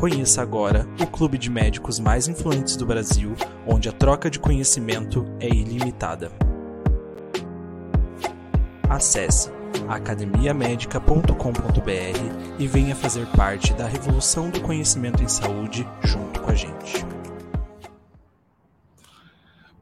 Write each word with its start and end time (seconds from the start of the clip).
Conheça 0.00 0.40
agora 0.40 0.88
o 0.98 1.06
clube 1.06 1.36
de 1.36 1.50
médicos 1.50 2.00
mais 2.00 2.26
influentes 2.26 2.74
do 2.74 2.86
Brasil, 2.86 3.34
onde 3.66 3.86
a 3.86 3.92
troca 3.92 4.30
de 4.30 4.40
conhecimento 4.40 5.26
é 5.38 5.46
ilimitada. 5.46 6.32
Acesse 8.88 9.50
academiamedica.com.br 9.86 12.56
e 12.58 12.66
venha 12.66 12.96
fazer 12.96 13.26
parte 13.36 13.74
da 13.74 13.86
revolução 13.86 14.48
do 14.48 14.62
conhecimento 14.62 15.22
em 15.22 15.28
saúde 15.28 15.86
junto 16.02 16.40
com 16.40 16.50
a 16.50 16.54
gente. 16.54 17.04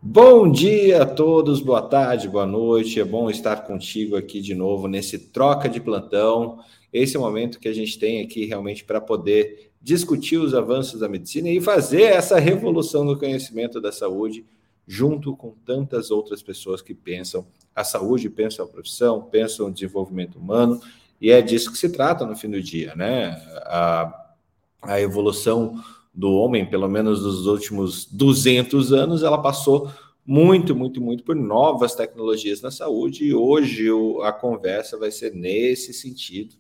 Bom 0.03 0.51
dia 0.51 1.05
a 1.05 1.07
todos, 1.07 1.61
boa 1.61 1.83
tarde, 1.83 2.29
boa 2.29 2.47
noite. 2.47 2.99
É 2.99 3.05
bom 3.05 3.31
estar 3.31 3.65
contigo 3.65 4.17
aqui 4.17 4.41
de 4.41 4.57
novo 4.57 4.89
nesse 4.89 5.17
troca 5.17 5.69
de 5.69 5.81
plantão. 5.81 6.59
Esse 6.93 7.17
é 7.17 7.21
o 7.21 7.23
momento 7.23 7.61
que 7.61 7.69
a 7.69 7.73
gente 7.73 7.97
tem 8.01 8.21
aqui 8.21 8.47
realmente 8.47 8.83
para 8.83 9.01
poder 9.01 9.68
discutir 9.81 10.39
os 10.39 10.55
avanços 10.55 11.01
da 11.01 11.09
medicina 11.09 11.49
e 11.49 11.61
fazer 11.61 12.03
essa 12.03 12.39
revolução 12.39 13.05
no 13.05 13.19
conhecimento 13.19 13.81
da 13.81 13.93
saúde 13.93 14.45
junto 14.87 15.37
com 15.37 15.51
tantas 15.67 16.11
outras 16.11 16.43
pessoas 16.43 16.81
que 16.81 16.95
pensam 16.95 17.47
a 17.77 17.85
saúde, 17.85 18.31
pensam 18.31 18.65
a 18.65 18.69
profissão, 18.69 19.21
pensam 19.21 19.67
o 19.67 19.71
desenvolvimento 19.71 20.39
humano, 20.39 20.81
e 21.21 21.31
é 21.31 21.43
disso 21.43 21.71
que 21.71 21.79
se 21.79 21.91
trata 21.91 22.25
no 22.25 22.35
fim 22.35 22.49
do 22.49 22.63
dia, 22.63 22.95
né? 22.97 23.31
A, 23.67 24.35
a 24.83 25.01
evolução 25.01 25.75
do 26.15 26.33
homem, 26.33 26.69
pelo 26.69 26.89
menos 26.89 27.23
nos 27.23 27.47
últimos 27.47 28.07
200 28.07 28.93
anos, 28.93 29.23
ela 29.23 29.41
passou 29.41 29.91
muito, 30.25 30.75
muito, 30.75 31.01
muito 31.01 31.23
por 31.23 31.37
novas 31.37 31.95
tecnologias 31.95 32.63
na 32.63 32.71
saúde, 32.71 33.25
e 33.25 33.35
hoje 33.35 33.91
o, 33.91 34.23
a 34.23 34.33
conversa 34.33 34.99
vai 34.99 35.11
ser 35.11 35.35
nesse 35.35 35.93
sentido. 35.93 36.55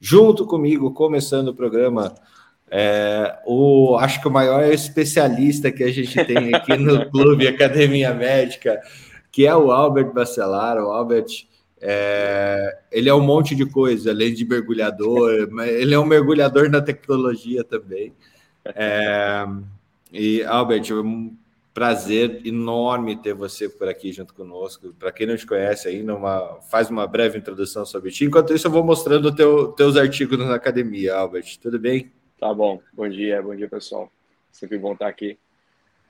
Junto 0.00 0.46
comigo, 0.46 0.92
começando 0.92 1.48
o 1.48 1.54
programa 1.54 2.14
é, 2.70 3.38
o, 3.46 3.96
acho 3.96 4.20
que 4.20 4.28
o 4.28 4.30
maior 4.30 4.64
especialista 4.72 5.70
que 5.70 5.84
a 5.84 5.92
gente 5.92 6.24
tem 6.24 6.54
aqui 6.54 6.76
no 6.76 7.08
Clube 7.10 7.46
Academia 7.46 8.12
Médica, 8.12 8.80
que 9.30 9.46
é 9.46 9.54
o 9.54 9.70
Albert 9.70 10.12
Bacelar. 10.12 10.78
O 10.78 10.90
Albert, 10.90 11.46
é, 11.80 12.78
ele 12.90 13.08
é 13.08 13.14
um 13.14 13.20
monte 13.20 13.54
de 13.54 13.66
coisa, 13.66 14.10
além 14.10 14.34
de 14.34 14.44
mergulhador, 14.44 15.48
mas 15.52 15.70
ele 15.70 15.94
é 15.94 15.98
um 15.98 16.06
mergulhador 16.06 16.68
na 16.68 16.80
tecnologia 16.80 17.62
também. 17.62 18.12
É, 18.64 19.46
e, 20.12 20.42
Albert, 20.42 20.90
é 20.90 20.94
um 20.94 21.36
prazer 21.72 22.40
enorme 22.44 23.16
ter 23.16 23.34
você 23.34 23.68
por 23.68 23.86
aqui 23.86 24.10
junto 24.10 24.34
conosco. 24.34 24.94
Para 24.98 25.12
quem 25.12 25.26
não 25.26 25.36
te 25.36 25.46
conhece 25.46 25.86
ainda, 25.86 26.16
uma, 26.16 26.58
faz 26.70 26.88
uma 26.88 27.06
breve 27.06 27.38
introdução 27.38 27.84
sobre 27.84 28.10
ti. 28.10 28.24
Enquanto 28.24 28.54
isso, 28.54 28.66
eu 28.66 28.70
vou 28.70 28.82
mostrando 28.82 29.32
teu, 29.32 29.68
teus 29.68 29.94
artigos 29.94 30.38
na 30.38 30.54
academia, 30.54 31.14
Albert. 31.14 31.58
Tudo 31.60 31.78
bem? 31.78 32.10
Tá 32.38 32.52
bom. 32.52 32.80
Bom 32.92 33.08
dia, 33.08 33.40
bom 33.42 33.54
dia, 33.54 33.68
pessoal. 33.68 34.12
Sempre 34.52 34.78
bom 34.78 34.92
estar 34.92 35.08
aqui. 35.08 35.38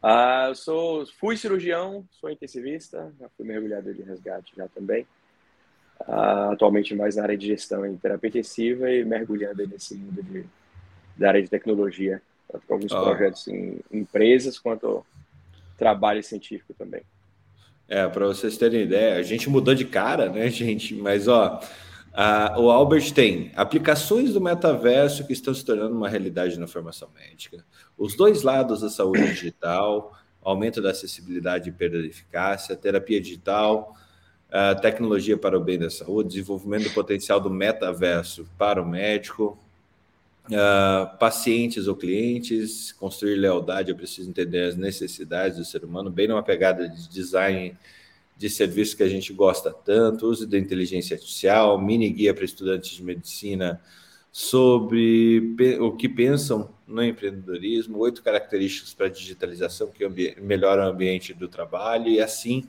Uh, 0.02 0.48
eu 0.48 0.54
sou, 0.54 1.06
fui 1.18 1.36
cirurgião, 1.36 2.04
sou 2.20 2.30
intensivista, 2.30 3.12
já 3.18 3.28
fui 3.36 3.46
mergulhador 3.46 3.94
de 3.94 4.02
resgate 4.02 4.52
já 4.56 4.68
também. 4.68 5.06
Uh, 6.00 6.52
atualmente 6.52 6.94
mais 6.94 7.16
na 7.16 7.22
área 7.22 7.38
de 7.38 7.46
gestão 7.46 7.86
em 7.86 7.96
terapia 7.96 8.28
intensiva 8.28 8.90
e 8.90 9.04
mergulhando 9.04 9.66
nesse 9.66 9.94
mundo 9.94 10.22
de, 10.22 10.44
da 11.16 11.28
área 11.28 11.42
de 11.42 11.48
tecnologia, 11.48 12.20
tanto 12.50 12.66
com 12.66 12.74
alguns 12.74 12.92
oh. 12.92 13.02
projetos 13.02 13.48
em 13.48 13.80
empresas 13.90 14.58
quanto 14.58 15.04
trabalho 15.78 16.22
científico 16.22 16.74
também. 16.74 17.02
É, 17.88 18.06
para 18.08 18.26
vocês 18.26 18.58
terem 18.58 18.82
ideia, 18.82 19.16
a 19.16 19.22
gente 19.22 19.48
mudou 19.48 19.74
de 19.74 19.84
cara, 19.84 20.28
né, 20.28 20.48
gente? 20.50 20.94
Mas 20.94 21.28
ó, 21.28 21.60
Uh, 22.16 22.60
o 22.62 22.70
Albert 22.70 23.12
tem 23.12 23.52
aplicações 23.54 24.32
do 24.32 24.40
metaverso 24.40 25.26
que 25.26 25.34
estão 25.34 25.52
se 25.52 25.62
tornando 25.62 25.94
uma 25.94 26.08
realidade 26.08 26.58
na 26.58 26.66
formação 26.66 27.10
médica, 27.14 27.62
os 27.98 28.16
dois 28.16 28.42
lados 28.42 28.80
da 28.80 28.88
saúde 28.88 29.26
digital, 29.26 30.16
aumento 30.42 30.80
da 30.80 30.92
acessibilidade 30.92 31.68
e 31.68 31.72
perda 31.72 32.00
de 32.00 32.08
eficácia, 32.08 32.74
terapia 32.74 33.20
digital, 33.20 33.94
uh, 34.48 34.80
tecnologia 34.80 35.36
para 35.36 35.58
o 35.58 35.60
bem 35.60 35.78
da 35.78 35.90
saúde, 35.90 36.30
desenvolvimento 36.30 36.84
do 36.84 36.94
potencial 36.94 37.38
do 37.38 37.50
metaverso 37.50 38.48
para 38.56 38.80
o 38.80 38.88
médico, 38.88 39.58
uh, 40.46 41.18
pacientes 41.18 41.86
ou 41.86 41.94
clientes, 41.94 42.92
construir 42.92 43.34
lealdade, 43.34 43.90
eu 43.90 43.96
preciso 43.96 44.30
entender 44.30 44.62
as 44.62 44.74
necessidades 44.74 45.58
do 45.58 45.66
ser 45.66 45.84
humano, 45.84 46.08
bem 46.08 46.28
numa 46.28 46.42
pegada 46.42 46.88
de 46.88 47.10
design 47.10 47.76
de 48.36 48.50
serviços 48.50 48.94
que 48.94 49.02
a 49.02 49.08
gente 49.08 49.32
gosta 49.32 49.72
tanto, 49.72 50.26
uso 50.26 50.46
da 50.46 50.58
inteligência 50.58 51.14
artificial, 51.14 51.80
mini 51.80 52.10
guia 52.10 52.34
para 52.34 52.44
estudantes 52.44 52.90
de 52.96 53.02
medicina 53.02 53.80
sobre 54.30 55.54
o 55.80 55.92
que 55.92 56.08
pensam 56.08 56.70
no 56.86 57.02
empreendedorismo, 57.02 57.98
oito 57.98 58.22
características 58.22 58.92
para 58.92 59.08
digitalização 59.08 59.88
que 59.88 60.06
melhoram 60.38 60.84
o 60.84 60.90
ambiente 60.90 61.32
do 61.32 61.48
trabalho 61.48 62.08
e 62.08 62.20
assim 62.20 62.64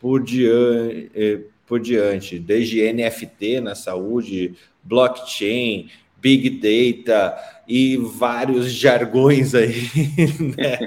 por 0.00 0.22
diante, 0.22 1.10
eh, 1.14 1.40
por 1.66 1.80
diante, 1.80 2.38
desde 2.38 2.92
NFT 2.92 3.60
na 3.60 3.76
saúde, 3.76 4.54
blockchain, 4.82 5.88
big 6.18 6.50
data 6.50 7.36
e 7.66 7.96
vários 7.96 8.72
jargões 8.72 9.54
aí. 9.54 9.74
Né, 10.56 10.78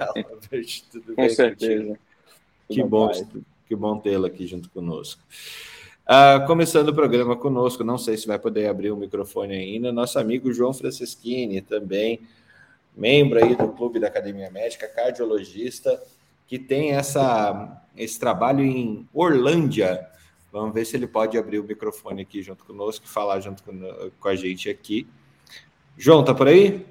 Com 1.15 1.29
certeza. 1.29 1.97
Que 2.69 2.83
bom. 2.83 3.11
Que 3.67 3.75
bom 3.75 3.99
tê-lo 3.99 4.25
aqui 4.25 4.47
junto 4.47 4.69
conosco. 4.69 5.21
Uh, 6.07 6.47
começando 6.47 6.87
o 6.87 6.95
programa 6.95 7.35
conosco, 7.35 7.83
não 7.83 7.97
sei 7.97 8.15
se 8.15 8.25
vai 8.25 8.39
poder 8.39 8.69
abrir 8.69 8.91
o 8.91 8.95
microfone 8.95 9.53
ainda, 9.53 9.91
nosso 9.91 10.17
amigo 10.17 10.53
João 10.53 10.73
Franceschini, 10.73 11.61
também 11.61 12.21
membro 12.95 13.43
aí 13.43 13.55
do 13.57 13.67
Clube 13.73 13.99
da 13.99 14.07
Academia 14.07 14.49
Médica, 14.49 14.87
cardiologista, 14.87 16.01
que 16.47 16.57
tem 16.57 16.91
essa, 16.91 17.83
esse 17.95 18.17
trabalho 18.17 18.63
em 18.63 19.07
Orlândia. 19.13 20.07
Vamos 20.49 20.73
ver 20.73 20.85
se 20.85 20.95
ele 20.95 21.07
pode 21.07 21.37
abrir 21.37 21.59
o 21.59 21.63
microfone 21.63 22.21
aqui 22.21 22.41
junto 22.41 22.63
conosco 22.63 23.05
falar 23.05 23.41
junto 23.41 23.61
com, 23.63 24.09
com 24.17 24.27
a 24.29 24.35
gente 24.35 24.69
aqui. 24.69 25.05
João, 25.97 26.23
tá 26.23 26.33
por 26.33 26.47
aí? 26.47 26.85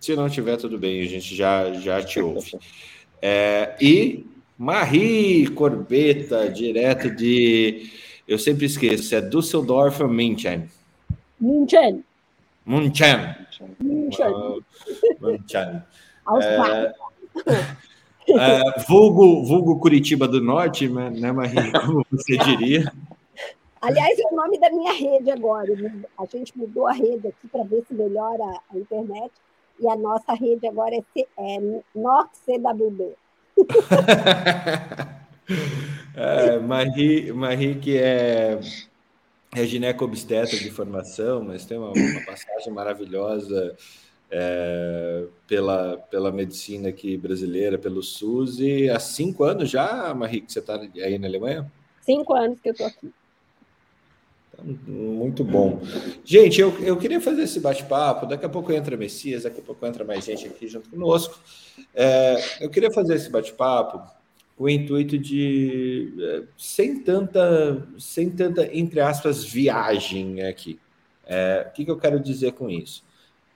Se 0.00 0.14
não 0.14 0.30
tiver, 0.30 0.56
tudo 0.56 0.78
bem, 0.78 1.02
a 1.02 1.08
gente 1.08 1.34
já, 1.34 1.72
já 1.72 2.02
te 2.02 2.20
ouve. 2.20 2.58
É, 3.20 3.76
e 3.80 4.26
Marie 4.60 5.48
Corbeta, 5.54 6.46
direto 6.50 7.10
de. 7.10 7.90
Eu 8.28 8.38
sempre 8.38 8.66
esqueço, 8.66 9.14
é 9.14 9.20
Düsseldorf 9.22 10.02
ou 10.02 10.08
München? 10.10 10.68
München. 11.40 12.04
München. 12.66 13.36
München. 13.80 14.62
München. 15.18 15.82
É, 16.42 16.92
é, 18.28 18.80
vulgo, 18.86 19.46
vulgo 19.46 19.80
Curitiba 19.80 20.28
do 20.28 20.42
Norte, 20.42 20.90
né, 20.90 21.08
né 21.08 21.32
Marie? 21.32 21.72
Como 21.80 22.04
você 22.10 22.36
diria? 22.36 22.92
Aliás, 23.80 24.18
é 24.18 24.26
o 24.30 24.36
nome 24.36 24.60
da 24.60 24.68
minha 24.68 24.92
rede 24.92 25.30
agora. 25.30 25.74
Né? 25.74 26.02
A 26.18 26.26
gente 26.26 26.52
mudou 26.58 26.86
a 26.86 26.92
rede 26.92 27.28
aqui 27.28 27.48
para 27.50 27.64
ver 27.64 27.82
se 27.88 27.94
melhora 27.94 28.44
a 28.70 28.76
internet. 28.76 29.32
E 29.80 29.88
a 29.88 29.96
nossa 29.96 30.34
rede 30.34 30.66
agora 30.66 30.94
é, 30.94 31.02
C, 31.14 31.26
é 31.38 31.80
NorCWB. 31.94 33.16
É, 36.14 36.58
Marie, 36.58 37.32
Marie, 37.32 37.74
que 37.76 37.96
é, 37.98 38.60
é 39.54 39.64
gineco-obstetra 39.64 40.58
de 40.58 40.70
formação, 40.70 41.42
mas 41.42 41.64
tem 41.64 41.78
uma, 41.78 41.92
uma 41.92 42.24
passagem 42.24 42.72
maravilhosa 42.72 43.76
é, 44.30 45.24
pela, 45.46 45.96
pela 46.10 46.30
medicina 46.30 46.88
aqui 46.88 47.16
brasileira, 47.16 47.78
pelo 47.78 48.02
SUS, 48.02 48.60
e 48.60 48.88
há 48.88 48.98
cinco 49.00 49.44
anos 49.44 49.70
já, 49.70 50.14
Marie, 50.14 50.40
que 50.40 50.52
você 50.52 50.60
está 50.60 50.76
aí 50.76 51.18
na 51.18 51.26
Alemanha? 51.26 51.70
Cinco 52.00 52.34
anos 52.34 52.60
que 52.60 52.68
eu 52.68 52.72
estou 52.72 52.86
aqui. 52.86 53.12
Muito 54.62 55.42
bom. 55.42 55.80
Gente, 56.24 56.60
eu, 56.60 56.76
eu 56.80 56.96
queria 56.96 57.20
fazer 57.20 57.42
esse 57.42 57.60
bate-papo. 57.60 58.26
Daqui 58.26 58.44
a 58.44 58.48
pouco 58.48 58.72
entra 58.72 58.96
Messias, 58.96 59.44
daqui 59.44 59.60
a 59.60 59.62
pouco 59.62 59.86
entra 59.86 60.04
mais 60.04 60.24
gente 60.24 60.46
aqui 60.46 60.68
junto 60.68 60.90
conosco. 60.90 61.38
É, 61.94 62.36
eu 62.60 62.68
queria 62.68 62.90
fazer 62.90 63.14
esse 63.14 63.30
bate-papo 63.30 64.02
com 64.56 64.64
o 64.64 64.68
intuito 64.68 65.16
de 65.16 66.12
é, 66.20 66.42
sem 66.56 67.02
tanta, 67.02 67.86
sem 67.98 68.30
tanta, 68.30 68.68
entre 68.76 69.00
aspas, 69.00 69.42
viagem 69.44 70.42
aqui. 70.42 70.78
É, 71.26 71.66
o 71.68 71.72
que, 71.72 71.84
que 71.84 71.90
eu 71.90 71.96
quero 71.96 72.20
dizer 72.20 72.52
com 72.52 72.68
isso? 72.68 73.02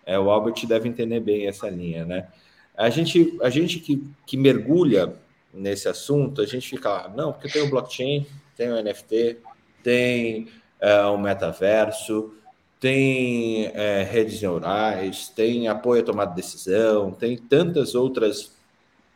É, 0.06 0.18
o 0.18 0.30
Albert 0.30 0.66
deve 0.66 0.88
entender 0.88 1.20
bem 1.20 1.46
essa 1.46 1.68
linha, 1.68 2.04
né? 2.04 2.28
A 2.76 2.88
gente, 2.90 3.38
a 3.42 3.50
gente 3.50 3.78
que, 3.78 4.02
que 4.26 4.36
mergulha 4.36 5.14
nesse 5.52 5.88
assunto, 5.88 6.40
a 6.40 6.46
gente 6.46 6.68
fica 6.68 6.88
lá, 6.88 7.08
não, 7.08 7.32
porque 7.32 7.48
tem 7.48 7.62
o 7.62 7.70
blockchain, 7.70 8.26
tem 8.56 8.70
o 8.70 8.82
NFT, 8.82 9.38
tem 9.82 10.48
é, 10.84 11.00
o 11.06 11.16
metaverso, 11.16 12.34
tem 12.78 13.70
é, 13.72 14.02
redes 14.02 14.42
neurais, 14.42 15.28
tem 15.34 15.66
apoio 15.66 16.02
à 16.02 16.04
tomada 16.04 16.30
de 16.30 16.36
decisão, 16.36 17.10
tem 17.10 17.38
tantas 17.38 17.94
outras 17.94 18.52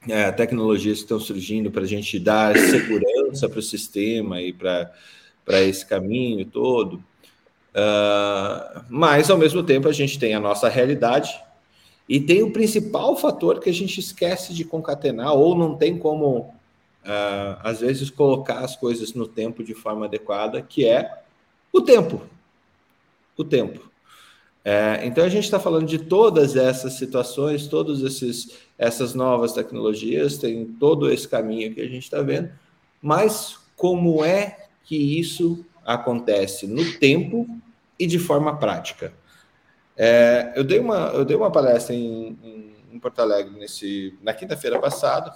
é, 0.08 0.32
tecnologias 0.32 0.98
que 0.98 1.04
estão 1.04 1.20
surgindo 1.20 1.70
para 1.70 1.82
a 1.82 1.86
gente 1.86 2.18
dar 2.18 2.56
segurança 2.56 3.50
para 3.50 3.58
o 3.58 3.62
sistema 3.62 4.40
e 4.40 4.50
para 4.50 4.90
esse 5.60 5.84
caminho 5.84 6.46
todo. 6.46 6.94
Uh, 7.74 8.82
mas, 8.88 9.28
ao 9.28 9.36
mesmo 9.36 9.62
tempo, 9.62 9.88
a 9.88 9.92
gente 9.92 10.18
tem 10.18 10.34
a 10.34 10.40
nossa 10.40 10.70
realidade 10.70 11.38
e 12.08 12.18
tem 12.18 12.42
o 12.42 12.50
principal 12.50 13.14
fator 13.14 13.60
que 13.60 13.68
a 13.68 13.74
gente 13.74 14.00
esquece 14.00 14.54
de 14.54 14.64
concatenar 14.64 15.34
ou 15.34 15.54
não 15.54 15.76
tem 15.76 15.98
como, 15.98 16.38
uh, 17.04 17.60
às 17.62 17.80
vezes, 17.80 18.08
colocar 18.08 18.60
as 18.60 18.74
coisas 18.74 19.12
no 19.12 19.28
tempo 19.28 19.62
de 19.62 19.74
forma 19.74 20.06
adequada, 20.06 20.62
que 20.62 20.86
é 20.86 21.27
o 21.72 21.80
tempo. 21.80 22.22
O 23.36 23.44
tempo. 23.44 23.88
É, 24.70 25.00
então 25.06 25.24
a 25.24 25.28
gente 25.30 25.44
está 25.44 25.58
falando 25.58 25.86
de 25.86 25.98
todas 25.98 26.54
essas 26.54 26.94
situações, 26.94 27.66
todas 27.66 28.02
essas 28.76 29.14
novas 29.14 29.54
tecnologias, 29.54 30.36
tem 30.36 30.66
todo 30.66 31.10
esse 31.10 31.26
caminho 31.26 31.72
que 31.72 31.80
a 31.80 31.88
gente 31.88 32.02
está 32.02 32.20
vendo, 32.20 32.50
mas 33.00 33.56
como 33.74 34.22
é 34.22 34.66
que 34.84 35.18
isso 35.18 35.64
acontece 35.86 36.66
no 36.66 36.84
tempo 36.98 37.46
e 37.98 38.06
de 38.06 38.18
forma 38.18 38.58
prática? 38.58 39.14
É, 39.96 40.52
eu, 40.54 40.64
dei 40.64 40.78
uma, 40.78 41.12
eu 41.14 41.24
dei 41.24 41.34
uma 41.34 41.50
palestra 41.50 41.94
em, 41.94 42.36
em, 42.42 42.74
em 42.92 42.98
Porto 42.98 43.20
Alegre 43.20 43.58
nesse, 43.58 44.18
na 44.20 44.34
quinta-feira 44.34 44.78
passada, 44.78 45.32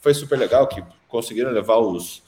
foi 0.00 0.12
super 0.14 0.36
legal 0.36 0.66
que 0.66 0.82
conseguiram 1.06 1.52
levar 1.52 1.78
os, 1.78 2.23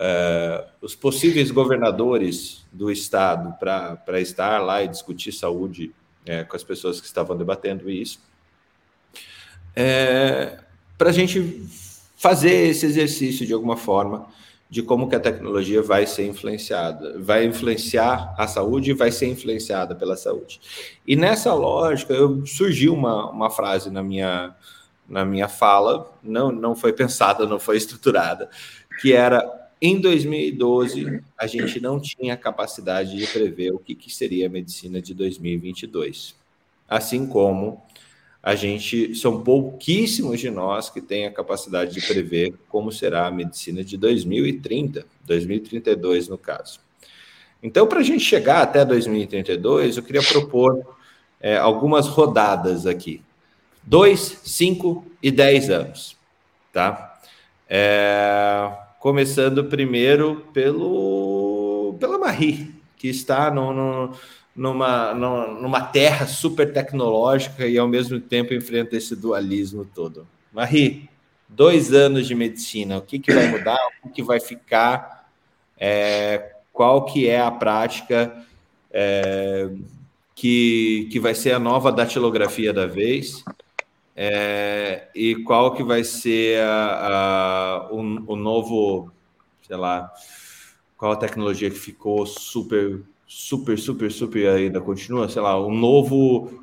uh, 0.00 0.66
os 0.80 0.96
possíveis 0.96 1.50
governadores 1.50 2.66
do 2.72 2.90
estado 2.90 3.54
para 3.58 4.20
estar 4.20 4.58
lá 4.58 4.82
e 4.82 4.88
discutir 4.88 5.32
saúde 5.32 5.94
é, 6.24 6.42
com 6.44 6.56
as 6.56 6.64
pessoas 6.64 7.00
que 7.00 7.06
estavam 7.06 7.36
debatendo 7.36 7.90
isso, 7.90 8.20
é, 9.76 10.58
para 10.96 11.10
a 11.10 11.12
gente 11.12 11.66
fazer 12.16 12.68
esse 12.68 12.86
exercício 12.86 13.46
de 13.46 13.52
alguma 13.52 13.76
forma 13.76 14.26
de 14.68 14.82
como 14.82 15.08
que 15.08 15.16
a 15.16 15.20
tecnologia 15.20 15.82
vai 15.82 16.06
ser 16.06 16.26
influenciada, 16.26 17.18
vai 17.18 17.44
influenciar 17.44 18.34
a 18.38 18.46
saúde 18.46 18.90
e 18.90 18.94
vai 18.94 19.10
ser 19.10 19.26
influenciada 19.26 19.96
pela 19.96 20.16
saúde. 20.16 20.60
E 21.04 21.16
nessa 21.16 21.52
lógica, 21.52 22.14
eu, 22.14 22.46
surgiu 22.46 22.94
uma, 22.94 23.28
uma 23.30 23.50
frase 23.50 23.90
na 23.90 24.00
minha, 24.00 24.54
na 25.08 25.24
minha 25.24 25.48
fala, 25.48 26.12
não, 26.22 26.52
não 26.52 26.76
foi 26.76 26.92
pensada, 26.94 27.46
não 27.46 27.58
foi 27.58 27.78
estruturada, 27.78 28.48
que 29.00 29.12
era 29.12 29.59
em 29.80 29.98
2012, 29.98 31.22
a 31.38 31.46
gente 31.46 31.80
não 31.80 31.98
tinha 31.98 32.36
capacidade 32.36 33.16
de 33.16 33.26
prever 33.26 33.72
o 33.72 33.78
que, 33.78 33.94
que 33.94 34.12
seria 34.12 34.46
a 34.46 34.50
medicina 34.50 35.00
de 35.00 35.14
2022. 35.14 36.34
Assim 36.86 37.26
como 37.26 37.82
a 38.42 38.54
gente 38.54 39.14
são 39.14 39.42
pouquíssimos 39.42 40.38
de 40.38 40.50
nós 40.50 40.90
que 40.90 41.00
têm 41.00 41.26
a 41.26 41.32
capacidade 41.32 41.94
de 41.94 42.06
prever 42.06 42.54
como 42.68 42.92
será 42.92 43.26
a 43.26 43.30
medicina 43.30 43.82
de 43.82 43.96
2030, 43.96 45.06
2032 45.24 46.28
no 46.28 46.36
caso. 46.36 46.80
Então, 47.62 47.86
para 47.86 48.00
a 48.00 48.02
gente 48.02 48.24
chegar 48.24 48.62
até 48.62 48.84
2032, 48.84 49.96
eu 49.96 50.02
queria 50.02 50.22
propor 50.22 50.96
é, 51.40 51.56
algumas 51.56 52.06
rodadas 52.06 52.86
aqui: 52.86 53.22
dois, 53.82 54.40
cinco 54.44 55.04
e 55.22 55.30
dez 55.30 55.70
anos, 55.70 56.16
tá? 56.72 57.18
É, 57.68 58.70
começando 59.00 59.64
primeiro 59.64 60.46
pelo 60.52 61.96
pela 61.98 62.18
Marie, 62.18 62.72
que 62.96 63.08
está 63.08 63.50
no, 63.50 63.72
no, 63.72 64.12
numa, 64.54 65.14
numa 65.14 65.80
terra 65.80 66.26
super 66.26 66.72
tecnológica 66.72 67.66
e 67.66 67.76
ao 67.78 67.88
mesmo 67.88 68.20
tempo 68.20 68.54
enfrenta 68.54 68.96
esse 68.96 69.16
dualismo 69.16 69.84
todo. 69.84 70.28
Marie, 70.52 71.08
dois 71.48 71.92
anos 71.92 72.28
de 72.28 72.34
medicina, 72.34 72.98
o 72.98 73.02
que, 73.02 73.18
que 73.18 73.32
vai 73.32 73.48
mudar, 73.48 73.78
o 74.04 74.10
que 74.10 74.22
vai 74.22 74.38
ficar, 74.38 75.28
é, 75.78 76.52
qual 76.72 77.06
que 77.06 77.26
é 77.26 77.40
a 77.40 77.50
prática 77.50 78.44
é, 78.92 79.70
que, 80.34 81.08
que 81.10 81.18
vai 81.18 81.34
ser 81.34 81.52
a 81.52 81.58
nova 81.58 81.90
datilografia 81.90 82.72
da 82.72 82.86
vez 82.86 83.42
é, 84.16 85.08
e 85.14 85.36
qual 85.44 85.74
que 85.74 85.82
vai 85.82 86.04
ser 86.04 86.62
a, 86.62 87.06
a, 87.08 87.92
o, 87.92 88.00
o, 88.32 88.36
novo, 88.36 89.10
sei 89.62 89.76
lá, 89.76 90.12
qual 90.96 91.12
a 91.12 91.16
tecnologia 91.16 91.70
que 91.70 91.78
ficou 91.78 92.26
super, 92.26 93.02
super, 93.26 93.78
super, 93.78 94.10
super 94.10 94.48
ainda 94.48 94.80
continua, 94.80 95.28
sei 95.28 95.40
lá, 95.40 95.56
o 95.58 95.72
novo, 95.72 96.62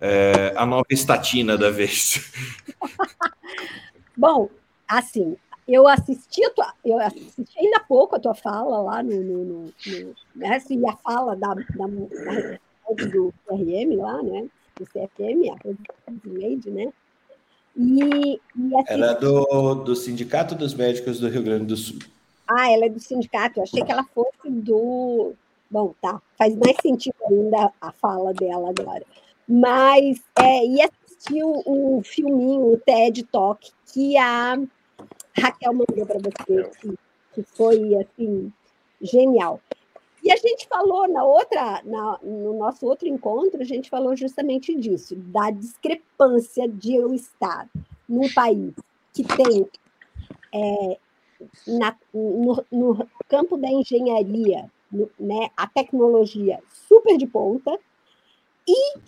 é, 0.00 0.52
a 0.56 0.66
nova 0.66 0.86
estatina 0.90 1.56
da 1.56 1.70
vez. 1.70 2.32
Bom, 4.16 4.48
assim, 4.88 5.36
eu 5.68 5.86
assisti, 5.86 6.44
a 6.44 6.50
tua, 6.50 6.72
eu 6.84 6.98
assisti 6.98 7.58
ainda 7.58 7.80
pouco 7.80 8.16
a 8.16 8.20
tua 8.20 8.34
fala 8.34 8.80
lá 8.80 9.02
no, 9.02 9.22
no, 9.22 9.44
no, 9.44 9.74
no 9.86 10.14
né, 10.34 10.56
assim, 10.56 10.80
a 10.88 10.96
fala 10.96 11.36
da, 11.36 11.54
da, 11.54 11.86
da 11.86 12.58
do 12.94 13.34
CRM 13.46 13.96
lá, 13.96 14.22
né? 14.22 14.48
Do 14.78 14.84
CFM, 14.86 15.50
a 15.50 15.58
Lady, 16.26 16.70
né? 16.70 16.92
E, 17.76 18.40
e 18.56 18.76
assim, 18.76 18.86
ela 18.88 19.12
é 19.12 19.14
do, 19.14 19.74
do 19.74 19.94
Sindicato 19.94 20.54
dos 20.54 20.74
Médicos 20.74 21.20
do 21.20 21.28
Rio 21.28 21.42
Grande 21.42 21.66
do 21.66 21.76
Sul. 21.76 21.98
Ah, 22.48 22.70
ela 22.70 22.86
é 22.86 22.88
do 22.88 23.00
sindicato. 23.00 23.58
Eu 23.58 23.64
achei 23.64 23.82
que 23.82 23.90
ela 23.90 24.04
fosse 24.14 24.48
do. 24.48 25.34
Bom, 25.68 25.94
tá. 26.00 26.22
Faz 26.38 26.54
mais 26.56 26.76
sentido 26.80 27.16
ainda 27.28 27.72
a 27.80 27.90
fala 27.90 28.32
dela 28.32 28.70
agora. 28.70 29.04
Mas, 29.48 30.20
é, 30.38 30.64
e 30.64 30.80
assistir 30.80 31.42
o, 31.42 31.98
o 31.98 32.02
filminho, 32.04 32.72
o 32.72 32.78
TED 32.78 33.24
Talk, 33.24 33.68
que 33.92 34.16
a 34.16 34.58
Raquel 35.36 35.72
mandou 35.72 36.06
para 36.06 36.18
você, 36.18 36.70
que, 36.80 36.94
que 37.34 37.42
foi, 37.42 37.96
assim, 37.96 38.52
genial. 39.02 39.60
E 40.26 40.32
a 40.32 40.36
gente 40.36 40.66
falou 40.66 41.06
na 41.06 41.22
outra, 41.22 41.80
na, 41.84 42.18
no 42.20 42.58
nosso 42.58 42.84
outro 42.84 43.06
encontro, 43.06 43.60
a 43.60 43.64
gente 43.64 43.88
falou 43.88 44.16
justamente 44.16 44.74
disso, 44.74 45.14
da 45.14 45.52
discrepância 45.52 46.68
de 46.68 46.96
eu 46.96 47.14
estar 47.14 47.68
num 48.08 48.28
país 48.34 48.74
que 49.12 49.22
tem 49.22 49.70
é, 50.52 50.98
na, 51.68 51.96
no, 52.12 52.64
no, 52.72 53.08
campo 53.28 53.56
da 53.56 53.68
engenharia, 53.68 54.68
no, 54.90 55.08
né, 55.16 55.48
a 55.56 55.68
tecnologia 55.68 56.60
super 56.88 57.16
de 57.16 57.26
ponta, 57.28 57.78
e 58.66 58.98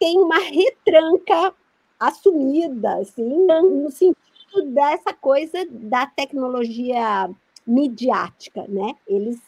tem 0.00 0.18
uma 0.18 0.38
retranca 0.38 1.52
assumida, 2.00 2.94
assim, 2.94 3.46
no 3.46 3.90
sentido 3.90 4.62
dessa 4.68 5.12
coisa 5.12 5.66
da 5.70 6.06
tecnologia 6.06 7.28
midiática, 7.66 8.64
né? 8.68 8.94
Eles 9.06 9.38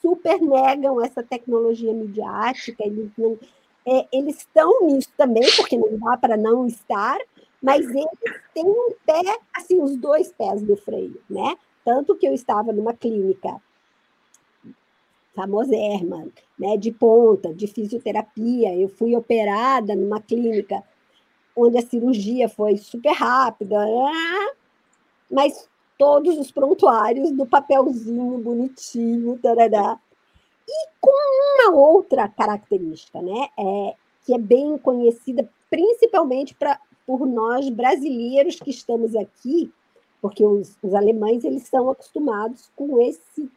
super 0.00 0.40
negam 0.40 1.02
essa 1.02 1.22
tecnologia 1.22 1.92
midiática, 1.92 2.84
eles 2.84 3.10
não. 3.16 3.38
É, 3.86 4.06
eles 4.12 4.38
estão 4.38 4.86
nisso 4.86 5.10
também, 5.16 5.48
porque 5.56 5.76
não 5.76 5.98
dá 5.98 6.16
para 6.16 6.36
não 6.36 6.66
estar, 6.66 7.18
mas 7.62 7.86
eles 7.88 8.10
têm 8.52 8.66
um 8.66 8.92
pé, 9.06 9.38
assim, 9.54 9.80
os 9.80 9.96
dois 9.96 10.30
pés 10.32 10.62
do 10.62 10.76
freio, 10.76 11.20
né? 11.28 11.56
Tanto 11.84 12.14
que 12.14 12.26
eu 12.26 12.34
estava 12.34 12.72
numa 12.72 12.92
clínica 12.92 13.60
famosérrima, 15.34 16.26
né, 16.58 16.76
de 16.76 16.90
ponta, 16.90 17.54
de 17.54 17.68
fisioterapia, 17.68 18.74
eu 18.74 18.88
fui 18.88 19.14
operada 19.14 19.94
numa 19.94 20.20
clínica 20.20 20.82
onde 21.54 21.78
a 21.78 21.82
cirurgia 21.82 22.48
foi 22.48 22.76
super 22.76 23.12
rápida, 23.12 23.78
mas 25.30 25.68
todos 25.98 26.38
os 26.38 26.50
prontuários 26.50 27.30
do 27.32 27.44
papelzinho 27.44 28.38
bonitinho, 28.38 29.38
tarará. 29.38 29.98
E 30.66 30.88
com 31.00 31.10
uma 31.10 31.76
outra 31.76 32.28
característica, 32.28 33.20
né? 33.20 33.48
É 33.58 33.94
que 34.24 34.34
é 34.34 34.38
bem 34.38 34.76
conhecida 34.78 35.48
principalmente 35.70 36.54
pra, 36.54 36.78
por 37.06 37.26
nós 37.26 37.68
brasileiros 37.70 38.56
que 38.56 38.70
estamos 38.70 39.16
aqui, 39.16 39.72
porque 40.20 40.44
os, 40.44 40.76
os 40.82 40.94
alemães 40.94 41.44
eles 41.44 41.62
são 41.62 41.88
acostumados 41.90 42.70
com 42.76 43.00
esse 43.00 43.50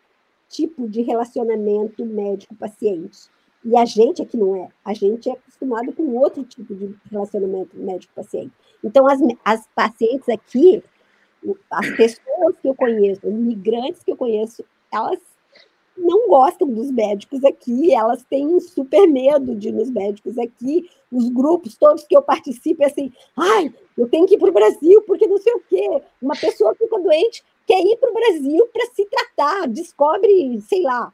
tipo 0.47 0.87
de 0.87 1.01
relacionamento 1.01 2.05
médico-paciente. 2.05 3.29
E 3.63 3.77
a 3.77 3.85
gente 3.85 4.21
aqui 4.21 4.37
não 4.37 4.55
é. 4.55 4.69
A 4.83 4.93
gente 4.93 5.29
é 5.29 5.33
acostumado 5.33 5.93
com 5.93 6.15
outro 6.15 6.43
tipo 6.43 6.73
de 6.73 6.95
relacionamento 7.11 7.77
médico-paciente. 7.77 8.51
Então, 8.83 9.07
as, 9.07 9.19
as 9.45 9.67
pacientes 9.75 10.27
aqui, 10.29 10.83
as 11.71 11.89
pessoas 11.95 12.55
que 12.61 12.67
eu 12.67 12.75
conheço, 12.75 13.27
os 13.27 13.33
migrantes 13.33 14.03
que 14.03 14.11
eu 14.11 14.17
conheço, 14.17 14.63
elas 14.91 15.19
não 15.97 16.27
gostam 16.27 16.67
dos 16.67 16.91
médicos 16.91 17.43
aqui, 17.43 17.93
elas 17.93 18.23
têm 18.23 18.59
super 18.59 19.07
medo 19.07 19.55
de 19.55 19.69
ir 19.69 19.71
nos 19.71 19.89
médicos 19.89 20.37
aqui. 20.37 20.89
Os 21.11 21.29
grupos 21.29 21.75
todos 21.75 22.05
que 22.05 22.15
eu 22.15 22.21
participo, 22.21 22.83
é 22.83 22.87
assim, 22.87 23.11
ai, 23.37 23.73
eu 23.97 24.07
tenho 24.07 24.25
que 24.25 24.35
ir 24.35 24.39
para 24.39 24.49
o 24.49 24.53
Brasil, 24.53 25.01
porque 25.03 25.27
não 25.27 25.37
sei 25.37 25.53
o 25.53 25.63
quê. 25.69 26.01
Uma 26.21 26.35
pessoa 26.35 26.75
fica 26.75 26.99
doente, 26.99 27.43
quer 27.67 27.81
ir 27.81 27.97
para 27.97 28.09
o 28.09 28.13
Brasil 28.13 28.67
para 28.71 28.85
se 28.93 29.05
tratar, 29.05 29.67
descobre, 29.67 30.59
sei 30.61 30.81
lá, 30.83 31.11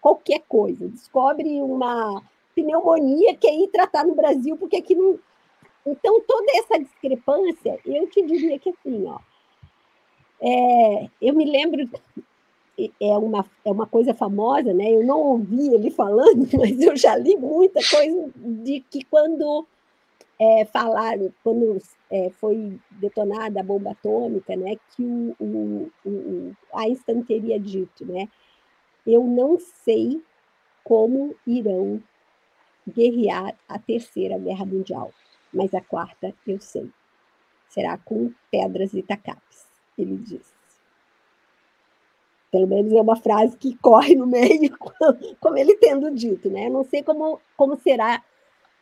qualquer 0.00 0.42
coisa, 0.48 0.88
descobre 0.88 1.60
uma 1.60 2.22
pneumonia, 2.54 3.34
quer 3.36 3.54
ir 3.54 3.68
tratar 3.68 4.06
no 4.06 4.14
Brasil, 4.14 4.56
porque 4.56 4.76
aqui 4.76 4.94
não. 4.94 5.18
Então, 5.84 6.20
toda 6.20 6.46
essa 6.54 6.78
discrepância, 6.78 7.78
eu 7.84 8.06
te 8.06 8.22
diria 8.22 8.58
que 8.58 8.70
assim, 8.70 9.06
ó. 9.06 9.18
É, 10.42 11.08
eu 11.20 11.34
me 11.34 11.44
lembro, 11.44 11.88
é 12.78 13.16
uma, 13.16 13.46
é 13.64 13.70
uma 13.70 13.86
coisa 13.86 14.12
famosa, 14.12 14.74
né? 14.74 14.90
Eu 14.90 15.04
não 15.04 15.20
ouvi 15.20 15.72
ele 15.74 15.90
falando, 15.90 16.48
mas 16.58 16.80
eu 16.80 16.96
já 16.96 17.16
li 17.16 17.36
muita 17.36 17.80
coisa 17.88 18.30
de 18.36 18.80
que 18.80 19.04
quando 19.04 19.66
é, 20.42 20.64
falaram, 20.64 21.32
quando 21.44 21.80
é, 22.10 22.30
foi 22.30 22.76
detonada 22.90 23.60
a 23.60 23.62
bomba 23.62 23.92
atômica, 23.92 24.56
né, 24.56 24.76
que 24.90 25.04
o, 25.38 25.88
o, 26.04 26.08
o, 26.08 26.56
Einstein 26.74 27.22
teria 27.22 27.60
dito, 27.60 28.04
né, 28.04 28.28
eu 29.06 29.22
não 29.22 29.58
sei 29.84 30.20
como 30.82 31.34
irão 31.46 32.02
guerrear 32.88 33.54
a 33.68 33.78
terceira 33.78 34.36
guerra 34.36 34.64
mundial, 34.64 35.12
mas 35.54 35.72
a 35.74 35.80
quarta 35.80 36.34
eu 36.44 36.60
sei. 36.60 36.90
Será 37.68 37.96
com 37.96 38.32
pedras 38.50 38.92
e 38.94 39.02
tacapes, 39.02 39.64
ele 39.98 40.16
disse. 40.16 40.52
Pelo 42.50 42.66
menos 42.66 42.92
é 42.92 43.00
uma 43.00 43.16
frase 43.16 43.56
que 43.56 43.76
corre 43.78 44.14
no 44.14 44.26
meio, 44.26 44.76
como 45.40 45.56
ele 45.56 45.76
tendo 45.76 46.10
dito, 46.10 46.50
né? 46.50 46.68
Não 46.68 46.84
sei 46.84 47.02
como, 47.02 47.40
como 47.56 47.78
será 47.78 48.22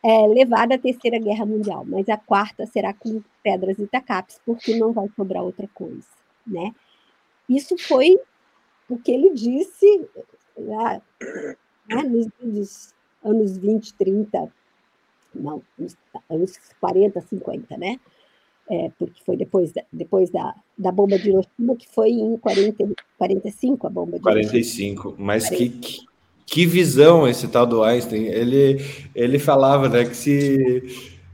é, 0.03 0.27
levada 0.27 0.75
à 0.75 0.79
Terceira 0.79 1.19
Guerra 1.19 1.47
Mundial, 1.47 1.85
mas 1.87 2.09
a 2.09 2.17
quarta 2.17 2.67
será 2.67 2.93
com 2.93 3.23
pedras 3.43 3.79
e 3.79 3.87
tacapes, 3.87 4.41
porque 4.45 4.77
não 4.77 4.93
vai 4.93 5.09
sobrar 5.15 5.43
outra 5.43 5.69
coisa, 5.75 6.07
né? 6.47 6.75
Isso 7.49 7.77
foi 7.79 8.19
o 8.89 8.99
que 8.99 9.13
ele 9.13 9.33
disse 9.35 10.09
lá, 10.57 11.01
né, 11.89 12.03
nos, 12.41 12.95
anos 13.23 13.57
20, 13.57 13.95
30, 13.95 14.53
não, 15.35 15.63
nos 15.79 15.97
anos 16.29 16.59
40, 16.81 17.21
50, 17.21 17.77
né? 17.77 18.01
É, 18.71 18.89
porque 18.97 19.21
foi 19.27 19.37
depois, 19.37 19.73
da, 19.73 19.83
depois 19.93 20.31
da, 20.31 20.55
da 20.79 20.93
bomba 20.93 21.19
de 21.19 21.31
Hiroshima, 21.31 21.75
que 21.77 21.89
foi 21.89 22.11
em 22.11 22.37
40, 22.37 22.89
45 23.19 23.87
a 23.87 23.91
bomba 23.91 24.17
de 24.17 24.23
45, 24.23 25.09
Hiroshima. 25.09 25.27
mas 25.27 25.49
45. 25.49 25.81
que, 25.81 26.07
que 26.47 26.67
visão 26.67 27.27
esse 27.27 27.49
tal 27.49 27.67
do 27.67 27.83
Einstein. 27.83 28.27
Ele, 28.27 28.81
ele 29.13 29.41
falava 29.41 29.89
né, 29.89 30.05
que 30.05 30.17
se 30.17 30.83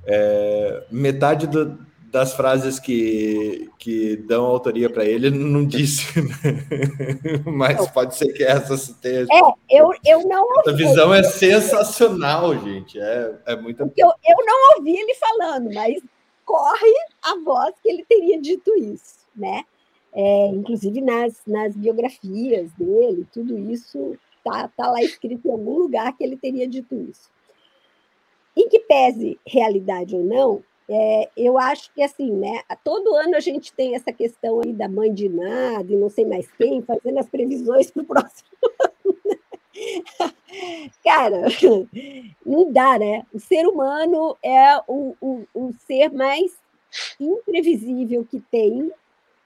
é, 0.07 0.85
metade 0.91 1.47
do, 1.47 1.79
das 2.11 2.33
frases 2.33 2.79
que, 2.79 3.69
que 3.79 4.17
dão 4.17 4.47
autoria 4.47 4.89
para 4.89 5.05
ele 5.05 5.29
não 5.29 5.67
disse, 5.67 6.19
né? 6.23 7.45
mas 7.45 7.87
pode 7.91 8.17
ser 8.17 8.33
que 8.33 8.45
essa 8.45 8.79
se 8.79 8.95
tenha. 8.95 9.27
É, 9.31 9.41
eu, 9.69 9.91
eu 10.07 10.27
não 10.27 10.43
ouvi. 10.43 10.61
Essa 10.61 10.73
visão 10.73 11.15
é 11.15 11.23
sensacional, 11.23 12.59
gente. 12.65 12.99
É, 12.99 13.35
é 13.45 13.57
muito. 13.57 13.83
Eu, 13.95 14.09
eu 14.09 14.47
não 14.47 14.79
ouvi 14.79 14.97
ele 14.97 15.15
falando, 15.17 15.75
mas 15.75 16.01
corre 16.47 16.95
a 17.23 17.37
voz 17.45 17.75
que 17.83 17.91
ele 17.91 18.07
teria 18.09 18.41
dito 18.41 18.75
isso, 18.79 19.19
né? 19.37 19.65
É, 20.15 20.47
inclusive 20.47 21.03
nas, 21.03 21.43
nas 21.47 21.77
biografias 21.77 22.73
dele, 22.73 23.27
tudo 23.31 23.59
isso 23.71 24.19
Está 24.47 24.69
tá 24.69 24.91
lá 24.91 25.03
escrito 25.03 25.49
em 25.49 25.51
algum 25.51 25.77
lugar 25.77 26.17
que 26.17 26.23
ele 26.23 26.37
teria 26.37 26.69
dito 26.69 26.95
isso. 26.95 27.29
Em 28.57 28.69
que 28.69 28.79
pese 28.79 29.39
realidade 29.45 30.15
ou 30.15 30.23
não, 30.23 30.63
é, 30.89 31.29
eu 31.37 31.59
acho 31.59 31.93
que 31.93 32.01
assim, 32.01 32.31
né? 32.31 32.63
Todo 32.85 33.17
ano 33.17 33.35
a 33.35 33.41
gente 33.41 33.73
tem 33.73 33.97
essa 33.97 34.13
questão 34.13 34.61
aí 34.61 34.73
da 34.73 34.89
mãe 34.89 35.13
de 35.13 35.29
nada 35.29 35.93
e 35.93 35.97
não 35.97 36.09
sei 36.09 36.25
mais 36.25 36.49
quem 36.53 36.81
fazendo 36.81 37.19
as 37.19 37.29
previsões 37.29 37.91
para 37.91 38.03
o 38.03 38.07
próximo 38.07 38.49
ano. 38.81 39.17
Cara, 41.05 41.43
não 42.45 42.73
dá, 42.73 42.99
né? 42.99 43.27
O 43.33 43.39
ser 43.39 43.67
humano 43.67 44.37
é 44.43 44.77
o, 44.87 45.15
o, 45.21 45.47
o 45.55 45.73
ser 45.87 46.11
mais 46.13 46.57
imprevisível 47.21 48.25
que 48.25 48.41
tem 48.41 48.91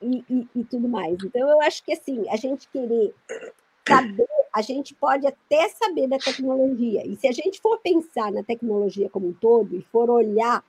e, 0.01 0.25
e, 0.29 0.49
e, 0.57 0.65
tudo 0.65 0.89
mais. 0.89 1.17
Então, 1.23 1.49
eu 1.49 1.61
acho 1.61 1.85
que 1.85 1.93
assim, 1.93 2.29
a 2.29 2.37
gente 2.37 2.69
querer 2.69 3.15
saber, 3.87 4.27
a 4.53 4.63
gente 4.63 4.95
pode 4.95 5.27
até 5.27 5.69
saber 5.69 6.07
da 6.07 6.19
tecnologia. 6.19 7.07
E 7.07 7.17
se 7.17 7.27
a 7.27 7.33
gente 7.33 7.61
for 7.61 7.79
pensar 7.79 8.31
na 8.33 8.43
tecnologia 8.43 9.11
como 9.11 9.29
um 9.29 9.33
todo 9.33 9.77
e 9.77 9.83
for 9.83 10.09
olhar, 10.09 10.65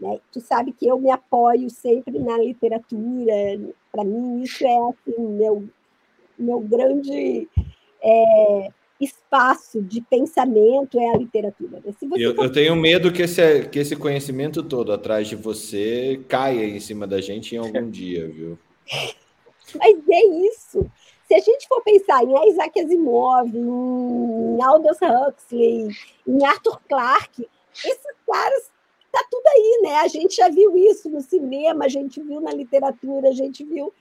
né, 0.00 0.18
tu 0.32 0.40
sabe 0.40 0.72
que 0.72 0.86
eu 0.86 0.98
me 0.98 1.10
apoio 1.10 1.70
sempre 1.70 2.18
na 2.18 2.36
literatura. 2.38 3.34
Para 3.92 4.04
mim 4.04 4.42
isso 4.42 4.66
é 4.66 4.76
assim, 4.76 5.20
meu 5.20 5.68
meu 6.36 6.58
grande 6.58 7.48
é, 8.02 8.72
espaço 9.00 9.82
de 9.82 10.00
pensamento 10.00 10.98
é 10.98 11.14
a 11.14 11.18
literatura. 11.18 11.82
Né? 11.84 11.94
eu, 12.16 12.34
for... 12.34 12.44
eu, 12.44 12.52
tenho 12.52 12.76
medo 12.76 13.12
que 13.12 13.22
esse, 13.22 13.68
que 13.68 13.78
esse 13.78 13.96
conhecimento 13.96 14.62
todo 14.62 14.92
atrás 14.92 15.28
de 15.28 15.36
você 15.36 16.20
caia 16.28 16.64
em 16.64 16.80
cima 16.80 17.06
da 17.06 17.20
gente 17.20 17.54
em 17.54 17.58
algum 17.58 17.88
dia, 17.90 18.28
viu? 18.28 18.58
Mas 19.74 19.96
é 20.08 20.24
isso. 20.46 20.90
Se 21.26 21.34
a 21.34 21.38
gente 21.38 21.66
for 21.66 21.82
pensar 21.82 22.22
em 22.22 22.48
Isaac 22.50 22.78
Asimov, 22.78 23.48
em 23.48 24.62
Aldous 24.62 24.98
Huxley, 24.98 25.88
em 26.26 26.44
Arthur 26.44 26.80
Clarke, 26.86 27.48
esses 27.74 28.14
caras 28.30 28.70
tá 29.10 29.24
tudo 29.30 29.46
aí, 29.46 29.80
né? 29.82 29.94
A 29.96 30.08
gente 30.08 30.36
já 30.36 30.48
viu 30.48 30.76
isso 30.76 31.08
no 31.08 31.20
cinema, 31.20 31.86
a 31.86 31.88
gente 31.88 32.20
viu 32.20 32.40
na 32.40 32.52
literatura, 32.52 33.28
a 33.28 33.32
gente 33.32 33.64
viu. 33.64 33.92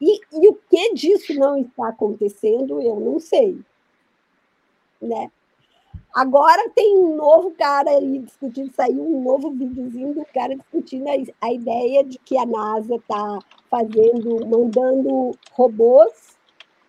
E, 0.00 0.20
e 0.32 0.48
o 0.48 0.54
que 0.68 0.94
disso 0.94 1.34
não 1.34 1.58
está 1.58 1.88
acontecendo, 1.88 2.80
eu 2.80 3.00
não 3.00 3.18
sei. 3.18 3.58
Né? 5.00 5.30
Agora 6.14 6.70
tem 6.74 6.98
um 6.98 7.16
novo 7.16 7.52
cara 7.52 7.90
aí 7.90 8.18
discutindo, 8.18 8.72
saiu 8.74 9.02
um 9.02 9.22
novo 9.22 9.50
videozinho 9.50 10.14
do 10.14 10.24
cara 10.34 10.56
discutindo 10.56 11.08
a, 11.08 11.46
a 11.46 11.52
ideia 11.52 12.02
de 12.02 12.18
que 12.18 12.36
a 12.36 12.46
NASA 12.46 12.96
está 12.96 13.38
fazendo, 13.70 14.46
mandando 14.46 15.32
robôs 15.52 16.38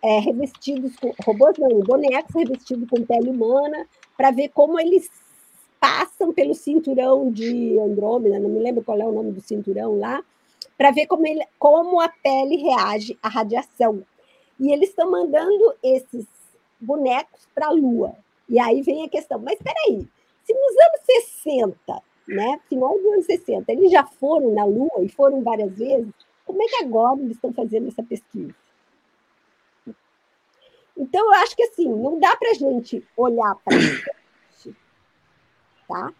é, 0.02 0.18
revestidos 0.18 0.96
com 0.96 1.12
robôs, 1.24 1.56
não, 1.58 1.68
bonecos 1.80 2.34
revestidos 2.34 2.88
com 2.88 3.04
pele 3.04 3.30
humana, 3.30 3.86
para 4.16 4.30
ver 4.30 4.48
como 4.48 4.80
eles 4.80 5.08
passam 5.78 6.32
pelo 6.32 6.54
cinturão 6.54 7.30
de 7.30 7.78
Andrômeda, 7.78 8.38
não 8.38 8.50
me 8.50 8.60
lembro 8.60 8.82
qual 8.82 8.98
é 8.98 9.06
o 9.06 9.12
nome 9.12 9.32
do 9.32 9.40
cinturão 9.40 9.98
lá, 9.98 10.22
para 10.76 10.90
ver 10.90 11.06
como, 11.06 11.26
ele, 11.26 11.44
como 11.58 12.00
a 12.00 12.08
pele 12.08 12.56
reage 12.56 13.18
à 13.22 13.28
radiação. 13.28 14.02
E 14.58 14.72
eles 14.72 14.90
estão 14.90 15.10
mandando 15.10 15.74
esses 15.82 16.26
bonecos 16.80 17.46
para 17.54 17.66
a 17.66 17.72
Lua. 17.72 18.16
E 18.48 18.58
aí 18.58 18.82
vem 18.82 19.04
a 19.04 19.08
questão, 19.08 19.38
mas 19.38 19.54
espera 19.54 19.78
aí, 19.86 20.08
se 20.44 20.52
nos 20.52 20.76
anos 20.78 21.00
60, 21.04 22.02
né, 22.28 22.60
final 22.68 22.96
dos 22.98 23.12
anos 23.12 23.26
60, 23.26 23.72
eles 23.72 23.92
já 23.92 24.04
foram 24.04 24.52
na 24.52 24.64
Lua 24.64 25.02
e 25.02 25.08
foram 25.08 25.42
várias 25.42 25.72
vezes, 25.76 26.12
como 26.44 26.62
é 26.62 26.66
que 26.66 26.84
agora 26.84 27.20
eles 27.20 27.36
estão 27.36 27.52
fazendo 27.52 27.88
essa 27.88 28.02
pesquisa? 28.02 28.54
Então, 30.96 31.24
eu 31.26 31.34
acho 31.40 31.56
que 31.56 31.62
assim, 31.62 31.88
não 31.88 32.18
dá 32.18 32.36
para 32.36 32.50
a 32.50 32.54
gente 32.54 33.06
olhar 33.16 33.54
para 33.64 33.76
tá? 35.88 36.12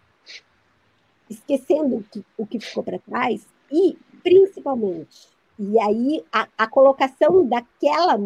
esquecendo 1.28 1.96
o 1.96 2.02
que, 2.02 2.24
o 2.36 2.46
que 2.46 2.58
ficou 2.58 2.82
para 2.82 2.98
trás 2.98 3.46
e, 3.70 3.96
principalmente, 4.22 5.28
e 5.58 5.78
aí 5.78 6.24
a, 6.32 6.48
a 6.58 6.66
colocação 6.66 7.46
daquela 7.46 8.18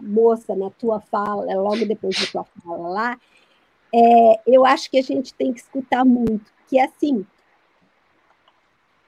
moça 0.00 0.54
na 0.54 0.70
tua 0.70 1.00
fala, 1.00 1.52
logo 1.54 1.84
depois 1.86 2.14
da 2.18 2.26
tua 2.26 2.44
fala 2.44 2.88
lá, 2.88 3.20
é, 3.94 4.40
eu 4.46 4.64
acho 4.64 4.90
que 4.90 4.98
a 4.98 5.02
gente 5.02 5.34
tem 5.34 5.52
que 5.52 5.60
escutar 5.60 6.04
muito, 6.04 6.52
que 6.68 6.78
é 6.78 6.84
assim, 6.84 7.26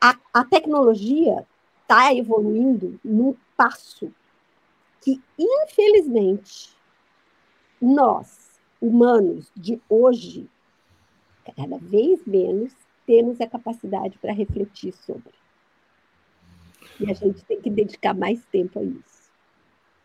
a, 0.01 0.17
a 0.33 0.45
tecnologia 0.45 1.47
está 1.83 2.15
evoluindo 2.15 3.01
num 3.05 3.35
passo 3.57 4.13
que, 5.01 5.23
infelizmente, 5.39 6.75
nós, 7.81 8.61
humanos 8.81 9.51
de 9.57 9.81
hoje, 9.89 10.49
cada 11.57 11.79
vez 11.79 12.25
menos 12.27 12.73
temos 13.07 13.41
a 13.41 13.47
capacidade 13.47 14.19
para 14.19 14.33
refletir 14.33 14.93
sobre. 14.93 15.33
E 16.99 17.11
a 17.11 17.15
gente 17.15 17.45
tem 17.45 17.61
que 17.61 17.71
dedicar 17.71 18.15
mais 18.15 18.45
tempo 18.47 18.79
a 18.79 18.83
isso. 18.83 19.14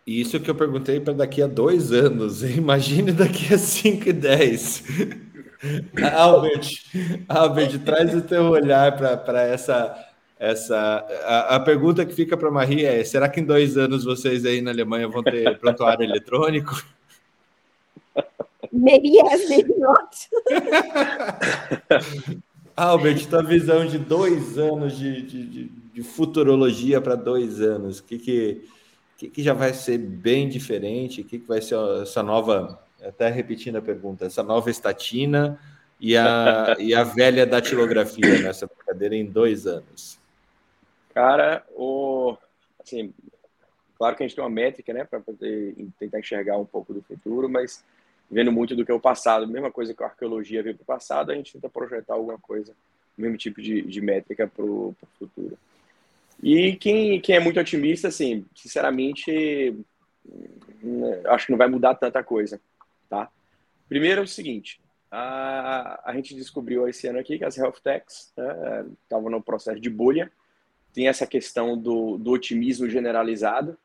Isso 0.05 0.39
que 0.39 0.49
eu 0.49 0.55
perguntei 0.55 0.99
para 0.99 1.13
daqui 1.13 1.41
a 1.41 1.47
dois 1.47 1.91
anos. 1.91 2.43
Imagine 2.43 3.11
daqui 3.11 3.53
a 3.53 3.57
5 3.57 4.09
e 4.09 4.13
10. 4.13 4.83
Albert, 6.13 6.69
Albert, 7.27 7.79
traz 7.79 8.15
o 8.15 8.21
teu 8.21 8.45
olhar 8.45 8.95
para 8.95 9.41
essa. 9.41 9.93
essa 10.39 11.05
a, 11.25 11.55
a, 11.55 11.59
pergunta 11.59 12.05
que 12.05 12.13
fica 12.13 12.37
para 12.37 12.47
a 12.47 12.51
Maria 12.51 12.91
é: 12.93 13.03
será 13.03 13.27
que 13.27 13.41
em 13.41 13.45
dois 13.45 13.77
anos 13.77 14.05
vocês 14.05 14.45
aí 14.45 14.61
na 14.61 14.71
Alemanha 14.71 15.07
vão 15.07 15.21
ter 15.21 15.57
prontuário 15.59 16.03
eletrônico? 16.03 16.81
Maybe 18.71 19.09
yes, 19.09 19.49
maybe 19.49 19.73
not. 19.77 20.29
Albert, 22.77 23.27
tua 23.27 23.43
visão 23.43 23.85
de 23.85 23.97
dois 23.97 24.57
anos 24.57 24.97
de, 24.97 25.21
de, 25.23 25.45
de, 25.45 25.63
de 25.93 26.03
futurologia 26.03 27.01
para 27.01 27.15
dois 27.15 27.59
anos, 27.59 27.99
o 27.99 28.03
que, 28.05 28.17
que, 28.17 28.63
que, 29.19 29.29
que, 29.29 29.43
já 29.43 29.53
vai 29.53 29.73
ser 29.73 29.97
bem 29.97 30.47
diferente? 30.47 31.19
O 31.19 31.25
que, 31.25 31.39
que 31.39 31.47
vai 31.47 31.61
ser 31.61 31.75
essa 32.01 32.23
nova, 32.23 32.81
até 33.03 33.29
repetindo 33.29 33.75
a 33.75 33.81
pergunta, 33.81 34.25
essa 34.25 34.41
nova 34.41 34.71
estatina 34.71 35.59
e 35.99 36.15
a, 36.15 36.75
e 36.79 36.95
a 36.95 37.03
velha 37.03 37.45
datilografia 37.45 38.39
nessa 38.41 38.65
brincadeira 38.65 39.15
em 39.15 39.25
dois 39.25 39.67
anos? 39.67 40.17
Cara, 41.13 41.65
o, 41.75 42.37
assim, 42.81 43.13
claro 43.97 44.15
que 44.15 44.23
a 44.23 44.27
gente 44.27 44.35
tem 44.35 44.43
uma 44.43 44.49
métrica, 44.49 44.93
né, 44.93 45.03
para 45.03 45.19
poder 45.19 45.75
tentar 45.99 46.19
enxergar 46.19 46.57
um 46.57 46.65
pouco 46.65 46.93
do 46.93 47.01
futuro, 47.01 47.49
mas 47.49 47.83
vendo 48.31 48.53
muito 48.53 48.73
do 48.73 48.85
que 48.85 48.91
é 48.91 48.95
o 48.95 49.01
passado, 49.01 49.45
mesma 49.45 49.69
coisa 49.69 49.93
que 49.93 50.01
a 50.01 50.05
arqueologia 50.05 50.63
veio 50.63 50.75
para 50.75 50.83
o 50.83 50.85
passado, 50.85 51.31
a 51.31 51.35
gente 51.35 51.51
tenta 51.51 51.67
projetar 51.67 52.13
alguma 52.13 52.37
coisa, 52.37 52.71
o 53.17 53.21
mesmo 53.21 53.35
tipo 53.35 53.61
de, 53.61 53.81
de 53.81 53.99
métrica 53.99 54.47
para 54.47 54.63
o 54.63 54.95
futuro. 55.17 55.57
E 56.41 56.75
quem, 56.75 57.19
quem 57.19 57.35
é 57.35 57.39
muito 57.39 57.59
otimista, 57.59 58.07
assim, 58.07 58.45
sinceramente, 58.55 59.75
hum, 60.83 61.21
acho 61.27 61.45
que 61.45 61.51
não 61.51 61.57
vai 61.57 61.67
mudar 61.67 61.95
tanta 61.95 62.23
coisa, 62.23 62.61
tá? 63.09 63.29
Primeiro 63.87 64.21
é 64.21 64.23
o 64.23 64.27
seguinte, 64.27 64.79
a, 65.11 66.01
a 66.09 66.13
gente 66.13 66.35
descobriu 66.35 66.87
esse 66.87 67.07
ano 67.07 67.19
aqui 67.19 67.37
que 67.37 67.45
as 67.45 67.57
health 67.57 67.79
techs 67.83 68.33
estavam 69.03 69.29
né, 69.29 69.37
no 69.37 69.43
processo 69.43 69.79
de 69.79 69.89
bolha, 69.89 70.31
tem 70.93 71.07
essa 71.07 71.27
questão 71.27 71.77
do, 71.77 72.17
do 72.17 72.31
otimismo 72.31 72.89
generalizado, 72.89 73.77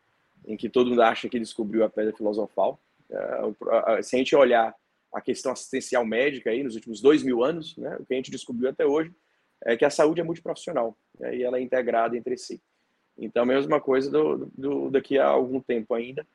em 0.46 0.56
que 0.56 0.68
todo 0.68 0.90
mundo 0.90 1.02
acha 1.02 1.28
que 1.28 1.40
descobriu 1.40 1.84
a 1.84 1.90
pedra 1.90 2.14
filosofal, 2.14 2.78
é, 3.10 4.02
se 4.02 4.14
a 4.14 4.18
gente 4.18 4.36
olhar 4.36 4.74
a 5.12 5.20
questão 5.20 5.52
assistencial 5.52 6.04
médica 6.04 6.50
aí 6.50 6.62
nos 6.62 6.74
últimos 6.74 7.00
dois 7.00 7.22
mil 7.22 7.42
anos, 7.42 7.76
né, 7.76 7.96
o 7.98 8.04
que 8.04 8.14
a 8.14 8.16
gente 8.16 8.30
descobriu 8.30 8.68
até 8.68 8.84
hoje 8.84 9.12
é 9.64 9.76
que 9.76 9.84
a 9.84 9.90
saúde 9.90 10.20
é 10.20 10.24
multiprofissional 10.24 10.96
né, 11.18 11.36
e 11.36 11.42
ela 11.42 11.58
é 11.58 11.60
integrada 11.60 12.16
entre 12.16 12.36
si. 12.36 12.60
Então, 13.16 13.46
mesma 13.46 13.80
coisa 13.80 14.10
do, 14.10 14.50
do 14.56 14.90
daqui 14.90 15.18
a 15.18 15.26
algum 15.26 15.60
tempo 15.60 15.94
ainda. 15.94 16.26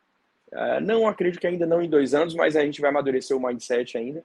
Uh, 0.51 0.81
não 0.81 1.07
acredito 1.07 1.39
que 1.39 1.45
ainda 1.45 1.65
não 1.65 1.81
em 1.81 1.89
dois 1.89 2.13
anos, 2.13 2.33
mas 2.33 2.55
a 2.55 2.63
gente 2.63 2.81
vai 2.81 2.89
amadurecer 2.89 3.37
o 3.37 3.39
mindset 3.39 3.97
ainda 3.97 4.23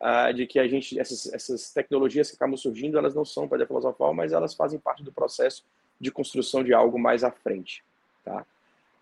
uh, 0.00 0.32
de 0.32 0.46
que 0.46 0.58
a 0.58 0.68
gente 0.68 0.98
essas, 0.98 1.32
essas 1.32 1.72
tecnologias 1.72 2.30
que 2.30 2.36
acabam 2.36 2.56
surgindo, 2.56 2.98
elas 2.98 3.14
não 3.14 3.24
são 3.24 3.48
para 3.48 3.66
filosofal, 3.66 4.14
mas 4.14 4.32
elas 4.32 4.54
fazem 4.54 4.78
parte 4.78 5.02
do 5.02 5.12
processo 5.12 5.64
de 6.00 6.10
construção 6.10 6.62
de 6.62 6.72
algo 6.72 6.98
mais 6.98 7.24
à 7.24 7.30
frente, 7.30 7.82
tá? 8.24 8.44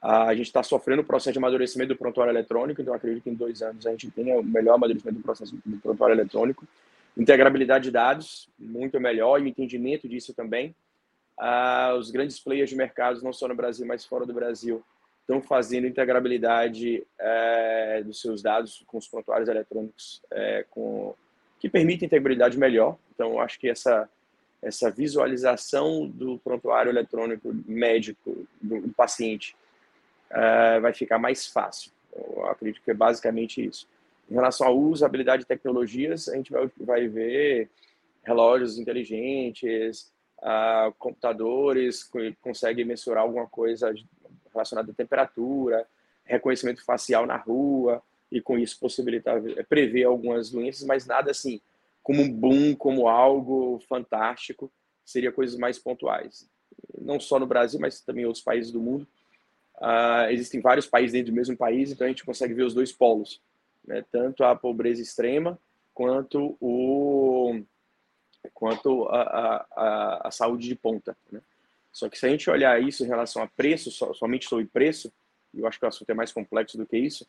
A 0.00 0.34
gente 0.34 0.48
está 0.48 0.62
sofrendo 0.62 1.00
o 1.00 1.04
processo 1.04 1.32
de 1.32 1.38
amadurecimento 1.38 1.94
do 1.94 1.96
prontuário 1.96 2.30
eletrônico, 2.30 2.82
então 2.82 2.92
acredito 2.92 3.22
que 3.22 3.30
em 3.30 3.34
dois 3.34 3.62
anos 3.62 3.86
a 3.86 3.90
gente 3.90 4.10
tenha 4.10 4.38
o 4.38 4.44
melhor 4.44 4.74
amadurecimento 4.74 5.16
do 5.16 5.22
processo 5.22 5.56
do 5.64 5.78
prontuário 5.78 6.14
eletrônico. 6.14 6.66
Integrabilidade 7.16 7.84
de 7.84 7.90
dados, 7.90 8.48
muito 8.58 8.98
melhor, 9.00 9.40
e 9.40 9.44
o 9.44 9.46
entendimento 9.46 10.08
disso 10.08 10.34
também. 10.34 10.74
Ah, 11.38 11.94
os 11.98 12.10
grandes 12.10 12.38
players 12.38 12.70
de 12.70 12.76
mercado, 12.76 13.22
não 13.22 13.32
só 13.32 13.48
no 13.48 13.54
Brasil, 13.54 13.86
mas 13.86 14.04
fora 14.04 14.26
do 14.26 14.34
Brasil, 14.34 14.82
estão 15.20 15.40
fazendo 15.40 15.86
integrabilidade 15.86 17.04
é, 17.18 18.02
dos 18.04 18.20
seus 18.20 18.42
dados 18.42 18.84
com 18.86 18.98
os 18.98 19.08
prontuários 19.08 19.48
eletrônicos, 19.48 20.22
é, 20.30 20.64
com, 20.70 21.14
que 21.58 21.68
permite 21.68 22.04
integrabilidade 22.04 22.58
melhor. 22.58 22.96
Então, 23.14 23.40
acho 23.40 23.58
que 23.58 23.68
essa, 23.68 24.08
essa 24.62 24.90
visualização 24.90 26.06
do 26.06 26.38
prontuário 26.38 26.90
eletrônico 26.90 27.54
médico 27.66 28.46
do, 28.60 28.82
do 28.82 28.88
paciente 28.90 29.56
uh, 30.30 30.80
vai 30.80 30.92
ficar 30.92 31.18
mais 31.18 31.46
fácil. 31.46 31.90
Eu 32.14 32.46
acredito 32.46 32.82
que 32.82 32.90
é 32.90 32.94
basicamente 32.94 33.64
isso. 33.64 33.88
Em 34.30 34.34
relação 34.34 34.66
à 34.66 34.70
usabilidade 34.70 35.42
de 35.42 35.48
tecnologias, 35.48 36.28
a 36.28 36.36
gente 36.36 36.50
vai, 36.50 36.70
vai 36.78 37.08
ver 37.08 37.70
relógios 38.22 38.78
inteligentes, 38.78 40.10
uh, 40.38 40.92
computadores 40.98 42.02
que 42.02 42.34
conseguem 42.40 42.84
mensurar 42.84 43.22
alguma 43.22 43.46
coisa 43.46 43.94
relacionada 44.52 44.90
à 44.90 44.94
temperatura, 44.94 45.86
reconhecimento 46.24 46.84
facial 46.84 47.26
na 47.26 47.36
rua, 47.36 48.02
e 48.32 48.40
com 48.40 48.58
isso 48.58 48.80
possibilitar 48.80 49.40
prever 49.68 50.04
algumas 50.04 50.50
doenças, 50.50 50.84
mas 50.84 51.06
nada 51.06 51.30
assim 51.30 51.60
como 52.02 52.20
um 52.20 52.30
boom, 52.30 52.74
como 52.74 53.08
algo 53.08 53.80
fantástico, 53.88 54.70
seria 55.04 55.32
coisas 55.32 55.56
mais 55.56 55.78
pontuais. 55.78 56.48
Não 57.00 57.18
só 57.18 57.38
no 57.38 57.46
Brasil, 57.46 57.80
mas 57.80 58.00
também 58.00 58.24
em 58.24 58.26
outros 58.26 58.44
países 58.44 58.70
do 58.70 58.80
mundo. 58.80 59.06
Uh, 59.76 60.30
existem 60.30 60.60
vários 60.60 60.86
países 60.86 61.12
dentro 61.12 61.32
do 61.32 61.36
mesmo 61.36 61.56
país, 61.56 61.90
então 61.90 62.06
a 62.06 62.08
gente 62.08 62.24
consegue 62.24 62.52
ver 62.52 62.64
os 62.64 62.74
dois 62.74 62.92
polos, 62.92 63.40
né? 63.86 64.04
tanto 64.10 64.44
a 64.44 64.54
pobreza 64.54 65.02
extrema 65.02 65.58
quanto 65.92 66.56
o 66.60 67.62
quanto 68.52 69.04
a, 69.08 69.66
a, 69.74 70.28
a 70.28 70.30
saúde 70.30 70.68
de 70.68 70.74
ponta. 70.74 71.16
Né? 71.32 71.40
Só 71.90 72.08
que 72.08 72.18
se 72.18 72.26
a 72.26 72.28
gente 72.28 72.50
olhar 72.50 72.82
isso 72.82 73.02
em 73.02 73.06
relação 73.06 73.42
a 73.42 73.46
preço, 73.46 73.90
somente 73.90 74.46
sobre 74.46 74.66
preço, 74.66 75.10
eu 75.54 75.66
acho 75.66 75.78
que 75.78 75.84
o 75.84 75.88
assunto 75.88 76.10
é 76.10 76.14
mais 76.14 76.32
complexo 76.32 76.76
do 76.76 76.84
que 76.84 76.98
isso, 76.98 77.26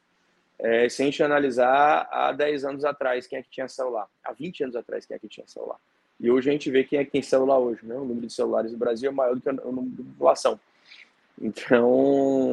é, 0.58 0.90
se 0.90 1.02
a 1.02 1.06
gente 1.06 1.22
analisar 1.22 2.08
há 2.12 2.32
10 2.32 2.66
anos 2.66 2.86
atrás 2.86 3.28
quem 3.28 3.40
é 3.40 3.44
que 3.44 3.50
tinha 3.50 3.68
celular, 3.68 4.08
há 4.24 4.34
20 4.34 4.64
anos 4.64 4.76
atrás 4.76 5.06
quem 5.06 5.16
é 5.16 5.20
que 5.20 5.28
tinha 5.28 5.48
celular. 5.48 5.80
E 6.20 6.32
hoje 6.32 6.50
a 6.50 6.54
gente 6.54 6.72
vê 6.72 6.84
quem 6.84 7.00
é 7.00 7.06
que 7.06 7.12
tem 7.12 7.22
celular 7.22 7.60
hoje. 7.60 7.82
Né? 7.84 7.96
O 7.96 8.06
número 8.06 8.28
de 8.28 8.34
celulares 8.34 8.72
no 8.72 8.78
Brasil 8.78 9.10
é 9.10 9.14
maior 9.14 9.36
do 9.36 9.42
que 9.42 9.50
o 9.50 9.72
número 9.72 9.96
de 9.96 10.04
população. 10.04 10.60
Então, 11.40 11.92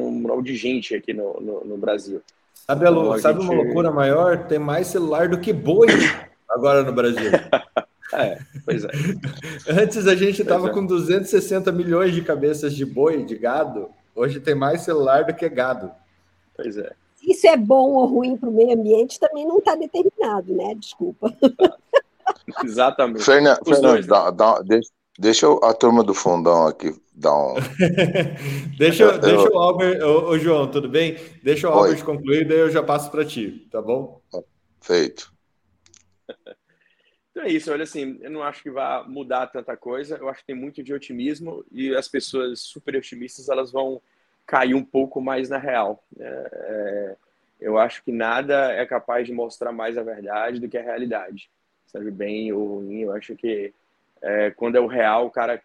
um 0.09 0.41
de 0.41 0.55
gente 0.55 0.93
aqui 0.93 1.13
no, 1.13 1.39
no, 1.39 1.63
no 1.63 1.77
Brasil. 1.77 2.21
Sabe, 2.65 2.89
então, 2.89 3.19
sabe 3.19 3.41
gente... 3.41 3.51
uma 3.51 3.63
loucura 3.63 3.91
maior? 3.91 4.47
Tem 4.47 4.57
mais 4.57 4.87
celular 4.87 5.27
do 5.27 5.39
que 5.39 5.51
boi 5.51 5.87
agora 6.49 6.81
no 6.81 6.93
Brasil. 6.93 7.29
é, 8.13 8.39
pois 8.63 8.85
é. 8.85 8.89
Antes 9.69 10.07
a 10.07 10.15
gente 10.15 10.41
estava 10.41 10.69
é. 10.69 10.71
com 10.71 10.85
260 10.85 11.71
milhões 11.73 12.13
de 12.13 12.21
cabeças 12.21 12.73
de 12.73 12.85
boi, 12.85 13.23
de 13.23 13.37
gado. 13.37 13.89
Hoje 14.15 14.39
tem 14.39 14.55
mais 14.55 14.81
celular 14.81 15.25
do 15.25 15.33
que 15.33 15.47
gado. 15.49 15.91
Pois 16.55 16.77
é. 16.77 16.93
Isso 17.21 17.47
é 17.47 17.57
bom 17.57 17.91
ou 17.91 18.05
ruim 18.05 18.37
para 18.37 18.49
o 18.49 18.51
meio 18.51 18.73
ambiente 18.77 19.19
também 19.19 19.45
não 19.45 19.57
está 19.57 19.75
determinado, 19.75 20.53
né? 20.53 20.75
Desculpa. 20.75 21.33
Exatamente. 22.63 23.23
Fernando, 23.23 24.07
dá, 24.07 24.31
dá, 24.31 24.61
deixa, 24.61 24.89
deixa 25.17 25.47
a 25.63 25.73
turma 25.73 26.03
do 26.03 26.13
fundão 26.13 26.67
aqui 26.67 26.93
dar 27.15 27.35
um. 27.35 27.53
deixa, 28.77 29.03
eu, 29.03 29.19
deixa 29.19 29.49
o 29.49 29.57
Albert. 29.57 30.01
Ô, 30.03 30.29
ô, 30.29 30.39
João, 30.39 30.69
tudo 30.69 30.89
bem? 30.89 31.17
Deixa 31.43 31.69
o 31.69 31.71
Albert 31.71 31.99
Oi. 31.99 32.03
concluir, 32.03 32.47
daí 32.47 32.59
eu 32.59 32.71
já 32.71 32.81
passo 32.81 33.11
para 33.11 33.25
ti, 33.25 33.67
tá 33.71 33.81
bom? 33.81 34.21
Feito. 34.81 35.31
Então 37.31 37.43
é 37.43 37.49
isso, 37.49 37.71
olha 37.71 37.83
assim, 37.83 38.19
eu 38.21 38.29
não 38.29 38.43
acho 38.43 38.61
que 38.61 38.69
vai 38.69 39.07
mudar 39.07 39.47
tanta 39.47 39.75
coisa, 39.75 40.17
eu 40.17 40.29
acho 40.29 40.41
que 40.41 40.45
tem 40.45 40.55
muito 40.55 40.83
de 40.83 40.93
otimismo 40.93 41.65
e 41.71 41.95
as 41.95 42.07
pessoas 42.07 42.59
super 42.59 42.95
otimistas 42.95 43.49
elas 43.49 43.71
vão 43.71 43.99
cair 44.45 44.75
um 44.75 44.83
pouco 44.83 45.19
mais 45.19 45.49
na 45.49 45.57
real. 45.57 46.03
É, 46.19 46.49
é, 46.53 47.15
eu 47.59 47.79
acho 47.79 48.03
que 48.03 48.11
nada 48.11 48.71
é 48.73 48.85
capaz 48.85 49.25
de 49.25 49.33
mostrar 49.33 49.71
mais 49.71 49.97
a 49.97 50.03
verdade 50.03 50.59
do 50.59 50.69
que 50.69 50.77
a 50.77 50.83
realidade, 50.83 51.49
sabe, 51.87 52.11
bem 52.11 52.53
ou 52.53 52.75
ruim, 52.75 52.99
eu 52.99 53.11
acho 53.13 53.35
que 53.35 53.73
é, 54.21 54.51
quando 54.51 54.75
é 54.75 54.79
o 54.79 54.87
real, 54.87 55.25
o 55.25 55.31
cara 55.31 55.59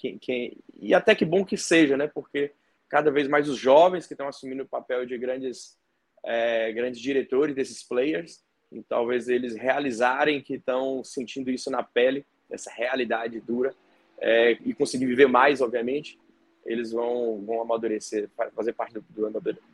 quem, 0.00 0.18
quem, 0.18 0.56
e 0.80 0.94
até 0.94 1.14
que 1.14 1.26
bom 1.26 1.44
que 1.44 1.58
seja, 1.58 1.96
né? 1.96 2.06
Porque 2.06 2.52
cada 2.88 3.10
vez 3.10 3.28
mais 3.28 3.48
os 3.48 3.58
jovens 3.58 4.06
que 4.06 4.14
estão 4.14 4.26
assumindo 4.26 4.62
o 4.62 4.68
papel 4.68 5.04
de 5.04 5.16
grandes, 5.18 5.78
é, 6.24 6.72
grandes 6.72 7.00
diretores 7.00 7.54
desses 7.54 7.82
players, 7.82 8.42
e 8.72 8.82
talvez 8.82 9.28
eles 9.28 9.54
realizarem 9.54 10.40
que 10.40 10.54
estão 10.54 11.04
sentindo 11.04 11.50
isso 11.50 11.70
na 11.70 11.82
pele, 11.82 12.24
essa 12.50 12.70
realidade 12.70 13.40
dura, 13.40 13.74
é, 14.18 14.52
e 14.64 14.72
conseguir 14.72 15.06
viver 15.06 15.26
mais, 15.26 15.60
obviamente, 15.60 16.18
eles 16.64 16.92
vão, 16.92 17.44
vão 17.44 17.60
amadurecer, 17.60 18.28
fazer 18.54 18.72
parte 18.72 18.94
do, 18.94 19.04
do 19.10 19.26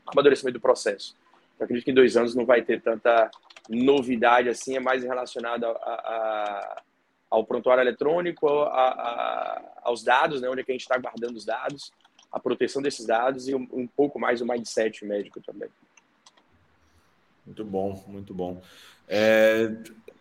amadurecimento 0.07 0.59
do 0.59 0.63
processo. 0.63 1.17
Eu 1.59 1.65
acredito 1.65 1.85
que 1.85 1.91
em 1.91 1.95
dois 1.95 2.17
anos 2.17 2.35
não 2.35 2.45
vai 2.45 2.63
ter 2.63 2.81
tanta 2.83 3.31
novidade 3.69 4.49
assim, 4.49 4.77
é 4.77 4.81
mais 4.81 5.03
relacionado 5.03 5.65
a, 5.65 5.71
a, 5.71 6.83
ao 7.31 7.45
prontuário 7.45 7.83
eletrônico, 7.83 8.49
a, 8.49 8.89
a, 8.89 9.63
aos 9.83 10.03
dados, 10.03 10.41
né, 10.41 10.49
onde 10.49 10.61
é 10.61 10.65
que 10.65 10.73
a 10.73 10.75
gente 10.75 10.83
está 10.83 10.97
guardando 10.99 11.37
os 11.37 11.45
dados, 11.45 11.93
a 12.31 12.39
proteção 12.39 12.83
desses 12.83 13.07
dados 13.07 13.49
e 13.49 13.55
um, 13.55 13.67
um 13.73 13.87
pouco 13.87 14.19
mais 14.19 14.41
o 14.41 14.47
mindset 14.47 15.05
médico 15.05 15.41
também. 15.41 15.69
Muito 17.45 17.65
bom, 17.65 18.05
muito 18.09 18.35
bom. 18.35 18.61
É, 19.09 19.73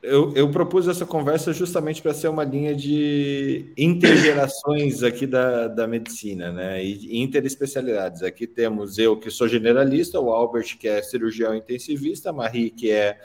eu, 0.02 0.32
eu, 0.36 0.52
propus 0.52 0.88
essa 0.88 1.06
conversa 1.06 1.52
justamente 1.52 2.00
para 2.00 2.14
ser 2.14 2.28
uma 2.28 2.44
linha 2.44 2.76
de 2.76 3.74
intergerações 3.76 5.02
aqui 5.02 5.26
da, 5.26 5.68
da 5.68 5.88
medicina, 5.88 6.52
né? 6.52 6.84
E 6.84 7.20
interespecialidades. 7.20 8.22
Aqui 8.22 8.46
temos 8.46 9.00
eu, 9.00 9.18
que 9.18 9.32
sou 9.32 9.48
generalista, 9.48 10.20
o 10.20 10.30
Albert, 10.30 10.78
que 10.78 10.88
é 10.88 11.02
cirurgião 11.02 11.56
intensivista, 11.56 12.30
a 12.30 12.34
Marie, 12.34 12.70
que 12.70 12.92
é 12.92 13.20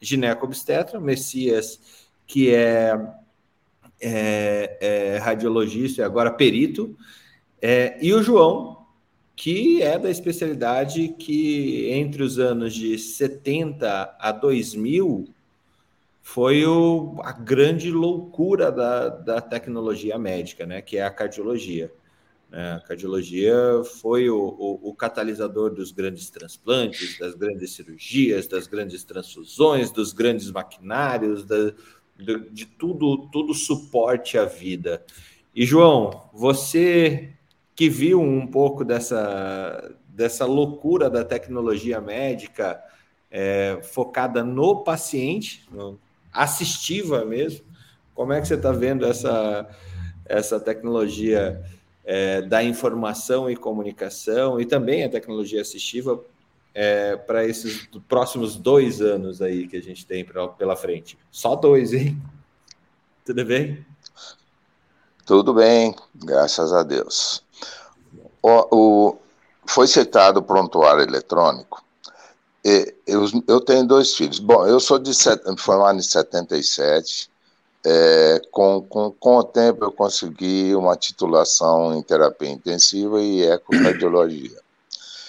gineco-obstetra, 0.00 0.98
Messias, 0.98 2.05
que 2.26 2.54
é, 2.54 2.98
é, 4.00 4.78
é 4.80 5.18
radiologista 5.18 6.02
e 6.02 6.04
agora 6.04 6.30
perito, 6.30 6.96
é, 7.60 7.96
e 8.00 8.12
o 8.12 8.22
João, 8.22 8.86
que 9.34 9.82
é 9.82 9.98
da 9.98 10.10
especialidade 10.10 11.08
que 11.08 11.90
entre 11.90 12.22
os 12.22 12.38
anos 12.38 12.74
de 12.74 12.98
70 12.98 14.16
a 14.18 14.32
2000 14.32 15.28
foi 16.22 16.66
o, 16.66 17.20
a 17.22 17.32
grande 17.32 17.90
loucura 17.90 18.72
da, 18.72 19.08
da 19.08 19.40
tecnologia 19.40 20.18
médica, 20.18 20.66
né, 20.66 20.82
que 20.82 20.96
é 20.96 21.04
a 21.04 21.10
cardiologia. 21.10 21.92
Né? 22.50 22.72
A 22.72 22.80
cardiologia 22.80 23.54
foi 24.00 24.28
o, 24.28 24.36
o, 24.36 24.90
o, 24.90 24.94
catalisador 24.94 25.70
dos 25.70 25.92
grandes 25.92 26.30
transplantes, 26.30 27.18
das 27.18 27.34
grandes 27.34 27.74
cirurgias, 27.74 28.46
das 28.46 28.66
grandes 28.66 29.04
transfusões, 29.04 29.90
dos 29.90 30.12
grandes 30.12 30.50
maquinários, 30.50 31.44
da, 31.44 31.72
de, 32.18 32.50
de 32.50 32.66
tudo, 32.66 33.28
tudo 33.28 33.54
suporte 33.54 34.38
à 34.38 34.44
vida. 34.44 35.04
E 35.54 35.64
João, 35.64 36.28
você 36.32 37.32
que 37.74 37.88
viu 37.88 38.20
um 38.20 38.46
pouco 38.46 38.84
dessa, 38.84 39.94
dessa 40.08 40.46
loucura 40.46 41.10
da 41.10 41.24
tecnologia 41.24 42.00
médica 42.00 42.82
é, 43.30 43.78
focada 43.82 44.42
no 44.42 44.82
paciente, 44.82 45.66
no, 45.70 45.98
assistiva 46.32 47.24
mesmo. 47.24 47.64
Como 48.14 48.32
é 48.32 48.40
que 48.40 48.46
você 48.46 48.54
está 48.54 48.72
vendo 48.72 49.06
essa, 49.06 49.68
essa 50.24 50.60
tecnologia 50.60 51.62
é, 52.04 52.42
da 52.42 52.62
informação 52.62 53.50
e 53.50 53.56
comunicação 53.56 54.60
e 54.60 54.66
também 54.66 55.04
a 55.04 55.08
tecnologia 55.08 55.60
assistiva 55.60 56.22
é, 56.76 57.16
para 57.16 57.46
esses 57.46 57.88
próximos 58.06 58.54
dois 58.56 59.00
anos 59.00 59.40
aí 59.40 59.66
que 59.66 59.76
a 59.76 59.82
gente 59.82 60.04
tem 60.06 60.24
pra, 60.24 60.46
pela 60.48 60.76
frente? 60.76 61.18
Só 61.30 61.56
dois, 61.56 61.92
hein? 61.92 62.20
Tudo 63.24 63.44
bem? 63.44 63.84
Tudo 65.24 65.54
bem, 65.54 65.94
graças 66.14 66.72
a 66.72 66.82
Deus. 66.82 67.42
O, 68.42 68.76
o 68.76 69.18
foi 69.66 69.86
citado 69.86 70.40
o 70.40 70.42
prontuário 70.42 71.02
eletrônico 71.02 71.84
eu, 73.06 73.24
eu 73.46 73.60
tenho 73.60 73.86
dois 73.86 74.14
filhos. 74.14 74.40
Bom, 74.40 74.66
eu 74.66 74.80
sou 74.80 74.98
de 74.98 75.12
formado 75.56 75.98
em 75.98 76.02
77. 76.02 77.30
É, 77.88 78.42
com, 78.50 78.82
com, 78.82 79.12
com 79.12 79.36
o 79.36 79.44
tempo 79.44 79.84
eu 79.84 79.92
consegui 79.92 80.74
uma 80.74 80.96
titulação 80.96 81.96
em 81.96 82.02
terapia 82.02 82.50
intensiva 82.50 83.22
e 83.22 83.44
ecocardiologia. 83.44 84.58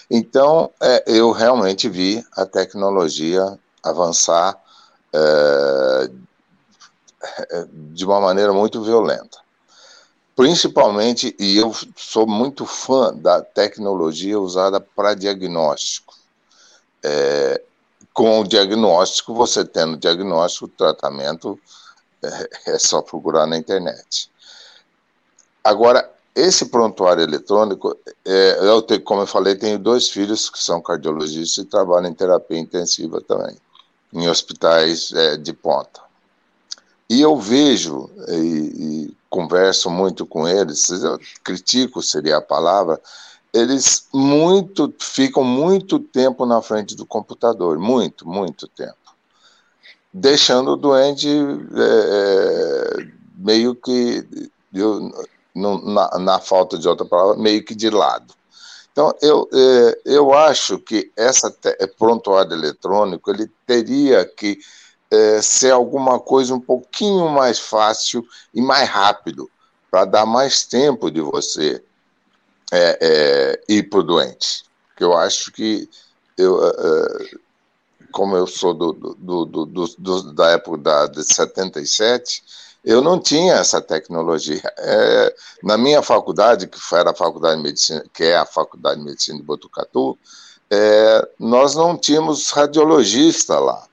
Então, 0.10 0.72
é, 0.82 1.04
eu 1.08 1.32
realmente 1.32 1.90
vi 1.90 2.26
a 2.34 2.46
tecnologia 2.46 3.60
avançar 3.84 4.58
é, 5.14 6.10
de 7.94 8.06
uma 8.06 8.22
maneira 8.22 8.54
muito 8.54 8.82
violenta. 8.82 9.38
Principalmente, 10.36 11.36
e 11.40 11.58
eu 11.58 11.74
sou 11.96 12.28
muito 12.28 12.66
fã 12.66 13.14
da 13.14 13.42
tecnologia 13.42 14.40
usada 14.40 14.80
para 14.80 15.16
diagnóstico 15.16 16.18
é, 17.04 17.62
com 18.14 18.40
o 18.40 18.48
diagnóstico, 18.48 19.34
você 19.34 19.64
tendo 19.64 19.98
diagnóstico, 19.98 20.66
o 20.66 20.70
tratamento 20.70 21.60
é, 22.24 22.72
é 22.74 22.80
só 22.80 23.02
procurar 23.02 23.46
na 23.46 23.58
internet. 23.58 24.30
Agora, 25.64 26.10
esse 26.38 26.66
prontuário 26.66 27.24
eletrônico, 27.24 27.98
é, 28.24 28.60
eu 28.62 28.80
tenho, 28.84 29.02
como 29.02 29.22
eu 29.22 29.28
falei, 29.28 29.56
tenho 29.56 29.80
dois 29.80 30.08
filhos 30.08 30.52
que 30.52 30.60
são 30.60 30.80
cardiologistas 30.80 31.66
e 31.66 31.68
trabalham 31.68 32.12
em 32.12 32.14
terapia 32.14 32.60
intensiva 32.60 33.20
também, 33.20 33.58
em 34.14 34.30
hospitais 34.30 35.12
é, 35.14 35.36
de 35.36 35.52
ponta. 35.52 36.00
E 37.10 37.22
eu 37.22 37.36
vejo 37.38 38.08
e, 38.28 38.36
e, 38.36 39.18
converso 39.32 39.90
muito 39.90 40.28
com 40.28 40.48
eles, 40.48 40.88
critico 41.44 42.04
seria 42.04 42.38
a 42.38 42.42
palavra, 42.42 43.02
eles 43.52 44.08
muito 44.14 44.94
ficam 45.00 45.44
muito 45.44 45.98
tempo 45.98 46.46
na 46.46 46.62
frente 46.62 46.96
do 46.96 47.06
computador, 47.06 47.80
muito, 47.80 48.28
muito 48.28 48.68
tempo, 48.68 49.16
deixando 50.14 50.74
o 50.74 50.78
doente 50.78 51.28
é, 51.28 53.02
é 53.02 53.08
meio 53.36 53.74
que 53.74 54.50
eu, 54.72 55.12
na, 55.58 56.20
na, 56.20 56.40
falta 56.40 56.78
de 56.78 56.88
outra 56.88 57.06
palavra, 57.06 57.38
meio 57.38 57.64
que 57.64 57.76
de 57.76 57.90
lado. 57.90 58.34
Então, 58.92 59.14
eu, 59.22 59.48
é, 59.54 60.02
eu 60.06 60.34
acho 60.34 60.80
que 60.80 61.12
essa 61.16 61.56
é, 61.66 61.88
prontuário 61.88 62.54
eletrônico 62.54 63.30
ele 63.30 63.50
teria 63.66 64.26
que 64.26 64.60
é, 65.12 65.42
ser 65.42 65.72
alguma 65.72 66.20
coisa 66.20 66.54
um 66.54 66.60
pouquinho 66.60 67.30
mais 67.30 67.60
fácil 67.60 68.26
e 68.54 68.62
mais 68.62 68.90
rápido, 68.90 69.50
para 69.90 70.06
dar 70.06 70.26
mais 70.26 70.66
tempo 70.66 71.10
de 71.10 71.22
você 71.22 71.82
é, 72.72 72.98
é, 73.02 73.64
ir 73.74 73.90
para 73.90 74.00
o 74.00 74.04
doente. 74.04 74.64
Eu 75.00 75.16
acho 75.16 75.52
que 75.52 75.90
eu, 76.38 76.68
é, 76.68 77.30
como 78.12 78.36
eu 78.36 78.48
sou 78.48 78.74
do, 78.74 78.94
do, 78.94 79.46
do, 79.46 79.66
do, 79.66 80.34
da 80.34 80.52
época 80.52 80.78
da, 80.78 81.08
de 81.08 81.24
77, 81.24 82.44
eu 82.88 83.02
não 83.02 83.20
tinha 83.20 83.56
essa 83.56 83.82
tecnologia. 83.82 84.62
É, 84.78 85.36
na 85.62 85.78
minha 85.78 86.02
faculdade, 86.02 86.68
que 86.68 86.80
era 86.94 87.12
a 87.12 87.14
faculdade 87.14 87.58
de 87.58 87.64
medicina, 87.64 88.06
que 88.14 88.24
é 88.24 88.38
a 88.38 88.46
faculdade 88.46 89.02
de 89.02 89.06
medicina 89.06 89.38
de 89.38 89.44
Botucatu, 89.44 90.18
é, 90.72 91.30
nós 91.38 91.76
não 91.76 91.98
tínhamos 91.98 92.50
radiologista 92.50 93.60
lá. 93.60 93.86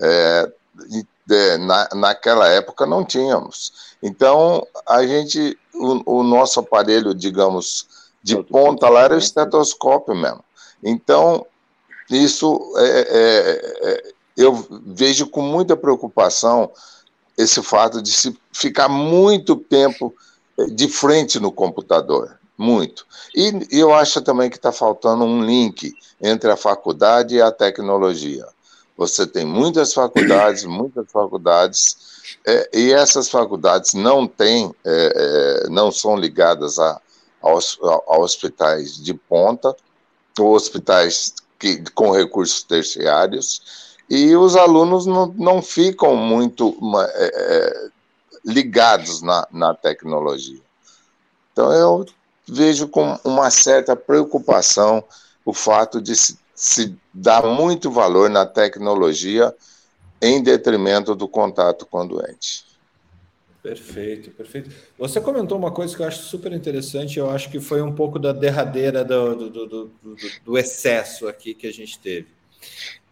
É, 0.00 0.52
na, 1.60 1.88
naquela 1.94 2.48
época 2.48 2.86
não 2.86 3.04
tínhamos. 3.04 3.94
Então 4.02 4.66
a 4.84 5.06
gente, 5.06 5.56
o, 5.72 6.18
o 6.18 6.22
nosso 6.24 6.58
aparelho, 6.58 7.14
digamos, 7.14 7.86
de 8.20 8.42
ponta 8.42 8.88
lá 8.88 9.02
era 9.02 9.14
o 9.14 9.18
estetoscópio 9.18 10.16
mesmo. 10.16 10.42
Então, 10.82 11.46
isso 12.10 12.60
é, 12.78 12.82
é, 12.82 13.90
é, 13.90 14.12
eu 14.36 14.66
vejo 14.86 15.28
com 15.28 15.40
muita 15.40 15.76
preocupação 15.76 16.72
esse 17.36 17.62
fato 17.62 18.02
de 18.02 18.10
se 18.10 18.36
ficar 18.52 18.88
muito 18.88 19.56
tempo 19.56 20.14
é, 20.58 20.66
de 20.66 20.88
frente 20.88 21.38
no 21.40 21.50
computador, 21.50 22.38
muito. 22.56 23.06
E, 23.34 23.66
eu 23.70 23.94
acho 23.94 24.20
também 24.20 24.50
que 24.50 24.56
está 24.56 24.72
faltando 24.72 25.24
um 25.24 25.42
link 25.42 25.92
entre 26.20 26.50
a 26.50 26.56
faculdade 26.56 27.36
e 27.36 27.42
a 27.42 27.50
tecnologia. 27.50 28.46
Você 28.96 29.26
tem 29.26 29.46
muitas 29.46 29.94
faculdades, 29.94 30.64
muitas 30.66 31.10
faculdades, 31.10 31.96
é, 32.46 32.70
e 32.74 32.92
essas 32.92 33.28
faculdades 33.28 33.94
não 33.94 34.26
têm, 34.26 34.74
é, 34.84 35.66
não 35.70 35.90
são 35.90 36.16
ligadas 36.16 36.78
a, 36.78 37.00
aos, 37.40 37.78
a 37.82 38.18
hospitais 38.18 38.96
de 39.02 39.14
ponta, 39.14 39.74
ou 40.38 40.54
hospitais 40.54 41.34
que, 41.58 41.82
com 41.94 42.10
recursos 42.10 42.62
terciários, 42.62 43.89
e 44.10 44.34
os 44.34 44.56
alunos 44.56 45.06
não, 45.06 45.32
não 45.38 45.62
ficam 45.62 46.16
muito 46.16 46.76
é, 47.14 47.30
é, 47.32 47.88
ligados 48.44 49.22
na, 49.22 49.46
na 49.52 49.72
tecnologia. 49.72 50.60
Então, 51.52 51.72
eu 51.72 52.04
vejo 52.46 52.88
com 52.88 53.16
uma 53.24 53.48
certa 53.50 53.94
preocupação 53.94 55.04
o 55.44 55.54
fato 55.54 56.00
de 56.00 56.16
se, 56.16 56.36
se 56.52 56.96
dar 57.14 57.44
muito 57.44 57.88
valor 57.88 58.28
na 58.28 58.44
tecnologia 58.44 59.54
em 60.20 60.42
detrimento 60.42 61.14
do 61.14 61.28
contato 61.28 61.86
com 61.86 62.00
o 62.00 62.08
doente. 62.08 62.64
Perfeito, 63.62 64.30
perfeito. 64.30 64.70
Você 64.98 65.20
comentou 65.20 65.56
uma 65.56 65.70
coisa 65.70 65.94
que 65.94 66.02
eu 66.02 66.06
acho 66.06 66.22
super 66.22 66.52
interessante, 66.52 67.18
eu 67.18 67.30
acho 67.30 67.50
que 67.50 67.60
foi 67.60 67.82
um 67.82 67.94
pouco 67.94 68.18
da 68.18 68.32
derradeira 68.32 69.04
do, 69.04 69.34
do, 69.36 69.50
do, 69.50 69.66
do, 69.66 69.90
do 70.44 70.58
excesso 70.58 71.28
aqui 71.28 71.54
que 71.54 71.66
a 71.66 71.72
gente 71.72 71.98
teve, 71.98 72.28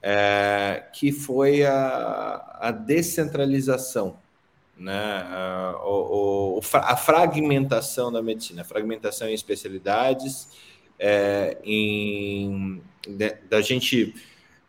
é, 0.02 0.84
que 0.92 1.12
foi 1.12 1.64
a, 1.64 2.58
a 2.60 2.70
descentralização, 2.70 4.16
né? 4.76 4.92
a, 4.92 5.74
o, 5.84 6.60
a 6.74 6.96
fragmentação 6.96 8.12
da 8.12 8.22
medicina, 8.22 8.62
a 8.62 8.64
fragmentação 8.64 9.28
em 9.28 9.34
especialidades, 9.34 10.48
é, 10.98 11.58
em, 11.64 12.80
de, 13.06 13.30
da 13.48 13.60
gente 13.60 14.14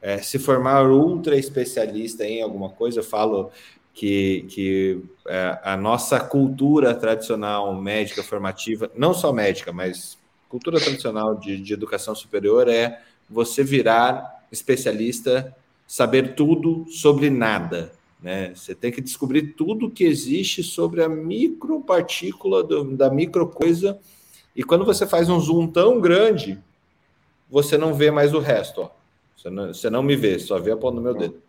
é, 0.01 0.19
se 0.19 0.39
formar 0.39 0.89
ultra 0.89 1.35
especialista 1.35 2.25
em 2.25 2.41
alguma 2.41 2.69
coisa, 2.69 2.99
eu 2.99 3.03
falo 3.03 3.51
que, 3.93 4.45
que 4.49 5.03
é, 5.27 5.59
a 5.63 5.75
nossa 5.75 6.19
cultura 6.19 6.95
tradicional 6.95 7.73
médica 7.75 8.23
formativa, 8.23 8.89
não 8.95 9.13
só 9.13 9.33
médica, 9.33 9.71
mas 9.73 10.17
cultura 10.47 10.79
tradicional 10.79 11.35
de, 11.35 11.61
de 11.61 11.73
educação 11.73 12.15
superior 12.15 12.67
é 12.67 13.01
você 13.29 13.63
virar 13.63 14.38
especialista 14.51 15.55
saber 15.87 16.35
tudo 16.35 16.85
sobre 16.89 17.29
nada. 17.29 17.91
Né? 18.21 18.53
Você 18.53 18.75
tem 18.75 18.91
que 18.91 19.01
descobrir 19.01 19.53
tudo 19.53 19.89
que 19.89 20.03
existe 20.03 20.61
sobre 20.61 21.03
a 21.03 21.09
micropartícula 21.09 22.63
do, 22.63 22.95
da 22.95 23.09
microcoisa. 23.09 23.99
E 24.55 24.63
quando 24.63 24.85
você 24.85 25.07
faz 25.07 25.29
um 25.29 25.39
zoom 25.39 25.67
tão 25.67 25.99
grande, 25.99 26.59
você 27.49 27.77
não 27.77 27.93
vê 27.93 28.11
mais 28.11 28.33
o 28.33 28.39
resto. 28.39 28.81
Ó. 28.81 28.89
Você, 29.35 29.49
não, 29.49 29.67
você 29.73 29.89
não 29.89 30.03
me 30.03 30.15
vê, 30.15 30.37
só 30.37 30.59
vê 30.59 30.71
a 30.71 30.77
ponta 30.77 30.97
do 30.97 31.01
meu 31.01 31.15
dedo. 31.15 31.41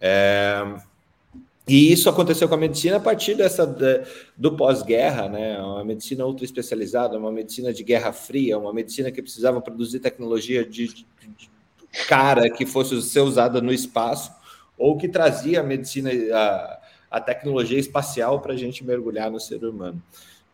É, 0.00 0.76
e 1.66 1.90
isso 1.90 2.10
aconteceu 2.10 2.46
com 2.46 2.54
a 2.54 2.58
medicina 2.58 2.96
a 2.96 3.00
partir 3.00 3.34
dessa 3.34 3.64
do 4.36 4.54
pós-guerra, 4.54 5.28
né? 5.30 5.58
Uma 5.58 5.84
medicina 5.84 6.26
ultra 6.26 6.44
especializada, 6.44 7.16
uma 7.16 7.32
medicina 7.32 7.72
de 7.72 7.82
guerra 7.82 8.12
fria, 8.12 8.58
uma 8.58 8.72
medicina 8.72 9.10
que 9.10 9.22
precisava 9.22 9.62
produzir 9.62 10.00
tecnologia 10.00 10.62
de, 10.62 10.88
de, 10.88 11.50
cara 12.06 12.50
que 12.50 12.66
fosse 12.66 13.00
ser 13.02 13.20
usada 13.20 13.60
no 13.60 13.72
espaço 13.72 14.32
ou 14.76 14.96
que 14.96 15.08
trazia 15.08 15.60
a 15.60 15.62
medicina, 15.62 16.10
a, 16.32 16.80
a 17.10 17.20
tecnologia 17.20 17.78
espacial 17.78 18.40
para 18.40 18.52
a 18.52 18.56
gente 18.56 18.84
mergulhar 18.84 19.30
no 19.30 19.40
ser 19.40 19.64
humano. 19.64 20.02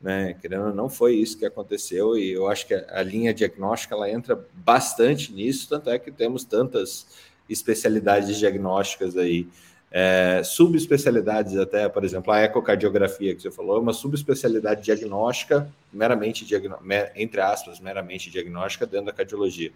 Né? 0.01 0.35
Querendo 0.41 0.75
não 0.75 0.89
foi 0.89 1.15
isso 1.15 1.39
que 1.39 1.45
aconteceu 1.45 2.17
e 2.17 2.33
eu 2.33 2.49
acho 2.49 2.67
que 2.67 2.75
a, 2.75 2.85
a 2.91 3.03
linha 3.03 3.35
diagnóstica 3.35 3.95
ela 3.95 4.11
entra 4.11 4.43
bastante 4.55 5.33
nisso, 5.33 5.69
tanto 5.69 5.91
é 5.91 5.99
que 5.99 6.11
temos 6.11 6.45
tantas 6.45 7.07
especialidades 7.49 8.39
diagnósticas 8.39 9.17
aí 9.17 9.47
é, 9.93 10.43
subespecialidades 10.45 11.57
até, 11.57 11.89
por 11.89 12.05
exemplo, 12.05 12.33
a 12.33 12.41
ecocardiografia 12.43 13.35
que 13.35 13.43
você 13.43 13.51
falou, 13.51 13.77
é 13.77 13.81
uma 13.81 13.93
subespecialidade 13.93 14.83
diagnóstica, 14.83 15.69
meramente, 15.93 16.45
diagno, 16.45 16.79
entre 17.17 17.41
aspas, 17.41 17.81
meramente 17.81 18.31
diagnóstica 18.31 18.87
dentro 18.87 19.07
da 19.07 19.13
cardiologia, 19.13 19.73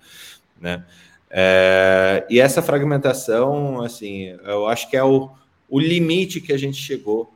né? 0.61 0.85
É, 1.37 2.25
e 2.31 2.39
essa 2.39 2.63
fragmentação, 2.63 3.83
assim, 3.83 4.39
eu 4.45 4.69
acho 4.69 4.89
que 4.89 4.97
é 4.97 5.03
o, 5.03 5.33
o 5.69 5.81
limite 5.81 6.41
que 6.41 6.53
a 6.53 6.57
gente 6.57 6.77
chegou 6.77 7.29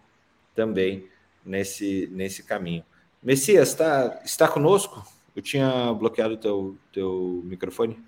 também 0.54 1.08
nesse, 1.44 2.08
nesse 2.12 2.44
caminho. 2.44 2.84
Messias, 3.20 3.74
tá, 3.74 4.20
está 4.24 4.46
conosco? 4.46 5.04
Eu 5.34 5.42
tinha 5.42 5.92
bloqueado 5.92 6.34
o 6.34 6.36
teu, 6.36 6.76
teu 6.92 7.42
microfone. 7.44 7.98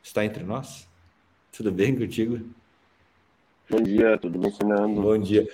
Está 0.00 0.24
entre 0.24 0.44
nós? 0.44 0.88
Tudo 1.50 1.72
bem 1.72 1.96
contigo? 1.96 2.40
Bom 3.68 3.82
dia, 3.82 4.16
tudo 4.18 4.38
bem, 4.38 4.52
Fernando? 4.52 5.02
Bom 5.02 5.18
dia. 5.18 5.48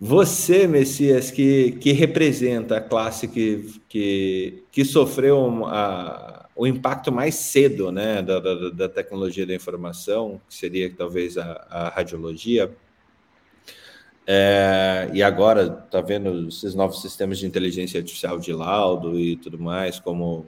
Você, 0.00 0.66
Messias, 0.66 1.30
que, 1.30 1.72
que 1.80 1.92
representa 1.92 2.78
a 2.78 2.80
classe 2.80 3.28
que, 3.28 3.80
que, 3.88 4.64
que 4.72 4.84
sofreu 4.84 5.64
a, 5.66 6.43
o 6.56 6.66
impacto 6.66 7.10
mais 7.10 7.34
cedo 7.34 7.90
né, 7.90 8.22
da, 8.22 8.38
da, 8.38 8.70
da, 8.70 8.88
tecnologia 8.88 9.46
da 9.46 9.54
informação, 9.54 10.40
que 10.48 10.54
seria 10.54 10.92
talvez 10.94 11.36
a, 11.36 11.66
a 11.68 11.88
radiologia, 11.88 12.70
é, 14.26 15.10
e 15.12 15.22
agora 15.22 15.84
está 15.84 16.00
vendo 16.00 16.48
esses 16.48 16.74
novos 16.74 17.02
sistemas 17.02 17.38
de 17.38 17.46
inteligência 17.46 18.00
artificial 18.00 18.38
de 18.38 18.52
laudo 18.52 19.18
e 19.18 19.36
tudo 19.36 19.58
mais, 19.58 20.00
como 20.00 20.46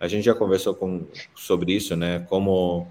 a 0.00 0.08
gente 0.08 0.24
já 0.24 0.34
conversou 0.34 0.74
com, 0.74 1.06
sobre 1.34 1.72
isso, 1.72 1.94
né? 1.96 2.26
Como 2.28 2.88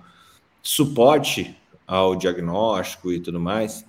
suporte 0.62 1.58
ao 1.86 2.16
diagnóstico 2.16 3.12
e 3.12 3.20
tudo 3.20 3.40
mais. 3.40 3.86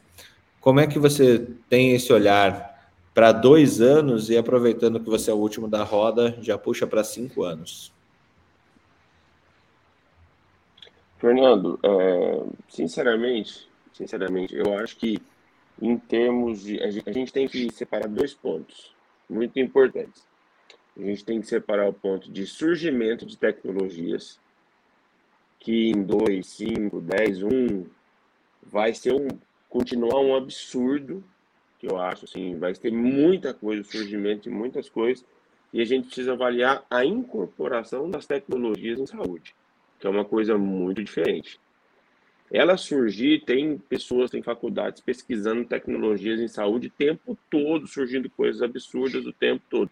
Como 0.61 0.81
é 0.81 0.87
que 0.87 0.99
você 0.99 1.47
tem 1.69 1.93
esse 1.93 2.13
olhar 2.13 2.93
para 3.15 3.31
dois 3.31 3.81
anos 3.81 4.29
e 4.29 4.37
aproveitando 4.37 4.99
que 4.99 5.09
você 5.09 5.31
é 5.31 5.35
o 5.35 5.39
último 5.39 5.69
da 5.69 5.85
roda, 5.85 6.37
já 6.43 6.59
puxa 6.59 6.87
para 6.87 7.05
cinco 7.05 7.45
anos? 7.45 7.94
Fernando, 11.19 11.79
é, 11.83 12.47
sinceramente, 12.69 13.69
sinceramente, 13.93 14.55
eu 14.55 14.79
acho 14.79 14.97
que 14.97 15.19
em 15.81 15.97
termos 15.97 16.63
de 16.63 16.81
a 16.83 16.91
gente 16.91 17.33
tem 17.33 17.49
que 17.49 17.73
separar 17.73 18.09
dois 18.09 18.35
pontos 18.35 18.95
muito 19.29 19.59
importantes. 19.59 20.27
A 20.97 21.03
gente 21.03 21.25
tem 21.25 21.41
que 21.41 21.47
separar 21.47 21.89
o 21.89 21.93
ponto 21.93 22.31
de 22.31 22.47
surgimento 22.47 23.27
de 23.27 23.37
tecnologias 23.37 24.39
que 25.59 25.89
em 25.89 26.03
2, 26.03 26.47
5, 26.47 27.01
10, 27.01 27.43
1 27.43 27.87
vai 28.63 28.93
ser 28.95 29.15
um 29.15 29.27
continuar 29.69 30.21
um 30.21 30.37
absurdo, 30.37 31.25
que 31.81 31.87
eu 31.91 31.99
acho 31.99 32.27
assim, 32.27 32.57
vai 32.57 32.73
ter 32.75 32.93
muita 32.93 33.53
coisa, 33.53 33.83
surgimento 33.83 34.43
de 34.43 34.51
muitas 34.51 34.89
coisas, 34.89 35.25
e 35.73 35.81
a 35.81 35.85
gente 35.85 36.07
precisa 36.07 36.35
avaliar 36.35 36.85
a 36.89 37.05
incorporação 37.05 38.09
das 38.09 38.25
tecnologias 38.25 39.01
em 39.01 39.07
saúde, 39.07 39.53
que 39.99 40.07
é 40.07 40.11
uma 40.11 40.25
coisa 40.25 40.57
muito 40.59 41.03
diferente. 41.03 41.59
Ela 42.53 42.77
surgir, 42.77 43.43
tem 43.45 43.79
pessoas, 43.79 44.31
tem 44.31 44.43
faculdades 44.43 45.01
pesquisando 45.01 45.65
tecnologias 45.65 46.41
em 46.41 46.49
saúde 46.49 46.89
o 46.89 46.91
tempo 46.91 47.37
todo, 47.51 47.87
surgindo 47.87 48.31
coisas 48.31 48.63
absurdas 48.63 49.27
o 49.27 49.33
tempo 49.33 49.63
todo 49.69 49.91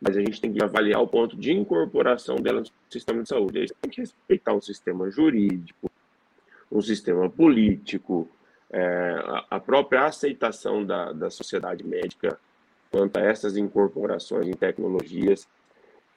mas 0.00 0.16
a 0.16 0.20
gente 0.20 0.40
tem 0.40 0.52
que 0.52 0.62
avaliar 0.62 1.02
o 1.02 1.08
ponto 1.08 1.36
de 1.36 1.52
incorporação 1.52 2.36
dela 2.36 2.60
no 2.60 2.66
sistema 2.88 3.22
de 3.22 3.28
saúde. 3.28 3.58
A 3.58 3.60
gente 3.62 3.74
tem 3.80 3.90
que 3.90 4.00
respeitar 4.00 4.54
um 4.54 4.60
sistema 4.60 5.10
jurídico, 5.10 5.90
um 6.70 6.80
sistema 6.80 7.28
político, 7.28 8.28
é, 8.70 9.16
a 9.50 9.58
própria 9.58 10.04
aceitação 10.04 10.84
da, 10.84 11.12
da 11.12 11.30
sociedade 11.30 11.84
médica 11.84 12.38
quanto 12.90 13.18
a 13.18 13.22
essas 13.22 13.56
incorporações 13.56 14.46
em 14.46 14.54
tecnologias. 14.54 15.48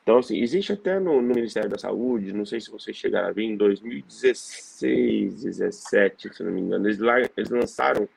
Então, 0.03 0.17
assim, 0.17 0.41
existe 0.41 0.73
até 0.73 0.99
no, 0.99 1.21
no 1.21 1.33
Ministério 1.35 1.69
da 1.69 1.77
Saúde, 1.77 2.33
não 2.33 2.45
sei 2.45 2.59
se 2.59 2.71
vocês 2.71 2.97
chegaram 2.97 3.29
a 3.29 3.31
ver, 3.31 3.43
em 3.43 3.55
2016, 3.55 5.43
17, 5.43 6.33
se 6.33 6.43
não 6.43 6.51
me 6.51 6.61
engano, 6.61 6.87
eles, 6.87 6.99
lá, 6.99 7.19
eles 7.19 7.49
lançaram 7.49 8.09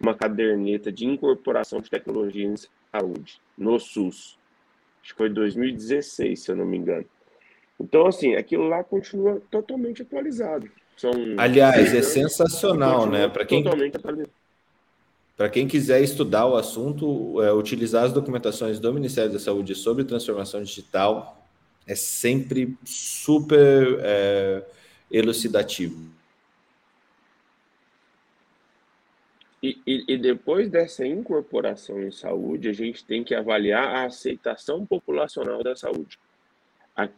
uma 0.00 0.14
caderneta 0.14 0.90
de 0.90 1.06
incorporação 1.06 1.80
de 1.80 1.88
tecnologia 1.88 2.44
em 2.44 2.54
saúde, 2.92 3.40
no 3.56 3.78
SUS 3.78 4.38
acho 5.08 5.14
que 5.14 5.18
foi 5.18 5.30
2016, 5.30 6.42
se 6.42 6.50
eu 6.50 6.56
não 6.56 6.66
me 6.66 6.76
engano. 6.76 7.04
Então, 7.80 8.06
assim, 8.06 8.34
aquilo 8.34 8.68
lá 8.68 8.84
continua 8.84 9.40
totalmente 9.50 10.02
atualizado. 10.02 10.68
São 10.96 11.12
Aliás, 11.36 11.94
é 11.94 12.02
sensacional, 12.02 13.08
né? 13.08 13.28
Para 13.28 13.46
quem 13.46 13.64
para 15.38 15.48
quem 15.48 15.68
quiser 15.68 16.02
estudar 16.02 16.46
o 16.46 16.56
assunto, 16.56 17.40
é, 17.40 17.52
utilizar 17.52 18.04
as 18.04 18.12
documentações 18.12 18.80
do 18.80 18.92
Ministério 18.92 19.32
da 19.32 19.38
Saúde 19.38 19.72
sobre 19.76 20.02
transformação 20.02 20.60
digital 20.60 21.48
é 21.86 21.94
sempre 21.94 22.76
super 22.84 24.00
é, 24.00 24.64
elucidativo. 25.08 26.10
E, 29.62 29.78
e, 29.86 30.04
e, 30.08 30.18
depois 30.18 30.68
dessa 30.68 31.06
incorporação 31.06 32.02
em 32.02 32.10
saúde, 32.10 32.68
a 32.68 32.72
gente 32.72 33.04
tem 33.04 33.22
que 33.22 33.34
avaliar 33.34 33.84
a 33.84 34.04
aceitação 34.06 34.84
populacional 34.84 35.62
da 35.62 35.76
saúde. 35.76 36.18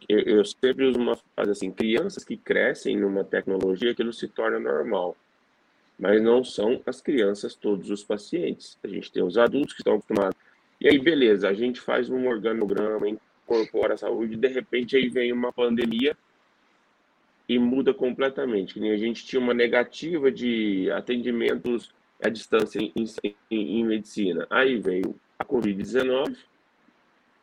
Eu, 0.07 0.19
eu 0.19 0.45
sempre 0.45 0.85
uso 0.85 0.99
uma 0.99 1.17
frase 1.35 1.51
assim: 1.51 1.71
crianças 1.71 2.23
que 2.23 2.37
crescem 2.37 2.97
numa 2.97 3.23
tecnologia, 3.23 3.91
aquilo 3.91 4.13
se 4.13 4.27
torna 4.27 4.59
normal. 4.59 5.17
Mas 6.01 6.21
não 6.21 6.43
são 6.43 6.81
as 6.85 6.99
crianças 6.99 7.53
todos 7.53 7.91
os 7.91 8.03
pacientes. 8.03 8.75
A 8.83 8.87
gente 8.87 9.11
tem 9.11 9.23
os 9.23 9.37
adultos 9.37 9.73
que 9.73 9.81
estão 9.81 9.93
acostumados. 9.93 10.35
E 10.79 10.89
aí, 10.89 10.97
beleza, 10.97 11.47
a 11.47 11.53
gente 11.53 11.79
faz 11.79 12.09
um 12.09 12.27
organograma, 12.27 13.07
incorpora 13.07 13.93
a 13.93 13.97
saúde, 13.97 14.35
de 14.35 14.47
repente 14.47 14.97
aí 14.97 15.07
vem 15.09 15.31
uma 15.31 15.53
pandemia 15.53 16.17
e 17.47 17.59
muda 17.59 17.93
completamente. 17.93 18.83
A 18.91 18.97
gente 18.97 19.23
tinha 19.23 19.39
uma 19.39 19.53
negativa 19.53 20.31
de 20.31 20.89
atendimentos 20.89 21.93
a 22.23 22.29
distância 22.29 22.79
em, 22.79 22.91
em, 22.95 23.35
em 23.51 23.85
medicina. 23.85 24.47
Aí 24.49 24.79
veio 24.79 25.15
a 25.37 25.45
Covid-19 25.45 26.35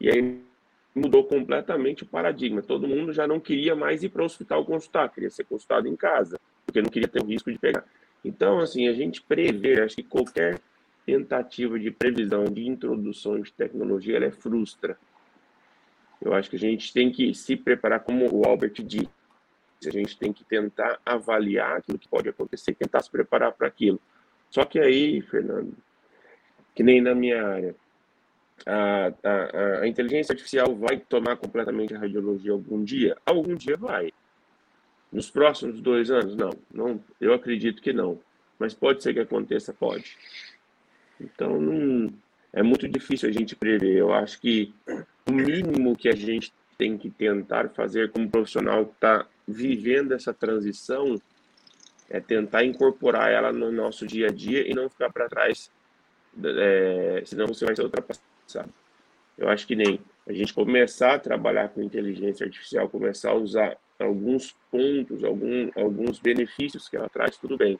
e 0.01 0.09
aí 0.09 0.41
mudou 0.95 1.25
completamente 1.25 2.03
o 2.03 2.07
paradigma. 2.07 2.63
Todo 2.63 2.89
mundo 2.89 3.13
já 3.13 3.27
não 3.27 3.41
queria 3.41 3.75
mais 3.75 4.03
ir 4.03 4.09
para 4.09 4.23
o 4.23 4.27
hospital 4.27 4.65
consultar, 4.65 5.09
queria 5.11 5.31
ser 5.31 5.45
consultado 5.45 5.89
em 5.89 5.97
casa, 5.97 6.39
porque 6.65 6.83
não 6.83 6.91
queria 6.91 7.09
ter 7.09 7.23
o 7.23 7.27
risco 7.27 7.53
de 7.53 7.59
pegar. 7.59 7.85
Então, 8.25 8.61
assim, 8.61 8.89
a 8.89 8.93
gente 8.93 9.23
prevê, 9.23 9.81
acho 9.81 9.97
que 9.97 10.03
qualquer 10.03 10.61
tentativa 11.07 11.79
de 11.79 11.91
previsão, 11.91 12.45
de 12.45 12.67
introdução 12.67 13.41
de 13.41 13.53
tecnologia, 13.53 14.17
ela 14.17 14.27
é 14.27 14.31
frustra. 14.31 14.99
Eu 16.21 16.35
acho 16.35 16.51
que 16.51 16.57
a 16.57 16.59
gente 16.59 16.93
tem 16.93 17.11
que 17.11 17.33
se 17.35 17.57
preparar, 17.57 18.01
como 18.01 18.29
o 18.31 18.47
Albert 18.47 18.75
disse, 18.83 19.09
a 19.87 19.91
gente 19.91 20.19
tem 20.19 20.33
que 20.33 20.45
tentar 20.45 20.99
avaliar 21.07 21.77
aquilo 21.77 21.99
que 21.99 22.09
pode 22.09 22.29
acontecer, 22.29 22.75
tentar 22.75 23.01
se 23.01 23.11
preparar 23.11 23.53
para 23.53 23.69
aquilo. 23.69 24.01
Só 24.51 24.65
que 24.65 24.79
aí, 24.79 25.21
Fernando, 25.23 25.77
que 26.75 26.83
nem 26.83 27.01
na 27.01 27.15
minha 27.15 27.47
área, 27.47 27.75
a, 28.67 29.13
a, 29.23 29.81
a 29.83 29.89
inteligência 29.89 30.33
artificial 30.33 30.75
vai 30.75 30.99
tomar 30.99 31.37
completamente 31.37 31.95
a 31.95 31.99
radiologia 31.99 32.53
algum 32.53 32.83
dia? 32.83 33.17
Algum 33.25 33.55
dia 33.55 33.77
vai. 33.77 34.13
Nos 35.11 35.31
próximos 35.31 35.81
dois 35.81 36.11
anos? 36.11 36.37
Não, 36.37 36.51
não 36.73 37.03
eu 37.21 37.33
acredito 37.33 37.83
que 37.83 37.93
não. 37.93 38.21
Mas 38.59 38.75
pode 38.75 39.03
ser 39.03 39.15
que 39.15 39.21
aconteça, 39.21 39.73
pode. 39.73 40.17
Então, 41.21 41.61
não, 41.61 42.13
é 42.53 42.63
muito 42.63 42.89
difícil 42.89 43.29
a 43.29 43.33
gente 43.33 43.57
prever. 43.57 43.97
Eu 43.97 44.13
acho 44.13 44.41
que 44.41 44.75
o 45.27 45.33
mínimo 45.33 45.97
que 45.97 46.09
a 46.09 46.15
gente 46.15 46.53
tem 46.77 46.97
que 46.97 47.11
tentar 47.11 47.69
fazer 47.71 48.11
como 48.11 48.31
profissional 48.31 48.87
que 48.87 48.93
está 48.95 49.27
vivendo 49.47 50.13
essa 50.13 50.33
transição 50.33 51.21
É 52.11 52.21
tentar 52.21 52.65
incorporar 52.65 53.31
ela 53.31 53.53
no 53.53 53.71
nosso 53.71 54.07
dia 54.07 54.29
a 54.29 54.31
dia 54.31 54.67
e 54.67 54.75
não 54.75 54.89
ficar 54.89 55.13
para 55.13 55.29
trás, 55.29 55.71
é, 56.43 57.23
senão 57.27 57.47
você 57.47 57.67
vai 57.67 57.77
ser 57.77 57.83
ultrapassado. 57.83 58.73
Eu 59.37 59.49
acho 59.51 59.67
que 59.67 59.77
nem 59.77 60.01
a 60.27 60.33
gente 60.33 60.55
começar 60.55 61.15
a 61.15 61.19
trabalhar 61.19 61.69
com 61.69 61.83
inteligência 61.83 62.47
artificial, 62.47 62.89
começar 62.89 63.31
a 63.33 63.35
usar 63.35 63.77
alguns 63.99 64.55
pontos, 64.71 65.25
algum, 65.25 65.71
alguns 65.77 66.19
benefícios 66.19 66.89
que 66.89 66.97
ela 66.97 67.09
traz, 67.09 67.37
tudo 67.37 67.57
bem. 67.57 67.79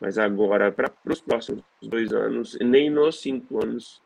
Mas 0.00 0.18
agora, 0.18 0.72
para 0.72 0.92
os 1.06 1.20
próximos 1.20 1.62
dois 1.82 2.12
anos, 2.12 2.58
nem 2.60 2.90
nos 2.90 3.20
cinco 3.20 3.62
anos, 3.62 4.02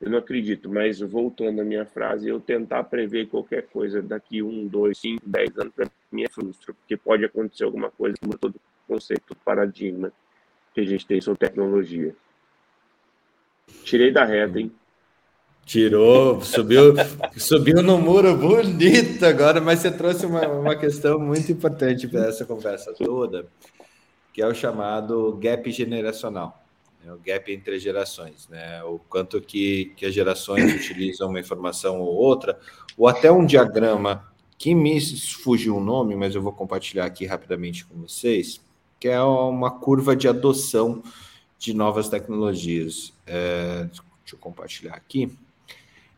eu 0.00 0.10
não 0.10 0.18
acredito. 0.18 0.68
Mas 0.70 1.00
voltando 1.00 1.60
à 1.60 1.64
minha 1.64 1.86
frase, 1.86 2.28
eu 2.28 2.40
tentar 2.40 2.84
prever 2.84 3.28
qualquer 3.28 3.66
coisa 3.68 4.02
daqui 4.02 4.42
um, 4.42 4.66
dois, 4.66 4.98
cinco, 4.98 5.22
dez 5.26 5.56
anos, 5.58 5.72
para 5.74 5.90
mim 6.10 6.24
é 6.24 6.28
frustro, 6.28 6.74
porque 6.74 6.96
pode 6.96 7.24
acontecer 7.24 7.64
alguma 7.64 7.90
coisa 7.90 8.16
como 8.20 8.36
todo 8.36 8.60
conceito, 8.88 9.22
todo 9.28 9.38
paradigma 9.44 10.12
que 10.74 10.80
a 10.80 10.84
gente 10.84 11.06
tem 11.06 11.20
sobre 11.20 11.40
tecnologia. 11.40 12.14
Tirei 13.84 14.10
da 14.10 14.24
reta, 14.24 14.60
hein? 14.60 14.72
Tirou, 15.70 16.40
subiu, 16.40 16.94
subiu 17.36 17.80
no 17.80 17.96
muro 17.96 18.36
bonito 18.36 19.24
agora, 19.24 19.60
mas 19.60 19.78
você 19.78 19.88
trouxe 19.92 20.26
uma, 20.26 20.44
uma 20.48 20.74
questão 20.74 21.16
muito 21.16 21.52
importante 21.52 22.08
para 22.08 22.26
essa 22.26 22.44
conversa 22.44 22.92
toda, 22.92 23.46
que 24.34 24.42
é 24.42 24.46
o 24.48 24.52
chamado 24.52 25.38
gap 25.40 25.70
generacional, 25.70 26.60
né? 27.04 27.12
o 27.12 27.20
gap 27.24 27.52
entre 27.52 27.78
gerações, 27.78 28.48
né? 28.48 28.82
O 28.82 28.98
quanto 29.08 29.40
que, 29.40 29.92
que 29.96 30.04
as 30.04 30.12
gerações 30.12 30.74
utilizam 30.74 31.28
uma 31.28 31.38
informação 31.38 32.00
ou 32.00 32.16
outra, 32.16 32.58
ou 32.98 33.06
até 33.06 33.30
um 33.30 33.46
diagrama 33.46 34.28
que 34.58 34.74
me 34.74 35.00
fugiu 35.00 35.76
o 35.76 35.80
nome, 35.80 36.16
mas 36.16 36.34
eu 36.34 36.42
vou 36.42 36.52
compartilhar 36.52 37.04
aqui 37.04 37.26
rapidamente 37.26 37.84
com 37.84 37.94
vocês, 38.00 38.60
que 38.98 39.06
é 39.06 39.22
uma 39.22 39.70
curva 39.70 40.16
de 40.16 40.26
adoção 40.26 41.00
de 41.56 41.72
novas 41.72 42.08
tecnologias. 42.08 43.12
É, 43.24 43.84
deixa 43.84 44.34
eu 44.34 44.38
compartilhar 44.40 44.94
aqui. 44.94 45.32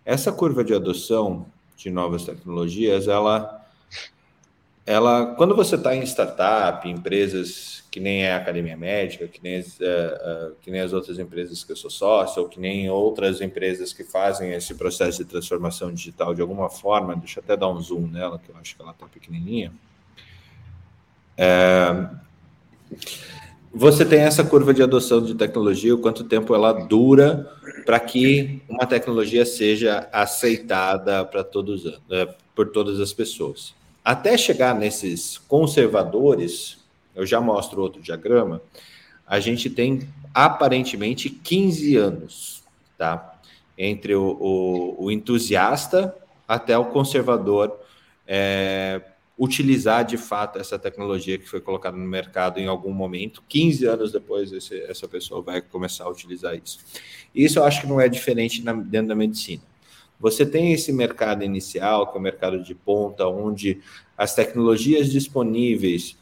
Essa 0.05 0.33
curva 0.33 0.65
de 0.65 0.75
adoção 0.75 1.47
de 1.77 1.91
novas 1.91 2.25
tecnologias, 2.25 3.09
ela, 3.09 3.65
ela 4.85 5.35
quando 5.37 5.55
você 5.55 5.77
está 5.77 5.95
em 5.95 6.03
startup, 6.03 6.89
empresas 6.89 7.85
que 7.91 8.01
nem 8.01 8.25
é 8.25 8.33
a 8.33 8.39
Academia 8.39 8.77
Médica, 8.77 9.29
que 9.29 9.43
nem, 9.43 9.61
uh, 9.61 9.63
uh, 9.63 10.55
que 10.63 10.71
nem 10.71 10.81
as 10.81 10.93
outras 10.93 11.19
empresas 11.19 11.63
que 11.63 11.73
eu 11.73 11.77
sou 11.77 11.91
sócio, 11.91 12.43
ou 12.43 12.49
que 12.49 12.59
nem 12.59 12.89
outras 12.89 13.41
empresas 13.41 13.93
que 13.93 14.03
fazem 14.03 14.53
esse 14.53 14.75
processo 14.75 15.23
de 15.23 15.31
transformação 15.31 15.93
digital 15.93 16.35
de 16.35 16.41
alguma 16.41 16.71
forma, 16.71 17.15
deixa 17.15 17.39
eu 17.39 17.45
até 17.45 17.57
dar 17.57 17.69
um 17.69 17.81
zoom 17.81 18.07
nela, 18.07 18.39
que 18.39 18.51
eu 18.51 18.57
acho 18.57 18.75
que 18.75 18.83
ela 18.83 18.93
está 18.93 19.07
pequenininha. 19.07 19.73
É, 21.37 22.09
você 23.75 24.05
tem 24.05 24.21
essa 24.21 24.45
curva 24.45 24.75
de 24.75 24.83
adoção 24.83 25.23
de 25.23 25.35
tecnologia, 25.35 25.95
o 25.95 25.99
quanto 25.99 26.25
tempo 26.25 26.55
ela 26.55 26.73
dura 26.73 27.51
para 27.87 27.99
que 27.99 28.61
uma 28.69 28.87
tecnologia 28.87 29.47
seja 29.47 30.09
aceitada 30.13 31.25
para 31.25 31.43
todos 31.43 31.85
né, 32.09 32.29
por 32.55 32.69
todas 32.69 33.01
as 33.01 33.13
pessoas. 33.13 33.75
Até 34.05 34.37
chegar 34.37 34.75
nesses 34.75 35.39
conservadores, 35.39 36.79
eu 37.15 37.25
já 37.25 37.41
mostro 37.41 37.81
outro 37.81 38.03
diagrama, 38.03 38.61
a 39.27 39.41
gente 39.41 39.71
tem 39.71 40.09
aparentemente 40.35 41.31
15 41.31 41.97
anos, 41.97 42.63
tá? 42.99 43.39
Entre 43.79 44.15
o, 44.15 44.37
o, 44.39 45.05
o 45.05 45.11
entusiasta 45.11 46.15
até 46.47 46.77
o 46.77 46.87
conservador 46.87 47.75
é, 48.27 49.01
utilizar 49.43 50.05
de 50.05 50.17
fato 50.17 50.61
essa 50.61 50.79
tecnologia 50.79 51.37
que 51.37 51.49
foi 51.49 51.61
colocada 51.61 51.97
no 51.97 52.07
mercado 52.07 52.61
em 52.61 52.69
algum 52.69 52.93
momento. 52.93 53.43
15 53.49 53.85
anos 53.87 54.13
depois, 54.13 54.53
esse, 54.53 54.81
essa 54.83 55.09
pessoa 55.09 55.43
vai 55.43 55.61
começar 55.61 56.05
a 56.05 56.09
utilizar 56.09 56.55
isso. 56.55 56.79
Isso 57.35 57.59
eu 57.59 57.65
acho 57.65 57.81
que 57.81 57.89
não 57.89 58.01
é 58.01 58.09
diferente 58.09 58.63
na, 58.63 58.73
dentro 58.73 59.09
da 59.09 59.17
medicina. 59.17 59.65
Você 60.21 60.47
tem 60.47 60.73
esse 60.73 60.93
mercado 60.93 61.43
inicial, 61.43 62.07
que 62.07 62.17
é 62.17 62.21
o 62.21 62.23
mercado 62.23 62.63
de 62.63 62.73
ponta, 62.73 63.27
onde 63.27 63.81
as 64.17 64.33
tecnologias 64.33 65.11
disponíveis 65.11 66.17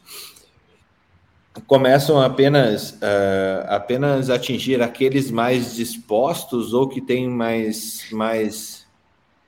começam 1.67 2.19
apenas 2.19 2.91
uh, 2.93 3.67
apenas 3.67 4.31
atingir 4.31 4.81
aqueles 4.81 5.29
mais 5.29 5.75
dispostos 5.75 6.73
ou 6.73 6.87
que 6.87 7.01
têm 7.01 7.29
mais 7.29 8.05
mais 8.11 8.80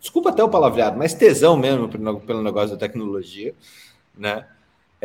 desculpa 0.03 0.31
até 0.31 0.43
o 0.43 0.49
palavreado, 0.49 0.97
mas 0.97 1.13
tesão 1.13 1.55
mesmo 1.55 1.87
pelo 1.87 2.43
negócio 2.43 2.71
da 2.71 2.77
tecnologia, 2.77 3.55
né? 4.13 4.45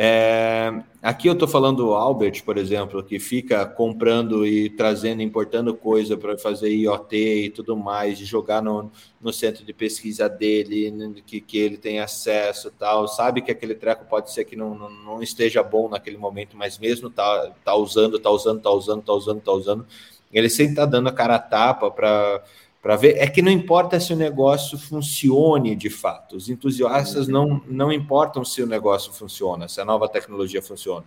É, 0.01 0.81
aqui 1.01 1.27
eu 1.27 1.33
estou 1.33 1.47
falando 1.47 1.77
do 1.77 1.93
Albert, 1.93 2.43
por 2.45 2.57
exemplo, 2.57 3.03
que 3.03 3.19
fica 3.19 3.65
comprando 3.65 4.45
e 4.45 4.69
trazendo, 4.69 5.21
importando 5.21 5.73
coisa 5.73 6.17
para 6.17 6.37
fazer 6.37 6.69
IoT 6.69 7.15
e 7.15 7.49
tudo 7.49 7.75
mais, 7.75 8.17
de 8.17 8.23
jogar 8.23 8.61
no, 8.61 8.89
no 9.19 9.33
centro 9.33 9.65
de 9.65 9.73
pesquisa 9.73 10.29
dele, 10.29 11.21
que, 11.25 11.41
que 11.41 11.57
ele 11.57 11.77
tem 11.77 11.99
acesso 11.99 12.71
tal, 12.71 13.07
sabe 13.07 13.41
que 13.41 13.51
aquele 13.51 13.75
treco 13.75 14.05
pode 14.05 14.31
ser 14.31 14.45
que 14.45 14.55
não, 14.55 14.73
não, 14.73 14.89
não 14.89 15.23
esteja 15.23 15.61
bom 15.63 15.89
naquele 15.89 16.17
momento, 16.17 16.55
mas 16.55 16.77
mesmo 16.77 17.09
tá, 17.09 17.53
tá 17.63 17.75
usando, 17.75 18.19
tá 18.19 18.29
usando, 18.29 18.61
tá 18.61 18.71
usando, 18.71 19.01
tá 19.01 19.13
usando, 19.13 19.41
tá 19.41 19.51
usando, 19.51 19.87
ele 20.31 20.49
sempre 20.49 20.73
está 20.73 20.85
dando 20.85 21.09
a 21.09 21.13
cara 21.13 21.35
a 21.35 21.39
tapa 21.39 21.91
para 21.91 22.41
para 22.81 22.95
ver. 22.95 23.17
É 23.17 23.27
que 23.27 23.41
não 23.41 23.51
importa 23.51 23.99
se 23.99 24.13
o 24.13 24.15
negócio 24.15 24.77
funcione 24.77 25.75
de 25.75 25.89
fato. 25.89 26.35
Os 26.35 26.49
entusiastas 26.49 27.27
não, 27.27 27.61
não 27.67 27.91
importam 27.91 28.43
se 28.43 28.61
o 28.61 28.67
negócio 28.67 29.11
funciona, 29.11 29.67
se 29.67 29.81
a 29.81 29.85
nova 29.85 30.07
tecnologia 30.07 30.61
funciona, 30.61 31.05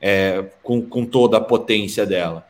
é, 0.00 0.50
com, 0.62 0.82
com 0.82 1.04
toda 1.04 1.38
a 1.38 1.40
potência 1.40 2.04
dela. 2.04 2.46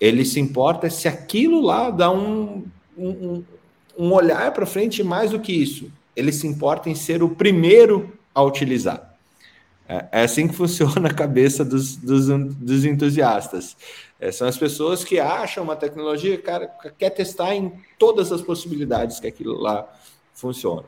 Ele 0.00 0.24
se 0.24 0.38
importa 0.38 0.88
se 0.88 1.08
aquilo 1.08 1.60
lá 1.60 1.90
dá 1.90 2.10
um, 2.10 2.64
um, 2.96 3.44
um 3.98 4.12
olhar 4.12 4.52
para 4.52 4.64
frente 4.64 5.02
mais 5.02 5.32
do 5.32 5.40
que 5.40 5.52
isso. 5.52 5.90
Ele 6.14 6.32
se 6.32 6.46
importa 6.46 6.88
em 6.88 6.94
ser 6.94 7.22
o 7.22 7.30
primeiro 7.30 8.12
a 8.34 8.42
utilizar. 8.42 9.07
É, 9.88 10.08
é 10.12 10.22
assim 10.24 10.46
que 10.46 10.54
funciona 10.54 11.08
a 11.08 11.14
cabeça 11.14 11.64
dos, 11.64 11.96
dos, 11.96 12.28
dos 12.28 12.84
entusiastas. 12.84 13.76
É, 14.20 14.30
são 14.30 14.46
as 14.46 14.58
pessoas 14.58 15.04
que 15.04 15.18
acham 15.18 15.64
uma 15.64 15.76
tecnologia, 15.76 16.36
cara, 16.36 16.66
quer 16.98 17.10
testar 17.10 17.54
em 17.54 17.72
todas 17.98 18.30
as 18.30 18.42
possibilidades 18.42 19.18
que 19.18 19.26
aquilo 19.26 19.58
lá 19.58 19.88
funciona. 20.34 20.84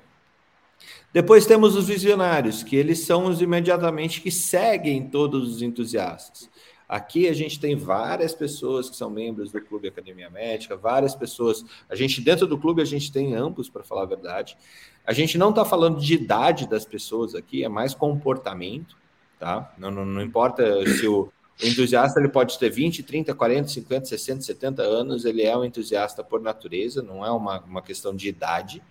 Depois 1.12 1.46
temos 1.46 1.74
os 1.76 1.88
visionários, 1.88 2.62
que 2.62 2.76
eles 2.76 3.00
são 3.00 3.26
os 3.26 3.40
imediatamente 3.40 4.20
que 4.20 4.30
seguem 4.30 5.08
todos 5.08 5.48
os 5.48 5.62
entusiastas. 5.62 6.49
Aqui 6.90 7.28
a 7.28 7.32
gente 7.32 7.60
tem 7.60 7.76
várias 7.76 8.34
pessoas 8.34 8.90
que 8.90 8.96
são 8.96 9.08
membros 9.08 9.52
do 9.52 9.60
Clube 9.60 9.86
Academia 9.86 10.28
Médica, 10.28 10.76
várias 10.76 11.14
pessoas. 11.14 11.64
A 11.88 11.94
gente, 11.94 12.20
dentro 12.20 12.48
do 12.48 12.58
clube, 12.58 12.82
a 12.82 12.84
gente 12.84 13.12
tem 13.12 13.32
ambos, 13.32 13.68
para 13.68 13.84
falar 13.84 14.02
a 14.02 14.06
verdade. 14.06 14.58
A 15.06 15.12
gente 15.12 15.38
não 15.38 15.50
está 15.50 15.64
falando 15.64 16.00
de 16.00 16.14
idade 16.14 16.68
das 16.68 16.84
pessoas 16.84 17.36
aqui, 17.36 17.62
é 17.62 17.68
mais 17.68 17.94
comportamento, 17.94 18.96
tá? 19.38 19.72
Não, 19.78 19.88
não, 19.88 20.04
não 20.04 20.20
importa 20.20 20.84
se 20.84 21.06
o, 21.06 21.32
entusiasta 21.62 22.18
ele 22.18 22.28
pode 22.28 22.58
ter 22.58 22.70
20, 22.70 23.04
30, 23.04 23.36
40, 23.36 23.68
50, 23.68 24.06
60, 24.06 24.40
70 24.40 24.82
anos, 24.82 25.24
ele 25.24 25.42
é 25.42 25.56
um 25.56 25.64
entusiasta 25.64 26.24
por 26.24 26.40
natureza, 26.40 27.02
não 27.02 27.24
é 27.24 27.30
uma, 27.30 27.60
uma 27.60 27.82
questão 27.82 28.12
de 28.16 28.28
idade, 28.28 28.82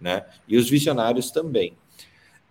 né? 0.00 0.26
E 0.48 0.56
os 0.56 0.68
visionários 0.68 1.30
também. 1.30 1.76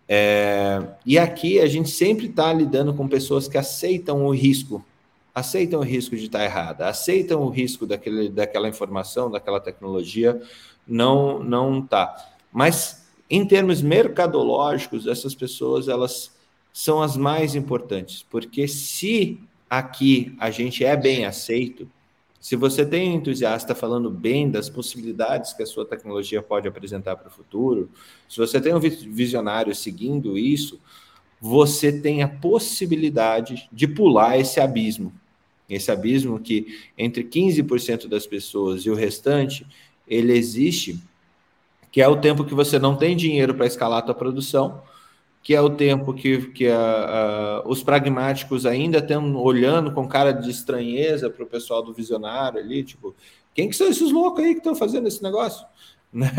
É, 0.07 0.81
e 1.05 1.19
aqui 1.19 1.59
a 1.59 1.67
gente 1.67 1.89
sempre 1.89 2.27
está 2.27 2.53
lidando 2.53 2.93
com 2.93 3.05
pessoas 3.05 3.49
que 3.49 3.57
aceitam 3.57 4.25
o 4.25 4.33
risco, 4.33 4.81
aceitam 5.33 5.79
o 5.79 5.83
risco 5.83 6.15
de 6.15 6.25
estar 6.25 6.43
errada, 6.43 6.87
aceitam 6.87 7.41
o 7.41 7.49
risco 7.49 7.85
daquele, 7.85 8.29
daquela 8.29 8.69
informação, 8.69 9.31
daquela 9.31 9.59
tecnologia, 9.59 10.41
não 10.87 11.41
não 11.43 11.81
tá. 11.81 12.15
Mas 12.51 13.07
em 13.29 13.45
termos 13.45 13.81
mercadológicos, 13.81 15.07
essas 15.07 15.33
pessoas 15.33 15.87
elas 15.87 16.31
são 16.71 17.01
as 17.01 17.17
mais 17.17 17.55
importantes, 17.55 18.25
porque 18.29 18.67
se 18.67 19.39
aqui 19.69 20.35
a 20.39 20.51
gente 20.51 20.83
é 20.85 20.95
bem 20.95 21.25
aceito, 21.25 21.89
se 22.39 22.55
você 22.57 22.85
tem 22.85 23.11
um 23.11 23.15
entusiasta 23.15 23.73
falando 23.73 24.09
bem 24.11 24.51
das 24.51 24.69
possibilidades 24.69 25.53
que 25.53 25.63
a 25.63 25.65
sua 25.65 25.85
tecnologia 25.85 26.41
pode 26.43 26.67
apresentar 26.67 27.15
para 27.15 27.29
o 27.29 27.31
futuro, 27.31 27.89
se 28.27 28.37
você 28.37 28.59
tem 28.59 28.73
um 28.73 28.79
visionário 28.79 29.73
seguindo 29.73 30.37
isso, 30.37 30.79
você 31.39 31.91
tem 32.01 32.21
a 32.21 32.27
possibilidade 32.27 33.69
de 33.71 33.87
pular 33.87 34.37
esse 34.37 34.59
abismo. 34.59 35.13
Esse 35.69 35.91
abismo 35.91 36.39
que 36.39 36.67
entre 36.97 37.23
15% 37.23 38.07
das 38.07 38.27
pessoas 38.27 38.85
e 38.85 38.89
o 38.89 38.95
restante, 38.95 39.65
ele 40.07 40.33
existe, 40.33 40.99
que 41.91 42.01
é 42.01 42.07
o 42.07 42.17
tempo 42.17 42.43
que 42.43 42.53
você 42.53 42.77
não 42.77 42.95
tem 42.95 43.15
dinheiro 43.15 43.53
para 43.53 43.65
escalar 43.65 43.99
a 43.99 44.01
tua 44.01 44.15
produção, 44.15 44.81
que 45.43 45.53
é 45.53 45.61
o 45.61 45.69
tempo 45.69 46.13
que, 46.13 46.51
que 46.51 46.67
a, 46.69 47.61
a, 47.63 47.67
os 47.67 47.83
pragmáticos 47.83 48.65
ainda 48.65 48.99
estão 48.99 49.35
olhando 49.35 49.91
com 49.91 50.07
cara 50.07 50.31
de 50.31 50.49
estranheza 50.49 51.29
para 51.29 51.43
o 51.43 51.47
pessoal 51.47 51.83
do 51.83 51.93
visionário 51.93 52.59
ali, 52.59 52.81
tipo, 52.83 53.13
quem 53.53 53.69
que 53.69 53.75
são 53.75 53.87
esses 53.87 54.11
loucos 54.11 54.43
aí 54.43 54.53
que 54.53 54.59
estão 54.59 54.75
fazendo 54.75 55.07
esse 55.07 55.21
negócio? 55.21 55.65
Né? 56.13 56.29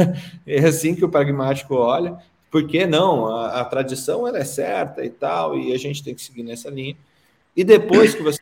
É 0.46 0.66
assim 0.66 0.94
que 0.94 1.04
o 1.04 1.08
pragmático 1.08 1.74
olha, 1.74 2.16
porque 2.48 2.86
não, 2.86 3.26
a, 3.26 3.60
a 3.60 3.64
tradição 3.64 4.24
ela 4.24 4.38
é 4.38 4.44
certa 4.44 5.04
e 5.04 5.10
tal, 5.10 5.58
e 5.58 5.72
a 5.72 5.76
gente 5.76 6.00
tem 6.00 6.14
que 6.14 6.22
seguir 6.22 6.44
nessa 6.44 6.70
linha. 6.70 6.96
E 7.56 7.64
depois 7.64 8.14
que 8.14 8.22
você 8.22 8.40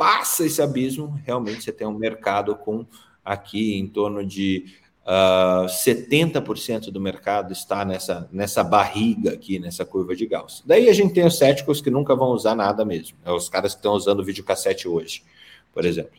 passa 0.00 0.46
esse 0.46 0.62
abismo, 0.62 1.20
realmente 1.26 1.62
você 1.62 1.70
tem 1.70 1.86
um 1.86 1.92
mercado 1.92 2.56
com 2.56 2.86
aqui 3.22 3.78
em 3.78 3.86
torno 3.86 4.24
de 4.24 4.64
uh, 5.02 5.66
ah, 5.66 5.66
70% 5.68 6.90
do 6.90 6.98
mercado 6.98 7.52
está 7.52 7.84
nessa, 7.84 8.26
nessa 8.32 8.64
barriga 8.64 9.34
aqui, 9.34 9.58
nessa 9.58 9.84
curva 9.84 10.16
de 10.16 10.24
Gauss. 10.24 10.62
Daí 10.64 10.88
a 10.88 10.94
gente 10.94 11.12
tem 11.12 11.26
os 11.26 11.36
céticos 11.36 11.82
que 11.82 11.90
nunca 11.90 12.16
vão 12.16 12.30
usar 12.30 12.54
nada 12.54 12.82
mesmo. 12.82 13.18
É 13.26 13.30
os 13.30 13.50
caras 13.50 13.74
que 13.74 13.80
estão 13.80 13.92
usando 13.92 14.24
videocassete 14.24 14.88
hoje, 14.88 15.22
por 15.70 15.84
exemplo. 15.84 16.18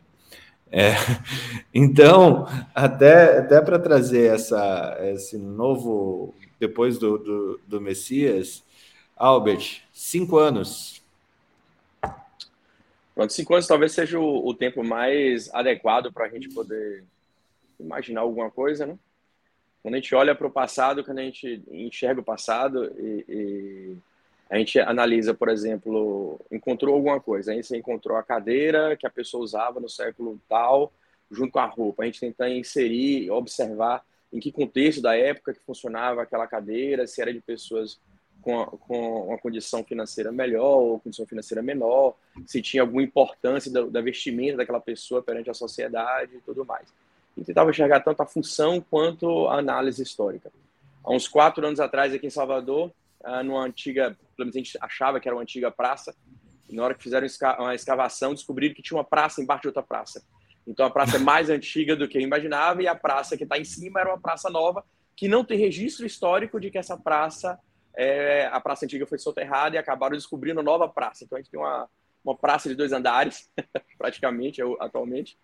É, 0.71 0.91
então, 1.73 2.45
até, 2.75 3.39
até 3.39 3.59
para 3.61 3.79
trazer 3.79 4.31
essa, 4.31 4.95
esse 5.01 5.39
novo, 5.39 6.35
depois 6.59 6.99
do, 6.99 7.17
do, 7.17 7.59
do 7.67 7.81
Messias, 7.81 8.63
Albert, 9.17 9.81
cinco 9.91 10.37
anos. 10.37 11.00
Pronto, 13.13 13.33
cinco 13.33 13.53
anos 13.53 13.67
talvez 13.67 13.91
seja 13.91 14.19
o, 14.19 14.47
o 14.47 14.53
tempo 14.53 14.83
mais 14.83 15.53
adequado 15.53 16.11
para 16.11 16.25
a 16.25 16.29
gente 16.29 16.49
poder 16.49 17.03
imaginar 17.79 18.21
alguma 18.21 18.49
coisa, 18.49 18.85
né? 18.85 18.97
Quando 19.81 19.95
a 19.95 19.97
gente 19.97 20.13
olha 20.13 20.35
para 20.35 20.47
o 20.47 20.51
passado, 20.51 21.03
quando 21.03 21.19
a 21.19 21.23
gente 21.23 21.63
enxerga 21.71 22.21
o 22.21 22.23
passado 22.23 22.85
e, 22.97 23.25
e, 23.27 23.97
a 24.49 24.57
gente 24.57 24.79
analisa, 24.79 25.33
por 25.33 25.49
exemplo, 25.49 26.39
encontrou 26.51 26.93
alguma 26.93 27.19
coisa, 27.19 27.51
aí 27.51 27.63
você 27.63 27.77
encontrou 27.77 28.17
a 28.17 28.23
cadeira 28.23 28.97
que 28.97 29.07
a 29.07 29.09
pessoa 29.09 29.43
usava 29.43 29.79
no 29.79 29.89
século 29.89 30.39
tal, 30.47 30.91
junto 31.31 31.53
com 31.53 31.59
a 31.59 31.65
roupa. 31.65 32.03
A 32.03 32.05
gente 32.05 32.19
tenta 32.19 32.49
inserir, 32.49 33.31
observar 33.31 34.03
em 34.31 34.39
que 34.39 34.51
contexto 34.51 35.01
da 35.01 35.15
época 35.15 35.53
que 35.53 35.61
funcionava 35.61 36.21
aquela 36.21 36.45
cadeira, 36.47 37.07
se 37.07 37.21
era 37.21 37.33
de 37.33 37.39
pessoas 37.39 37.99
com, 38.41 38.65
com 38.65 39.27
uma 39.27 39.37
condição 39.37 39.83
financeira 39.83 40.31
melhor 40.31 40.79
ou 40.79 40.99
condição 40.99 41.25
financeira 41.25 41.61
menor, 41.61 42.15
se 42.45 42.61
tinha 42.61 42.83
alguma 42.83 43.03
importância 43.03 43.71
da, 43.71 43.81
da 43.83 44.01
vestimenta 44.01 44.57
daquela 44.57 44.81
pessoa 44.81 45.21
perante 45.21 45.49
a 45.49 45.53
sociedade 45.53 46.35
e 46.35 46.41
tudo 46.41 46.65
mais 46.65 46.87
e 47.35 47.43
tentava 47.43 47.69
enxergar 47.69 48.01
tanto 48.01 48.21
a 48.21 48.25
função 48.25 48.81
quanto 48.81 49.47
a 49.47 49.57
análise 49.57 50.01
histórica. 50.01 50.51
Há 51.03 51.11
uns 51.11 51.27
quatro 51.27 51.65
anos 51.65 51.79
atrás, 51.79 52.13
aqui 52.13 52.27
em 52.27 52.31
Salvador, 52.31 52.91
ah, 53.23 53.43
numa 53.43 53.63
antiga, 53.63 54.17
pelo 54.35 54.47
menos 54.47 54.55
a 54.55 54.59
gente 54.59 54.77
achava 54.81 55.19
que 55.19 55.27
era 55.27 55.35
uma 55.35 55.41
antiga 55.41 55.71
praça, 55.71 56.15
e 56.69 56.75
na 56.75 56.83
hora 56.83 56.93
que 56.93 57.03
fizeram 57.03 57.27
uma 57.59 57.75
escavação, 57.75 58.33
descobriram 58.33 58.75
que 58.75 58.81
tinha 58.81 58.97
uma 58.97 59.03
praça 59.03 59.41
embaixo 59.41 59.63
de 59.63 59.67
outra 59.69 59.83
praça. 59.83 60.23
Então 60.65 60.85
a 60.85 60.91
praça 60.91 61.17
é 61.17 61.19
mais 61.19 61.49
antiga 61.49 61.95
do 61.95 62.07
que 62.07 62.17
eu 62.17 62.21
imaginava, 62.21 62.83
e 62.83 62.87
a 62.87 62.95
praça 62.95 63.35
que 63.35 63.43
está 63.43 63.57
em 63.57 63.63
cima 63.63 63.99
era 63.99 64.09
uma 64.09 64.19
praça 64.19 64.49
nova, 64.49 64.83
que 65.15 65.27
não 65.27 65.43
tem 65.43 65.57
registro 65.57 66.05
histórico 66.05 66.59
de 66.59 66.69
que 66.69 66.77
essa 66.77 66.97
praça, 66.97 67.59
é, 67.95 68.49
a 68.51 68.59
praça 68.59 68.85
antiga 68.85 69.05
foi 69.05 69.17
soterrada 69.17 69.75
e 69.75 69.79
acabaram 69.79 70.15
descobrindo 70.15 70.63
nova 70.63 70.87
praça. 70.87 71.23
Então 71.23 71.37
a 71.37 71.41
gente 71.41 71.51
tem 71.51 71.59
uma, 71.59 71.89
uma 72.23 72.35
praça 72.35 72.69
de 72.69 72.75
dois 72.75 72.91
andares, 72.91 73.49
praticamente, 73.97 74.61
atualmente, 74.79 75.37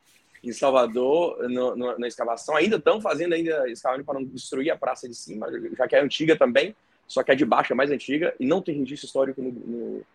em 0.44 0.52
Salvador, 0.52 1.50
no, 1.50 1.76
no, 1.76 2.00
na 2.00 2.08
escavação. 2.08 2.56
Ainda 2.56 2.78
estão 2.78 3.02
fazendo, 3.02 3.34
ainda 3.34 3.70
escavando 3.70 4.04
para 4.04 4.20
não 4.20 4.26
destruir 4.26 4.72
a 4.72 4.78
praça 4.78 5.08
de 5.08 5.16
cima, 5.16 5.48
já 5.76 5.88
que 5.88 5.96
é 5.96 6.02
antiga 6.02 6.38
também, 6.38 6.76
só 7.08 7.24
que 7.24 7.32
é 7.32 7.36
de 7.36 7.46
baixo, 7.46 7.74
é 7.74 7.76
mais 7.76 7.92
antiga, 7.92 8.36
e 8.40 8.46
não 8.46 8.62
tem 8.62 8.78
registro 8.78 9.08
histórico 9.08 9.42
no, 9.42 9.52
no 9.52 10.06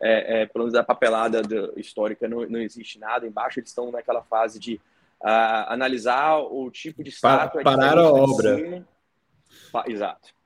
é, 0.00 0.42
é, 0.42 0.46
pelo 0.46 0.64
menos 0.64 0.72
da 0.72 0.82
papelada 0.82 1.42
do, 1.42 1.78
histórica, 1.78 2.26
não, 2.26 2.46
não 2.48 2.60
existe 2.60 2.98
nada 2.98 3.26
embaixo, 3.26 3.60
eles 3.60 3.68
estão 3.68 3.90
naquela 3.90 4.22
fase 4.22 4.58
de 4.58 4.80
uh, 5.20 5.68
analisar 5.68 6.38
o 6.38 6.70
tipo 6.70 7.04
de 7.04 7.10
estátua. 7.10 7.62
Parar 7.62 7.98
a 7.98 8.10
obra. 8.10 8.84
Exato. 9.86 10.39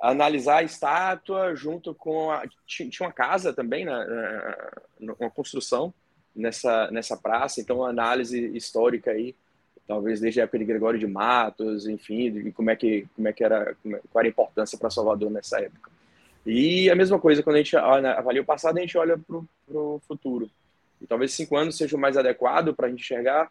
Analisar 0.00 0.58
a 0.58 0.62
estátua 0.62 1.54
junto 1.54 1.94
com 1.94 2.30
a. 2.30 2.44
Tinha 2.66 2.90
uma 3.00 3.12
casa 3.12 3.52
também, 3.52 3.84
na, 3.84 4.04
na, 4.98 5.14
uma 5.18 5.30
construção, 5.30 5.92
nessa, 6.34 6.90
nessa 6.90 7.16
praça, 7.16 7.60
então 7.60 7.84
análise 7.84 8.56
histórica 8.56 9.10
aí, 9.10 9.34
talvez 9.86 10.20
desde 10.20 10.40
a 10.40 10.44
época 10.44 10.58
de 10.58 10.64
Gregório 10.64 10.98
de 10.98 11.06
Matos, 11.06 11.86
enfim, 11.86 12.30
de 12.30 12.52
como 12.52 12.70
é 12.70 12.76
que, 12.76 13.06
como 13.14 13.28
é 13.28 13.32
que 13.32 13.44
era, 13.44 13.76
é, 13.84 14.00
qual 14.10 14.20
era 14.20 14.28
a 14.28 14.30
importância 14.30 14.78
para 14.78 14.90
Salvador 14.90 15.30
nessa 15.30 15.60
época. 15.60 15.90
E 16.46 16.88
a 16.88 16.94
mesma 16.94 17.18
coisa, 17.18 17.42
quando 17.42 17.56
a 17.56 17.58
gente 17.58 17.76
avalia 17.76 18.40
o 18.40 18.46
passado, 18.46 18.78
a 18.78 18.80
gente 18.80 18.96
olha 18.96 19.18
para 19.18 19.36
o 19.76 20.00
futuro. 20.06 20.48
E 21.00 21.06
talvez 21.06 21.32
cinco 21.32 21.56
anos 21.56 21.76
seja 21.76 21.96
o 21.96 22.00
mais 22.00 22.16
adequado 22.16 22.74
para 22.74 22.86
a 22.86 22.90
gente 22.90 23.00
enxergar 23.00 23.50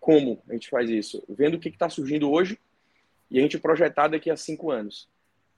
como 0.00 0.42
a 0.48 0.52
gente 0.52 0.68
faz 0.68 0.90
isso, 0.90 1.22
vendo 1.28 1.54
o 1.54 1.60
que 1.60 1.68
está 1.68 1.88
surgindo 1.88 2.30
hoje 2.30 2.58
e 3.30 3.38
a 3.38 3.42
gente 3.42 3.58
projetar 3.58 4.08
daqui 4.08 4.30
a 4.30 4.36
cinco 4.36 4.70
anos. 4.70 5.08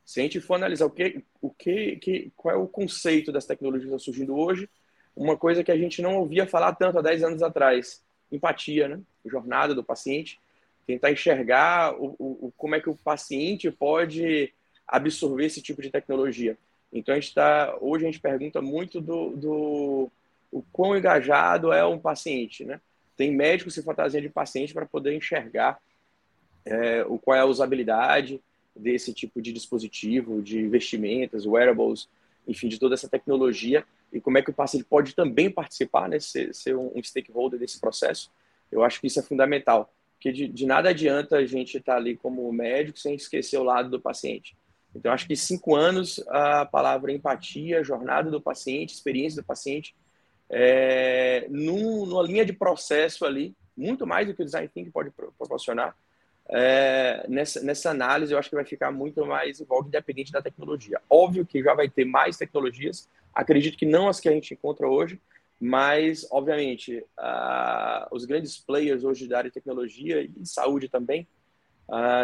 Se 0.04 0.20
a 0.20 0.22
gente 0.22 0.40
for 0.40 0.54
analisar 0.54 0.86
o 0.86 0.90
que, 0.90 1.24
o 1.40 1.50
que, 1.50 1.96
que 1.96 2.32
qual 2.36 2.54
é 2.54 2.58
o 2.58 2.68
conceito 2.68 3.32
das 3.32 3.46
tecnologias 3.46 3.88
que 3.88 3.94
estão 3.94 4.12
surgindo 4.12 4.36
hoje, 4.36 4.68
uma 5.16 5.36
coisa 5.36 5.64
que 5.64 5.72
a 5.72 5.76
gente 5.76 6.02
não 6.02 6.16
ouvia 6.16 6.46
falar 6.46 6.74
tanto 6.74 6.98
há 6.98 7.02
10 7.02 7.22
anos 7.22 7.42
atrás, 7.42 8.02
empatia, 8.30 8.88
né? 8.88 9.00
Jornada 9.24 9.74
do 9.74 9.82
paciente, 9.82 10.38
tentar 10.86 11.10
enxergar 11.10 11.94
o, 11.94 12.14
o, 12.18 12.52
como 12.56 12.74
é 12.74 12.80
que 12.80 12.90
o 12.90 12.96
paciente 12.96 13.70
pode 13.70 14.52
absorver 14.86 15.46
esse 15.46 15.62
tipo 15.62 15.80
de 15.80 15.90
tecnologia. 15.90 16.58
Então 16.92 17.14
a 17.14 17.18
gente 17.18 17.28
está 17.28 17.76
hoje 17.80 18.04
a 18.04 18.06
gente 18.06 18.20
pergunta 18.20 18.60
muito 18.60 19.00
do, 19.00 19.30
do 19.30 20.10
o 20.52 20.62
quão 20.72 20.96
engajado 20.96 21.72
é 21.72 21.84
um 21.84 21.98
paciente, 21.98 22.64
né? 22.64 22.80
Tem 23.16 23.32
médico 23.32 23.70
se 23.70 23.82
fantasiando 23.82 24.26
de 24.26 24.32
paciente 24.32 24.74
para 24.74 24.84
poder 24.84 25.14
enxergar 25.14 25.80
é, 26.64 27.04
o 27.04 27.18
qual 27.18 27.36
é 27.36 27.40
a 27.40 27.46
usabilidade 27.46 28.40
desse 28.74 29.12
tipo 29.12 29.40
de 29.40 29.52
dispositivo, 29.52 30.42
de 30.42 30.66
vestimentas, 30.68 31.46
wearables, 31.46 32.08
enfim, 32.46 32.68
de 32.68 32.78
toda 32.78 32.94
essa 32.94 33.08
tecnologia 33.08 33.84
e 34.12 34.20
como 34.20 34.38
é 34.38 34.42
que 34.42 34.50
o 34.50 34.54
paciente 34.54 34.84
pode 34.84 35.14
também 35.14 35.50
participar, 35.50 36.08
né, 36.08 36.20
ser, 36.20 36.54
ser 36.54 36.76
um 36.76 37.02
stakeholder 37.02 37.58
desse 37.58 37.80
processo. 37.80 38.30
Eu 38.70 38.82
acho 38.84 39.00
que 39.00 39.08
isso 39.08 39.18
é 39.18 39.22
fundamental, 39.22 39.92
porque 40.14 40.32
de, 40.32 40.48
de 40.48 40.66
nada 40.66 40.90
adianta 40.90 41.36
a 41.36 41.46
gente 41.46 41.78
estar 41.78 41.96
ali 41.96 42.16
como 42.16 42.50
médico 42.52 42.98
sem 42.98 43.14
esquecer 43.14 43.58
o 43.58 43.64
lado 43.64 43.90
do 43.90 44.00
paciente. 44.00 44.56
Então, 44.94 45.12
acho 45.12 45.26
que 45.26 45.34
cinco 45.34 45.74
anos, 45.74 46.22
a 46.28 46.64
palavra 46.64 47.12
empatia, 47.12 47.82
jornada 47.82 48.30
do 48.30 48.40
paciente, 48.40 48.94
experiência 48.94 49.42
do 49.42 49.46
paciente, 49.46 49.94
é, 50.48 51.46
num, 51.50 52.06
numa 52.06 52.22
linha 52.22 52.44
de 52.44 52.52
processo 52.52 53.24
ali, 53.24 53.56
muito 53.76 54.06
mais 54.06 54.26
do 54.28 54.34
que 54.34 54.42
o 54.42 54.44
design 54.44 54.68
thinking 54.68 54.92
pode 54.92 55.10
proporcionar, 55.10 55.96
é, 56.50 57.24
nessa, 57.28 57.60
nessa 57.62 57.90
análise 57.90 58.32
eu 58.32 58.38
acho 58.38 58.50
que 58.50 58.54
vai 58.54 58.64
ficar 58.64 58.90
muito 58.90 59.24
mais 59.24 59.60
envolvido 59.60 59.88
independente 59.88 60.32
da 60.32 60.42
tecnologia. 60.42 61.00
Óbvio 61.08 61.46
que 61.46 61.62
já 61.62 61.74
vai 61.74 61.88
ter 61.88 62.04
mais 62.04 62.36
tecnologias, 62.36 63.08
acredito 63.34 63.78
que 63.78 63.86
não 63.86 64.08
as 64.08 64.20
que 64.20 64.28
a 64.28 64.32
gente 64.32 64.54
encontra 64.54 64.86
hoje, 64.86 65.20
mas, 65.58 66.26
obviamente, 66.30 66.98
uh, 67.18 68.06
os 68.10 68.24
grandes 68.24 68.58
players 68.58 69.04
hoje 69.04 69.26
da 69.26 69.38
área 69.38 69.50
de 69.50 69.54
tecnologia 69.54 70.20
e 70.22 70.28
de 70.28 70.48
saúde 70.48 70.88
também 70.88 71.26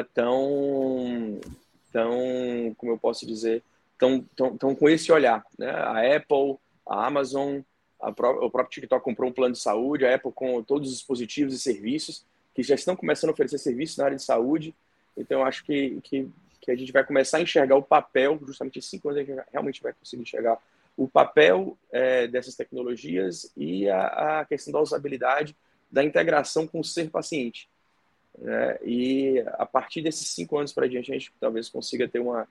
estão, 0.09 1.33
uh, 1.37 1.41
tão, 1.93 2.75
como 2.77 2.93
eu 2.93 2.99
posso 2.99 3.27
dizer, 3.27 3.63
estão 3.93 4.25
tão, 4.37 4.57
tão 4.57 4.75
com 4.75 4.89
esse 4.89 5.11
olhar. 5.11 5.45
Né? 5.59 5.71
A 5.71 6.17
Apple, 6.17 6.59
a 6.87 7.07
Amazon, 7.07 7.61
a 8.01 8.13
pró 8.13 8.33
o 8.45 8.51
próprio 8.51 8.75
TikTok 8.75 9.03
comprou 9.03 9.31
um 9.31 9.33
plano 9.33 9.55
de 9.55 9.61
saúde, 9.61 10.05
a 10.05 10.15
Apple 10.15 10.33
com 10.33 10.63
todos 10.63 10.91
os 10.91 10.97
dispositivos 10.97 11.55
e 11.55 11.59
serviços 11.59 12.25
que 12.55 12.63
já 12.63 12.75
estão 12.75 12.97
começando 12.97 13.31
a 13.31 13.33
oferecer 13.33 13.59
serviços 13.59 13.97
na 13.97 14.05
área 14.05 14.17
de 14.17 14.23
saúde. 14.23 14.75
Então, 15.17 15.45
acho 15.45 15.65
que, 15.65 16.01
que, 16.03 16.29
que 16.61 16.71
a 16.71 16.77
gente 16.77 16.93
vai 16.93 17.05
começar 17.05 17.39
a 17.39 17.43
enxergar 17.43 17.77
o 17.77 17.83
papel, 17.83 18.39
justamente 18.47 18.79
em 18.79 18.83
cinco 18.83 19.09
anos 19.09 19.21
a 19.21 19.25
gente 19.25 19.45
realmente 19.53 19.83
vai 19.83 19.93
conseguir 19.93 20.23
enxergar 20.23 20.59
o 20.97 21.09
papel 21.09 21.79
é, 21.91 22.27
dessas 22.27 22.55
tecnologias 22.55 23.51
e 23.57 23.89
a, 23.89 24.41
a, 24.41 24.45
questão 24.45 24.73
da 24.73 24.81
usabilidade, 24.81 25.57
da 25.91 26.05
integração 26.05 26.67
com 26.67 26.81
o 26.81 26.85
ser 26.85 27.11
paciente. 27.11 27.69
Né? 28.39 28.79
E 28.85 29.45
a 29.55 29.65
partir 29.65 30.03
desses 30.03 30.29
cinco 30.29 30.59
anos 30.59 30.73
para 30.73 30.89
diante, 30.89 31.11
a 31.11 31.15
gente 31.15 31.33
talvez 31.41 31.69
consiga 31.69 32.07
ter 32.07 32.19
uma, 32.19 32.47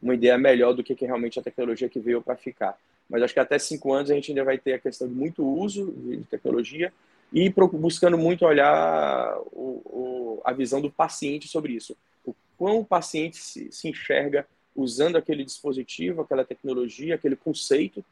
uma 0.00 0.14
ideia 0.14 0.38
melhor 0.38 0.72
do 0.72 0.84
que, 0.84 0.94
que 0.94 1.04
realmente 1.04 1.38
a 1.38 1.42
tecnologia 1.42 1.88
que 1.88 1.98
veio 1.98 2.22
para 2.22 2.36
ficar. 2.36 2.78
Mas 3.08 3.22
acho 3.22 3.34
que 3.34 3.40
até 3.40 3.58
cinco 3.58 3.92
anos 3.92 4.10
a 4.10 4.14
gente 4.14 4.30
ainda 4.30 4.44
vai 4.44 4.56
ter 4.56 4.74
a 4.74 4.78
questão 4.78 5.08
de 5.08 5.14
muito 5.14 5.44
uso 5.44 5.90
de 5.92 6.24
tecnologia 6.24 6.92
e 7.32 7.48
buscando 7.48 8.18
muito 8.18 8.44
olhar 8.44 9.38
o, 9.52 9.82
o, 9.84 10.42
a 10.44 10.52
visão 10.52 10.80
do 10.80 10.90
paciente 10.90 11.46
sobre 11.46 11.72
isso. 11.72 11.96
O 12.24 12.34
quão 12.58 12.80
o 12.80 12.84
paciente 12.84 13.36
se, 13.36 13.70
se, 13.70 13.88
enxerga 13.88 14.46
usando 14.74 15.16
aquele 15.16 15.44
dispositivo, 15.44 16.22
aquela 16.22 16.44
tecnologia, 16.44 17.14
aquele 17.14 17.36
conceito, 17.36 18.04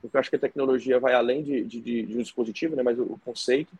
porque 0.00 0.16
eu 0.16 0.20
acho 0.20 0.30
que 0.30 0.36
a 0.36 0.40
tecnologia 0.40 0.98
vai 0.98 1.14
além 1.14 1.42
de, 1.42 1.62
de, 1.64 1.80
de 1.80 2.18
um 2.18 2.22
dispositivo, 2.22 2.76
né, 2.76 2.82
mas 2.82 2.98
o, 2.98 3.02
o 3.02 3.20
conceito, 3.24 3.72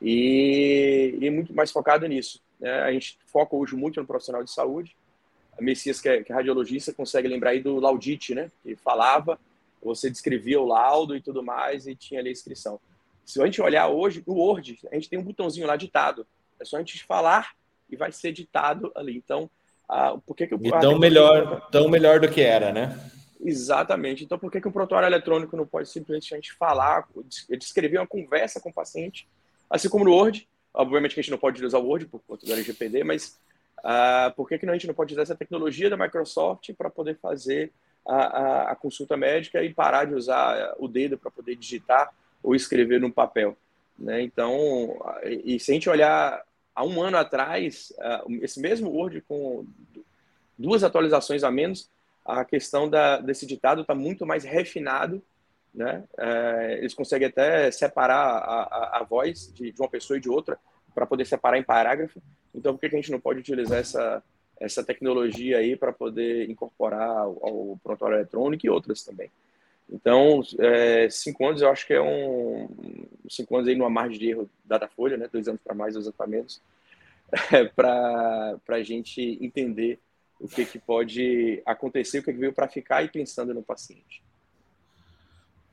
e, 0.00 1.16
e, 1.20 1.30
muito 1.30 1.54
mais 1.54 1.70
focado 1.70 2.06
nisso. 2.06 2.40
Né? 2.60 2.70
A 2.70 2.92
gente 2.92 3.18
foca 3.26 3.56
hoje 3.56 3.74
muito 3.74 4.00
no 4.00 4.06
profissional 4.06 4.44
de 4.44 4.50
saúde. 4.50 4.96
A 5.58 5.62
Messias, 5.62 6.00
que 6.00 6.08
é, 6.08 6.22
que 6.22 6.30
é 6.30 6.34
radiologista, 6.34 6.92
consegue 6.92 7.26
lembrar 7.26 7.50
aí 7.50 7.60
do 7.60 7.80
Laudite, 7.80 8.34
né? 8.34 8.50
que 8.62 8.76
falava, 8.76 9.40
você 9.82 10.08
descrevia 10.08 10.60
o 10.60 10.66
laudo 10.66 11.16
e 11.16 11.20
tudo 11.20 11.42
mais, 11.42 11.86
e 11.86 11.96
tinha 11.96 12.20
ali 12.20 12.28
a 12.28 12.32
inscrição. 12.32 12.80
Se 13.28 13.42
a 13.42 13.44
gente 13.44 13.60
olhar 13.60 13.88
hoje, 13.88 14.24
no 14.26 14.32
Word, 14.32 14.78
a 14.90 14.94
gente 14.94 15.10
tem 15.10 15.18
um 15.18 15.22
botãozinho 15.22 15.66
lá 15.66 15.76
ditado. 15.76 16.26
É 16.58 16.64
só 16.64 16.76
a 16.76 16.78
gente 16.78 17.04
falar 17.04 17.50
e 17.90 17.94
vai 17.94 18.10
ser 18.10 18.32
ditado 18.32 18.90
ali. 18.96 19.18
Então, 19.18 19.50
ah, 19.86 20.16
por 20.26 20.34
que, 20.34 20.46
que 20.46 20.54
eu. 20.54 20.60
E 20.62 20.70
tão, 20.70 20.98
melhor, 20.98 21.68
tão 21.70 21.90
melhor 21.90 22.20
do 22.20 22.30
que 22.30 22.40
era, 22.40 22.72
né? 22.72 22.98
Exatamente. 23.38 24.24
Então, 24.24 24.38
por 24.38 24.50
que, 24.50 24.62
que 24.62 24.66
o 24.66 24.72
prontuário 24.72 25.06
eletrônico 25.06 25.58
não 25.58 25.66
pode 25.66 25.90
simplesmente 25.90 26.32
a 26.32 26.38
gente 26.38 26.54
falar, 26.54 27.06
descrever 27.50 27.98
uma 27.98 28.06
conversa 28.06 28.60
com 28.60 28.70
o 28.70 28.74
paciente, 28.74 29.28
assim 29.68 29.90
como 29.90 30.06
no 30.06 30.12
Word? 30.12 30.48
Obviamente 30.72 31.12
que 31.12 31.20
a 31.20 31.22
gente 31.22 31.30
não 31.30 31.38
pode 31.38 31.62
usar 31.62 31.78
o 31.78 31.86
Word 31.86 32.06
por 32.06 32.22
conta 32.26 32.46
do 32.46 32.52
LGPD, 32.54 33.04
mas 33.04 33.38
uh, 33.80 34.34
por 34.34 34.48
que, 34.48 34.58
que 34.58 34.66
a 34.66 34.72
gente 34.72 34.86
não 34.86 34.94
pode 34.94 35.12
usar 35.12 35.22
essa 35.22 35.36
tecnologia 35.36 35.90
da 35.90 35.98
Microsoft 35.98 36.72
para 36.72 36.88
poder 36.88 37.18
fazer 37.20 37.72
a, 38.06 38.16
a, 38.16 38.72
a, 38.72 38.76
consulta 38.76 39.18
médica 39.18 39.62
e 39.62 39.74
parar 39.74 40.06
de 40.06 40.14
usar 40.14 40.74
o 40.78 40.88
dedo 40.88 41.18
para 41.18 41.30
poder 41.30 41.56
digitar 41.56 42.10
ou 42.42 42.54
escrever 42.54 43.00
no 43.00 43.12
papel? 43.12 43.56
Né? 43.98 44.22
Então, 44.22 44.96
e 45.24 45.58
se 45.58 45.70
a 45.70 45.74
gente 45.74 45.90
olhar 45.90 46.42
há 46.74 46.84
um 46.84 47.02
ano 47.02 47.16
atrás, 47.16 47.92
esse 48.40 48.60
mesmo 48.60 48.90
Word 48.90 49.20
com 49.22 49.66
duas 50.56 50.84
atualizações 50.84 51.42
a 51.42 51.50
menos, 51.50 51.90
a 52.24 52.44
questão 52.44 52.88
da, 52.88 53.18
desse 53.18 53.46
ditado 53.46 53.80
está 53.80 53.94
muito 53.94 54.26
mais 54.26 54.44
refinado, 54.44 55.22
né? 55.74 56.04
É, 56.18 56.76
eles 56.78 56.92
conseguem 56.92 57.28
até 57.28 57.70
separar 57.70 58.16
a, 58.16 58.62
a, 58.62 58.98
a 59.00 59.02
voz 59.02 59.52
de, 59.54 59.72
de, 59.72 59.80
uma 59.80 59.88
pessoa 59.88 60.16
e 60.16 60.20
de 60.20 60.28
outra 60.28 60.58
para 60.94 61.06
poder 61.06 61.24
separar 61.24 61.58
em 61.58 61.62
parágrafo. 61.62 62.20
Então, 62.54 62.74
por 62.74 62.80
que, 62.80 62.90
que 62.90 62.96
a 62.96 62.98
gente 62.98 63.12
não 63.12 63.20
pode 63.20 63.40
utilizar 63.40 63.78
essa, 63.78 64.22
essa 64.60 64.84
tecnologia 64.84 65.58
aí 65.58 65.76
para 65.76 65.92
poder 65.92 66.50
incorporar 66.50 67.08
ao, 67.08 67.38
ao 67.42 67.80
prontuário 67.82 68.16
eletrônico 68.16 68.66
e 68.66 68.70
outras 68.70 69.02
também? 69.02 69.30
Então, 69.90 70.42
é, 70.58 71.08
cinco 71.08 71.46
anos 71.46 71.62
eu 71.62 71.70
acho 71.70 71.86
que 71.86 71.94
é 71.94 72.00
um. 72.00 72.68
Cinco 73.28 73.56
anos 73.56 73.68
aí 73.68 73.74
numa 73.74 73.88
margem 73.88 74.18
de 74.18 74.28
erro 74.28 74.50
da 74.64 74.86
Folha, 74.88 75.16
né? 75.16 75.28
Dois 75.32 75.48
anos 75.48 75.60
para 75.62 75.74
mais, 75.74 75.94
dois 75.94 76.06
anos 76.06 76.16
para 76.16 76.26
menos, 76.26 76.60
é, 77.52 77.64
para 77.64 78.58
a 78.68 78.82
gente 78.82 79.38
entender 79.40 79.98
o 80.38 80.46
que, 80.46 80.64
que 80.64 80.78
pode 80.78 81.62
acontecer, 81.64 82.18
o 82.18 82.22
que, 82.22 82.32
que 82.32 82.38
veio 82.38 82.52
para 82.52 82.68
ficar 82.68 83.02
e 83.02 83.08
pensando 83.08 83.54
no 83.54 83.62
paciente. 83.62 84.22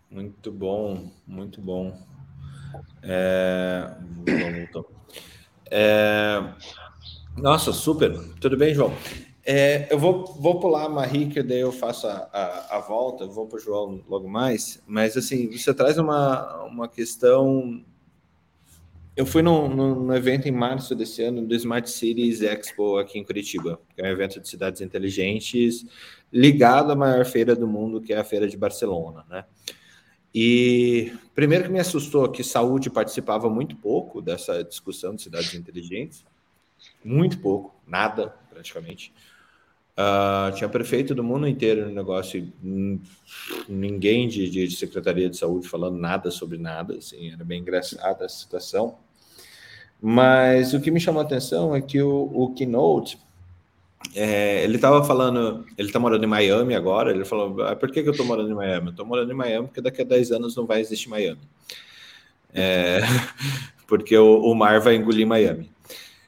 Muito 0.10 0.52
bom, 0.52 1.12
muito 1.28 1.62
bom. 1.62 1.98
É... 3.04 3.92
É... 5.70 6.40
Nossa, 7.38 7.74
super. 7.74 8.12
Tudo 8.40 8.58
bem, 8.58 8.74
João? 8.74 8.94
É, 9.46 9.88
eu 9.94 10.00
vou, 10.00 10.26
vou 10.26 10.60
pular 10.60 10.86
a 10.86 10.90
Marie, 10.90 11.28
que 11.28 11.44
daí 11.44 11.60
eu 11.60 11.72
faço 11.72 12.08
a, 12.08 12.30
a, 12.34 12.78
a 12.78 12.80
volta, 12.80 13.28
vou 13.28 13.46
para 13.46 13.58
o 13.58 13.60
João 13.60 14.04
logo 14.10 14.28
mais, 14.28 14.82
mas 14.88 15.16
assim, 15.16 15.48
você 15.56 15.72
traz 15.72 16.00
uma, 16.00 16.64
uma 16.64 16.88
questão 16.88 17.86
eu 19.16 19.26
fui 19.26 19.42
num, 19.42 19.70
num, 19.70 20.14
evento 20.14 20.46
em 20.46 20.52
março 20.52 20.94
desse 20.94 21.24
ano 21.24 21.46
do 21.46 21.56
Smart 21.56 21.90
Cities 21.90 22.42
Expo 22.42 22.98
aqui 22.98 23.18
em 23.18 23.24
Curitiba, 23.24 23.80
que 23.96 24.02
é 24.02 24.10
um 24.10 24.12
evento 24.12 24.42
de 24.42 24.50
cidades 24.50 24.82
inteligentes 24.82 25.86
ligado 26.34 26.92
à 26.92 26.96
maior 26.96 27.24
feira 27.24 27.56
do 27.56 27.66
mundo, 27.66 28.02
que 28.02 28.12
é 28.12 28.18
a 28.18 28.26
Feira 28.26 28.46
de 28.46 28.58
Barcelona, 28.58 29.26
né? 29.30 29.46
E 30.34 31.14
primeiro 31.34 31.64
que 31.64 31.72
me 31.72 31.80
assustou 31.80 32.30
que 32.30 32.44
saúde 32.44 32.90
participava 32.90 33.50
muito 33.50 33.78
pouco 33.78 34.22
dessa 34.22 34.62
discussão 34.66 35.16
de 35.16 35.22
cidades 35.22 35.54
inteligentes, 35.54 36.26
muito 37.02 37.40
pouco, 37.40 37.74
nada 37.88 38.36
praticamente. 38.50 39.14
Uh, 39.98 40.54
tinha 40.54 40.68
prefeito 40.68 41.16
do 41.16 41.24
mundo 41.24 41.48
inteiro 41.48 41.88
no 41.88 41.96
negócio, 41.96 42.52
ninguém 43.70 44.28
de, 44.28 44.50
de, 44.50 44.76
secretaria 44.76 45.30
de 45.30 45.38
saúde 45.38 45.70
falando 45.70 45.98
nada 45.98 46.30
sobre 46.30 46.58
nada, 46.58 46.98
assim, 46.98 47.32
era 47.32 47.46
bem 47.46 47.62
engraçada 47.62 48.26
a 48.26 48.30
situação. 48.30 48.98
Mas 50.02 50.74
o 50.74 50.82
que 50.82 50.92
me 50.92 51.00
chamou 51.00 51.22
a 51.22 51.26
atenção 51.26 51.74
é 51.74 51.82
que 51.82 52.02
o, 52.02 52.30
o 52.34 52.54
Keynote, 52.54 53.18
é, 54.14 54.66
ele 54.66 54.76
estava 54.76 55.02
falando, 55.02 55.66
ele 55.78 55.88
está 55.88 55.98
morando 55.98 56.26
em 56.26 56.28
Miami 56.28 56.76
agora, 56.76 57.12
ele 57.12 57.24
falou, 57.24 57.64
ah, 57.64 57.74
por 57.74 57.90
que, 57.90 58.04
que 58.04 58.10
eu 58.10 58.12
estou 58.12 58.26
morando 58.26 58.52
em 58.52 58.56
Miami? 58.56 58.88
Eu 58.88 58.92
estou 58.92 59.06
morando 59.06 59.32
em 59.32 59.36
Miami 59.36 59.68
porque 59.68 59.82
daqui 59.82 60.02
a 60.02 60.06
10 60.06 60.34
anos 60.34 60.56
não 60.58 60.66
vai 60.66 60.82
existir 60.82 61.08
Miami. 61.08 61.40
É, 62.54 63.00
porque 63.88 64.18
o, 64.18 64.42
o, 64.42 64.54
mar 64.54 64.82
vai 64.82 64.96
engolir 64.96 65.26
Miami. 65.26 65.72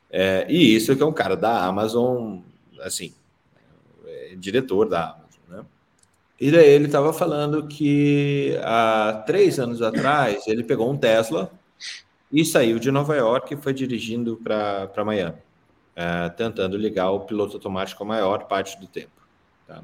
É, 0.10 0.46
e 0.50 0.74
isso 0.74 0.96
que 0.96 1.04
é 1.04 1.06
um 1.06 1.12
cara 1.12 1.36
da 1.36 1.66
Amazon, 1.66 2.40
assim, 2.80 3.14
diretor 4.36 4.90
da 4.90 5.12
Amazon, 5.12 5.42
né? 5.48 5.66
E 6.40 6.52
daí 6.52 6.70
ele 6.70 6.86
estava 6.86 7.12
falando 7.14 7.68
que 7.68 8.58
há 8.64 9.24
três 9.26 9.60
anos 9.60 9.82
atrás 9.82 10.48
ele 10.48 10.64
pegou 10.64 10.92
um 10.92 10.98
Tesla 10.98 11.52
e 12.32 12.44
saiu 12.46 12.78
de 12.80 12.92
Nova 12.92 13.16
York 13.16 13.54
e 13.54 13.58
foi 13.58 13.74
dirigindo 13.74 14.38
para 14.38 15.06
Miami, 15.06 15.38
uh, 15.38 16.36
tentando 16.36 16.78
ligar 16.78 17.10
o 17.12 17.22
piloto 17.22 17.56
automático 17.56 18.04
a 18.04 18.06
maior 18.06 18.46
parte 18.46 18.80
do 18.80 18.86
tempo. 18.86 19.12
Tá? 19.66 19.82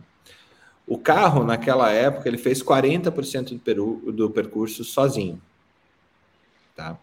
O 0.85 0.97
carro, 0.97 1.43
naquela 1.43 1.91
época, 1.91 2.27
ele 2.27 2.37
fez 2.37 2.61
40% 2.61 3.49
do, 3.53 3.59
peru, 3.59 4.11
do 4.11 4.29
percurso 4.29 4.83
sozinho. 4.83 5.41
Tá? 6.75 6.97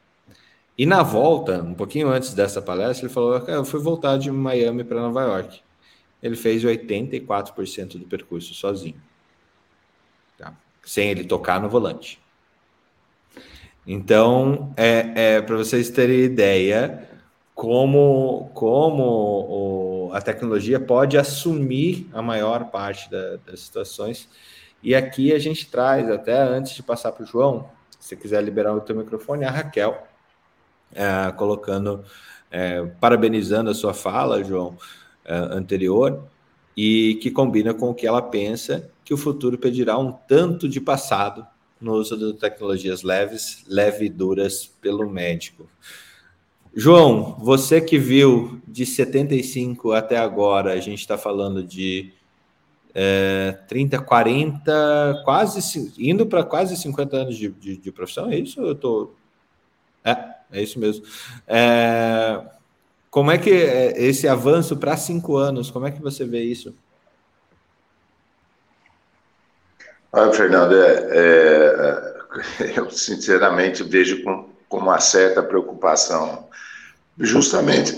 E 0.77 0.87
na 0.87 1.03
volta, 1.03 1.63
um 1.63 1.75
pouquinho 1.75 2.09
antes 2.09 2.35
dessa 2.35 2.61
palestra, 2.61 3.07
ele 3.07 3.13
falou: 3.13 3.37
Eu 3.37 3.65
fui 3.65 3.81
voltar 3.81 4.19
de 4.19 4.31
Miami 4.31 4.85
para 4.85 5.01
Nova 5.01 5.23
York. 5.23 5.63
Ele 6.23 6.37
fez 6.37 6.63
84% 6.63 7.99
do 7.99 8.07
percurso 8.07 8.55
sozinho. 8.55 9.01
Tá? 10.37 10.55
Sem 10.85 11.11
ele 11.11 11.25
tocar 11.25 11.61
no 11.61 11.69
volante. 11.69 12.21
Então, 13.87 14.73
é, 14.77 15.37
é 15.37 15.43
para 15.43 15.57
vocês 15.57 15.91
terem 15.91 16.21
ideia 16.21 17.09
como, 17.55 18.51
como 18.55 19.03
o, 19.03 20.11
a 20.13 20.21
tecnologia 20.21 20.79
pode 20.79 21.19
assumir 21.19 22.09
a 22.13 22.23
maior 22.23 22.71
parte 22.71 23.11
da, 23.11 23.37
das 23.37 23.61
situações. 23.61 24.29
E 24.83 24.95
aqui 24.95 25.33
a 25.33 25.39
gente 25.39 25.71
traz, 25.71 26.11
até 26.11 26.41
antes 26.41 26.75
de 26.75 26.83
passar 26.83 27.13
para 27.13 27.23
o 27.23 27.27
João, 27.27 27.69
se 27.99 28.17
quiser 28.17 28.43
liberar 28.43 28.75
o 28.75 28.81
teu 28.81 28.97
microfone, 28.97 29.45
a 29.45 29.51
Raquel, 29.51 30.07
é, 30.95 31.31
colocando, 31.33 32.03
é, 32.51 32.83
parabenizando 32.99 33.71
a 33.71 33.75
sua 33.75 33.93
fala, 33.93 34.43
João, 34.43 34.77
é, 35.31 35.35
anterior, 35.55 36.25
e 36.77 37.15
que 37.23 37.31
combina 37.31 37.73
com 37.73 37.91
o 37.91 37.95
que 37.95 38.05
ela 38.05 38.21
pensa 38.21 38.91
que 39.05 39.15
o 39.15 39.17
futuro 39.17 39.57
pedirá 39.57 39.97
um 39.97 40.11
tanto 40.11 40.69
de 40.69 40.81
passado 40.81 41.47
no 41.81 41.95
uso 41.95 42.17
de 42.17 42.37
tecnologias 42.37 43.05
leves, 43.05 43.65
leve 43.69 44.07
e 44.07 44.09
duras 44.09 44.67
pelo 44.81 45.09
médico. 45.09 45.69
João, 46.75 47.37
você 47.39 47.81
que 47.81 47.97
viu 47.97 48.61
de 48.67 48.85
75 48.85 49.93
até 49.93 50.17
agora, 50.17 50.73
a 50.73 50.81
gente 50.81 50.99
está 50.99 51.17
falando 51.17 51.63
de 51.63 52.13
é, 52.93 53.57
30, 53.69 54.01
40, 54.01 55.23
quase 55.25 55.95
indo 55.97 56.27
para 56.27 56.43
quase 56.43 56.77
50 56.77 57.17
anos 57.17 57.37
de, 57.37 57.51
de, 57.51 57.77
de, 57.77 57.93
profissão, 57.93 58.31
é 58.33 58.37
isso? 58.37 58.61
Eu 58.61 58.75
tô. 58.75 59.13
É, 60.05 60.17
é 60.51 60.63
isso 60.63 60.79
mesmo. 60.81 61.05
É, 61.47 62.43
como 63.11 63.31
é 63.31 63.39
que 63.39 63.51
é 63.51 64.01
esse 64.01 64.29
avanço 64.29 64.77
para 64.77 64.97
cinco 64.97 65.37
anos, 65.37 65.71
como 65.71 65.87
é 65.87 65.91
que 65.91 66.01
você 66.01 66.25
vê 66.25 66.43
isso? 66.43 66.75
Olha, 70.13 70.33
Fernando, 70.33 70.75
é, 70.75 71.09
é, 71.11 72.79
eu 72.79 72.91
sinceramente 72.91 73.83
vejo 73.83 74.23
com, 74.23 74.49
com 74.69 74.79
uma 74.79 75.01
certa 75.01 75.43
preocupação, 75.43 76.49
justamente 77.19 77.97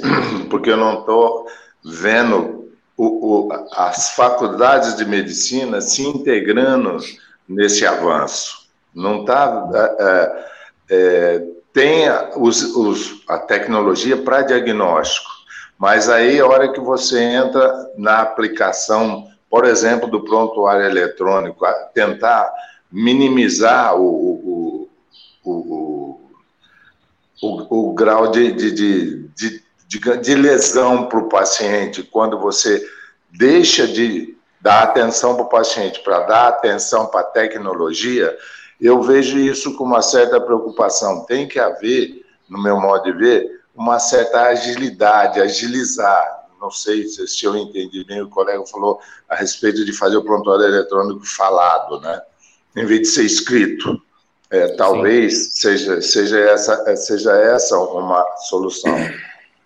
porque 0.51 0.71
eu 0.71 0.77
não 0.77 1.01
estou 1.01 1.47
vendo 1.85 2.71
o, 2.97 3.47
o, 3.47 3.53
as 3.73 4.11
faculdades 4.11 4.97
de 4.97 5.05
medicina 5.05 5.81
se 5.81 6.03
integrando 6.03 6.99
nesse 7.49 7.87
avanço. 7.87 8.69
Não 8.95 9.23
está. 9.23 9.71
É, 9.99 10.53
é, 10.91 11.47
tem 11.73 12.05
os, 12.37 12.63
os, 12.77 13.23
a 13.29 13.39
tecnologia 13.39 14.17
para 14.17 14.43
diagnóstico, 14.43 15.31
mas 15.79 16.09
aí, 16.09 16.39
a 16.39 16.47
hora 16.47 16.73
que 16.73 16.81
você 16.81 17.21
entra 17.21 17.91
na 17.97 18.21
aplicação 18.21 19.33
por 19.53 19.67
exemplo, 19.67 20.09
do 20.09 20.25
prontuário 20.25 20.87
eletrônico, 20.87 21.67
tentar 21.93 22.51
minimizar 22.91 23.95
o, 23.95 24.07
o, 24.07 24.91
o, 25.45 26.21
o, 27.43 27.91
o 27.91 27.93
grau 27.93 28.31
de, 28.31 28.51
de, 28.51 28.71
de, 28.71 29.63
de, 29.87 30.17
de 30.23 30.35
lesão 30.35 31.07
para 31.07 31.19
o 31.19 31.29
paciente 31.29 32.03
quando 32.03 32.39
você 32.39 32.83
deixa 33.31 33.87
de 33.87 34.35
dar 34.59 34.85
atenção 34.85 35.35
para 35.35 35.45
o 35.45 35.51
paciente 35.51 36.01
para 36.03 36.21
dar 36.21 36.49
atenção 36.49 37.09
para 37.09 37.21
a 37.21 37.25
tecnologia, 37.25 38.35
eu 38.85 39.01
vejo 39.03 39.39
isso 39.39 39.75
com 39.77 39.85
uma 39.85 40.03
certa 40.03 40.41
preocupação. 40.41 41.25
Tem 41.25 41.47
que 41.47 41.59
haver, 41.59 42.25
no 42.49 42.63
meu 42.63 42.81
modo 42.81 43.05
de 43.05 43.13
ver, 43.13 43.63
uma 43.75 43.99
certa 43.99 44.43
agilidade, 44.43 45.41
agilizar 45.41 46.43
não 46.63 46.71
sei 46.71 47.09
se, 47.09 47.27
se 47.27 47.45
eu 47.45 47.57
entendi 47.57 48.05
bem, 48.05 48.23
o 48.23 48.29
colega 48.29 48.65
falou 48.67 49.01
a 49.29 49.35
respeito 49.35 49.85
de 49.85 49.93
fazer 49.93 50.17
o 50.17 50.23
prontuário 50.23 50.65
eletrônico 50.65 51.27
falado, 51.27 52.01
né? 52.01 52.23
Em 52.77 52.87
vez 52.87 53.01
de 53.01 53.07
ser 53.09 53.25
escrito. 53.25 54.01
É, 54.49 54.69
talvez 54.77 55.55
seja, 55.55 56.01
seja, 56.01 56.39
essa, 56.39 56.97
seja 56.97 57.33
essa 57.33 57.77
uma 57.79 58.25
solução. 58.49 58.95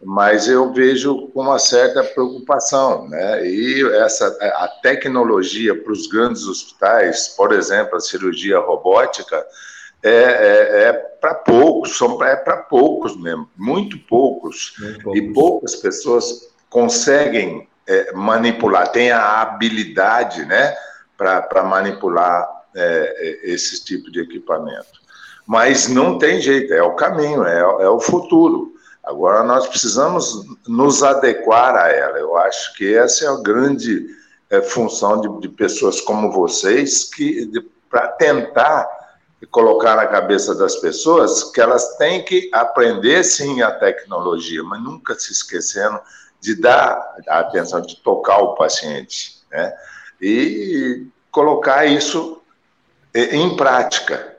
Mas 0.04 0.48
eu 0.48 0.72
vejo 0.72 1.28
com 1.28 1.42
uma 1.42 1.58
certa 1.58 2.04
preocupação, 2.04 3.08
né? 3.08 3.46
E 3.46 3.82
essa 3.94 4.26
a 4.26 4.68
tecnologia 4.82 5.74
para 5.74 5.92
os 5.92 6.06
grandes 6.06 6.46
hospitais, 6.46 7.28
por 7.28 7.52
exemplo, 7.52 7.96
a 7.96 8.00
cirurgia 8.00 8.58
robótica, 8.58 9.44
é, 10.02 10.10
é, 10.10 10.82
é 10.84 10.92
para 10.92 11.34
poucos, 11.34 11.96
são, 11.96 12.22
é 12.22 12.36
para 12.36 12.58
poucos 12.58 13.20
mesmo, 13.20 13.48
muito 13.56 13.98
poucos. 14.00 14.74
muito 14.78 15.02
poucos. 15.02 15.20
E 15.20 15.32
poucas 15.32 15.76
pessoas 15.76 16.48
conseguem 16.68 17.66
é, 17.86 18.12
manipular, 18.12 18.92
têm 18.92 19.10
a 19.10 19.40
habilidade 19.40 20.44
né, 20.44 20.76
para 21.16 21.62
manipular 21.64 22.46
é, 22.74 22.82
é, 23.44 23.50
esse 23.52 23.84
tipo 23.84 24.10
de 24.10 24.20
equipamento. 24.20 25.06
Mas 25.46 25.88
não 25.88 26.18
tem 26.18 26.40
jeito, 26.40 26.74
é 26.74 26.82
o 26.82 26.94
caminho, 26.94 27.44
é, 27.44 27.60
é 27.60 27.88
o 27.88 28.00
futuro. 28.00 28.75
Agora 29.06 29.44
nós 29.44 29.68
precisamos 29.68 30.44
nos 30.66 31.04
adequar 31.04 31.76
a 31.76 31.88
ela. 31.88 32.18
Eu 32.18 32.36
acho 32.36 32.74
que 32.74 32.92
essa 32.92 33.24
é 33.24 33.28
a 33.28 33.36
grande 33.36 34.04
é, 34.50 34.60
função 34.60 35.20
de, 35.20 35.40
de, 35.42 35.48
pessoas 35.48 36.00
como 36.00 36.32
vocês, 36.32 37.04
que 37.04 37.48
para 37.88 38.08
tentar 38.08 38.88
colocar 39.52 39.94
na 39.94 40.06
cabeça 40.08 40.56
das 40.56 40.74
pessoas 40.76 41.44
que 41.52 41.60
elas 41.60 41.96
têm 41.98 42.24
que 42.24 42.50
aprender 42.52 43.22
sim 43.22 43.62
a 43.62 43.70
tecnologia, 43.70 44.62
mas 44.64 44.82
nunca 44.82 45.14
se 45.14 45.30
esquecendo 45.30 46.00
de 46.40 46.60
dar 46.60 47.16
a 47.28 47.38
atenção, 47.38 47.80
de 47.80 47.96
tocar 48.02 48.38
o 48.38 48.54
paciente, 48.54 49.40
né? 49.52 49.72
E 50.20 51.06
colocar 51.30 51.86
isso 51.86 52.42
em 53.14 53.56
prática, 53.56 54.36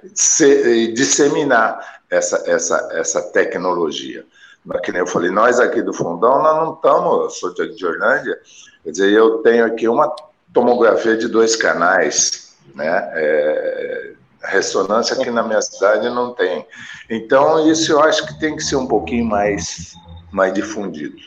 disseminar 0.94 2.02
essa, 2.10 2.44
essa, 2.46 2.90
essa 2.92 3.22
tecnologia. 3.32 4.26
Que 4.84 4.92
nem 4.92 5.00
eu 5.00 5.08
falei, 5.08 5.32
nós 5.32 5.60
aqui 5.60 5.82
do 5.82 5.94
Fundão, 5.94 6.42
nós 6.42 6.66
não 6.66 6.74
estamos, 6.74 7.24
eu 7.24 7.30
sou 7.30 7.54
de 7.54 7.86
Orlândia, 7.86 8.38
quer 8.84 8.92
dizer, 8.92 9.12
eu 9.12 9.38
tenho 9.40 9.66
aqui 9.66 9.88
uma 9.88 10.14
tomografia 10.54 11.16
de 11.16 11.28
dois 11.28 11.56
canais, 11.56 12.56
né? 12.76 13.10
É, 13.14 14.14
ressonância 14.44 15.16
aqui 15.16 15.30
na 15.30 15.44
minha 15.44 15.62
cidade 15.62 16.10
não 16.10 16.34
tem. 16.34 16.66
Então, 17.10 17.70
isso 17.70 17.92
eu 17.92 18.00
acho 18.02 18.26
que 18.26 18.40
tem 18.40 18.56
que 18.56 18.64
ser 18.64 18.76
um 18.76 18.88
pouquinho 18.88 19.26
mais, 19.26 19.94
mais 20.32 20.54
difundido. 20.54 21.18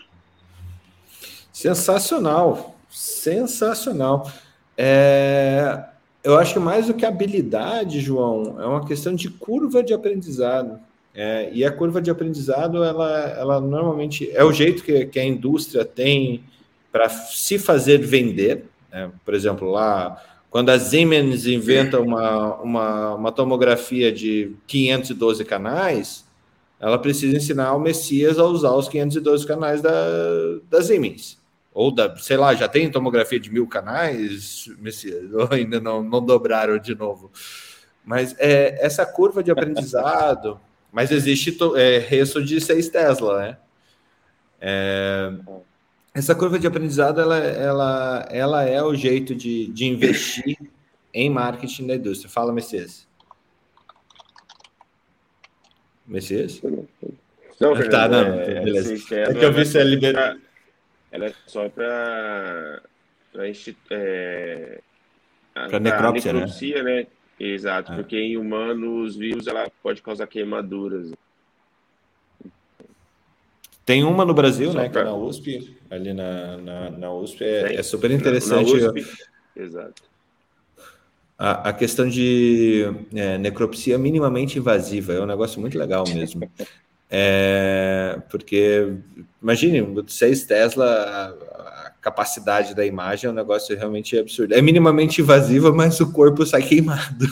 Sensacional, 1.53 2.75
sensacional. 2.91 4.31
É, 4.77 5.85
eu 6.25 6.39
acho 6.39 6.55
que 6.55 6.59
mais 6.59 6.87
do 6.87 6.95
que 6.95 7.05
habilidade, 7.05 8.01
João, 8.01 8.57
é 8.61 8.67
uma 8.67 8.87
questão 8.87 9.15
de 9.15 9.29
curva 9.29 9.83
de 9.83 9.93
aprendizado. 9.93 10.79
É, 11.15 11.51
e 11.53 11.65
a 11.65 11.73
curva 11.73 12.01
de 12.01 12.11
aprendizado, 12.11 12.85
ela, 12.85 13.21
ela 13.31 13.61
normalmente 13.61 14.31
é 14.33 14.45
o 14.45 14.53
jeito 14.53 14.83
que, 14.83 15.07
que 15.07 15.19
a 15.19 15.25
indústria 15.25 15.85
tem 15.85 16.45
para 16.93 17.09
se 17.09 17.59
fazer 17.59 17.99
vender. 17.99 18.65
Né? 18.91 19.11
Por 19.25 19.35
exemplo, 19.35 19.71
lá, 19.71 20.23
quando 20.51 20.71
a 20.71 20.79
Siemens 20.79 21.47
inventa 21.47 22.01
uma, 22.01 22.57
uma, 22.57 23.15
uma 23.15 23.33
tomografia 23.33 24.13
de 24.13 24.55
512 24.67 25.45
canais, 25.45 26.25
ela 26.79 26.99
precisa 26.99 27.37
ensinar 27.37 27.75
o 27.75 27.81
Messias 27.81 28.39
a 28.39 28.45
usar 28.45 28.73
os 28.73 28.89
512 28.89 29.47
canais 29.47 29.83
da, 29.83 29.91
da 30.69 30.83
Siemens. 30.83 31.39
Ou 31.73 31.93
da, 31.93 32.17
sei 32.17 32.37
lá, 32.37 32.55
já 32.55 32.67
tem 32.67 32.91
tomografia 32.91 33.39
de 33.39 33.53
mil 33.53 33.67
canais, 33.67 34.65
Messias, 34.79 35.31
ou 35.35 35.49
ainda 35.51 35.81
não, 35.81 36.03
não 36.03 36.25
dobraram 36.25 36.79
de 36.79 36.95
novo. 36.95 37.31
Mas 38.05 38.35
é, 38.39 38.85
essa 38.85 39.05
curva 39.05 39.43
de 39.43 39.51
aprendizado 39.51 40.59
mas 40.93 41.11
existe 41.11 41.57
é, 41.77 41.99
resto 41.99 42.43
de 42.43 42.61
6 42.61 42.89
Tesla, 42.89 43.39
né? 43.39 43.59
É, 44.61 45.33
essa 46.13 46.35
curva 46.35 46.59
de 46.59 46.67
aprendizado 46.67 47.21
ela, 47.21 47.39
ela, 47.39 48.29
ela 48.31 48.65
é 48.65 48.83
o 48.83 48.95
jeito 48.95 49.35
de, 49.35 49.69
de 49.69 49.87
investir 49.87 50.59
em 51.15 51.31
marketing 51.31 51.87
da 51.87 51.95
indústria. 51.95 52.31
Fala, 52.31 52.53
Messias. 52.53 53.09
Messias? 56.07 56.61
Não, 57.61 57.75
ah, 57.75 57.89
tá, 57.89 58.09
não, 58.09 58.41
é, 58.41 58.61
beleza. 58.61 59.15
É 59.15 59.33
que 59.33 59.45
eu 59.45 59.53
vi 59.53 59.65
se 59.65 59.79
é 59.79 59.85
liberado. 59.85 60.41
Ela 61.13 61.27
é 61.27 61.35
só 61.47 61.69
para 61.69 62.83
para 63.33 63.47
é, 63.49 64.81
necrópsia, 65.81 66.33
necropsia, 66.33 66.83
né? 66.83 66.97
né? 66.97 67.07
Exato, 67.41 67.93
é. 67.93 67.97
porque 67.97 68.19
em 68.19 68.37
humanos 68.37 69.17
vivos 69.17 69.47
ela 69.47 69.67
pode 69.83 70.03
causar 70.03 70.27
queimaduras. 70.27 71.11
Tem 73.87 74.05
uma 74.05 74.27
no 74.27 74.35
Brasil, 74.35 74.71
Só 74.71 74.79
né? 74.79 74.91
Pra... 74.91 75.03
Que 75.03 75.09
é 75.09 75.11
na 75.11 75.17
USP, 75.17 75.77
ali 75.91 76.13
na, 76.13 76.59
na, 76.59 76.91
na 76.91 77.13
USP, 77.15 77.43
é, 77.43 77.77
é, 77.77 77.83
super 77.83 78.11
interessante. 78.11 78.79
Na, 78.79 78.93
USP. 78.93 79.11
Exato. 79.57 80.03
A, 81.39 81.71
a 81.71 81.73
questão 81.73 82.07
de 82.07 82.85
é, 83.15 83.39
necropsia 83.39 83.97
minimamente 83.97 84.59
invasiva 84.59 85.15
é 85.15 85.21
um 85.21 85.27
negócio 85.27 85.59
muito 85.59 85.79
legal 85.79 86.05
mesmo. 86.07 86.49
É, 87.13 88.23
porque, 88.31 88.95
imagine, 89.43 89.85
6 90.07 90.45
Tesla, 90.45 91.37
capacidade 92.01 92.75
da 92.75 92.85
imagem 92.85 93.29
é 93.29 93.31
um 93.31 93.37
negócio 93.37 93.77
realmente 93.77 94.19
absurdo. 94.19 94.55
É 94.55 94.63
minimamente 94.63 95.21
invasiva, 95.21 95.73
mas 95.73 96.01
o 96.01 96.13
corpo 96.13 96.47
sai 96.47 96.63
queimado. 96.63 97.27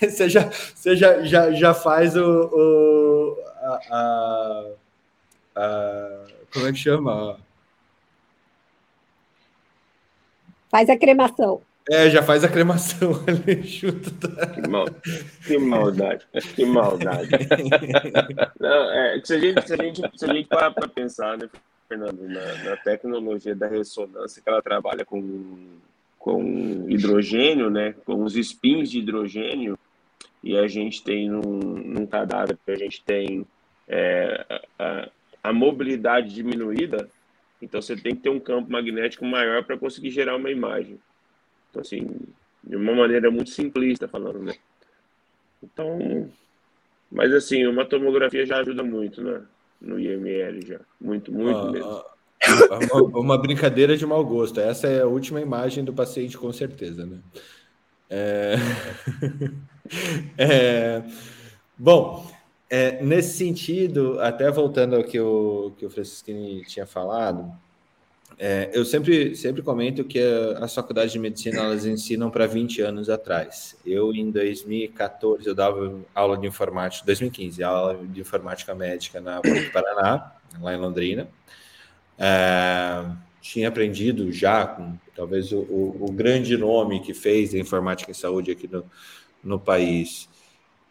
você 0.00 0.28
já, 0.28 0.50
você 0.74 0.96
já, 0.96 1.22
já, 1.22 1.52
já 1.52 1.74
faz 1.74 2.16
o, 2.16 2.22
o 2.22 3.36
a, 3.60 3.80
a, 3.90 4.64
a, 5.56 6.24
como 6.52 6.66
é 6.66 6.72
que 6.72 6.78
chama? 6.78 7.38
Faz 10.70 10.88
a 10.88 10.96
cremação. 10.96 11.60
É, 11.90 12.10
já 12.10 12.22
faz 12.22 12.44
a 12.44 12.48
cremação 12.48 13.12
ali 13.26 13.62
junto. 13.62 14.10
Da... 14.10 14.46
Que, 14.46 14.68
mal, 14.68 14.84
que 15.46 15.58
maldade, 15.58 16.26
que 16.54 16.66
maldade. 16.66 17.30
Não, 18.60 18.92
é, 18.92 19.20
se 19.24 19.34
a 19.34 19.38
gente, 19.38 19.66
se 19.66 19.72
a 19.72 19.76
gente, 19.76 20.02
se 20.14 20.24
a 20.24 20.34
gente 20.34 20.48
parar 20.48 20.70
para 20.70 20.86
pensar, 20.86 21.38
né, 21.38 21.48
Fernando, 21.88 22.28
na, 22.28 22.64
na, 22.64 22.76
tecnologia 22.76 23.54
da 23.54 23.66
ressonância, 23.66 24.42
que 24.42 24.48
ela 24.48 24.60
trabalha 24.60 25.04
com, 25.06 25.78
com 26.18 26.86
hidrogênio, 26.88 27.70
né, 27.70 27.94
com 28.04 28.22
os 28.22 28.36
spins 28.36 28.90
de 28.90 28.98
hidrogênio, 28.98 29.78
e 30.44 30.56
a 30.56 30.68
gente 30.68 31.02
tem 31.02 31.30
num, 31.30 31.40
num 31.40 32.06
cadáver 32.06 32.58
que 32.64 32.70
a 32.70 32.76
gente 32.76 33.02
tem 33.02 33.46
é, 33.88 34.62
a, 34.78 35.08
a 35.42 35.52
mobilidade 35.52 36.34
diminuída, 36.34 37.08
então 37.60 37.80
você 37.80 37.96
tem 37.96 38.14
que 38.14 38.22
ter 38.22 38.28
um 38.28 38.38
campo 38.38 38.70
magnético 38.70 39.24
maior 39.24 39.64
para 39.64 39.78
conseguir 39.78 40.10
gerar 40.10 40.36
uma 40.36 40.50
imagem. 40.50 41.00
Então, 41.70 41.80
assim, 41.80 42.06
de 42.62 42.76
uma 42.76 42.94
maneira 42.94 43.30
muito 43.30 43.50
simplista 43.50 44.06
falando, 44.06 44.40
né? 44.40 44.54
Então, 45.62 46.30
mas 47.10 47.32
assim, 47.32 47.66
uma 47.66 47.84
tomografia 47.84 48.46
já 48.46 48.58
ajuda 48.58 48.82
muito, 48.84 49.22
né? 49.22 49.42
No 49.80 49.98
IML 49.98 50.66
já. 50.66 50.80
Muito, 51.00 51.32
muito 51.32 51.58
ah, 51.58 51.70
mesmo. 51.70 51.88
Ah, 51.90 52.78
uma, 52.92 53.20
uma, 53.20 53.38
brincadeira 53.38 53.96
de 53.96 54.06
mau 54.06 54.24
gosto. 54.24 54.60
Essa 54.60 54.86
é 54.88 55.02
a 55.02 55.06
última 55.06 55.40
imagem 55.40 55.84
do 55.84 55.92
paciente, 55.92 56.38
com 56.38 56.52
certeza, 56.52 57.04
né? 57.06 57.18
É... 58.10 58.54
é... 60.38 61.02
Bom, 61.76 62.30
é, 62.70 63.02
nesse 63.02 63.38
sentido, 63.38 64.20
até 64.20 64.50
voltando 64.50 64.96
ao 64.96 65.04
que 65.04 65.18
o, 65.18 65.72
que 65.76 65.86
o 65.86 65.90
Francisquini 65.90 66.64
tinha 66.64 66.86
falado, 66.86 67.50
é, 68.36 68.70
eu 68.72 68.84
sempre, 68.84 69.34
sempre 69.34 69.62
comento 69.62 70.04
que 70.04 70.20
as 70.60 70.74
faculdades 70.74 71.12
de 71.12 71.18
medicina 71.18 71.60
elas 71.60 71.86
ensinam 71.86 72.30
para 72.30 72.46
20 72.46 72.82
anos 72.82 73.08
atrás. 73.08 73.76
Eu, 73.84 74.14
em 74.14 74.30
2014, 74.30 75.46
eu 75.46 75.54
dava 75.54 75.98
aula 76.14 76.36
de 76.36 76.46
informática, 76.46 77.06
2015, 77.06 77.62
aula 77.62 77.98
de 78.06 78.20
informática 78.20 78.74
médica 78.74 79.20
na 79.20 79.40
PUC 79.40 79.70
Paraná, 79.72 80.32
lá 80.60 80.74
em 80.74 80.78
Londrina. 80.78 81.28
É, 82.18 83.04
tinha 83.40 83.68
aprendido 83.68 84.30
já 84.30 84.66
com 84.66 84.96
talvez 85.16 85.52
o, 85.52 85.60
o, 85.60 86.12
grande 86.12 86.56
nome 86.56 87.00
que 87.00 87.14
fez 87.14 87.54
a 87.54 87.58
informática 87.58 88.10
em 88.10 88.14
saúde 88.14 88.50
aqui 88.50 88.68
no, 88.68 88.84
no 89.42 89.58
país, 89.58 90.28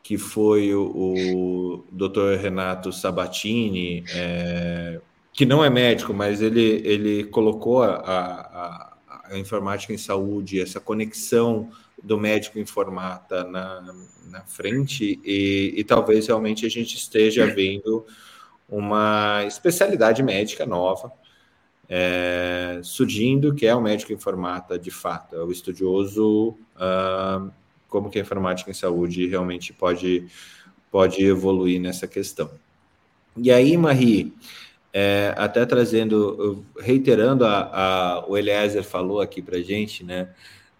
que 0.03 0.17
foi 0.17 0.73
o, 0.73 0.85
o 0.85 1.83
Dr. 1.91 2.41
Renato 2.41 2.91
Sabatini. 2.91 4.03
É, 4.13 4.99
que 5.37 5.45
não 5.45 5.63
é 5.63 5.69
médico, 5.69 6.15
mas 6.15 6.41
ele, 6.41 6.81
ele 6.83 7.23
colocou 7.25 7.83
a, 7.83 7.93
a, 7.93 8.97
a 9.25 9.37
informática 9.37 9.93
em 9.93 9.97
saúde, 9.97 10.59
essa 10.59 10.79
conexão 10.79 11.69
do 12.01 12.17
médico 12.17 12.57
informata 12.57 13.43
na, 13.43 13.93
na 14.31 14.41
frente, 14.45 15.21
e, 15.23 15.75
e 15.77 15.83
talvez 15.83 16.25
realmente 16.25 16.65
a 16.65 16.69
gente 16.69 16.95
esteja 16.95 17.45
vendo 17.45 18.03
uma 18.67 19.43
especialidade 19.45 20.23
médica 20.23 20.65
nova 20.65 21.13
é, 21.87 22.79
surgindo, 22.81 23.53
que 23.53 23.67
é 23.67 23.75
o 23.75 23.81
médico 23.81 24.11
informata 24.11 24.79
de 24.79 24.89
fato, 24.89 25.35
é 25.35 25.43
o 25.43 25.51
estudioso, 25.51 26.57
uh, 26.77 27.51
como 27.87 28.09
que 28.09 28.17
a 28.17 28.23
informática 28.23 28.71
em 28.71 28.73
saúde 28.73 29.27
realmente 29.27 29.71
pode, 29.71 30.25
pode 30.89 31.23
evoluir 31.23 31.79
nessa 31.79 32.07
questão. 32.07 32.49
E 33.37 33.51
aí, 33.51 33.77
Marie, 33.77 34.33
é, 34.99 35.31
até 35.37 35.63
trazendo, 35.63 36.65
reiterando 36.79 37.45
a, 37.45 37.69
a, 37.71 38.25
o 38.27 38.35
Eliezer 38.35 38.83
falou 38.83 39.21
aqui 39.21 39.43
para 39.43 39.61
gente, 39.61 40.03
né? 40.03 40.29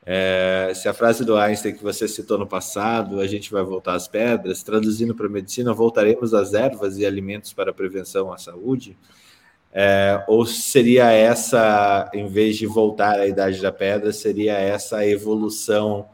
É, 0.03 0.71
se 0.73 0.89
a 0.89 0.93
frase 0.93 1.23
do 1.23 1.37
Einstein 1.37 1.75
que 1.75 1.83
você 1.83 2.07
citou 2.07 2.35
no 2.35 2.47
passado, 2.47 3.19
a 3.19 3.27
gente 3.27 3.51
vai 3.51 3.61
voltar 3.61 3.93
às 3.93 4.07
pedras, 4.07 4.63
traduzindo 4.63 5.13
para 5.13 5.27
a 5.27 5.29
medicina, 5.29 5.71
voltaremos 5.71 6.33
às 6.33 6.55
ervas 6.55 6.97
e 6.97 7.05
alimentos 7.05 7.53
para 7.53 7.71
prevenção 7.71 8.33
à 8.33 8.39
saúde, 8.39 8.97
é, 9.71 10.23
ou 10.27 10.47
seria 10.47 11.11
essa, 11.11 12.09
em 12.11 12.25
vez 12.25 12.57
de 12.57 12.65
voltar 12.65 13.19
à 13.19 13.27
idade 13.27 13.61
da 13.61 13.71
pedra, 13.71 14.11
seria 14.11 14.53
essa 14.53 14.97
a 14.97 15.07
evolução 15.07 16.09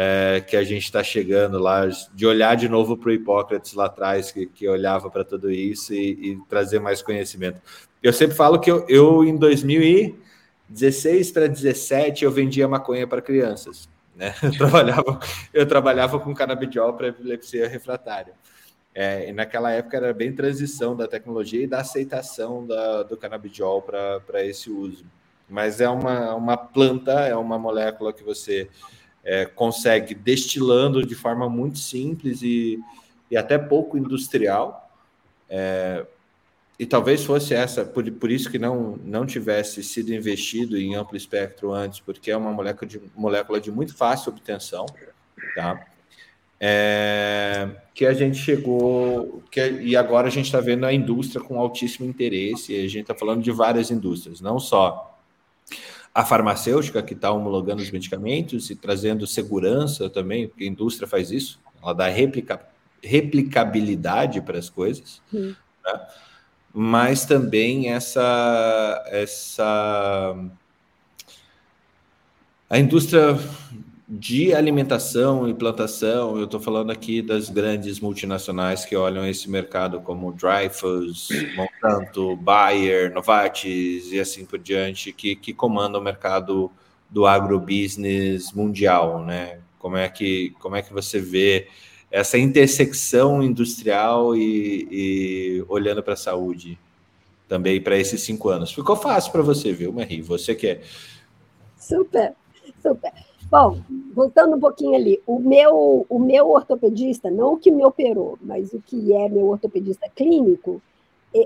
é, 0.00 0.40
que 0.40 0.56
a 0.56 0.62
gente 0.62 0.84
está 0.84 1.02
chegando 1.02 1.58
lá, 1.58 1.88
de 2.14 2.24
olhar 2.24 2.54
de 2.54 2.68
novo 2.68 2.96
para 2.96 3.08
o 3.08 3.12
Hipócrates 3.12 3.74
lá 3.74 3.86
atrás, 3.86 4.30
que, 4.30 4.46
que 4.46 4.68
olhava 4.68 5.10
para 5.10 5.24
tudo 5.24 5.50
isso 5.50 5.92
e, 5.92 6.34
e, 6.34 6.38
trazer 6.48 6.78
mais 6.78 7.02
conhecimento. 7.02 7.60
Eu 8.00 8.12
sempre 8.12 8.36
falo 8.36 8.60
que 8.60 8.70
eu, 8.70 8.86
eu 8.88 9.24
em 9.24 9.36
2016 9.36 11.32
para 11.32 11.48
17, 11.48 12.24
eu 12.24 12.30
vendia 12.30 12.68
maconha 12.68 13.08
para 13.08 13.20
crianças. 13.20 13.88
Né? 14.14 14.32
Eu, 14.42 14.52
trabalhava, 14.56 15.20
eu 15.52 15.66
trabalhava 15.66 16.18
com 16.18 16.34
canabidiol 16.34 16.92
para 16.94 17.08
epilepsia 17.08 17.68
refratária. 17.68 18.34
É, 18.92 19.28
e 19.28 19.32
naquela 19.32 19.70
época 19.70 19.96
era 19.96 20.12
bem 20.12 20.32
transição 20.32 20.96
da 20.96 21.06
tecnologia 21.06 21.62
e 21.62 21.68
da 21.68 21.80
aceitação 21.80 22.66
da, 22.66 23.04
do 23.04 23.16
canabidiol 23.16 23.80
para 23.82 24.44
esse 24.44 24.70
uso. 24.70 25.04
Mas 25.48 25.80
é 25.80 25.88
uma, 25.88 26.34
uma 26.34 26.56
planta, 26.56 27.12
é 27.12 27.36
uma 27.36 27.58
molécula 27.58 28.12
que 28.12 28.24
você 28.24 28.68
é, 29.28 29.44
consegue 29.44 30.14
destilando 30.14 31.04
de 31.04 31.14
forma 31.14 31.50
muito 31.50 31.78
simples 31.78 32.40
e, 32.40 32.80
e 33.30 33.36
até 33.36 33.58
pouco 33.58 33.98
industrial. 33.98 34.90
É, 35.50 36.06
e 36.78 36.86
talvez 36.86 37.22
fosse 37.24 37.52
essa, 37.52 37.84
por, 37.84 38.10
por 38.12 38.30
isso 38.30 38.50
que 38.50 38.58
não, 38.58 38.96
não 39.04 39.26
tivesse 39.26 39.82
sido 39.82 40.14
investido 40.14 40.78
em 40.78 40.94
amplo 40.94 41.14
espectro 41.14 41.72
antes, 41.72 42.00
porque 42.00 42.30
é 42.30 42.36
uma 42.38 42.52
molécula 42.52 42.88
de, 42.88 43.02
molécula 43.14 43.60
de 43.60 43.70
muito 43.70 43.94
fácil 43.94 44.32
obtenção, 44.32 44.86
tá? 45.54 45.86
É, 46.58 47.68
que 47.92 48.06
a 48.06 48.14
gente 48.14 48.38
chegou, 48.38 49.42
que, 49.50 49.60
e 49.60 49.94
agora 49.94 50.28
a 50.28 50.30
gente 50.30 50.46
está 50.46 50.60
vendo 50.60 50.86
a 50.86 50.92
indústria 50.92 51.44
com 51.44 51.60
altíssimo 51.60 52.08
interesse, 52.08 52.72
e 52.72 52.78
a 52.78 52.88
gente 52.88 53.02
está 53.02 53.14
falando 53.14 53.42
de 53.42 53.50
várias 53.50 53.90
indústrias, 53.90 54.40
não 54.40 54.58
só 54.58 55.18
a 56.18 56.24
farmacêutica 56.24 57.00
que 57.00 57.14
está 57.14 57.30
homologando 57.30 57.80
os 57.80 57.92
medicamentos 57.92 58.70
e 58.70 58.74
trazendo 58.74 59.24
segurança 59.24 60.10
também, 60.10 60.48
porque 60.48 60.64
a 60.64 60.66
indústria 60.66 61.06
faz 61.06 61.30
isso, 61.30 61.60
ela 61.80 61.92
dá 61.92 62.08
replica, 62.08 62.60
replicabilidade 63.00 64.40
para 64.40 64.58
as 64.58 64.68
coisas, 64.68 65.22
né? 65.32 66.06
mas 66.74 67.24
também 67.24 67.92
essa 67.92 69.00
essa 69.06 70.34
a 72.68 72.78
indústria 72.80 73.38
de 74.10 74.54
alimentação 74.54 75.46
e 75.46 75.52
plantação, 75.52 76.38
eu 76.38 76.44
estou 76.44 76.58
falando 76.58 76.90
aqui 76.90 77.20
das 77.20 77.50
grandes 77.50 78.00
multinacionais 78.00 78.86
que 78.86 78.96
olham 78.96 79.26
esse 79.26 79.50
mercado 79.50 80.00
como 80.00 80.32
Dreyfus, 80.32 81.28
Monsanto, 81.54 82.34
Bayer, 82.36 83.12
Novartis 83.12 84.10
e 84.10 84.18
assim 84.18 84.46
por 84.46 84.58
diante, 84.58 85.12
que, 85.12 85.36
que 85.36 85.52
comandam 85.52 86.00
o 86.00 86.04
mercado 86.04 86.72
do 87.10 87.26
agrobusiness 87.26 88.50
mundial, 88.52 89.22
né? 89.22 89.60
Como 89.78 89.98
é 89.98 90.08
que, 90.08 90.54
como 90.58 90.74
é 90.74 90.80
que 90.80 90.92
você 90.92 91.20
vê 91.20 91.68
essa 92.10 92.38
intersecção 92.38 93.42
industrial 93.42 94.34
e, 94.34 94.88
e 94.90 95.64
olhando 95.68 96.02
para 96.02 96.14
a 96.14 96.16
saúde 96.16 96.78
também 97.46 97.78
para 97.78 97.98
esses 97.98 98.22
cinco 98.22 98.48
anos? 98.48 98.72
Ficou 98.72 98.96
fácil 98.96 99.30
para 99.32 99.42
você, 99.42 99.70
viu, 99.70 99.92
Marie? 99.92 100.22
Você 100.22 100.54
que 100.54 100.66
é... 100.66 100.80
Super, 101.78 102.32
super. 102.82 103.27
Bom, 103.50 103.80
voltando 104.12 104.56
um 104.56 104.60
pouquinho 104.60 104.94
ali, 104.94 105.22
o 105.26 105.38
meu, 105.38 106.04
o 106.08 106.18
meu 106.18 106.50
ortopedista, 106.50 107.30
não 107.30 107.54
o 107.54 107.56
que 107.56 107.70
me 107.70 107.82
operou, 107.82 108.38
mas 108.42 108.74
o 108.74 108.80
que 108.80 109.14
é 109.14 109.28
meu 109.28 109.46
ortopedista 109.46 110.06
clínico, 110.14 110.82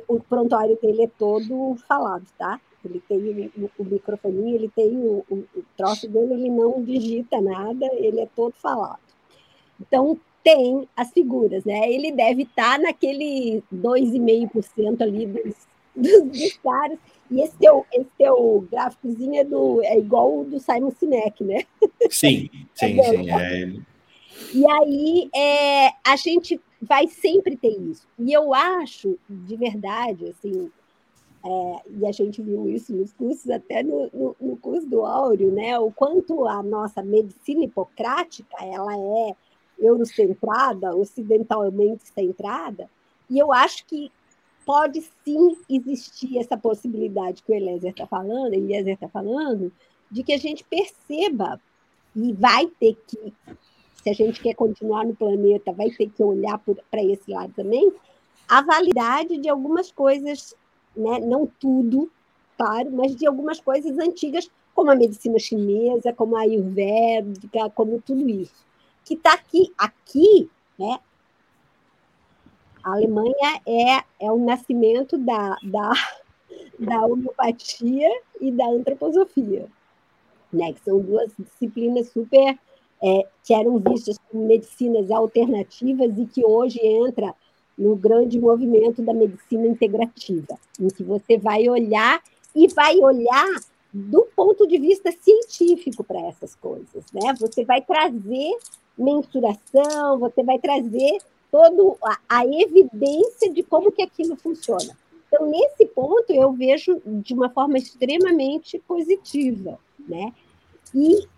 o 0.08 0.18
prontuário 0.20 0.76
dele 0.82 1.02
é 1.04 1.10
todo 1.16 1.76
falado, 1.86 2.26
tá? 2.36 2.60
Ele 2.84 3.00
tem 3.08 3.52
o, 3.56 3.70
o 3.78 3.84
microfone, 3.84 4.52
ele 4.52 4.68
tem 4.68 4.96
o, 4.96 5.24
o, 5.30 5.34
o 5.54 5.64
troço 5.76 6.08
dele, 6.08 6.34
ele 6.34 6.50
não 6.50 6.82
digita 6.82 7.40
nada, 7.40 7.86
ele 7.92 8.20
é 8.20 8.28
todo 8.34 8.52
falado. 8.54 8.98
Então, 9.80 10.18
tem 10.42 10.88
as 10.96 11.12
figuras, 11.12 11.64
né? 11.64 11.88
Ele 11.88 12.10
deve 12.10 12.42
estar 12.42 12.80
naquele 12.80 13.62
2,5% 13.72 15.02
ali 15.02 15.26
dos, 15.26 15.54
dos, 15.94 16.22
dos 16.24 16.56
caras 16.58 16.98
e 17.30 17.40
esse 17.40 17.56
teu, 17.56 17.86
esse 17.92 18.10
teu 18.18 18.66
gráficozinho 18.70 19.40
é, 19.40 19.44
do, 19.44 19.82
é 19.82 19.98
igual 19.98 20.40
o 20.40 20.44
do 20.44 20.58
Simon 20.58 20.90
Sinek, 20.90 21.42
né? 21.42 21.64
Sim, 22.10 22.50
sim, 22.74 23.00
é 23.00 23.04
sim. 23.04 23.30
É... 23.30 23.72
E 24.54 24.70
aí 24.70 25.30
é, 25.34 25.92
a 26.04 26.16
gente 26.16 26.60
vai 26.80 27.06
sempre 27.06 27.56
ter 27.56 27.78
isso. 27.78 28.06
E 28.18 28.32
eu 28.32 28.52
acho, 28.52 29.18
de 29.28 29.56
verdade, 29.56 30.28
assim, 30.28 30.70
é, 31.44 31.76
e 31.98 32.06
a 32.06 32.12
gente 32.12 32.42
viu 32.42 32.68
isso 32.68 32.94
nos 32.94 33.12
cursos, 33.12 33.48
até 33.50 33.82
no, 33.82 34.10
no, 34.12 34.36
no, 34.40 34.56
curso 34.56 34.86
do 34.86 35.04
Áureo, 35.04 35.50
né? 35.50 35.78
O 35.78 35.90
quanto 35.90 36.46
a 36.46 36.62
nossa 36.62 37.02
medicina 37.02 37.64
hipocrática 37.64 38.56
ela 38.60 38.94
é 38.94 39.36
eurocentrada, 39.78 40.94
ocidentalmente 40.94 42.06
centrada, 42.08 42.88
e 43.28 43.38
eu 43.38 43.52
acho 43.52 43.86
que 43.86 44.12
pode 44.64 45.02
sim 45.24 45.56
existir 45.68 46.38
essa 46.38 46.56
possibilidade 46.56 47.42
que 47.42 47.52
o 47.52 47.54
Eliezer 47.54 47.90
está 47.90 48.06
falando, 48.06 48.54
Eliezer 48.54 48.94
está 48.94 49.08
falando, 49.08 49.72
de 50.10 50.22
que 50.22 50.32
a 50.32 50.38
gente 50.38 50.64
perceba 50.64 51.60
e 52.14 52.32
vai 52.32 52.66
ter 52.66 52.96
que, 53.06 53.32
se 54.02 54.10
a 54.10 54.12
gente 54.12 54.40
quer 54.40 54.54
continuar 54.54 55.04
no 55.04 55.14
planeta, 55.14 55.72
vai 55.72 55.90
ter 55.90 56.10
que 56.10 56.22
olhar 56.22 56.58
para 56.90 57.02
esse 57.02 57.30
lado 57.30 57.52
também, 57.54 57.92
a 58.48 58.60
validade 58.60 59.38
de 59.38 59.48
algumas 59.48 59.90
coisas, 59.90 60.54
né? 60.94 61.18
não 61.20 61.46
tudo, 61.46 62.10
claro, 62.56 62.90
mas 62.92 63.16
de 63.16 63.26
algumas 63.26 63.60
coisas 63.60 63.98
antigas, 63.98 64.50
como 64.74 64.90
a 64.90 64.94
medicina 64.94 65.38
chinesa, 65.38 66.12
como 66.12 66.36
a 66.36 66.40
ayurvédica, 66.40 67.70
como 67.70 68.00
tudo 68.00 68.28
isso, 68.28 68.64
que 69.04 69.14
está 69.14 69.34
aqui, 69.34 69.72
aqui, 69.78 70.50
né? 70.78 70.98
A 72.82 72.92
Alemanha 72.92 73.60
é, 73.66 74.26
é 74.26 74.32
o 74.32 74.38
nascimento 74.38 75.16
da, 75.18 75.56
da, 75.62 75.92
da 76.78 77.06
homeopatia 77.06 78.08
e 78.40 78.50
da 78.50 78.66
antroposofia, 78.66 79.66
né? 80.52 80.72
que 80.72 80.80
são 80.84 81.00
duas 81.00 81.30
disciplinas 81.38 82.08
super 82.08 82.58
é, 83.02 83.26
que 83.44 83.52
eram 83.52 83.78
vistas 83.78 84.16
como 84.30 84.46
medicinas 84.46 85.10
alternativas 85.10 86.16
e 86.16 86.26
que 86.26 86.44
hoje 86.44 86.78
entra 86.80 87.34
no 87.76 87.96
grande 87.96 88.38
movimento 88.38 89.02
da 89.02 89.12
medicina 89.12 89.66
integrativa, 89.66 90.58
em 90.78 90.88
que 90.88 91.02
você 91.02 91.36
vai 91.36 91.68
olhar 91.68 92.22
e 92.54 92.68
vai 92.68 92.96
olhar 92.98 93.48
do 93.92 94.26
ponto 94.36 94.66
de 94.66 94.78
vista 94.78 95.10
científico 95.12 96.04
para 96.04 96.20
essas 96.28 96.54
coisas, 96.54 97.04
né? 97.12 97.34
Você 97.38 97.64
vai 97.64 97.82
trazer 97.82 98.56
mensuração, 98.96 100.18
você 100.18 100.42
vai 100.42 100.58
trazer 100.58 101.18
toda 101.52 101.96
a, 102.02 102.18
a 102.40 102.46
evidência 102.46 103.52
de 103.52 103.62
como 103.62 103.92
que 103.92 104.02
aquilo 104.02 104.34
funciona. 104.36 104.96
Então, 105.28 105.46
nesse 105.46 105.84
ponto, 105.86 106.32
eu 106.32 106.52
vejo 106.52 107.00
de 107.04 107.34
uma 107.34 107.50
forma 107.50 107.76
extremamente 107.76 108.78
positiva, 108.80 109.78
né? 109.98 110.32
E 110.94 111.28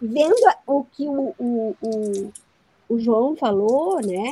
vendo 0.00 0.36
o 0.66 0.84
que 0.84 1.08
o, 1.08 1.34
o, 1.38 1.76
o, 1.82 2.32
o 2.88 2.98
João 2.98 3.34
falou, 3.34 3.98
né? 4.00 4.30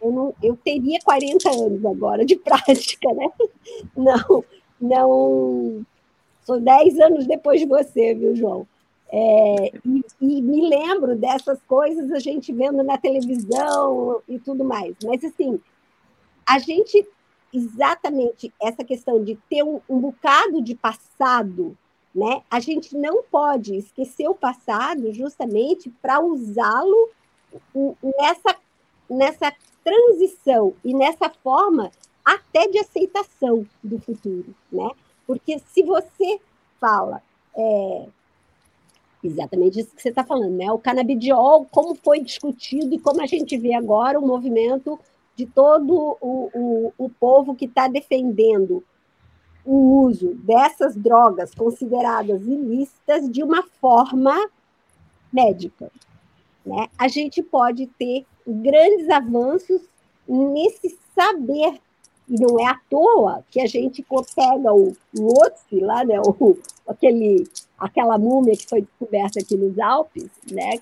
Eu, 0.00 0.12
não, 0.12 0.34
eu 0.42 0.56
teria 0.56 0.98
40 1.04 1.50
anos 1.50 1.84
agora 1.84 2.24
de 2.24 2.36
prática, 2.40 3.12
né? 3.12 3.28
Não, 3.96 4.44
não... 4.80 5.86
Sou 6.44 6.58
10 6.58 6.98
anos 7.00 7.26
depois 7.26 7.60
de 7.60 7.66
você, 7.66 8.14
viu, 8.14 8.34
João? 8.34 8.66
É, 9.12 9.72
e, 9.84 10.04
e, 10.20 10.40
me 10.40 10.68
lembro 10.68 11.16
dessas 11.16 11.60
coisas 11.62 12.12
a 12.12 12.20
gente 12.20 12.52
vendo 12.52 12.82
na 12.84 12.96
televisão 12.96 14.22
e 14.28 14.38
tudo 14.38 14.64
mais. 14.64 14.94
Mas, 15.04 15.24
assim, 15.24 15.60
a 16.46 16.60
gente, 16.60 17.04
exatamente 17.52 18.52
essa 18.62 18.84
questão 18.84 19.22
de 19.24 19.36
ter 19.48 19.64
um, 19.64 19.80
um 19.88 19.98
bocado 19.98 20.62
de 20.62 20.76
passado, 20.76 21.76
né? 22.14 22.42
a 22.48 22.60
gente 22.60 22.96
não 22.96 23.24
pode 23.24 23.76
esquecer 23.76 24.28
o 24.28 24.34
passado 24.34 25.12
justamente 25.12 25.90
para 26.00 26.20
usá-lo 26.20 27.10
nessa, 28.18 28.56
nessa 29.08 29.52
transição 29.82 30.74
e 30.84 30.94
nessa 30.94 31.28
forma 31.28 31.90
até 32.24 32.68
de 32.68 32.78
aceitação 32.78 33.66
do 33.82 33.98
futuro. 33.98 34.54
Né? 34.70 34.88
Porque 35.26 35.58
se 35.58 35.82
você 35.82 36.40
fala. 36.78 37.20
É, 37.56 38.06
Exatamente 39.22 39.80
isso 39.80 39.94
que 39.94 40.00
você 40.00 40.08
está 40.08 40.24
falando, 40.24 40.56
né? 40.56 40.70
O 40.72 40.78
canabidiol, 40.78 41.66
como 41.70 41.94
foi 41.94 42.22
discutido 42.22 42.94
e 42.94 42.98
como 42.98 43.22
a 43.22 43.26
gente 43.26 43.56
vê 43.58 43.74
agora 43.74 44.18
o 44.18 44.26
movimento 44.26 44.98
de 45.36 45.46
todo 45.46 46.16
o, 46.20 46.50
o, 46.54 46.92
o 46.98 47.08
povo 47.08 47.54
que 47.54 47.66
está 47.66 47.86
defendendo 47.86 48.82
o 49.64 50.02
uso 50.02 50.34
dessas 50.36 50.96
drogas 50.96 51.54
consideradas 51.54 52.42
ilícitas 52.42 53.30
de 53.30 53.42
uma 53.42 53.62
forma 53.80 54.34
médica. 55.32 55.90
Né? 56.64 56.88
A 56.98 57.08
gente 57.08 57.42
pode 57.42 57.86
ter 57.86 58.26
grandes 58.46 59.08
avanços 59.08 59.82
nesse 60.26 60.98
saber, 61.14 61.80
e 62.28 62.40
não 62.40 62.58
é 62.60 62.66
à 62.66 62.78
toa 62.88 63.44
que 63.50 63.60
a 63.60 63.66
gente 63.66 64.04
pega 64.34 64.72
o 64.72 64.96
Lhotse, 65.14 65.80
lá, 65.80 66.04
né, 66.04 66.20
o, 66.20 66.56
aquele, 66.86 67.48
aquela 67.80 68.18
múmia 68.18 68.56
que 68.56 68.68
foi 68.68 68.82
descoberta 68.82 69.40
aqui 69.40 69.56
nos 69.56 69.78
Alpes, 69.78 70.30
né, 70.50 70.80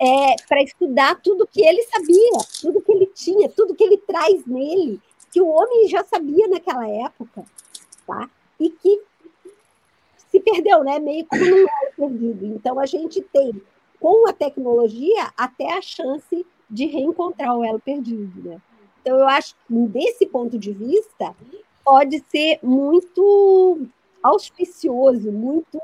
é, 0.00 0.34
para 0.48 0.62
estudar 0.62 1.20
tudo 1.22 1.46
que 1.46 1.64
ele 1.64 1.82
sabia, 1.84 2.38
tudo 2.60 2.80
que 2.80 2.92
ele 2.92 3.06
tinha, 3.06 3.48
tudo 3.48 3.74
que 3.74 3.84
ele 3.84 3.98
traz 3.98 4.44
nele, 4.46 5.00
que 5.30 5.40
o 5.40 5.48
homem 5.48 5.88
já 5.88 6.02
sabia 6.04 6.48
naquela 6.48 6.88
época, 6.88 7.44
tá? 8.06 8.28
E 8.58 8.70
que 8.70 9.00
se 10.30 10.40
perdeu, 10.40 10.82
né? 10.82 10.98
Meio 10.98 11.26
como 11.26 11.44
não 11.44 11.58
era 11.58 11.92
perdido. 11.96 12.46
Então 12.46 12.78
a 12.78 12.86
gente 12.86 13.20
tem, 13.20 13.60
com 14.00 14.28
a 14.28 14.32
tecnologia, 14.32 15.32
até 15.36 15.72
a 15.72 15.80
chance 15.80 16.44
de 16.68 16.86
reencontrar 16.86 17.56
o 17.56 17.64
elo 17.64 17.80
perdido, 17.80 18.48
né? 18.48 18.60
Então 19.00 19.18
eu 19.18 19.28
acho 19.28 19.54
que 19.66 19.74
desse 19.88 20.26
ponto 20.26 20.58
de 20.58 20.72
vista 20.72 21.34
pode 21.84 22.24
ser 22.30 22.58
muito 22.62 23.86
auspicioso, 24.24 25.30
muito 25.30 25.78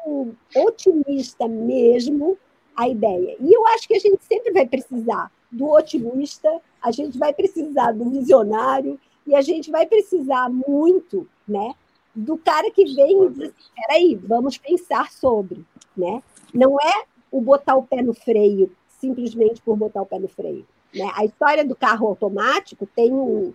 otimista 0.57 1.47
mesmo 1.47 2.38
a 2.74 2.88
ideia. 2.88 3.36
E 3.38 3.53
eu 3.53 3.66
acho 3.66 3.86
que 3.86 3.95
a 3.95 3.99
gente 3.99 4.24
sempre 4.24 4.51
vai 4.51 4.66
precisar 4.66 5.30
do 5.53 5.68
otimista, 5.68 6.49
a 6.82 6.91
gente 6.91 7.18
vai 7.18 7.34
precisar 7.34 7.93
do 7.93 8.09
visionário 8.09 8.99
e 9.26 9.34
a 9.34 9.43
gente 9.43 9.70
vai 9.70 9.84
precisar 9.86 10.49
muito, 10.49 11.28
né, 11.47 11.74
do 12.14 12.38
cara 12.38 12.70
que 12.70 12.84
vem 12.95 13.24
e 13.24 13.30
diz 13.30 13.43
assim, 13.43 13.70
peraí, 13.76 14.14
vamos 14.14 14.57
pensar 14.57 15.12
sobre, 15.12 15.62
né? 15.97 16.22
Não 16.53 16.76
é 16.80 17.05
o 17.30 17.41
botar 17.41 17.76
o 17.76 17.82
pé 17.82 18.03
no 18.03 18.14
freio 18.14 18.72
simplesmente 18.88 19.61
por 19.61 19.76
botar 19.76 20.03
o 20.03 20.07
pé 20.07 20.18
no 20.18 20.28
freio. 20.28 20.66
Né? 20.95 21.09
A 21.14 21.24
história 21.24 21.64
do 21.64 21.76
carro 21.76 22.09
automático 22.09 22.88
tem 22.97 23.12
um, 23.12 23.53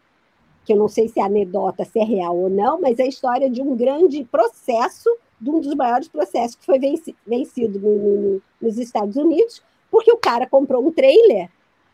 que 0.65 0.73
eu 0.73 0.77
não 0.77 0.87
sei 0.87 1.07
se 1.07 1.19
é 1.19 1.23
anedota, 1.23 1.85
se 1.85 1.99
é 1.99 2.03
real 2.03 2.35
ou 2.35 2.49
não, 2.49 2.81
mas 2.81 2.97
é 2.97 3.03
a 3.03 3.07
história 3.07 3.49
de 3.49 3.61
um 3.61 3.75
grande 3.75 4.23
processo 4.23 5.09
de 5.39 5.49
um 5.49 5.59
dos 5.59 5.75
maiores 5.75 6.07
processos 6.07 6.55
que 6.55 6.65
foi 6.65 6.79
vencido 6.79 7.79
no, 7.79 7.97
no, 7.97 8.41
nos 8.61 8.77
Estados 8.77 9.15
Unidos, 9.15 9.61
porque 9.91 10.11
o 10.11 10.17
cara 10.17 10.47
comprou 10.47 10.85
um 10.85 10.91
trailer 10.91 11.49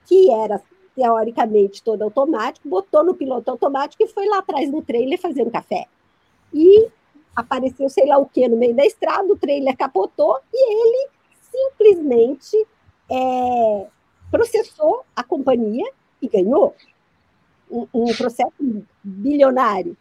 que 0.05 0.31
era 0.31 0.61
teoricamente 0.95 1.83
todo 1.83 2.03
automático, 2.03 2.67
botou 2.67 3.03
no 3.03 3.13
piloto 3.13 3.51
automático 3.51 4.03
e 4.03 4.07
foi 4.07 4.27
lá 4.27 4.39
atrás 4.39 4.71
no 4.71 4.81
trailer 4.81 5.19
fazer 5.19 5.43
um 5.43 5.49
café. 5.49 5.87
E 6.53 6.87
apareceu 7.35 7.89
sei 7.89 8.05
lá 8.05 8.17
o 8.17 8.25
que 8.25 8.47
no 8.47 8.57
meio 8.57 8.75
da 8.75 8.85
estrada, 8.85 9.31
o 9.31 9.37
trailer 9.37 9.75
capotou 9.75 10.37
e 10.53 10.73
ele 10.73 11.09
simplesmente 11.51 12.67
é, 13.09 13.87
processou 14.29 15.03
a 15.15 15.23
companhia 15.23 15.89
e 16.21 16.27
ganhou 16.27 16.75
um, 17.71 18.13
processo 18.15 18.53
bilionário. 19.03 19.97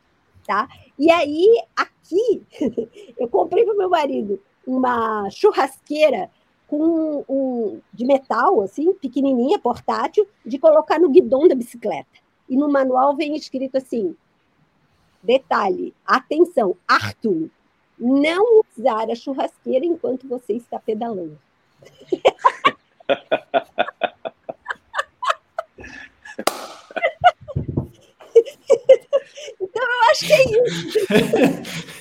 Tá? 0.47 0.69
E 0.99 1.11
aí, 1.11 1.63
aqui, 1.77 2.43
eu 3.17 3.29
comprei 3.29 3.65
para 3.65 3.75
meu 3.75 3.89
marido 3.89 4.41
uma 4.67 5.29
churrasqueira 5.31 6.31
com 6.67 7.25
um, 7.29 7.81
de 7.93 8.05
metal, 8.05 8.63
assim, 8.63 8.93
pequenininha, 8.95 9.59
portátil, 9.59 10.27
de 10.45 10.59
colocar 10.59 10.99
no 10.99 11.09
guidão 11.09 11.49
da 11.49 11.55
bicicleta. 11.55 12.09
E 12.49 12.57
no 12.57 12.71
manual 12.71 13.17
vem 13.17 13.37
escrito 13.37 13.77
assim: 13.77 14.17
detalhe, 15.23 15.95
atenção, 16.05 16.77
Arthur, 16.87 17.49
não 17.99 18.63
usar 18.77 19.11
a 19.11 19.15
churrasqueira 19.15 19.85
enquanto 19.85 20.29
você 20.29 20.55
está 20.55 20.79
pedalando. 20.79 21.39
Então, 29.61 29.83
eu 29.83 30.00
acho 30.11 30.27
que 30.27 30.33
é 30.33 30.43
isso. 30.43 31.91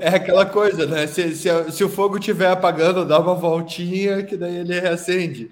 É 0.00 0.08
aquela 0.08 0.44
coisa, 0.46 0.86
né? 0.86 1.06
Se, 1.06 1.34
se, 1.34 1.48
se, 1.70 1.84
o 1.84 1.88
fogo 1.88 2.18
estiver 2.18 2.50
apagando, 2.50 3.04
dá 3.04 3.20
uma 3.20 3.34
voltinha 3.34 4.24
que 4.24 4.36
daí 4.36 4.56
ele 4.56 4.80
reacende. 4.80 5.50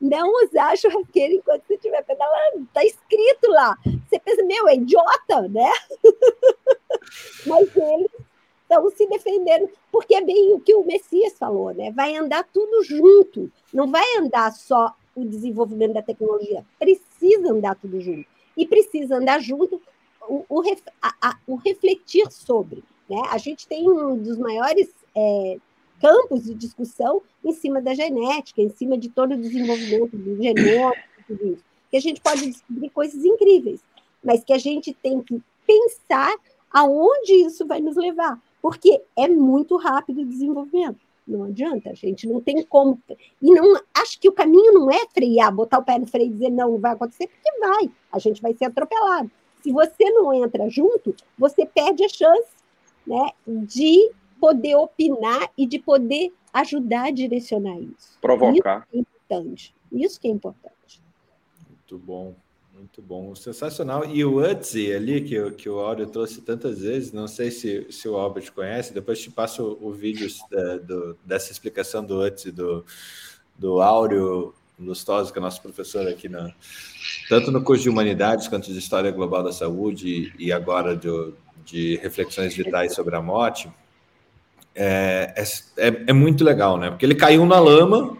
Não 0.00 0.32
usar 0.44 0.76
churrasqueira 0.76 1.34
enquanto 1.34 1.64
você 1.66 1.74
estiver 1.74 2.02
pedalando. 2.04 2.62
Está 2.62 2.84
escrito 2.84 3.50
lá. 3.50 3.76
Você 3.84 4.18
pensa, 4.20 4.42
meu, 4.44 4.68
é 4.68 4.76
idiota, 4.76 5.42
né? 5.48 5.70
Mas 7.46 7.68
eles 7.76 8.10
estão 8.62 8.90
se 8.90 9.06
defendendo, 9.08 9.68
porque 9.90 10.14
é 10.14 10.20
bem 10.20 10.54
o 10.54 10.60
que 10.60 10.74
o 10.74 10.84
Messias 10.84 11.34
falou, 11.38 11.74
né? 11.74 11.90
Vai 11.90 12.16
andar 12.16 12.46
tudo 12.52 12.84
junto. 12.84 13.50
Não 13.72 13.90
vai 13.90 14.04
andar 14.18 14.52
só 14.52 14.94
o 15.14 15.24
desenvolvimento 15.24 15.94
da 15.94 16.02
tecnologia. 16.02 16.64
Precisa 16.78 17.50
andar 17.50 17.74
tudo 17.74 18.00
junto. 18.00 18.26
E 18.56 18.66
precisa 18.66 19.16
andar 19.16 19.40
junto 19.40 19.80
o, 20.28 20.44
o, 20.48 20.62
a, 21.02 21.14
a, 21.20 21.38
o 21.46 21.56
refletir 21.56 22.30
sobre. 22.30 22.84
Né? 23.08 23.20
A 23.30 23.38
gente 23.38 23.66
tem 23.66 23.88
um 23.88 24.16
dos 24.16 24.38
maiores 24.38 24.88
é, 25.16 25.58
campos 26.00 26.44
de 26.44 26.54
discussão 26.54 27.22
em 27.44 27.52
cima 27.52 27.80
da 27.80 27.94
genética, 27.94 28.62
em 28.62 28.70
cima 28.70 28.96
de 28.96 29.08
todo 29.08 29.32
o 29.32 29.36
desenvolvimento 29.36 30.16
do 30.16 30.42
genoma. 30.42 30.94
Que 31.90 31.96
a 31.96 32.00
gente 32.00 32.20
pode 32.20 32.44
descobrir 32.44 32.90
coisas 32.90 33.24
incríveis, 33.24 33.80
mas 34.22 34.44
que 34.44 34.52
a 34.52 34.58
gente 34.58 34.92
tem 34.92 35.22
que 35.22 35.40
pensar 35.66 36.36
aonde 36.70 37.32
isso 37.32 37.66
vai 37.66 37.80
nos 37.80 37.96
levar, 37.96 38.38
porque 38.60 39.02
é 39.16 39.26
muito 39.26 39.74
rápido 39.78 40.20
o 40.20 40.26
desenvolvimento. 40.26 41.00
Não 41.26 41.44
adianta, 41.44 41.88
a 41.88 41.94
gente 41.94 42.26
não 42.26 42.42
tem 42.42 42.62
como. 42.62 43.00
E 43.40 43.50
não 43.52 43.80
acho 43.94 44.20
que 44.20 44.28
o 44.28 44.32
caminho 44.32 44.74
não 44.74 44.90
é 44.90 45.06
frear, 45.14 45.50
botar 45.50 45.78
o 45.78 45.82
pé 45.82 45.98
no 45.98 46.06
freio 46.06 46.28
e 46.28 46.32
dizer 46.32 46.50
não, 46.50 46.72
não 46.72 46.78
vai 46.78 46.92
acontecer, 46.92 47.26
porque 47.26 47.58
vai, 47.58 47.90
a 48.12 48.18
gente 48.18 48.42
vai 48.42 48.54
ser 48.54 48.66
atropelado. 48.66 49.30
Se 49.68 49.72
você 49.72 50.10
não 50.12 50.32
entra 50.32 50.70
junto, 50.70 51.14
você 51.38 51.66
perde 51.66 52.02
a 52.02 52.08
chance 52.08 52.48
né, 53.06 53.32
de 53.46 54.10
poder 54.40 54.76
opinar 54.76 55.50
e 55.58 55.66
de 55.66 55.78
poder 55.78 56.32
ajudar 56.54 57.08
a 57.08 57.10
direcionar 57.10 57.78
isso. 57.78 58.16
Provocar. 58.18 58.88
Isso 58.90 58.96
é 58.96 58.98
importante. 58.98 59.74
Isso 59.92 60.18
que 60.18 60.26
é 60.26 60.30
importante. 60.30 61.02
Muito 61.68 61.98
bom, 61.98 62.34
muito 62.72 63.02
bom. 63.02 63.34
Sensacional. 63.34 64.06
E 64.06 64.24
o 64.24 64.40
Utzi 64.42 64.90
ali, 64.90 65.20
que, 65.20 65.50
que 65.50 65.68
o 65.68 65.80
Áureo 65.80 66.06
trouxe 66.06 66.40
tantas 66.40 66.80
vezes, 66.80 67.12
não 67.12 67.28
sei 67.28 67.50
se, 67.50 67.92
se 67.92 68.08
o 68.08 68.16
Albert 68.16 68.50
conhece, 68.54 68.94
depois 68.94 69.20
te 69.20 69.30
passo 69.30 69.76
o, 69.82 69.88
o 69.88 69.92
vídeo 69.92 70.28
da, 70.50 70.78
do, 70.78 71.18
dessa 71.26 71.52
explicação 71.52 72.02
do 72.02 72.22
Utzi, 72.24 72.50
do, 72.50 72.86
do 73.58 73.82
Áureo 73.82 74.54
Lustosa, 74.78 75.32
que 75.32 75.38
é 75.38 75.42
nosso 75.42 75.60
professor 75.60 76.06
aqui, 76.06 76.28
na, 76.28 76.52
tanto 77.28 77.50
no 77.50 77.62
curso 77.62 77.82
de 77.82 77.88
Humanidades 77.88 78.46
quanto 78.48 78.72
de 78.72 78.78
História 78.78 79.10
Global 79.10 79.42
da 79.42 79.52
Saúde 79.52 80.32
e 80.38 80.52
agora 80.52 80.96
de, 80.96 81.08
de 81.64 81.96
Reflexões 81.96 82.54
Vitais 82.54 82.94
sobre 82.94 83.16
a 83.16 83.22
Morte, 83.22 83.70
é, 84.74 85.34
é, 85.76 86.04
é, 86.06 86.12
muito 86.12 86.44
legal, 86.44 86.78
né? 86.78 86.90
Porque 86.90 87.04
ele 87.04 87.16
caiu 87.16 87.44
na 87.44 87.58
lama, 87.58 88.16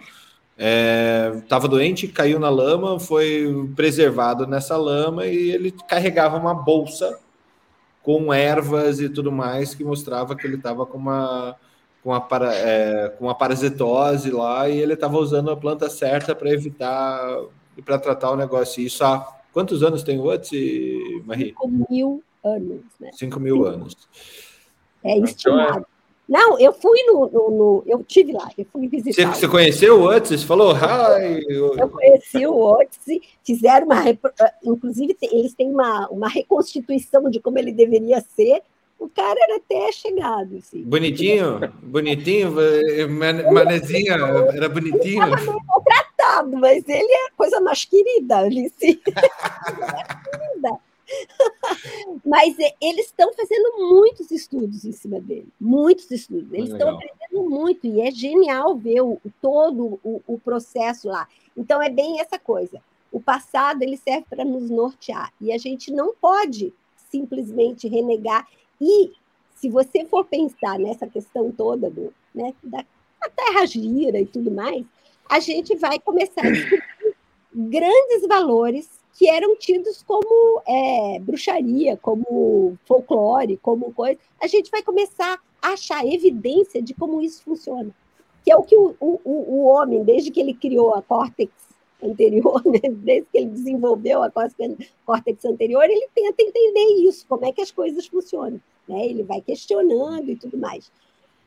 estava 1.41 1.67
é, 1.67 1.71
doente, 1.71 2.09
caiu 2.09 2.41
na 2.41 2.51
lama, 2.51 2.99
foi 2.99 3.71
preservado 3.77 4.45
nessa 4.45 4.77
lama 4.77 5.25
e 5.27 5.53
ele 5.53 5.71
carregava 5.89 6.37
uma 6.37 6.53
bolsa 6.53 7.17
com 8.03 8.35
ervas 8.35 8.99
e 9.01 9.09
tudo 9.09 9.31
mais 9.31 9.75
que 9.75 9.85
mostrava 9.85 10.35
que 10.35 10.47
ele 10.47 10.57
estava 10.57 10.85
com 10.85 10.99
uma 10.99 11.55
com 12.03 12.13
a, 12.15 12.21
para, 12.21 12.55
é, 12.55 13.09
com 13.19 13.29
a 13.29 13.35
parasitose 13.35 14.31
lá 14.31 14.69
e 14.69 14.79
ele 14.79 14.95
estava 14.95 15.19
usando 15.19 15.51
a 15.51 15.57
planta 15.57 15.91
certa 15.91 16.35
para 16.35 16.51
evitar 16.51 17.43
e 17.77 17.83
para 17.83 17.99
tratar 17.99 18.31
o 18.31 18.37
negócio. 18.37 18.83
Isso 18.83 19.05
há 19.05 19.27
quantos 19.53 19.83
anos 19.83 20.03
tem 20.03 20.19
o 20.19 20.25
Watts, 20.25 20.51
Marie? 21.25 21.49
5 21.49 21.87
mil 21.91 22.23
anos. 22.45 22.83
Né? 23.01 23.11
5 23.13 23.41
mil 23.41 23.67
anos. 23.67 23.97
É 25.05 25.13
então, 25.13 25.25
estimado. 25.25 25.87
Não, 26.29 26.59
eu 26.59 26.75
fui 26.75 27.03
no, 27.05 27.27
no, 27.31 27.51
no, 27.51 27.83
Eu 27.87 28.05
tive 28.05 28.33
lá, 28.33 28.51
eu 28.59 28.67
fui 28.71 28.87
visitar. 28.87 29.33
Você, 29.33 29.41
você 29.41 29.49
conheceu 29.49 29.99
o 29.99 30.05
Otis? 30.05 30.43
Você 30.43 30.47
falou, 30.47 30.75
hi! 30.75 31.43
Eu 31.49 31.89
conheci 31.89 32.47
o 32.47 32.55
Otis, 32.55 33.01
fizeram 33.43 33.87
uma. 33.87 34.05
Inclusive, 34.63 35.17
eles 35.23 35.55
têm 35.55 35.71
uma, 35.71 36.07
uma 36.09 36.29
reconstituição 36.29 37.31
de 37.31 37.41
como 37.41 37.59
ele 37.59 37.73
deveria 37.73 38.21
ser, 38.21 38.63
o 38.99 39.09
cara 39.09 39.39
era 39.41 39.57
até 39.57 39.93
chegado. 39.93 40.57
Assim. 40.57 40.83
Bonitinho? 40.83 41.61
Bonitinho? 41.83 42.55
Manezinha? 43.53 44.15
Era 44.55 44.69
bonitinho? 44.69 45.23
Ele 45.23 45.35
estava 45.35 45.59
maltratado, 45.67 46.57
mas 46.57 46.89
ele 46.89 47.13
é 47.13 47.27
a 47.27 47.31
coisa 47.37 47.61
mais 47.61 47.85
querida, 47.85 48.39
Alice. 48.39 48.75
querida. 48.77 49.13
Mas 52.25 52.57
eles 52.81 53.07
estão 53.07 53.33
fazendo 53.33 53.79
muitos 53.79 54.31
estudos 54.31 54.85
em 54.85 54.93
cima 54.93 55.21
dele, 55.21 55.49
muitos 55.59 56.11
estudos. 56.11 56.53
Eles 56.53 56.71
estão 56.71 56.91
aprendendo 56.91 57.49
muito 57.49 57.87
e 57.87 58.01
é 58.01 58.11
genial 58.11 58.77
ver 58.77 59.01
o, 59.01 59.21
todo 59.41 59.99
o, 60.05 60.23
o 60.27 60.39
processo 60.39 61.09
lá. 61.09 61.27
Então 61.57 61.83
é 61.83 61.89
bem 61.89 62.21
essa 62.21 62.39
coisa. 62.39 62.81
O 63.11 63.21
passado 63.21 63.83
ele 63.83 63.97
serve 63.97 64.27
para 64.29 64.45
nos 64.45 64.69
nortear 64.69 65.33
e 65.41 65.51
a 65.51 65.59
gente 65.59 65.91
não 65.91 66.15
pode 66.15 66.73
simplesmente 67.11 67.89
renegar. 67.89 68.47
E 68.81 69.13
se 69.55 69.69
você 69.69 70.05
for 70.05 70.25
pensar 70.25 70.79
nessa 70.79 71.07
questão 71.07 71.51
toda 71.51 71.91
do, 71.91 72.13
né, 72.35 72.55
da 72.63 72.85
terra 73.35 73.67
gira 73.67 74.21
e 74.21 74.27
tudo 74.27 74.51
mais, 74.51 74.85
a 75.29 75.41
gente 75.41 75.77
vai 75.77 75.99
começar 75.99 76.47
a 76.47 76.51
discutir 76.51 77.17
grandes 77.53 78.27
valores 78.27 78.89
que 79.15 79.29
eram 79.29 79.57
tidos 79.57 80.03
como 80.03 80.63
é, 80.67 81.19
bruxaria, 81.19 81.97
como 81.97 82.79
folclore, 82.87 83.57
como 83.57 83.93
coisa. 83.93 84.19
A 84.41 84.47
gente 84.47 84.71
vai 84.71 84.83
começar 84.83 85.41
a 85.61 85.73
achar 85.73 86.07
evidência 86.07 86.81
de 86.81 86.95
como 86.95 87.21
isso 87.21 87.43
funciona. 87.43 87.91
Que 88.45 88.53
é 88.53 88.57
o 88.57 88.63
que 88.63 88.77
o, 88.77 88.95
o, 89.01 89.21
o 89.25 89.65
homem, 89.65 90.05
desde 90.05 90.31
que 90.31 90.39
ele 90.39 90.55
criou 90.55 90.95
a 90.95 91.03
córtex 91.03 91.51
anterior, 92.03 92.63
né? 92.67 92.81
desde 92.91 93.29
que 93.31 93.39
ele 93.39 93.51
desenvolveu 93.51 94.23
a 94.23 94.31
córtex 94.31 95.45
anterior, 95.45 95.85
ele 95.85 96.09
tenta 96.15 96.43
entender 96.43 97.09
isso, 97.09 97.27
como 97.29 97.45
é 97.45 97.53
que 97.53 97.61
as 97.61 97.71
coisas 97.71 98.07
funcionam. 98.07 98.61
Né? 98.89 99.07
Ele 99.07 99.23
vai 99.23 99.41
questionando 99.41 100.31
e 100.31 100.37
tudo 100.37 100.57
mais. 100.57 100.91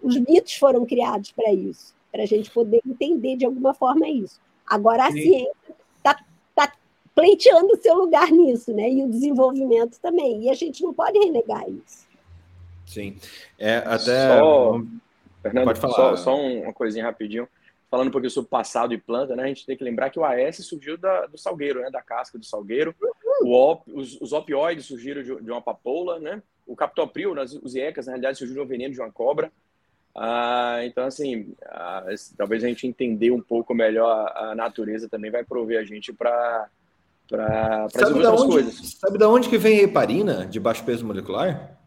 Os 0.02 0.18
mitos 0.18 0.56
foram 0.56 0.86
criados 0.86 1.32
para 1.32 1.54
isso, 1.54 1.94
para 2.12 2.24
a 2.24 2.26
gente 2.26 2.50
poder 2.52 2.82
entender 2.86 3.36
de 3.36 3.46
alguma 3.46 3.74
forma 3.74 4.08
isso. 4.08 4.40
Agora, 4.68 5.06
a 5.06 5.12
Sim. 5.12 5.22
ciência 5.22 5.76
está 5.98 6.20
tá 6.56 6.74
pleiteando 7.16 7.74
o 7.74 7.82
seu 7.82 7.96
lugar 7.96 8.32
nisso, 8.32 8.74
né? 8.74 8.90
e 8.90 9.04
o 9.04 9.10
desenvolvimento 9.10 10.00
também. 10.00 10.44
E 10.44 10.50
a 10.50 10.54
gente 10.54 10.84
não 10.84 10.94
pode 10.94 11.18
renegar 11.20 11.70
isso. 11.70 12.10
Sim. 12.86 13.16
É, 13.58 13.78
até. 13.78 14.38
Só, 14.38 14.82
Fernando, 15.42 15.66
pode 15.66 15.80
falar. 15.80 15.94
Só, 15.94 16.16
só 16.18 16.36
uma 16.36 16.74
coisinha 16.74 17.06
rapidinho 17.06 17.48
falando 17.92 18.08
um 18.08 18.12
pouquinho 18.12 18.32
sobre 18.32 18.50
passado 18.50 18.94
e 18.94 18.98
planta, 18.98 19.36
né? 19.36 19.44
A 19.44 19.48
gente 19.48 19.66
tem 19.66 19.76
que 19.76 19.84
lembrar 19.84 20.10
que 20.10 20.18
o 20.18 20.24
AS 20.24 20.66
surgiu 20.66 20.98
da, 20.98 21.26
do 21.26 21.38
salgueiro, 21.38 21.82
né? 21.82 21.92
Da 21.92 22.02
casca 22.02 22.40
do 22.40 22.46
salgueiro. 22.46 22.96
Op, 23.44 23.84
os, 23.92 24.20
os, 24.22 24.32
opioides 24.32 24.86
surgiram 24.86 25.22
de, 25.22 25.44
de, 25.44 25.52
uma 25.52 25.62
papoula, 25.62 26.18
né? 26.18 26.42
O 26.66 26.74
captopril, 26.74 27.34
os 27.62 27.76
IECAS, 27.76 28.06
na 28.06 28.14
realidade, 28.14 28.38
surgiu 28.38 28.56
do 28.56 28.66
veneno 28.66 28.94
de 28.94 29.02
uma 29.02 29.12
cobra. 29.12 29.52
Ah, 30.16 30.80
então, 30.86 31.06
assim, 31.06 31.54
ah, 31.66 32.06
talvez 32.38 32.64
a 32.64 32.68
gente 32.68 32.88
entender 32.88 33.32
um 33.32 33.42
pouco 33.42 33.74
melhor 33.74 34.32
a, 34.36 34.56
natureza 34.56 35.10
também 35.10 35.30
vai 35.30 35.44
prover 35.44 35.78
a 35.78 35.84
gente 35.84 36.14
para 36.14 36.70
para 37.28 37.88
desenvolver 37.88 38.28
outras 38.28 38.42
onde, 38.42 38.52
coisas. 38.52 38.92
Sabe 39.00 39.18
de 39.18 39.24
onde 39.24 39.50
que 39.50 39.58
vem 39.58 39.80
a 39.80 39.84
heparina 39.84 40.46
de 40.46 40.60
baixo 40.60 40.84
peso 40.84 41.06
molecular? 41.06 41.78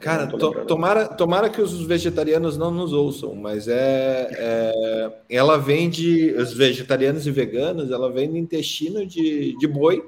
Cara, 0.00 0.26
to, 0.26 0.64
tomara, 0.66 1.06
tomara 1.06 1.50
que 1.50 1.60
os 1.60 1.80
vegetarianos 1.82 2.56
não 2.56 2.70
nos 2.70 2.92
ouçam, 2.92 3.34
mas 3.34 3.68
é, 3.68 4.28
é, 4.32 5.12
ela 5.28 5.56
vende, 5.58 6.32
os 6.32 6.52
vegetarianos 6.52 7.26
e 7.26 7.30
veganos, 7.30 7.90
ela 7.90 8.10
vende 8.10 8.38
intestino 8.38 9.06
de, 9.06 9.56
de 9.58 9.66
boi 9.66 10.04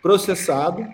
processado 0.00 0.86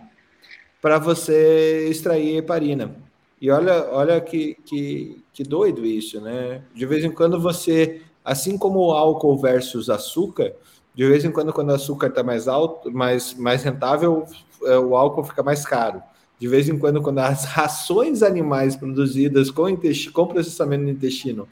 para 0.80 0.99
você 0.99 1.89
extrair 1.89 2.36
heparina. 2.36 2.95
E 3.41 3.51
olha, 3.51 3.89
olha 3.91 4.20
que, 4.20 4.57
que, 4.64 5.22
que 5.32 5.43
doido 5.43 5.84
isso, 5.84 6.20
né? 6.20 6.62
De 6.74 6.86
vez 6.86 7.05
em 7.05 7.11
quando 7.11 7.41
você, 7.41 8.03
assim 8.24 8.59
como 8.59 8.80
o 8.80 8.93
álcool 8.93 9.39
versus 9.39 9.89
açúcar, 9.89 10.53
de 10.95 11.07
vez 11.07 11.24
em 11.24 11.30
quando, 11.30 11.53
quando 11.53 11.70
o 11.70 11.74
açúcar 11.74 12.09
está 12.09 12.22
mais 12.22 12.49
alto, 12.49 12.91
mais, 12.91 13.34
mais 13.34 13.62
rentável, 13.62 14.24
é, 14.64 14.76
o 14.78 14.97
álcool 14.97 15.24
fica 15.24 15.43
mais 15.43 15.64
caro 15.64 16.03
de 16.39 16.49
vez 16.49 16.68
em 16.68 16.78
quando, 16.78 17.03
quando 17.03 17.18
as 17.18 17.45
rações 17.47 18.22
animais 18.22 18.76
produzidas 18.76 19.51
com, 19.51 19.64
com 20.12 20.26
processamento 20.26 20.84
no 20.84 20.91
intestino 20.91 21.49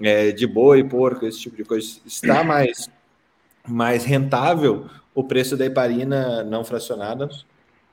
é, 0.00 0.32
de 0.32 0.46
boi, 0.46 0.84
porco, 0.84 1.26
esse 1.26 1.40
tipo 1.40 1.56
de 1.56 1.64
coisa, 1.64 1.98
está 2.06 2.42
mais, 2.44 2.88
mais 3.66 4.04
rentável, 4.04 4.86
o 5.14 5.24
preço 5.24 5.56
da 5.56 5.66
heparina 5.66 6.42
não 6.42 6.64
fracionada 6.64 7.28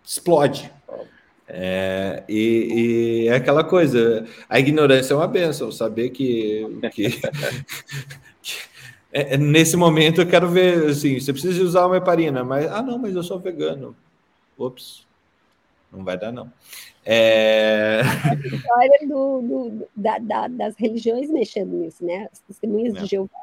explode. 0.06 0.72
É, 1.52 2.24
e, 2.30 3.24
e, 3.26 3.28
é 3.28 3.34
aquela 3.34 3.64
coisa, 3.64 4.26
a 4.48 4.60
ignorância 4.60 5.14
é 5.14 5.18
uma 5.18 5.28
benção, 5.28 5.72
saber 5.72 6.12
que, 6.12 6.64
que, 6.94 7.10
que 8.42 8.70
é, 9.12 9.36
nesse 9.36 9.76
momento 9.76 10.22
eu 10.22 10.28
quero 10.28 10.48
ver, 10.48 10.90
assim, 10.90 11.20
você 11.20 11.34
precisa 11.34 11.64
usar 11.64 11.88
uma 11.88 11.98
heparina, 11.98 12.44
mas, 12.44 12.68
ah 12.72 12.84
não, 12.84 13.00
mas 13.00 13.16
eu 13.16 13.24
sou 13.24 13.40
vegano. 13.40 13.96
Ops, 14.56 15.08
não 15.92 16.04
vai 16.04 16.18
dar, 16.18 16.32
não. 16.32 16.52
É... 17.06 18.02
A 18.30 18.34
história 18.36 19.08
do, 19.08 19.42
do 19.42 19.88
da, 19.96 20.20
da, 20.20 20.48
das 20.48 20.76
religiões 20.76 21.30
mexendo 21.30 21.76
nisso, 21.76 22.06
né? 22.06 22.30
As 22.32 22.40
testemunhas 22.40 22.96
é. 22.96 23.00
de 23.02 23.06
Jeová. 23.08 23.40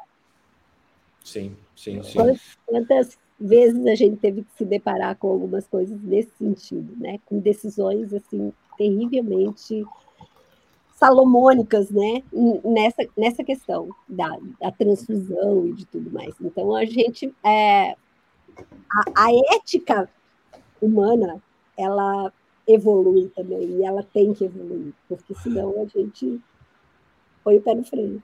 Sim, 1.23 1.55
sim, 1.75 2.01
sim. 2.03 2.13
Quantas, 2.13 2.57
quantas, 2.65 3.17
vezes 3.39 3.85
a 3.85 3.93
gente 3.93 4.17
teve 4.17 4.41
que 4.41 4.51
se 4.57 4.65
deparar 4.65 5.15
com 5.15 5.29
algumas 5.29 5.67
coisas 5.67 6.01
nesse 6.01 6.31
sentido, 6.39 6.95
né? 6.97 7.19
Com 7.25 7.39
decisões, 7.39 8.11
assim, 8.11 8.51
terrivelmente 8.77 9.85
salomônicas, 10.95 11.91
né? 11.91 12.23
Nessa, 12.63 13.07
nessa 13.15 13.43
questão 13.43 13.89
da, 14.07 14.35
da 14.59 14.71
transfusão 14.71 15.67
e 15.67 15.73
de 15.73 15.85
tudo 15.85 16.09
mais. 16.11 16.33
Então, 16.41 16.73
a 16.75 16.85
gente... 16.85 17.31
É, 17.43 17.91
a, 17.91 19.25
a 19.25 19.55
ética 19.55 20.09
humana 20.81 21.39
ela 21.77 22.33
evolui 22.67 23.31
também, 23.35 23.63
e 23.77 23.83
ela 23.83 24.03
tem 24.03 24.33
que 24.33 24.43
evoluir, 24.45 24.93
porque 25.07 25.33
senão 25.35 25.73
a 25.81 25.85
gente 25.85 26.39
põe 27.43 27.57
o 27.57 27.61
pé 27.61 27.73
no 27.73 27.83
freio. 27.83 28.21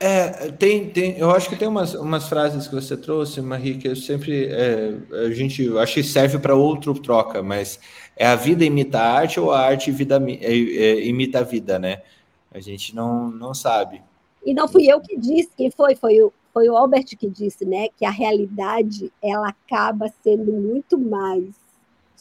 É, 0.00 0.50
tem, 0.50 0.90
tem, 0.90 1.16
eu 1.16 1.30
acho 1.30 1.48
que 1.48 1.54
tem 1.54 1.68
umas, 1.68 1.94
umas 1.94 2.28
frases 2.28 2.66
que 2.66 2.74
você 2.74 2.96
trouxe, 2.96 3.40
Marie, 3.40 3.78
que 3.78 3.86
eu 3.86 3.94
sempre, 3.94 4.46
é, 4.46 4.96
a 5.26 5.30
gente, 5.30 5.78
acho 5.78 5.94
que 5.94 6.02
serve 6.02 6.40
para 6.40 6.56
outro 6.56 6.92
troca, 6.94 7.40
mas 7.40 7.78
é 8.16 8.26
a 8.26 8.34
vida 8.34 8.64
imita 8.64 8.98
a 8.98 9.12
arte 9.12 9.38
ou 9.38 9.52
a 9.52 9.60
arte 9.60 9.92
vida, 9.92 10.20
é, 10.26 10.52
é, 10.52 11.06
imita 11.06 11.38
a 11.38 11.42
vida, 11.44 11.78
né? 11.78 12.02
A 12.50 12.58
gente 12.58 12.96
não, 12.96 13.30
não 13.30 13.54
sabe. 13.54 14.02
E 14.44 14.52
não 14.52 14.66
fui 14.66 14.90
eu 14.90 15.00
que 15.00 15.16
disse, 15.16 15.50
quem 15.56 15.70
foi? 15.70 15.94
Foi 15.94 16.20
o, 16.20 16.32
foi 16.52 16.68
o 16.68 16.76
Albert 16.76 17.16
que 17.16 17.30
disse, 17.30 17.64
né, 17.64 17.86
que 17.96 18.04
a 18.04 18.10
realidade, 18.10 19.12
ela 19.22 19.50
acaba 19.50 20.12
sendo 20.22 20.52
muito 20.52 20.98
mais 20.98 21.61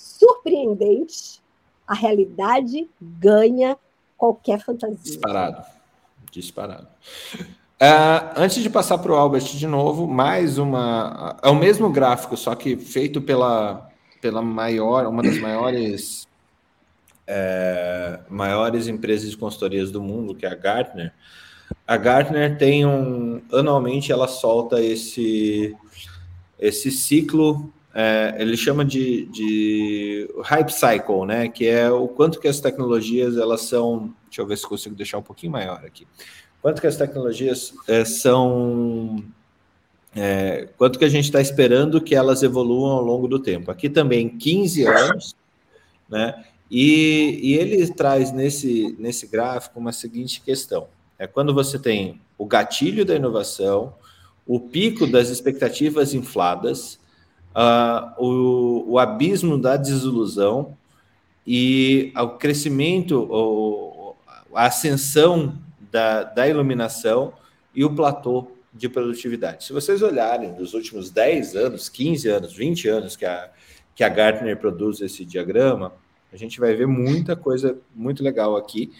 surpreendente, 0.01 1.41
a 1.87 1.93
realidade 1.93 2.89
ganha 2.99 3.77
qualquer 4.17 4.59
fantasia. 4.59 4.97
Disparado. 4.97 5.65
Disparado. 6.31 6.87
Uh, 7.81 8.33
antes 8.35 8.61
de 8.61 8.69
passar 8.69 8.97
para 8.97 9.11
o 9.11 9.15
Albert 9.15 9.43
de 9.43 9.67
novo, 9.67 10.07
mais 10.07 10.57
uma. 10.57 11.37
É 11.41 11.49
o 11.49 11.55
mesmo 11.55 11.89
gráfico, 11.89 12.37
só 12.37 12.55
que 12.55 12.77
feito 12.77 13.21
pela, 13.21 13.89
pela 14.21 14.41
maior, 14.41 15.07
uma 15.07 15.23
das 15.23 15.39
maiores, 15.39 16.27
é, 17.25 18.19
maiores 18.29 18.87
empresas 18.87 19.31
de 19.31 19.37
consultorias 19.37 19.91
do 19.91 20.01
mundo, 20.01 20.35
que 20.35 20.45
é 20.45 20.49
a 20.49 20.55
Gartner. 20.55 21.11
A 21.87 21.97
Gartner 21.97 22.57
tem 22.57 22.85
um. 22.85 23.41
Anualmente 23.51 24.11
ela 24.11 24.27
solta 24.27 24.81
esse, 24.81 25.75
esse 26.59 26.91
ciclo 26.91 27.73
é, 27.93 28.35
ele 28.39 28.55
chama 28.55 28.85
de, 28.85 29.25
de 29.25 30.29
hype 30.43 30.71
cycle, 30.71 31.25
né? 31.25 31.49
Que 31.49 31.67
é 31.67 31.91
o 31.91 32.07
quanto 32.07 32.39
que 32.39 32.47
as 32.47 32.59
tecnologias 32.59 33.37
elas 33.37 33.61
são. 33.61 34.13
Deixa 34.27 34.41
eu 34.41 34.47
ver 34.47 34.57
se 34.57 34.67
consigo 34.67 34.95
deixar 34.95 35.17
um 35.17 35.23
pouquinho 35.23 35.51
maior 35.51 35.83
aqui. 35.85 36.07
Quanto 36.61 36.79
que 36.79 36.87
as 36.87 36.95
tecnologias 36.95 37.73
é, 37.87 38.05
são. 38.05 39.23
É, 40.15 40.69
quanto 40.77 40.99
que 40.99 41.05
a 41.05 41.09
gente 41.09 41.25
está 41.25 41.41
esperando 41.41 42.01
que 42.01 42.15
elas 42.15 42.43
evoluam 42.43 42.91
ao 42.91 43.03
longo 43.03 43.27
do 43.27 43.39
tempo. 43.39 43.71
Aqui 43.71 43.89
também 43.89 44.29
15 44.29 44.85
anos, 44.85 45.35
né? 46.09 46.45
E, 46.69 47.39
e 47.43 47.53
ele 47.55 47.85
traz 47.93 48.31
nesse, 48.31 48.95
nesse 48.97 49.27
gráfico 49.27 49.77
uma 49.77 49.91
seguinte 49.91 50.39
questão: 50.41 50.87
é 51.19 51.27
quando 51.27 51.53
você 51.53 51.77
tem 51.77 52.21
o 52.37 52.45
gatilho 52.45 53.03
da 53.03 53.15
inovação, 53.15 53.93
o 54.47 54.61
pico 54.61 55.05
das 55.05 55.27
expectativas 55.27 56.13
infladas 56.13 57.00
uh, 57.55 58.23
o, 58.23 58.93
o, 58.93 58.99
abismo 58.99 59.57
da 59.57 59.77
desilusão 59.77 60.77
e 61.45 62.13
o 62.15 62.29
crescimento, 62.29 63.27
o, 63.29 64.15
a 64.53 64.65
ascensão 64.65 65.57
da, 65.91 66.23
da 66.23 66.47
iluminação 66.47 67.33
e 67.73 67.83
o 67.83 67.93
platô 67.93 68.51
de 68.73 68.87
produtividade. 68.87 69.65
Se 69.65 69.73
vocês 69.73 70.01
olharem 70.01 70.53
dos 70.53 70.73
últimos 70.73 71.09
10 71.09 71.55
anos, 71.55 71.89
15 71.89 72.29
anos, 72.29 72.53
20 72.53 72.87
anos 72.87 73.15
que 73.15 73.25
a, 73.25 73.49
que 73.93 74.03
a 74.03 74.09
Gartner 74.09 74.57
produz 74.57 75.01
esse 75.01 75.25
diagrama, 75.25 75.93
a 76.31 76.37
gente 76.37 76.59
vai 76.59 76.73
ver 76.73 76.87
muita 76.87 77.35
coisa 77.35 77.77
muito 77.93 78.23
legal 78.23 78.55
aqui. 78.55 78.91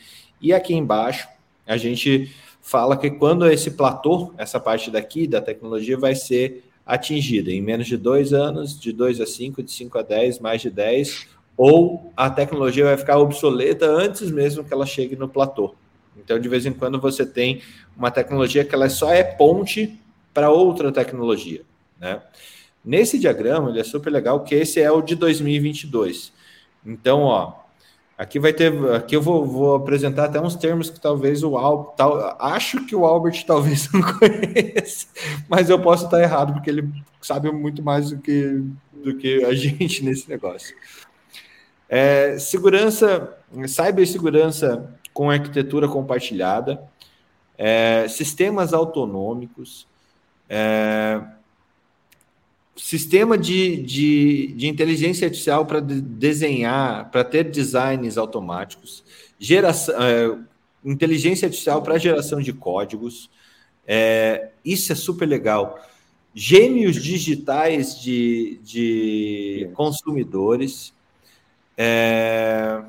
E 0.41 0.53
aqui 0.53 0.73
embaixo, 0.73 1.29
a 1.65 1.77
gente 1.77 2.35
fala 2.61 2.97
que 2.97 3.09
quando 3.09 3.49
esse 3.49 3.71
platô, 3.71 4.33
essa 4.37 4.59
parte 4.59 4.91
daqui 4.91 5.25
da 5.25 5.41
tecnologia, 5.41 5.97
vai 5.97 6.15
ser 6.15 6.65
atingida 6.85 7.51
em 7.51 7.61
menos 7.61 7.87
de 7.87 7.97
dois 7.97 8.33
anos, 8.33 8.79
de 8.79 8.91
2 8.91 9.21
a 9.21 9.25
5, 9.25 9.63
de 9.63 9.71
5 9.71 9.97
a 9.97 10.01
10, 10.01 10.39
mais 10.39 10.61
de 10.61 10.69
10, 10.69 11.27
ou 11.55 12.11
a 12.15 12.29
tecnologia 12.29 12.85
vai 12.85 12.97
ficar 12.97 13.17
obsoleta 13.17 13.85
antes 13.85 14.31
mesmo 14.31 14.63
que 14.63 14.73
ela 14.73 14.85
chegue 14.85 15.15
no 15.15 15.29
platô. 15.29 15.75
Então, 16.17 16.39
de 16.39 16.49
vez 16.49 16.65
em 16.65 16.73
quando, 16.73 16.99
você 16.99 17.25
tem 17.25 17.61
uma 17.95 18.11
tecnologia 18.11 18.65
que 18.65 18.75
ela 18.75 18.89
só 18.89 19.11
é 19.11 19.23
ponte 19.23 19.97
para 20.33 20.49
outra 20.49 20.91
tecnologia. 20.91 21.61
Né? 21.99 22.21
Nesse 22.83 23.19
diagrama, 23.19 23.69
ele 23.69 23.79
é 23.79 23.83
super 23.83 24.11
legal, 24.11 24.43
que 24.43 24.55
esse 24.55 24.79
é 24.79 24.91
o 24.91 25.01
de 25.01 25.15
2022. 25.15 26.33
Então, 26.85 27.21
ó, 27.21 27.60
aqui 28.17 28.39
vai 28.39 28.53
ter, 28.53 28.73
aqui 28.93 29.15
eu 29.15 29.21
vou, 29.21 29.45
vou 29.45 29.75
apresentar 29.75 30.25
até 30.25 30.39
uns 30.39 30.55
termos 30.55 30.89
que 30.89 30.99
talvez 30.99 31.43
o 31.43 31.57
Albert, 31.57 31.95
tal, 31.95 32.37
acho 32.39 32.85
que 32.85 32.95
o 32.95 33.05
Albert 33.05 33.43
talvez 33.45 33.89
não 33.93 34.01
conheça, 34.01 35.07
mas 35.49 35.69
eu 35.69 35.79
posso 35.79 36.05
estar 36.05 36.21
errado 36.21 36.53
porque 36.53 36.69
ele 36.69 36.89
sabe 37.21 37.51
muito 37.51 37.81
mais 37.83 38.09
do 38.11 38.17
que 38.17 38.63
do 39.03 39.17
que 39.17 39.43
a 39.43 39.53
gente 39.55 40.03
nesse 40.03 40.29
negócio. 40.29 40.75
É, 41.89 42.37
segurança, 42.39 43.37
cibersegurança 43.67 44.95
com 45.13 45.29
arquitetura 45.29 45.87
compartilhada, 45.87 46.81
é, 47.57 48.07
sistemas 48.07 48.73
autonômicos, 48.73 49.87
é, 50.47 51.21
sistema 52.81 53.37
de, 53.37 53.77
de, 53.77 54.47
de 54.53 54.67
inteligência 54.67 55.27
artificial 55.27 55.67
para 55.67 55.79
de, 55.79 56.01
desenhar, 56.01 57.11
para 57.11 57.23
ter 57.23 57.43
designs 57.43 58.17
automáticos, 58.17 59.03
geração, 59.39 59.95
é, 60.01 60.35
inteligência 60.83 61.45
artificial 61.45 61.83
para 61.83 61.99
geração 61.99 62.41
de 62.41 62.51
códigos. 62.51 63.29
É, 63.87 64.49
isso 64.65 64.91
é 64.91 64.95
super 64.95 65.27
legal. 65.27 65.79
Gêmeos 66.33 66.95
digitais 66.95 68.01
de, 68.01 68.59
de 68.63 69.69
consumidores. 69.75 70.91
É, 71.77 72.81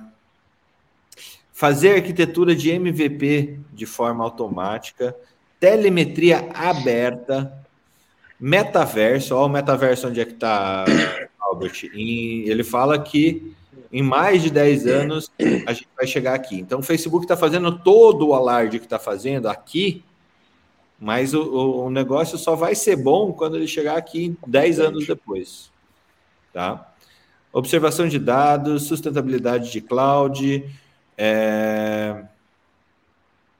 fazer 1.53 1.97
arquitetura 1.97 2.57
de 2.57 2.71
MVP 2.71 3.59
de 3.75 3.85
forma 3.85 4.25
automática, 4.25 5.15
telemetria 5.61 6.49
aberta, 6.55 7.62
metaverso, 8.43 9.37
olha 9.37 9.47
o 9.47 9.49
metaverso 9.49 10.09
onde 10.09 10.21
é 10.21 10.25
que 10.25 10.33
está, 10.33 10.85
Albert. 11.41 11.85
E 11.95 12.43
ele 12.51 12.65
fala 12.65 12.99
que 12.99 13.55
em 13.93 14.03
mais 14.03 14.43
de 14.43 14.51
10 14.51 14.87
anos 14.89 15.31
a 15.65 15.73
gente 15.73 15.89
vai 15.97 16.09
chegar 16.09 16.35
aqui. 16.35 16.59
Então 16.59 16.81
o 16.81 16.83
Facebook 16.83 17.25
está 17.25 17.37
fazendo 17.37 17.79
todo 17.79 18.27
o 18.27 18.35
alarde 18.35 18.81
que 18.81 18.87
está 18.87 18.99
fazendo 18.99 19.49
aqui, 19.49 20.03
mas 20.99 21.35
o, 21.35 21.85
o, 21.85 21.91
negócio 21.91 22.37
só 22.37 22.57
vai 22.57 22.75
ser 22.75 22.97
bom 22.97 23.33
quando 23.33 23.57
ele 23.57 23.69
chegar 23.69 23.97
aqui 23.97 24.37
10 24.45 24.81
anos 24.81 25.07
depois. 25.07 25.71
Tá? 26.53 26.93
Observação 27.53 28.09
de 28.09 28.19
dados, 28.19 28.89
sustentabilidade 28.89 29.71
de 29.71 29.81
cloud. 29.81 30.69
É... 31.17 32.25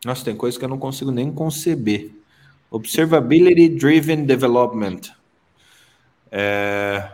Nossa, 0.05 0.25
tem 0.25 0.35
coisa 0.35 0.59
que 0.59 0.65
eu 0.65 0.69
não 0.69 0.79
consigo 0.79 1.13
nem 1.13 1.31
conceber. 1.31 2.22
Observability 2.73 3.69
Driven 3.69 4.25
Development. 4.25 5.01
É, 6.31 7.07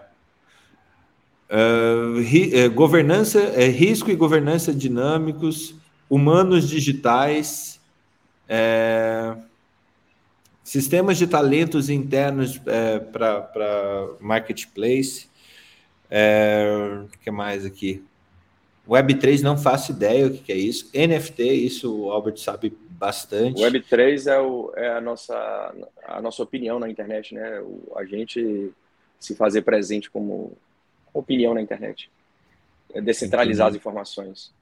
é, 1.48 2.20
ri, 2.20 2.54
é, 2.54 2.68
governança, 2.68 3.40
é, 3.40 3.66
risco 3.66 4.08
e 4.08 4.14
governança 4.14 4.72
dinâmicos, 4.72 5.74
humanos 6.08 6.68
digitais, 6.68 7.80
é, 8.48 9.36
sistemas 10.62 11.18
de 11.18 11.26
talentos 11.26 11.90
internos 11.90 12.60
é, 12.64 13.00
para 13.00 14.08
marketplace. 14.20 15.26
O 17.04 17.18
que 17.18 17.30
mais 17.32 17.66
aqui? 17.66 18.04
Web3 18.88 19.42
não 19.42 19.58
faço 19.58 19.90
ideia 19.90 20.28
o 20.28 20.30
que, 20.30 20.38
que 20.38 20.52
é 20.52 20.56
isso. 20.56 20.88
NFT, 20.94 21.42
isso 21.42 21.94
o 21.94 22.10
Albert 22.12 22.38
sabe 22.38 22.74
bastante. 22.98 23.62
Web3 23.62 24.26
é, 24.26 24.40
o, 24.40 24.72
é 24.74 24.88
a, 24.90 25.00
nossa, 25.00 25.74
a 26.04 26.20
nossa 26.20 26.42
opinião 26.42 26.78
na 26.80 26.90
internet, 26.90 27.34
né? 27.34 27.60
O, 27.60 27.92
a 27.96 28.04
gente 28.04 28.72
se 29.18 29.34
fazer 29.34 29.62
presente 29.62 30.10
como 30.10 30.56
opinião 31.14 31.54
na 31.54 31.62
internet. 31.62 32.10
É 32.92 33.00
descentralizar 33.00 33.68
Entendi. 33.68 33.78
as 33.78 33.80
informações. 33.80 34.52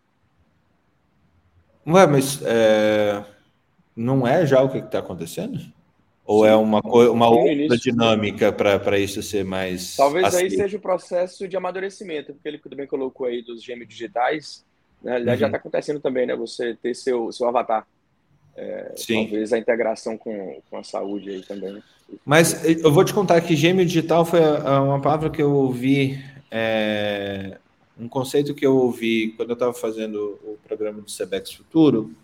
Ué, 1.86 2.06
mas 2.06 2.42
é, 2.42 3.24
não 3.94 4.26
é 4.26 4.44
já 4.44 4.62
o 4.62 4.68
que 4.68 4.78
está 4.78 4.98
acontecendo? 4.98 5.60
Ou 6.24 6.44
Sim. 6.44 6.50
é 6.50 6.56
uma, 6.56 6.80
uma 6.80 7.28
outra 7.30 7.78
dinâmica 7.78 8.52
para 8.52 8.98
isso 8.98 9.22
ser 9.22 9.44
mais. 9.44 9.96
Talvez 9.96 10.34
aí 10.34 10.50
seja 10.50 10.76
o 10.76 10.80
processo 10.80 11.46
de 11.46 11.56
amadurecimento, 11.56 12.34
porque 12.34 12.48
ele 12.48 12.58
também 12.58 12.86
colocou 12.86 13.28
aí 13.28 13.42
dos 13.42 13.62
gêmeos 13.62 13.88
digitais. 13.88 14.64
Né? 15.00 15.18
Uhum. 15.18 15.36
Já 15.36 15.46
está 15.46 15.58
acontecendo 15.58 16.00
também, 16.00 16.26
né? 16.26 16.34
Você 16.34 16.74
ter 16.74 16.94
seu, 16.94 17.30
seu 17.30 17.48
avatar. 17.48 17.86
É, 18.56 18.94
talvez 19.06 19.52
a 19.52 19.58
integração 19.58 20.16
com, 20.16 20.60
com 20.70 20.78
a 20.78 20.82
saúde 20.82 21.28
aí 21.28 21.42
também. 21.42 21.82
Mas 22.24 22.64
eu 22.64 22.90
vou 22.90 23.04
te 23.04 23.12
contar 23.12 23.40
que 23.40 23.54
gêmeo 23.54 23.84
digital 23.84 24.24
foi 24.24 24.40
uma 24.40 25.00
palavra 25.00 25.28
que 25.28 25.42
eu 25.42 25.52
ouvi, 25.52 26.24
é, 26.50 27.58
um 27.98 28.08
conceito 28.08 28.54
que 28.54 28.64
eu 28.66 28.76
ouvi 28.76 29.34
quando 29.36 29.50
eu 29.50 29.54
estava 29.54 29.74
fazendo 29.74 30.38
o 30.42 30.58
programa 30.66 31.02
do 31.02 31.10
Sebex 31.10 31.52
Futuro. 31.52 32.14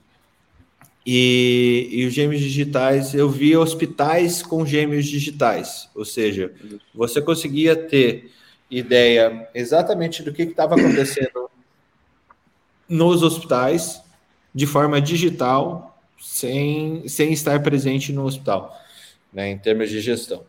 E, 1.04 1.88
e, 1.90 2.06
os 2.06 2.14
gêmeos 2.14 2.40
digitais, 2.40 3.12
eu 3.12 3.28
vi 3.28 3.56
hospitais 3.56 4.40
com 4.40 4.64
gêmeos 4.64 5.04
digitais, 5.06 5.90
ou 5.96 6.04
seja, 6.04 6.54
você 6.94 7.20
conseguia 7.20 7.74
ter 7.74 8.30
ideia 8.70 9.48
exatamente 9.52 10.22
do 10.22 10.32
que 10.32 10.42
estava 10.42 10.76
acontecendo 10.76 11.50
nos 12.88 13.24
hospitais 13.24 14.00
de 14.54 14.64
forma 14.64 15.00
digital 15.00 15.91
sem, 16.22 17.06
sem 17.08 17.32
estar 17.32 17.60
presente 17.62 18.12
no 18.12 18.24
hospital, 18.24 18.80
né, 19.32 19.50
em 19.50 19.58
termos 19.58 19.90
de 19.90 20.00
gestão. 20.00 20.44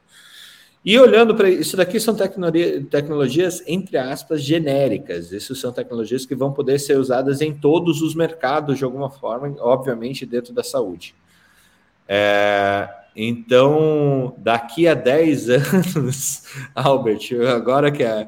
E 0.85 0.99
olhando 0.99 1.33
para 1.33 1.49
isso 1.49 1.77
daqui 1.77 1.97
são 1.99 2.13
tecnologias, 2.13 3.63
entre 3.65 3.97
aspas, 3.97 4.43
genéricas. 4.43 5.31
Isso 5.31 5.55
são 5.55 5.71
tecnologias 5.71 6.25
que 6.25 6.35
vão 6.35 6.51
poder 6.51 6.77
ser 6.77 6.97
usadas 6.97 7.39
em 7.39 7.53
todos 7.53 8.01
os 8.01 8.13
mercados 8.13 8.77
de 8.77 8.83
alguma 8.83 9.09
forma, 9.09 9.55
obviamente 9.59 10.25
dentro 10.25 10.53
da 10.53 10.61
saúde. 10.61 11.15
É, 12.05 12.89
então, 13.15 14.35
daqui 14.37 14.85
a 14.85 14.93
10 14.93 15.49
anos, 15.95 16.43
Albert, 16.75 17.29
agora 17.55 17.89
que 17.89 18.03
é, 18.03 18.27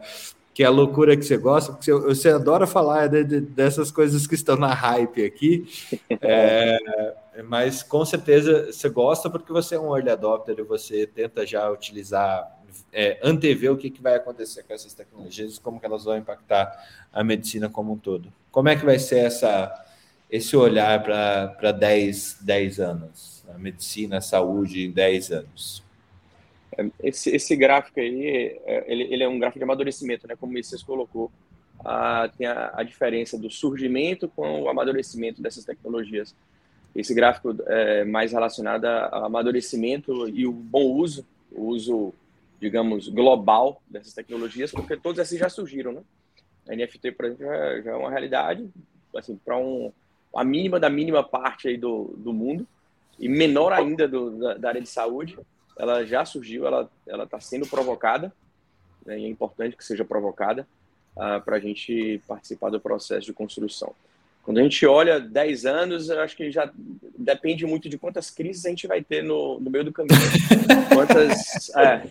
que 0.55 0.63
é 0.63 0.67
a 0.67 0.69
loucura 0.69 1.17
que 1.17 1.25
você 1.25 1.35
gosta, 1.35 1.73
porque 1.73 1.91
você 1.91 2.29
adora 2.29 2.65
falar 2.65 3.07
de, 3.07 3.25
de, 3.25 3.41
dessas 3.41 3.91
coisas 3.91 4.25
que 4.25 4.35
estão 4.35 4.55
na 4.55 4.73
hype 4.73 5.23
aqui. 5.23 5.67
É, 6.21 7.43
mas 7.43 7.83
com 7.83 8.05
certeza 8.05 8.71
você 8.71 8.87
gosta 8.87 9.29
porque 9.29 9.51
você 9.51 9.75
é 9.75 9.79
um 9.79 9.93
early 9.93 10.09
adopter 10.09 10.55
e 10.57 10.63
você 10.63 11.05
tenta 11.05 11.45
já 11.45 11.69
utilizar, 11.69 12.57
é, 12.93 13.19
antever 13.21 13.73
o 13.73 13.77
que, 13.77 13.89
que 13.89 14.01
vai 14.01 14.15
acontecer 14.15 14.63
com 14.63 14.73
essas 14.73 14.93
tecnologias, 14.93 15.59
como 15.59 15.79
que 15.79 15.85
elas 15.85 16.05
vão 16.05 16.17
impactar 16.17 16.71
a 17.11 17.23
medicina 17.23 17.67
como 17.67 17.91
um 17.91 17.97
todo. 17.97 18.31
Como 18.49 18.69
é 18.69 18.77
que 18.77 18.85
vai 18.85 18.97
ser 18.97 19.25
essa, 19.25 19.71
esse 20.31 20.55
olhar 20.55 21.03
para 21.03 21.71
10, 21.73 22.37
10 22.41 22.79
anos? 22.79 23.43
A 23.53 23.57
medicina, 23.57 24.19
a 24.19 24.21
saúde 24.21 24.85
em 24.85 24.91
10 24.91 25.31
anos. 25.31 25.84
É, 26.77 26.85
esse, 27.03 27.29
esse 27.35 27.55
gráfico 27.55 27.99
aí, 27.99 28.59
é, 28.65 28.85
ele, 28.87 29.03
ele 29.13 29.23
é 29.23 29.27
um 29.27 29.39
gráfico 29.39 29.59
de 29.59 29.63
amadurecimento, 29.63 30.27
né? 30.27 30.35
Como 30.35 30.51
o 30.51 30.53
Messias 30.53 30.83
colocou. 30.83 31.31
Ah, 31.83 32.29
tem 32.37 32.47
a, 32.47 32.71
a 32.73 32.83
diferença 32.83 33.37
do 33.37 33.49
surgimento 33.49 34.27
com 34.29 34.63
o 34.63 34.69
amadurecimento 34.69 35.41
dessas 35.41 35.65
tecnologias 35.65 36.33
esse 36.95 37.13
gráfico 37.13 37.53
é 37.67 38.05
mais 38.05 38.31
relacionado 38.31 38.85
ao 38.85 39.25
amadurecimento 39.25 40.29
e 40.29 40.47
o 40.47 40.51
bom 40.51 40.93
uso, 40.93 41.27
o 41.51 41.65
uso, 41.65 42.13
digamos, 42.59 43.09
global 43.09 43.81
dessas 43.85 44.13
tecnologias, 44.13 44.71
porque 44.71 44.95
todas 44.95 45.19
essas 45.19 45.37
já 45.37 45.49
surgiram, 45.49 45.91
né? 45.91 46.01
A 46.69 46.75
NFT, 46.75 47.11
por 47.11 47.25
exemplo, 47.25 47.45
já, 47.45 47.81
já 47.81 47.91
é 47.91 47.95
uma 47.95 48.09
realidade, 48.09 48.67
assim, 49.13 49.35
para 49.35 49.57
um, 49.57 49.91
a 50.33 50.43
mínima 50.43 50.79
da 50.79 50.89
mínima 50.89 51.21
parte 51.21 51.67
aí 51.67 51.77
do, 51.77 52.15
do 52.17 52.31
mundo, 52.31 52.65
e 53.19 53.27
menor 53.27 53.73
ainda 53.73 54.07
do, 54.07 54.31
da, 54.31 54.53
da, 54.55 54.69
área 54.69 54.81
de 54.81 54.89
saúde, 54.89 55.37
ela 55.77 56.05
já 56.05 56.25
surgiu, 56.25 56.65
ela 56.65 56.89
está 57.23 57.39
sendo 57.39 57.67
provocada, 57.67 58.33
né, 59.05 59.19
e 59.19 59.25
é 59.25 59.27
importante 59.27 59.75
que 59.75 59.83
seja 59.83 60.03
provocada, 60.03 60.67
uh, 61.15 61.21
ah, 61.21 61.39
para 61.39 61.57
a 61.57 61.59
gente 61.59 62.21
participar 62.27 62.69
do 62.69 62.79
processo 62.79 63.25
de 63.25 63.33
construção. 63.33 63.93
Quando 64.43 64.59
a 64.59 64.63
gente 64.63 64.85
olha 64.85 65.19
10 65.19 65.65
anos, 65.65 66.09
eu 66.09 66.21
acho 66.21 66.37
que 66.37 66.51
já 66.51 66.71
depende 67.17 67.65
muito 67.65 67.89
de 67.89 67.97
quantas 67.97 68.29
crises 68.29 68.65
a 68.65 68.69
gente 68.69 68.85
vai 68.85 69.03
ter 69.03 69.23
no, 69.23 69.59
no 69.59 69.71
meio 69.71 69.83
do 69.83 69.91
caminho. 69.91 70.19
quantas, 70.93 71.69
é, 71.75 72.07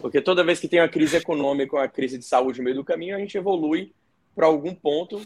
porque 0.00 0.20
toda 0.20 0.42
vez 0.42 0.58
que 0.58 0.66
tem 0.66 0.80
uma 0.80 0.88
crise 0.88 1.16
econômica, 1.16 1.76
uma 1.76 1.88
crise 1.88 2.18
de 2.18 2.24
saúde 2.24 2.58
no 2.58 2.64
meio 2.64 2.76
do 2.76 2.84
caminho, 2.84 3.14
a 3.14 3.18
gente 3.20 3.36
evolui 3.36 3.92
para 4.34 4.46
algum 4.46 4.74
ponto 4.74 5.20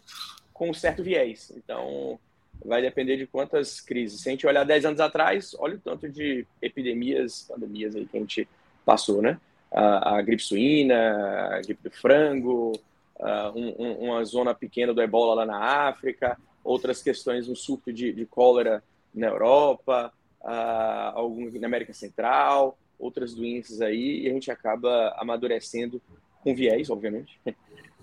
com 0.52 0.70
um 0.70 0.74
certo 0.74 1.02
viés. 1.02 1.50
Então, 1.56 2.18
vai 2.64 2.82
depender 2.82 3.16
de 3.16 3.26
quantas 3.26 3.80
crises. 3.80 4.20
Se 4.20 4.28
a 4.28 4.32
gente 4.32 4.46
olhar 4.46 4.64
10 4.64 4.84
anos 4.84 5.00
atrás, 5.00 5.54
olha 5.58 5.76
o 5.76 5.80
tanto 5.80 6.08
de 6.08 6.46
epidemias, 6.60 7.46
pandemias 7.48 7.94
aí 7.94 8.06
que 8.06 8.16
a 8.16 8.20
gente 8.20 8.48
passou, 8.84 9.22
né? 9.22 9.38
A, 9.70 10.16
a 10.16 10.22
gripe 10.22 10.42
suína, 10.42 11.56
a 11.56 11.60
gripe 11.60 11.82
do 11.82 11.90
frango, 11.90 12.72
uh, 13.18 13.58
um, 13.58 14.08
uma 14.08 14.24
zona 14.24 14.54
pequena 14.54 14.92
do 14.92 15.02
ebola 15.02 15.34
lá 15.34 15.46
na 15.46 15.88
África, 15.88 16.38
outras 16.62 17.02
questões, 17.02 17.48
um 17.48 17.54
surto 17.54 17.92
de, 17.92 18.12
de 18.12 18.26
cólera 18.26 18.82
na 19.14 19.28
Europa, 19.28 20.12
uh, 20.42 21.14
algum 21.14 21.50
na 21.58 21.66
América 21.66 21.92
Central, 21.92 22.78
outras 22.98 23.34
doenças 23.34 23.80
aí, 23.80 24.22
e 24.22 24.28
a 24.28 24.32
gente 24.32 24.50
acaba 24.50 25.14
amadurecendo 25.18 26.00
com 26.42 26.54
viés, 26.54 26.90
obviamente, 26.90 27.38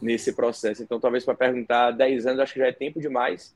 nesse 0.02 0.34
processo. 0.34 0.82
Então, 0.82 1.00
talvez 1.00 1.24
para 1.24 1.36
perguntar 1.36 1.92
10 1.92 2.26
anos, 2.26 2.40
acho 2.40 2.54
que 2.54 2.60
já 2.60 2.68
é 2.68 2.72
tempo 2.72 3.00
demais. 3.00 3.56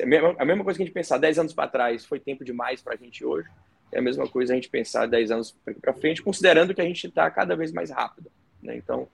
A 0.00 0.44
mesma, 0.44 0.64
coisa 0.64 0.78
que 0.78 0.82
a 0.82 0.86
gente 0.86 0.94
pensar 0.94 1.18
10 1.18 1.38
anos 1.38 1.52
para 1.52 1.68
trás 1.68 2.04
foi 2.04 2.20
tempo 2.20 2.44
demais 2.44 2.80
para 2.80 2.94
a 2.94 2.96
gente 2.96 3.24
hoje, 3.24 3.48
é 3.90 3.98
a 3.98 4.02
mesma 4.02 4.26
coisa 4.28 4.52
a 4.52 4.56
gente 4.56 4.68
pensar 4.68 5.06
10 5.06 5.30
anos 5.30 5.56
para 5.80 5.92
frente, 5.92 6.22
considerando 6.22 6.74
que 6.74 6.80
a 6.80 6.84
gente 6.84 7.06
está 7.06 7.30
cada 7.30 7.54
vez 7.54 7.72
mais 7.72 7.90
rápido. 7.90 8.30
Né? 8.62 8.76
Então, 8.76 9.08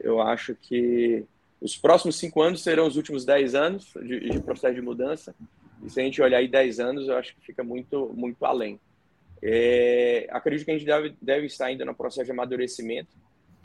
eu 0.00 0.20
acho 0.20 0.54
que 0.54 1.24
os 1.60 1.76
próximos 1.76 2.16
cinco 2.16 2.42
anos 2.42 2.62
serão 2.62 2.86
os 2.86 2.96
últimos 2.96 3.24
10 3.24 3.54
anos 3.54 3.94
de, 4.02 4.20
de, 4.20 4.40
processo 4.40 4.74
de 4.74 4.82
mudança. 4.82 5.34
E 5.82 5.90
se 5.90 6.00
a 6.00 6.04
gente 6.04 6.20
olhar 6.20 6.38
aí 6.38 6.48
10 6.48 6.80
anos, 6.80 7.08
eu 7.08 7.16
acho 7.16 7.34
que 7.34 7.44
fica 7.44 7.62
muito, 7.62 8.12
muito 8.14 8.44
além. 8.44 8.80
É, 9.42 10.26
acredito 10.30 10.64
que 10.64 10.70
a 10.70 10.74
gente 10.74 10.86
deve, 10.86 11.14
deve 11.20 11.46
estar 11.46 11.66
ainda 11.66 11.84
no 11.84 11.94
processo 11.94 12.24
de 12.24 12.32
amadurecimento. 12.32 13.10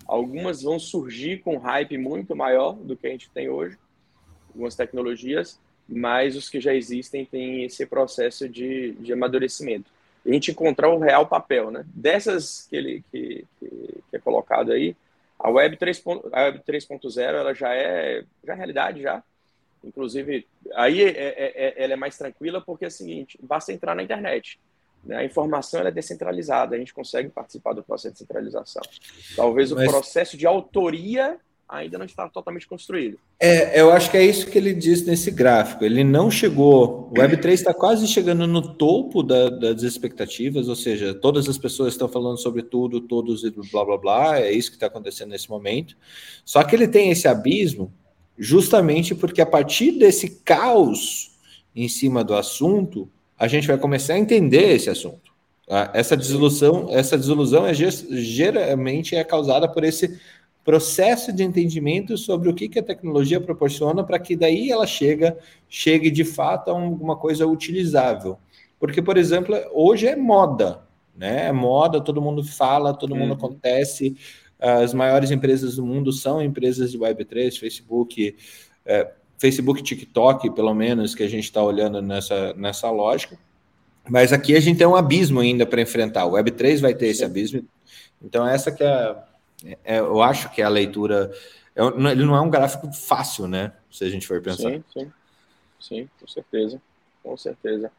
Algumas 0.06 0.62
vão 0.62 0.78
surgir 0.78 1.42
com 1.42 1.58
hype 1.58 1.98
muito 1.98 2.36
maior 2.36 2.74
do 2.74 2.96
que 2.96 3.08
a 3.08 3.10
gente 3.10 3.30
tem 3.32 3.50
hoje, 3.50 3.78
algumas 4.50 4.76
tecnologias, 4.76 5.60
mas 5.90 6.36
os 6.36 6.50
que 6.50 6.62
já 6.62 6.74
existem 6.74 7.26
têm 7.26 7.64
esse 7.64 7.86
processo 7.86 8.48
de, 8.48 8.92
de 8.94 9.12
amadurecimento. 9.12 9.90
A 10.26 10.32
gente 10.32 10.52
encontrar 10.52 10.90
o 10.90 11.00
real 11.00 11.26
papel, 11.26 11.72
né? 11.72 11.84
Dessas 11.88 12.68
que, 12.70 12.76
ele, 12.76 13.04
que, 13.12 13.46
que, 13.60 13.68
que 14.10 14.16
é 14.16 14.20
colocado 14.20 14.72
aí, 14.72 14.96
a 15.40 15.50
Web 15.50 15.78
3.0 15.78 17.22
ela 17.22 17.54
já 17.54 17.74
é, 17.74 18.24
já 18.46 18.54
é 18.54 18.56
realidade 18.56 19.02
já. 19.02 19.24
Inclusive, 19.84 20.46
aí 20.76 21.02
é, 21.02 21.10
é, 21.10 21.54
é, 21.56 21.84
ela 21.84 21.94
é 21.94 21.96
mais 21.96 22.18
tranquila 22.18 22.62
porque 22.62 22.84
é 22.86 22.90
o 22.90 22.92
seguinte, 22.92 23.40
basta 23.42 23.72
entrar 23.72 23.96
na 23.96 24.04
internet. 24.04 24.60
Né? 25.04 25.16
A 25.16 25.24
informação 25.24 25.82
é 25.82 25.92
descentralizada, 25.92 26.76
a 26.76 26.80
gente 26.80 26.94
consegue 26.94 27.30
participar 27.30 27.74
do 27.74 27.82
processo 27.82 28.14
de 28.14 28.20
centralização. 28.20 28.82
Talvez 29.36 29.72
Mas... 29.72 29.88
o 29.88 29.92
processo 29.92 30.38
de 30.38 30.46
autoria 30.46 31.40
ainda 31.70 32.00
não 32.00 32.06
está 32.06 32.28
totalmente 32.28 32.68
construído. 32.68 33.20
É, 33.40 33.80
eu 33.80 33.92
acho 33.92 34.10
que 34.10 34.18
é 34.18 34.26
isso 34.26 34.48
que 34.48 34.58
ele 34.58 34.74
diz 34.74 35.06
nesse 35.06 35.30
gráfico. 35.30 35.86
Ele 35.86 36.04
não 36.04 36.32
chegou. 36.32 37.10
O 37.12 37.14
Web3 37.14 37.52
está 37.52 37.74
quase 37.74 38.08
chegando 38.08 38.48
no 38.48 38.74
topo 38.74 39.22
da, 39.22 39.50
das 39.50 39.84
expectativas, 39.84 40.68
ou 40.68 40.76
seja, 40.76 41.14
todas 41.14 41.48
as 41.48 41.60
pessoas 41.60 41.94
estão 41.94 42.10
falando 42.10 42.40
sobre 42.40 42.64
tudo, 42.64 43.00
todos 43.00 43.44
e 43.44 43.52
blá 43.72 43.86
blá 43.86 43.98
blá. 43.98 44.40
É 44.40 44.52
isso 44.52 44.72
que 44.72 44.78
está 44.78 44.88
acontecendo 44.88 45.30
nesse 45.30 45.48
momento. 45.48 45.96
Só 46.44 46.64
que 46.64 46.76
ele 46.76 46.88
tem 46.88 47.12
esse 47.12 47.28
abismo 47.28 47.94
justamente 48.38 49.14
porque 49.14 49.42
a 49.42 49.46
partir 49.46 49.92
desse 49.92 50.42
caos 50.44 51.38
em 51.76 51.88
cima 51.88 52.24
do 52.24 52.34
assunto, 52.34 53.08
a 53.38 53.48
gente 53.48 53.68
vai 53.68 53.78
começar 53.78 54.16
a 54.16 54.20
entender 54.20 54.74
esse 54.74 54.90
assunto. 54.90 55.30
Ah, 55.70 55.92
essa 55.94 56.18
desilusão, 56.18 56.88
essa 56.90 57.16
desilusão 57.16 57.68
é 57.68 57.74
geralmente 57.76 59.16
é 59.16 59.24
causada 59.24 59.68
por 59.68 59.84
esse 59.84 60.20
processo 60.64 61.34
de 61.34 61.44
entendimento 61.44 62.18
sobre 62.18 62.50
o 62.50 62.54
que, 62.54 62.70
que 62.70 62.80
a 62.80 62.84
tecnologia 62.84 63.40
proporciona 63.42 64.04
para 64.04 64.20
que 64.20 64.36
daí 64.36 64.72
ela 64.72 64.86
chega, 64.86 65.38
chegue 65.68 66.12
de 66.12 66.24
fato 66.24 66.70
a 66.70 66.74
alguma 66.74 67.16
coisa 67.16 67.48
utilizável. 67.48 68.38
Porque, 68.80 69.02
por 69.02 69.18
exemplo, 69.18 69.56
hoje 69.74 70.08
é 70.08 70.16
moda, 70.16 70.82
né? 71.16 71.48
É 71.48 71.52
moda, 71.52 72.00
todo 72.00 72.22
mundo 72.22 72.44
fala, 72.44 72.94
todo 72.94 73.16
mundo 73.16 73.32
uhum. 73.32 73.38
acontece. 73.38 74.16
As 74.60 74.94
maiores 74.94 75.32
empresas 75.32 75.76
do 75.76 75.86
mundo 75.86 76.12
são 76.14 76.42
empresas 76.42 76.92
de 76.92 77.00
Web3, 77.00 77.58
Facebook, 77.58 78.36
é, 78.86 79.12
Facebook, 79.38 79.82
TikTok, 79.82 80.52
pelo 80.52 80.74
menos, 80.74 81.16
que 81.16 81.24
a 81.24 81.30
gente 81.30 81.46
está 81.46 81.64
olhando 81.64 82.02
nessa, 82.02 82.54
nessa 82.54 82.90
lógica. 82.92 83.38
Mas 84.08 84.34
aqui 84.34 84.56
a 84.56 84.60
gente 84.60 84.78
tem 84.78 84.88
um 84.88 84.96
abismo 84.96 85.40
ainda 85.40 85.66
para 85.66 85.82
enfrentar. 85.82 86.26
O 86.26 86.32
Web3 86.32 86.80
vai 86.80 86.94
ter 86.94 87.08
esse 87.08 87.24
abismo. 87.24 87.64
Então, 88.22 88.48
essa 88.48 88.72
que 88.72 88.84
é 88.84 89.16
é, 89.84 90.00
eu 90.00 90.22
acho 90.22 90.52
que 90.52 90.62
a 90.62 90.70
leitura. 90.70 91.32
É, 91.76 91.82
ele 92.12 92.26
não 92.26 92.36
é 92.36 92.42
um 92.42 92.50
gráfico 92.50 92.92
fácil, 92.92 93.48
né? 93.48 93.74
Se 93.92 94.04
a 94.04 94.10
gente 94.10 94.28
for 94.28 94.42
pensar. 94.42 94.70
Sim, 94.70 94.84
sim. 94.94 95.12
Sim, 95.80 96.10
com 96.20 96.28
certeza. 96.28 96.82
Com 97.24 97.38
certeza. 97.38 97.92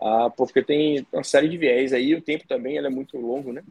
Ah, 0.00 0.30
porque 0.30 0.62
tem 0.62 1.06
uma 1.12 1.24
série 1.24 1.48
de 1.48 1.58
viés 1.58 1.92
aí, 1.92 2.14
o 2.14 2.22
tempo 2.22 2.46
também 2.46 2.78
é 2.78 2.88
muito 2.88 3.18
longo, 3.18 3.52
né? 3.52 3.62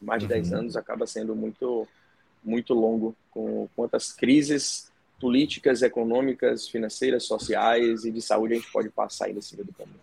Mais 0.00 0.20
de 0.20 0.26
uhum. 0.26 0.34
10 0.34 0.52
anos 0.52 0.76
acaba 0.76 1.06
sendo 1.06 1.34
muito, 1.34 1.86
muito 2.44 2.72
longo, 2.72 3.16
com 3.30 3.68
quantas 3.74 4.12
crises 4.12 4.90
políticas, 5.20 5.82
econômicas, 5.82 6.68
financeiras, 6.68 7.24
sociais 7.24 8.04
e 8.04 8.10
de 8.10 8.20
saúde 8.20 8.54
a 8.54 8.56
gente 8.56 8.70
pode 8.70 8.90
passar 8.90 9.26
aí 9.26 9.32
nesse 9.32 9.56
meio 9.56 9.66
do 9.66 9.74
caminho. 9.74 10.00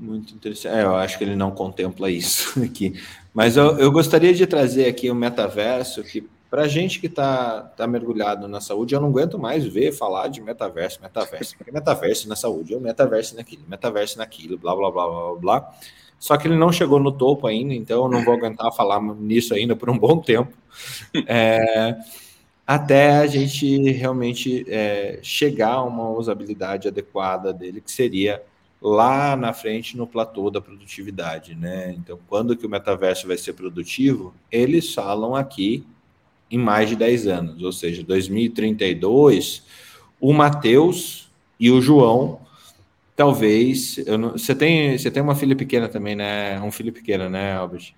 Muito 0.00 0.34
interessante. 0.34 0.74
É, 0.74 0.82
eu 0.82 0.96
acho 0.96 1.18
que 1.18 1.24
ele 1.24 1.36
não 1.36 1.50
contempla 1.50 2.10
isso 2.10 2.58
aqui. 2.64 2.98
Mas 3.34 3.58
eu, 3.58 3.78
eu 3.78 3.92
gostaria 3.92 4.32
de 4.32 4.46
trazer 4.46 4.86
aqui 4.86 5.10
o 5.10 5.12
um 5.12 5.16
metaverso, 5.16 6.02
que 6.02 6.26
para 6.48 6.66
gente 6.66 6.98
que 6.98 7.06
está 7.06 7.60
tá 7.60 7.86
mergulhado 7.86 8.48
na 8.48 8.60
saúde, 8.60 8.94
eu 8.94 9.00
não 9.00 9.08
aguento 9.08 9.38
mais 9.38 9.64
ver 9.64 9.92
falar 9.92 10.28
de 10.28 10.40
metaverso, 10.40 11.00
metaverso. 11.02 11.56
Porque 11.56 11.70
metaverso 11.70 12.28
na 12.28 12.34
saúde, 12.34 12.74
ou 12.74 12.80
metaverso 12.80 13.36
naquilo, 13.36 13.62
metaverso 13.68 14.16
naquilo, 14.18 14.56
blá, 14.56 14.74
blá, 14.74 14.90
blá, 14.90 15.06
blá, 15.06 15.34
blá. 15.36 15.74
Só 16.18 16.36
que 16.36 16.48
ele 16.48 16.56
não 16.56 16.72
chegou 16.72 16.98
no 16.98 17.12
topo 17.12 17.46
ainda, 17.46 17.74
então 17.74 18.04
eu 18.04 18.10
não 18.10 18.24
vou 18.24 18.34
aguentar 18.34 18.72
falar 18.72 19.00
nisso 19.02 19.54
ainda 19.54 19.76
por 19.76 19.90
um 19.90 19.98
bom 19.98 20.18
tempo. 20.18 20.52
É, 21.26 21.96
até 22.66 23.18
a 23.18 23.26
gente 23.26 23.92
realmente 23.92 24.64
é, 24.68 25.18
chegar 25.22 25.74
a 25.74 25.84
uma 25.84 26.10
usabilidade 26.10 26.88
adequada 26.88 27.52
dele, 27.52 27.80
que 27.80 27.92
seria 27.92 28.42
lá 28.80 29.36
na 29.36 29.52
frente 29.52 29.96
no 29.96 30.06
platô 30.06 30.50
da 30.50 30.60
produtividade, 30.60 31.54
né? 31.54 31.94
Então, 31.98 32.18
quando 32.26 32.56
que 32.56 32.66
o 32.66 32.70
metaverso 32.70 33.26
vai 33.26 33.36
ser 33.36 33.52
produtivo? 33.52 34.34
Eles 34.50 34.94
falam 34.94 35.34
aqui 35.34 35.86
em 36.50 36.58
mais 36.58 36.88
de 36.88 36.96
10 36.96 37.26
anos, 37.26 37.62
ou 37.62 37.72
seja, 37.72 38.02
2032, 38.02 39.64
o 40.20 40.32
Matheus 40.32 41.30
e 41.58 41.70
o 41.70 41.80
João, 41.80 42.40
talvez, 43.14 43.98
não, 44.06 44.32
você 44.32 44.54
tem 44.54 44.98
você 44.98 45.10
tem 45.10 45.22
uma 45.22 45.36
filha 45.36 45.54
pequena 45.54 45.88
também, 45.88 46.16
né? 46.16 46.60
Um 46.60 46.72
filho 46.72 46.92
pequeno, 46.92 47.28
né, 47.28 47.54
Albert? 47.54 47.92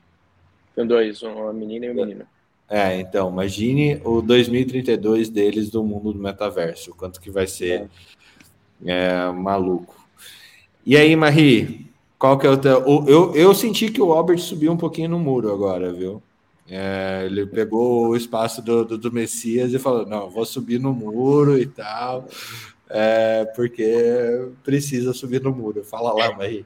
Tem 0.75 0.87
dois, 0.87 1.23
uma 1.23 1.53
menina 1.53 1.87
e 1.87 1.91
um 1.91 1.95
menino. 1.95 2.27
É, 2.69 2.99
então, 2.99 3.31
imagine 3.31 4.01
o 4.05 4.23
2032 4.23 5.29
deles 5.29 5.71
do 5.71 5.85
mundo 5.85 6.13
do 6.13 6.19
metaverso, 6.19 6.95
quanto 6.95 7.21
que 7.21 7.31
vai 7.31 7.47
ser 7.47 7.89
é. 8.85 9.27
É, 9.27 9.31
maluco. 9.31 10.02
E 10.85 10.97
aí, 10.97 11.15
Marie, 11.15 11.91
qual 12.19 12.39
que 12.39 12.47
é 12.47 12.51
o 12.51 12.57
teu... 12.57 12.85
Eu, 13.07 13.35
eu 13.35 13.55
senti 13.55 13.91
que 13.91 14.03
o 14.03 14.13
Albert 14.13 14.39
subiu 14.39 14.73
um 14.73 14.77
pouquinho 14.77 15.11
no 15.11 15.19
muro 15.19 15.53
agora, 15.53 15.93
viu? 15.93 16.23
É, 16.69 17.25
ele 17.27 17.45
pegou 17.47 18.09
o 18.09 18.17
espaço 18.17 18.63
do, 18.63 18.85
do, 18.85 18.97
do, 18.97 19.13
Messias 19.13 19.73
e 19.73 19.79
falou: 19.79 20.07
Não, 20.07 20.31
vou 20.31 20.47
subir 20.47 20.81
no 20.81 20.93
muro 20.93 21.59
e 21.59 21.67
tal, 21.67 22.27
é, 22.89 23.45
porque 23.57 24.49
precisa 24.63 25.13
subir 25.13 25.43
no 25.43 25.53
muro. 25.53 25.85
Fala 25.85 26.15
lá, 26.15 26.35
Marie. 26.35 26.65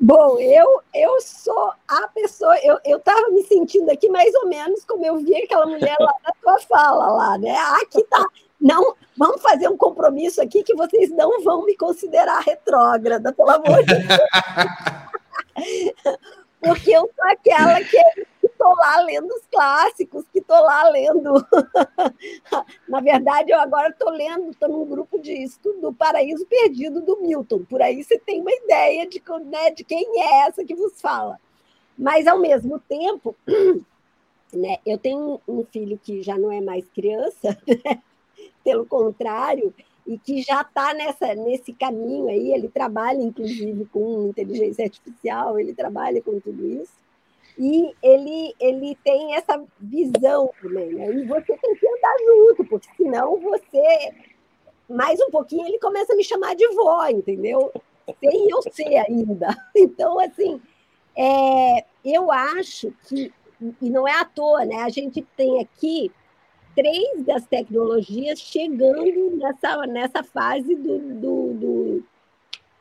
Bom, 0.00 0.38
eu, 0.40 0.80
eu 0.94 1.20
sou 1.20 1.72
a 1.86 2.08
pessoa, 2.08 2.56
eu 2.84 2.98
estava 2.98 3.30
me 3.30 3.42
sentindo 3.44 3.90
aqui 3.90 4.08
mais 4.08 4.34
ou 4.34 4.48
menos 4.48 4.84
como 4.84 5.04
eu 5.06 5.18
vi 5.18 5.36
aquela 5.36 5.66
mulher 5.66 5.96
lá 6.00 6.12
na 6.24 6.32
tua 6.42 6.58
fala 6.60 7.12
lá, 7.12 7.38
né? 7.38 7.56
Aqui 7.80 8.02
tá, 8.04 8.26
não, 8.64 8.94
vamos 9.14 9.42
fazer 9.42 9.68
um 9.68 9.76
compromisso 9.76 10.40
aqui 10.40 10.62
que 10.62 10.74
vocês 10.74 11.10
não 11.10 11.42
vão 11.42 11.66
me 11.66 11.76
considerar 11.76 12.40
retrógrada, 12.40 13.30
pelo 13.30 13.50
amor 13.50 13.84
de 13.84 13.94
Deus. 13.94 14.20
Porque 16.60 16.90
eu 16.92 17.02
sou 17.14 17.24
aquela 17.26 17.84
que 17.84 17.98
estou 18.42 18.74
lá 18.74 19.02
lendo 19.02 19.28
os 19.34 19.42
clássicos, 19.52 20.24
que 20.32 20.38
estou 20.38 20.58
lá 20.62 20.88
lendo. 20.88 21.46
Na 22.88 23.00
verdade, 23.02 23.52
eu 23.52 23.60
agora 23.60 23.90
estou 23.90 24.08
lendo, 24.08 24.50
estou 24.50 24.70
num 24.70 24.86
grupo 24.86 25.20
de 25.20 25.34
estudo 25.44 25.82
do 25.82 25.92
Paraíso 25.92 26.46
Perdido 26.46 27.02
do 27.02 27.20
Milton. 27.20 27.66
Por 27.68 27.82
aí 27.82 28.02
você 28.02 28.18
tem 28.18 28.40
uma 28.40 28.50
ideia 28.50 29.06
de, 29.06 29.22
né, 29.44 29.72
de 29.72 29.84
quem 29.84 30.22
é 30.22 30.46
essa 30.48 30.64
que 30.64 30.74
vos 30.74 31.02
fala. 31.02 31.38
Mas, 31.98 32.26
ao 32.26 32.38
mesmo 32.38 32.78
tempo, 32.78 33.36
né, 34.54 34.78
eu 34.86 34.96
tenho 34.96 35.38
um 35.46 35.66
filho 35.66 36.00
que 36.02 36.22
já 36.22 36.38
não 36.38 36.50
é 36.50 36.62
mais 36.62 36.88
criança, 36.88 37.58
né? 37.68 38.02
Pelo 38.64 38.86
contrário, 38.86 39.72
e 40.06 40.18
que 40.18 40.42
já 40.42 40.62
está 40.62 40.92
nesse 41.36 41.72
caminho 41.72 42.28
aí, 42.28 42.52
ele 42.52 42.68
trabalha, 42.68 43.22
inclusive, 43.22 43.84
com 43.86 44.28
inteligência 44.28 44.84
artificial, 44.84 45.58
ele 45.58 45.74
trabalha 45.74 46.20
com 46.20 46.40
tudo 46.40 46.66
isso, 46.66 46.92
e 47.58 47.94
ele, 48.02 48.54
ele 48.58 48.98
tem 49.04 49.36
essa 49.36 49.62
visão 49.78 50.50
também, 50.60 50.92
né? 50.92 51.10
E 51.12 51.24
você 51.24 51.56
tem 51.56 51.74
que 51.76 51.88
andar 51.88 52.16
junto, 52.26 52.64
porque 52.64 52.88
senão 52.96 53.38
você, 53.38 54.12
mais 54.88 55.20
um 55.20 55.30
pouquinho, 55.30 55.66
ele 55.66 55.78
começa 55.78 56.12
a 56.12 56.16
me 56.16 56.24
chamar 56.24 56.56
de 56.56 56.66
vó, 56.74 57.06
entendeu? 57.06 57.72
Sem 58.20 58.50
eu 58.50 58.60
ser 58.62 58.96
ainda. 58.96 59.56
Então, 59.74 60.18
assim, 60.18 60.60
é, 61.16 61.84
eu 62.04 62.30
acho 62.32 62.92
que, 63.06 63.32
e 63.80 63.88
não 63.88 64.06
é 64.06 64.12
à 64.18 64.24
toa, 64.24 64.64
né? 64.64 64.82
A 64.82 64.88
gente 64.88 65.22
tem 65.36 65.60
aqui 65.60 66.10
três 66.74 67.24
das 67.24 67.46
tecnologias 67.46 68.38
chegando 68.38 69.36
nessa, 69.36 69.86
nessa 69.86 70.22
fase 70.22 70.74
do, 70.74 70.98
do, 70.98 71.54
do 71.54 72.04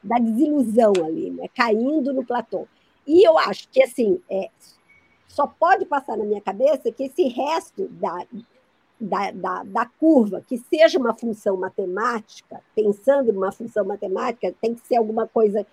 da 0.03 0.18
desilusão 0.18 0.91
ali, 1.06 1.32
né? 1.32 1.48
caindo 1.56 2.14
no 2.14 2.26
platô. 2.26 2.68
E 3.07 3.26
eu 3.26 3.38
acho 3.38 3.70
que, 3.70 3.82
assim, 3.82 4.22
é, 4.30 4.49
só 5.28 5.48
pode 5.48 5.86
passar 5.86 6.18
na 6.18 6.26
minha 6.26 6.41
cabeça 6.41 6.91
que 6.91 7.03
esse 7.03 7.28
resto 7.28 7.88
da, 7.90 8.26
da, 8.99 9.32
da, 9.32 9.64
da, 9.64 9.86
curva, 9.86 10.44
que 10.48 10.57
seja 10.57 10.99
uma 10.99 11.14
função 11.14 11.57
matemática, 11.57 12.61
pensando 12.76 13.32
numa 13.32 13.52
função 13.52 13.86
matemática, 13.86 14.53
tem 14.61 14.76
que 14.76 14.86
ser 14.86 14.98
alguma 14.98 15.28
coisa. 15.28 15.65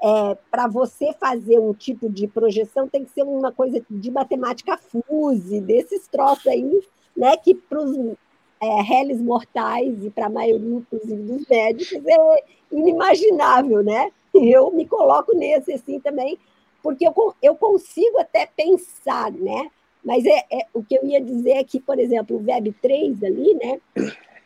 É, 0.00 0.36
para 0.48 0.68
você 0.68 1.12
fazer 1.14 1.58
um 1.58 1.74
tipo 1.74 2.08
de 2.08 2.28
projeção, 2.28 2.88
tem 2.88 3.04
que 3.04 3.10
ser 3.10 3.24
uma 3.24 3.50
coisa 3.50 3.84
de 3.90 4.10
matemática 4.12 4.78
fuse, 4.78 5.60
desses 5.60 6.06
troços 6.06 6.46
aí, 6.46 6.80
né, 7.18 7.36
que 7.36 7.52
para 7.52 7.80
os 7.80 8.16
é, 8.60 8.82
réis 8.82 9.20
mortais 9.20 10.04
e 10.04 10.08
para 10.08 10.26
a 10.26 10.30
maioria, 10.30 10.76
inclusive, 10.76 11.22
dos 11.22 11.46
médicos, 11.48 12.06
é 12.06 12.44
inimaginável, 12.70 13.82
né? 13.82 14.12
Eu 14.32 14.70
me 14.70 14.86
coloco 14.86 15.36
nesse 15.36 15.72
assim 15.72 15.98
também, 15.98 16.38
porque 16.80 17.06
eu, 17.06 17.34
eu 17.42 17.56
consigo 17.56 18.20
até 18.20 18.46
pensar, 18.46 19.32
né? 19.32 19.68
Mas 20.04 20.24
é, 20.24 20.44
é, 20.50 20.66
o 20.72 20.82
que 20.82 20.96
eu 20.96 21.04
ia 21.04 21.20
dizer 21.20 21.52
é 21.52 21.64
que, 21.64 21.80
por 21.80 21.98
exemplo, 21.98 22.36
o 22.36 22.44
Web3 22.44 23.24
ali, 23.24 23.54
né? 23.54 23.80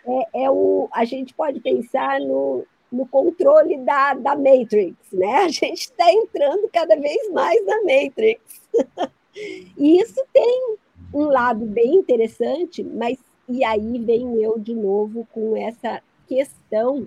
É, 0.07 0.45
é 0.45 0.51
o, 0.51 0.89
a 0.93 1.05
gente 1.05 1.35
pode 1.35 1.61
pensar 1.61 2.21
no, 2.21 2.65
no 2.91 3.07
controle 3.07 3.77
da, 3.79 4.15
da 4.15 4.35
Matrix, 4.35 4.97
né? 5.13 5.43
A 5.45 5.49
gente 5.49 5.83
está 5.83 6.11
entrando 6.11 6.71
cada 6.73 6.97
vez 6.97 7.31
mais 7.33 7.65
na 7.67 7.77
Matrix. 7.83 8.41
e 9.77 10.01
isso 10.01 10.25
tem 10.33 10.77
um 11.13 11.25
lado 11.27 11.65
bem 11.67 11.97
interessante, 11.97 12.83
mas 12.83 13.19
e 13.49 13.65
aí 13.65 13.99
venho 13.99 14.41
eu 14.41 14.59
de 14.59 14.75
novo 14.75 15.27
com 15.33 15.57
essa 15.57 16.03
questão, 16.27 17.07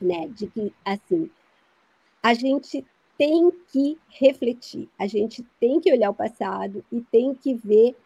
né, 0.00 0.28
de 0.28 0.46
que 0.46 0.72
assim 0.84 1.30
a 2.22 2.34
gente 2.34 2.84
tem 3.16 3.50
que 3.72 3.98
refletir, 4.08 4.88
a 4.98 5.06
gente 5.06 5.44
tem 5.58 5.80
que 5.80 5.92
olhar 5.92 6.10
o 6.10 6.14
passado 6.14 6.84
e 6.92 7.00
tem 7.00 7.34
que 7.34 7.54
ver 7.54 7.96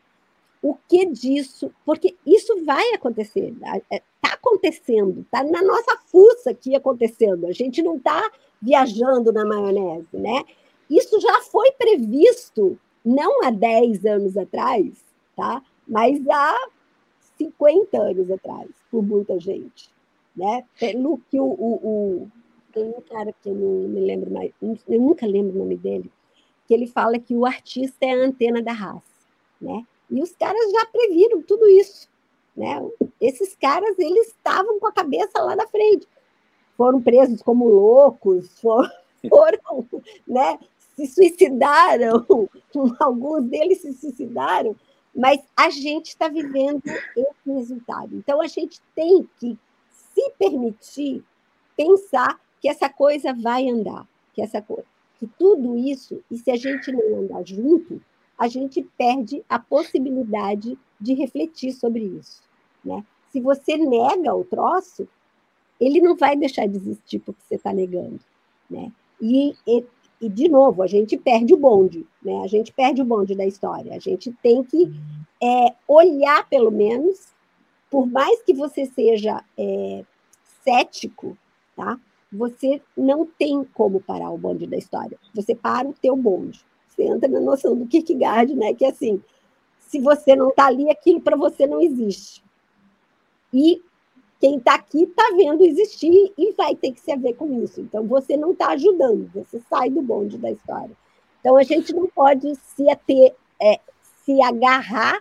o 0.63 0.77
que 0.89 1.07
disso, 1.07 1.73
porque 1.85 2.15
isso 2.27 2.65
vai 2.65 2.93
acontecer, 2.93 3.53
está 3.53 3.81
é, 3.91 4.03
acontecendo, 4.23 5.23
está 5.23 5.43
na 5.43 5.63
nossa 5.63 5.97
fuça 6.07 6.51
aqui 6.51 6.77
acontecendo, 6.77 7.47
a 7.47 7.53
gente 7.53 7.83
não 7.83 7.97
está 7.97 8.31
viajando 8.61 9.33
na 9.33 9.45
maionese, 9.45 10.17
né? 10.17 10.45
Isso 10.89 11.19
já 11.21 11.41
foi 11.43 11.73
previsto, 11.73 12.79
não 13.05 13.43
há 13.43 13.51
10 13.51 14.05
anos 14.05 14.37
atrás, 14.37 15.10
tá? 15.37 15.63
mas 15.91 16.21
há 16.29 16.69
50 17.37 18.01
anos 18.01 18.31
atrás, 18.31 18.69
por 18.91 19.03
muita 19.03 19.39
gente. 19.41 19.91
Né? 20.37 20.65
Pelo 20.79 21.19
que 21.29 21.41
o, 21.41 21.45
o, 21.45 21.75
o 21.83 22.31
tem 22.73 22.85
um 22.85 23.01
cara 23.01 23.35
que 23.43 23.49
eu 23.49 23.55
não 23.55 23.89
me 23.89 24.01
lembro 24.01 24.31
mais, 24.31 24.53
eu 24.63 25.01
nunca 25.01 25.27
lembro 25.27 25.57
o 25.57 25.59
nome 25.59 25.77
dele, 25.77 26.11
que 26.67 26.73
ele 26.73 26.87
fala 26.87 27.19
que 27.19 27.35
o 27.35 27.45
artista 27.45 28.07
é 28.07 28.13
a 28.13 28.25
antena 28.25 28.63
da 28.63 28.73
raça, 28.73 29.03
né? 29.61 29.85
E 30.09 30.23
os 30.23 30.33
caras 30.33 30.71
já 30.71 30.87
previram 30.87 31.43
tudo 31.43 31.69
isso, 31.69 32.09
né? 32.57 32.81
Esses 33.21 33.57
caras, 33.57 33.99
eles 33.99 34.29
estavam 34.29 34.79
com 34.79 34.87
a 34.87 34.93
cabeça 34.93 35.41
lá 35.43 35.57
na 35.57 35.67
frente. 35.67 36.07
Foram 36.77 37.03
presos 37.03 37.43
como 37.43 37.69
loucos, 37.69 38.61
foram, 38.61 38.91
foram 39.29 39.87
né? 40.27 40.59
Se 40.95 41.07
suicidaram, 41.07 42.25
alguns 43.01 43.45
deles 43.45 43.81
se 43.81 43.93
suicidaram, 43.95 44.77
mas 45.15 45.41
a 45.57 45.71
gente 45.71 46.09
está 46.09 46.29
vivendo 46.29 46.83
esse 46.87 47.51
resultado. 47.53 48.17
Então, 48.17 48.41
a 48.41 48.47
gente 48.47 48.81
tem 48.95 49.29
que 49.39 49.59
se 49.91 50.31
permitir 50.39 51.25
pensar 51.77 52.41
que 52.61 52.69
essa 52.69 52.89
coisa 52.89 53.33
vai 53.33 53.69
andar, 53.69 54.07
que 54.33 54.43
essa 54.43 54.61
coisa, 54.61 54.85
que 55.19 55.27
tudo 55.27 55.77
isso, 55.77 56.23
e 56.31 56.39
se 56.39 56.51
a 56.51 56.57
gente 56.57 56.93
não 56.93 57.21
andar 57.21 57.47
junto, 57.47 58.01
a 58.39 58.49
gente 58.49 58.83
perde 58.97 59.45
a 59.49 59.59
possibilidade 59.59 60.79
de 61.01 61.15
refletir 61.15 61.73
sobre 61.73 62.05
isso. 62.05 62.43
Né? 62.85 63.05
Se 63.31 63.41
você 63.41 63.77
nega 63.77 64.35
o 64.35 64.45
troço, 64.45 65.07
ele 65.79 66.01
não 66.01 66.17
vai 66.17 66.37
deixar 66.37 66.67
de 66.67 66.77
existir 66.77 67.19
porque 67.21 67.41
você 67.43 67.57
está 67.57 67.73
negando. 67.73 68.21
Né? 68.69 68.93
E, 69.21 69.55
e, 69.67 69.85
e, 70.21 70.29
de 70.29 70.49
novo, 70.49 70.83
a 70.83 70.87
gente 70.87 71.17
perde 71.17 71.55
o 71.55 71.57
bonde, 71.57 72.07
né? 72.23 72.43
a 72.45 72.47
gente 72.47 72.73
perde 72.73 73.01
o 73.01 73.05
bonde 73.05 73.35
da 73.35 73.47
história. 73.47 73.95
A 73.95 73.99
gente 73.99 74.31
tem 74.43 74.63
que 74.63 74.93
é, 75.43 75.75
olhar, 75.89 76.47
pelo 76.49 76.71
menos, 76.71 77.29
por 77.91 78.07
mais 78.07 78.43
que 78.43 78.53
você 78.53 78.85
seja 78.87 79.43
é, 79.57 80.05
cético, 80.63 81.37
tá? 81.75 81.99
você 82.31 82.81
não 82.97 83.27
tem 83.27 83.65
como 83.75 84.01
parar 84.01 84.31
o 84.31 84.39
bonde 84.39 84.67
da 84.67 84.77
história. 84.77 85.19
Você 85.35 85.55
para 85.55 85.89
o 85.89 85.95
teu 85.95 86.15
bonde. 86.15 86.65
Você 86.89 87.05
entra 87.05 87.29
na 87.29 87.41
noção 87.41 87.75
do 87.75 87.87
Kierkegaard, 87.87 88.55
né? 88.55 88.75
que 88.75 88.85
assim, 88.85 89.23
se 89.79 89.99
você 90.01 90.37
não 90.37 90.51
está 90.51 90.67
ali, 90.67 90.91
aquilo 90.91 91.21
para 91.21 91.37
você 91.37 91.67
não 91.67 91.81
existe. 91.81 92.45
E 93.53 93.83
quem 94.41 94.57
está 94.57 94.75
aqui 94.75 95.03
está 95.03 95.23
vendo 95.37 95.63
existir 95.63 96.33
e 96.37 96.53
vai 96.53 96.75
ter 96.75 96.93
que 96.93 97.01
se 97.01 97.13
haver 97.13 97.35
com 97.35 97.63
isso. 97.63 97.81
Então, 97.83 98.07
você 98.07 98.39
não 98.39 98.53
está 98.53 98.69
ajudando, 98.69 99.31
você 99.35 99.61
sai 99.69 99.91
do 99.91 100.01
bonde 100.01 100.39
da 100.39 100.51
história. 100.51 100.97
Então, 101.41 101.57
a 101.57 101.63
gente 101.63 101.93
não 101.93 102.07
pode 102.09 102.55
se, 102.57 102.89
ater, 102.89 103.35
é, 103.61 103.79
se 104.25 104.41
agarrar 104.41 105.21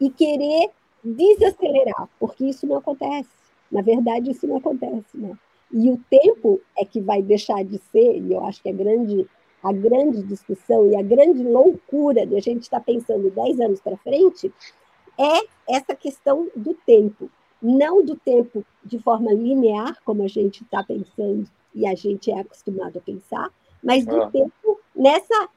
e 0.00 0.08
querer 0.08 0.70
desacelerar, 1.04 2.08
porque 2.18 2.46
isso 2.46 2.66
não 2.66 2.76
acontece. 2.78 3.28
Na 3.70 3.82
verdade, 3.82 4.30
isso 4.30 4.46
não 4.46 4.56
acontece. 4.56 5.14
Né? 5.14 5.36
E 5.70 5.90
o 5.90 6.00
tempo 6.08 6.58
é 6.78 6.86
que 6.86 7.00
vai 7.00 7.20
deixar 7.20 7.62
de 7.64 7.78
ser, 7.92 8.18
e 8.18 8.32
eu 8.32 8.42
acho 8.46 8.62
que 8.62 8.70
a 8.70 8.72
grande, 8.72 9.28
a 9.62 9.72
grande 9.72 10.22
discussão 10.22 10.86
e 10.86 10.96
a 10.96 11.02
grande 11.02 11.42
loucura 11.42 12.26
de 12.26 12.34
a 12.34 12.40
gente 12.40 12.62
estar 12.62 12.80
pensando 12.80 13.30
10 13.30 13.60
anos 13.60 13.80
para 13.80 13.96
frente 13.98 14.50
é 15.18 15.46
essa 15.68 15.94
questão 15.94 16.48
do 16.56 16.72
tempo. 16.86 17.30
Não 17.66 18.04
do 18.04 18.14
tempo 18.14 18.62
de 18.84 18.98
forma 18.98 19.32
linear, 19.32 19.96
como 20.04 20.22
a 20.22 20.28
gente 20.28 20.62
está 20.62 20.82
pensando 20.82 21.48
e 21.74 21.86
a 21.86 21.94
gente 21.94 22.30
é 22.30 22.38
acostumado 22.38 22.98
a 22.98 23.00
pensar, 23.00 23.50
mas 23.82 24.04
do 24.04 24.20
ah. 24.20 24.30
tempo 24.30 24.80
nessa, 24.94 25.48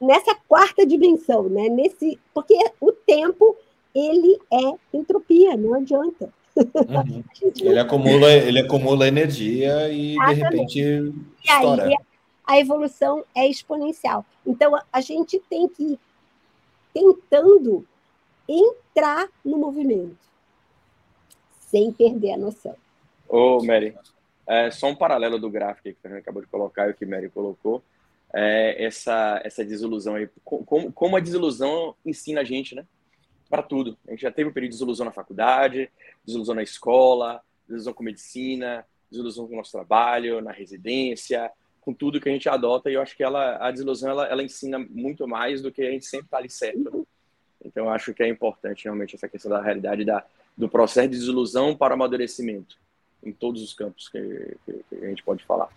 nessa 0.00 0.36
quarta 0.46 0.86
dimensão, 0.86 1.48
né? 1.48 1.68
Nesse, 1.68 2.16
porque 2.32 2.54
o 2.80 2.92
tempo 2.92 3.56
ele 3.92 4.38
é 4.52 4.96
entropia, 4.96 5.56
não 5.56 5.74
adianta. 5.74 6.32
Uhum. 6.56 7.24
Ele, 7.60 7.78
acumula, 7.78 8.32
ele 8.32 8.58
acumula 8.58 9.06
energia 9.06 9.88
e, 9.90 10.16
Exatamente. 10.16 10.74
de 10.74 10.82
repente. 10.82 11.14
E 11.44 11.50
aí, 11.50 11.96
a 12.44 12.58
evolução 12.58 13.24
é 13.32 13.46
exponencial. 13.46 14.24
Então, 14.44 14.72
a 14.92 15.00
gente 15.00 15.40
tem 15.48 15.68
que 15.68 15.92
ir 15.92 15.98
tentando 16.92 17.86
entrar 18.48 19.28
no 19.44 19.58
movimento, 19.58 20.16
sem 21.70 21.92
perder 21.92 22.32
a 22.32 22.36
noção. 22.36 22.74
Ô, 23.28 23.62
Mary, 23.62 23.94
é, 24.46 24.70
só 24.70 24.88
um 24.88 24.94
paralelo 24.94 25.38
do 25.38 25.50
gráfico 25.50 25.82
que 25.84 25.96
a 26.06 26.08
gente 26.08 26.18
acabou 26.20 26.42
de 26.42 26.48
colocar 26.48 26.88
e 26.88 26.90
o 26.90 26.94
que 26.94 27.06
Mary 27.06 27.28
colocou. 27.28 27.82
É, 28.34 28.84
essa, 28.84 29.40
essa 29.44 29.64
desilusão 29.64 30.14
aí, 30.14 30.28
como, 30.44 30.92
como 30.92 31.16
a 31.16 31.20
desilusão 31.20 31.94
ensina 32.04 32.42
a 32.42 32.44
gente, 32.44 32.74
né? 32.74 32.84
para 33.48 33.62
tudo. 33.62 33.96
A 34.06 34.10
gente 34.10 34.22
já 34.22 34.30
teve 34.30 34.48
um 34.48 34.52
período 34.52 34.70
de 34.70 34.76
desilusão 34.76 35.06
na 35.06 35.12
faculdade, 35.12 35.90
desilusão 36.24 36.54
na 36.54 36.62
escola, 36.62 37.42
desilusão 37.66 37.92
com 37.92 38.02
medicina, 38.02 38.84
desilusão 39.10 39.46
com 39.46 39.54
o 39.54 39.56
nosso 39.56 39.72
trabalho, 39.72 40.40
na 40.40 40.52
residência, 40.52 41.50
com 41.80 41.94
tudo 41.94 42.20
que 42.20 42.28
a 42.28 42.32
gente 42.32 42.48
adota. 42.48 42.90
E 42.90 42.94
eu 42.94 43.02
acho 43.02 43.16
que 43.16 43.22
ela, 43.22 43.56
a 43.56 43.70
desilusão 43.70 44.10
ela, 44.10 44.26
ela 44.26 44.42
ensina 44.42 44.78
muito 44.78 45.26
mais 45.26 45.62
do 45.62 45.72
que 45.72 45.82
a 45.82 45.90
gente 45.90 46.04
sempre 46.04 46.26
está 46.26 46.38
ali 46.38 46.50
certo. 46.50 46.78
Né? 46.78 47.04
Então, 47.64 47.86
eu 47.86 47.90
acho 47.90 48.12
que 48.12 48.22
é 48.22 48.28
importante 48.28 48.84
realmente 48.84 49.14
essa 49.14 49.28
questão 49.28 49.50
da 49.50 49.62
realidade 49.62 50.04
da, 50.04 50.24
do 50.58 50.68
processo 50.68 51.08
de 51.08 51.16
desilusão 51.16 51.74
para 51.74 51.94
amadurecimento 51.94 52.76
em 53.24 53.32
todos 53.32 53.62
os 53.62 53.72
campos 53.72 54.08
que, 54.08 54.56
que, 54.66 54.84
que 54.88 55.04
a 55.04 55.08
gente 55.08 55.22
pode 55.22 55.44
falar. 55.44 55.68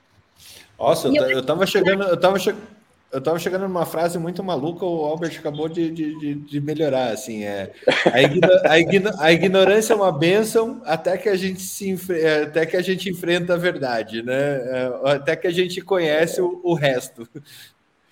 Nossa, 0.77 1.07
eu, 1.07 1.39
estava 1.39 1.65
chegando, 1.65 2.03
eu 2.03 2.19
tava 2.19 2.39
chegando 2.39 2.81
eu 3.11 3.19
estava 3.19 3.37
chegando 3.37 3.63
numa 3.63 3.85
frase 3.85 4.17
muito 4.17 4.41
maluca, 4.41 4.85
o 4.85 5.03
Albert 5.03 5.37
acabou 5.37 5.67
de, 5.67 5.91
de, 5.91 6.33
de 6.33 6.61
melhorar, 6.61 7.11
assim, 7.11 7.43
é 7.43 7.73
a, 8.05 8.21
igno, 8.21 8.47
a, 8.63 8.79
igno, 8.79 9.11
a, 9.19 9.33
ignorância 9.33 9.91
é 9.91 9.95
uma 9.97 10.13
bênção 10.13 10.81
até 10.85 11.17
que 11.17 11.27
a 11.27 11.35
gente 11.35 11.61
se 11.61 11.93
é, 12.09 12.43
até 12.43 12.65
que 12.65 12.77
a 12.77 12.81
gente 12.81 13.09
enfrenta 13.09 13.55
a 13.55 13.57
verdade, 13.57 14.23
né? 14.23 14.33
É, 14.33 15.11
até 15.11 15.35
que 15.35 15.45
a 15.45 15.51
gente 15.51 15.81
conhece 15.81 16.41
o, 16.41 16.61
o 16.63 16.73
resto. 16.73 17.27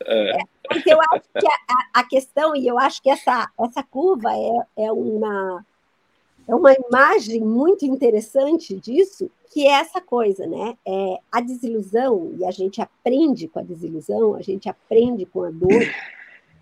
É, 0.05 0.37
porque 0.67 0.93
eu 0.93 0.99
acho 1.13 1.23
que 1.33 1.47
a, 1.47 2.01
a, 2.01 2.03
questão, 2.03 2.53
e 2.55 2.67
eu 2.67 2.77
acho 2.77 3.01
que 3.01 3.09
essa, 3.09 3.49
essa 3.57 3.83
curva 3.83 4.29
é, 4.33 4.85
é 4.85 4.91
uma 4.91 5.65
é 6.49 6.55
uma 6.55 6.73
imagem 6.73 7.41
muito 7.41 7.85
interessante 7.85 8.75
disso, 8.75 9.29
que 9.51 9.67
é 9.67 9.73
essa 9.73 10.01
coisa, 10.01 10.47
né? 10.47 10.75
É, 10.83 11.19
a 11.31 11.41
desilusão, 11.41 12.33
e 12.39 12.43
a 12.43 12.49
gente 12.49 12.81
aprende 12.81 13.47
com 13.47 13.59
a 13.59 13.63
desilusão, 13.63 14.33
a 14.33 14.41
gente 14.41 14.67
aprende 14.67 15.27
com 15.27 15.43
a 15.43 15.51
dor, 15.51 15.83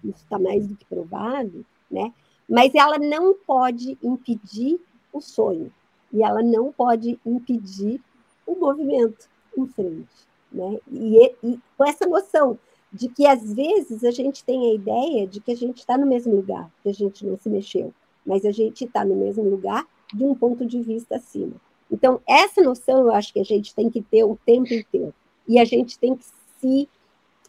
isso 0.03 0.23
está 0.23 0.38
mais 0.38 0.68
do 0.68 0.76
que 0.76 0.84
provado, 0.84 1.65
né? 1.89 2.11
Mas 2.49 2.76
ela 2.76 2.99
não 2.99 3.34
pode 3.34 3.97
impedir 4.03 4.77
o 5.14 5.22
sonho, 5.22 5.72
e 6.11 6.22
ela 6.22 6.43
não 6.43 6.69
pode 6.69 7.18
impedir 7.26 8.01
o 8.45 8.55
movimento 8.55 9.30
em 9.57 9.68
frente, 9.68 10.27
né? 10.51 10.80
E, 10.91 11.34
e 11.41 11.59
com 11.77 11.85
essa 11.85 12.05
noção 12.05 12.59
de 12.91 13.07
que 13.07 13.26
às 13.26 13.53
vezes 13.53 14.03
a 14.03 14.11
gente 14.11 14.43
tem 14.43 14.69
a 14.69 14.73
ideia 14.73 15.26
de 15.26 15.39
que 15.39 15.51
a 15.53 15.55
gente 15.55 15.77
está 15.77 15.97
no 15.97 16.05
mesmo 16.05 16.35
lugar, 16.35 16.69
que 16.84 16.89
a 16.89 16.93
gente 16.93 17.26
não 17.26 17.38
se 17.38 17.49
mexeu, 17.49 17.93
mas 18.27 18.45
a 18.45 18.51
gente 18.51 18.83
está 18.83 19.05
no 19.05 19.15
mesmo 19.15 19.43
lugar 19.43 19.87
de 20.13 20.23
um 20.23 20.35
ponto 20.35 20.65
de 20.65 20.81
vista 20.81 21.15
acima. 21.15 21.53
Então, 21.89 22.19
essa 22.27 22.61
noção 22.61 22.99
eu 22.99 23.11
acho 23.11 23.31
que 23.31 23.39
a 23.39 23.45
gente 23.45 23.73
tem 23.73 23.89
que 23.89 24.01
ter 24.01 24.25
o 24.25 24.37
tempo 24.45 24.73
inteiro. 24.73 25.13
E 25.47 25.57
a 25.57 25.63
gente 25.63 25.97
tem 25.97 26.15
que 26.15 26.25
se 26.59 26.89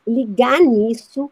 ligar 0.07 0.61
nisso 0.61 1.29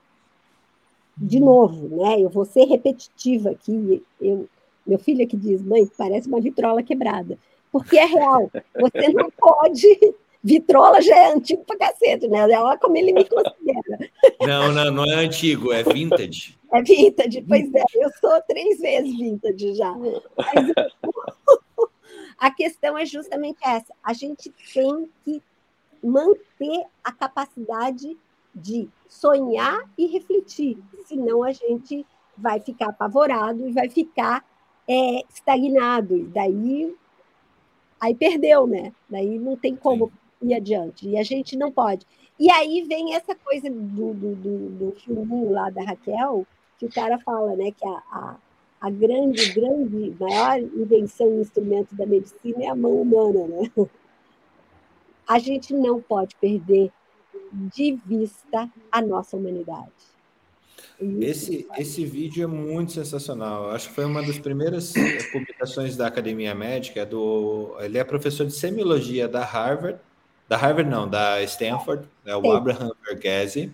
de 1.17 1.39
novo, 1.39 1.97
né? 1.97 2.21
Eu 2.21 2.29
vou 2.29 2.45
ser 2.45 2.65
repetitiva 2.65 3.51
aqui. 3.51 4.03
Eu, 4.21 4.49
meu 4.85 4.99
filho 4.99 5.25
aqui 5.25 5.37
diz, 5.37 5.63
mãe, 5.63 5.89
parece 5.97 6.29
uma 6.29 6.41
vitrola 6.41 6.83
quebrada. 6.83 7.39
Porque 7.71 7.97
é 7.97 8.05
real. 8.05 8.51
Você 8.81 9.09
não 9.13 9.31
pode. 9.31 10.15
Vitrola 10.47 11.03
já 11.03 11.17
é 11.17 11.33
antigo 11.33 11.65
pra 11.65 11.77
cacete, 11.77 12.29
né? 12.29 12.47
Olha 12.47 12.79
como 12.79 12.97
ele 12.97 13.13
me 13.13 13.29
considera. 13.29 14.11
Não, 14.43 14.71
não, 14.71 14.93
não 14.93 15.05
é 15.05 15.25
antigo, 15.25 15.73
é 15.73 15.83
vintage. 15.83 16.57
É 16.73 16.81
vintage, 16.83 17.43
pois 17.43 17.75
é. 17.75 17.83
Eu 17.97 18.09
sou 18.21 18.41
três 18.43 18.79
vezes 18.79 19.19
vintage 19.19 19.75
já. 19.75 19.93
Mas, 19.93 20.23
a 22.39 22.51
questão 22.53 22.97
é 22.97 23.05
justamente 23.05 23.59
essa. 23.65 23.93
A 24.05 24.13
gente 24.13 24.55
tem 24.73 25.11
que 25.25 25.43
manter 26.01 26.85
a 27.03 27.11
capacidade 27.11 28.17
de 28.55 28.89
sonhar 29.09 29.83
e 29.99 30.07
refletir, 30.07 30.79
senão 31.07 31.43
a 31.43 31.51
gente 31.51 32.07
vai 32.39 32.61
ficar 32.61 32.91
apavorado 32.91 33.69
e 33.69 33.73
vai 33.73 33.91
ficar 33.91 34.45
é, 34.87 35.25
estagnado. 35.29 36.17
E 36.17 36.23
daí 36.23 36.95
aí 38.01 38.15
perdeu, 38.15 38.69
né? 38.69 38.93
Daí 39.11 39.41
não 39.41 39.57
tem 39.57 39.75
como 39.75 40.07
Sim. 40.07 40.26
Ir 40.43 40.55
adiante. 40.55 41.09
E 41.09 41.19
a 41.19 41.23
gente 41.23 41.57
não 41.57 41.71
pode. 41.71 42.07
E 42.39 42.51
aí 42.51 42.85
vem 42.89 43.15
essa 43.15 43.35
coisa 43.35 43.71
do, 43.71 44.15
do, 44.15 44.35
do, 44.35 44.69
do 44.71 44.93
filminho 45.01 45.51
lá 45.51 45.71
da 45.71 45.83
Raquel, 45.83 46.47
que 46.79 46.87
o 46.87 46.93
cara 46.93 47.19
fala, 47.19 47.57
né? 47.57 47.71
Que 47.71 47.87
a, 47.87 48.03
a, 48.11 48.37
a 48.81 48.91
grande, 48.91 49.53
grande, 49.53 50.15
maior 50.21 50.59
invenção 50.59 51.27
e 51.29 51.41
instrumento 51.41 51.95
da 51.95 52.07
medicina 52.07 52.65
é 52.65 52.69
a 52.69 52.77
mão 52.77 53.01
humana, 53.01 53.47
né? 53.47 53.89
A 55.27 55.39
gente 55.39 55.73
não 55.73 56.01
pode 56.01 56.37
perder 56.37 56.93
de 57.53 57.99
vista 58.07 58.71
a 58.93 59.03
nossa 59.03 59.37
humanidade. 59.37 59.91
Esse, 61.21 61.67
esse 61.77 62.05
vídeo 62.07 62.45
é 62.45 62.47
muito 62.47 62.93
sensacional. 62.93 63.71
Acho 63.71 63.89
que 63.89 63.95
foi 63.95 64.05
uma 64.05 64.23
das 64.23 64.39
primeiras 64.39 64.95
eh, 64.97 65.19
publicações 65.31 65.95
da 65.95 66.07
Academia 66.07 66.55
Médica. 66.55 67.05
Do, 67.05 67.77
ele 67.81 67.99
é 67.99 68.05
professor 68.05 68.47
de 68.47 68.53
semiologia 68.53 69.29
da 69.29 69.45
Harvard, 69.45 69.99
da 70.49 70.57
Harvard 70.57 70.89
não, 70.89 71.09
da 71.09 71.43
Stanford, 71.43 72.09
é 72.25 72.37
o 72.37 72.53
Abraham 72.53 72.93
Verghese. 73.05 73.73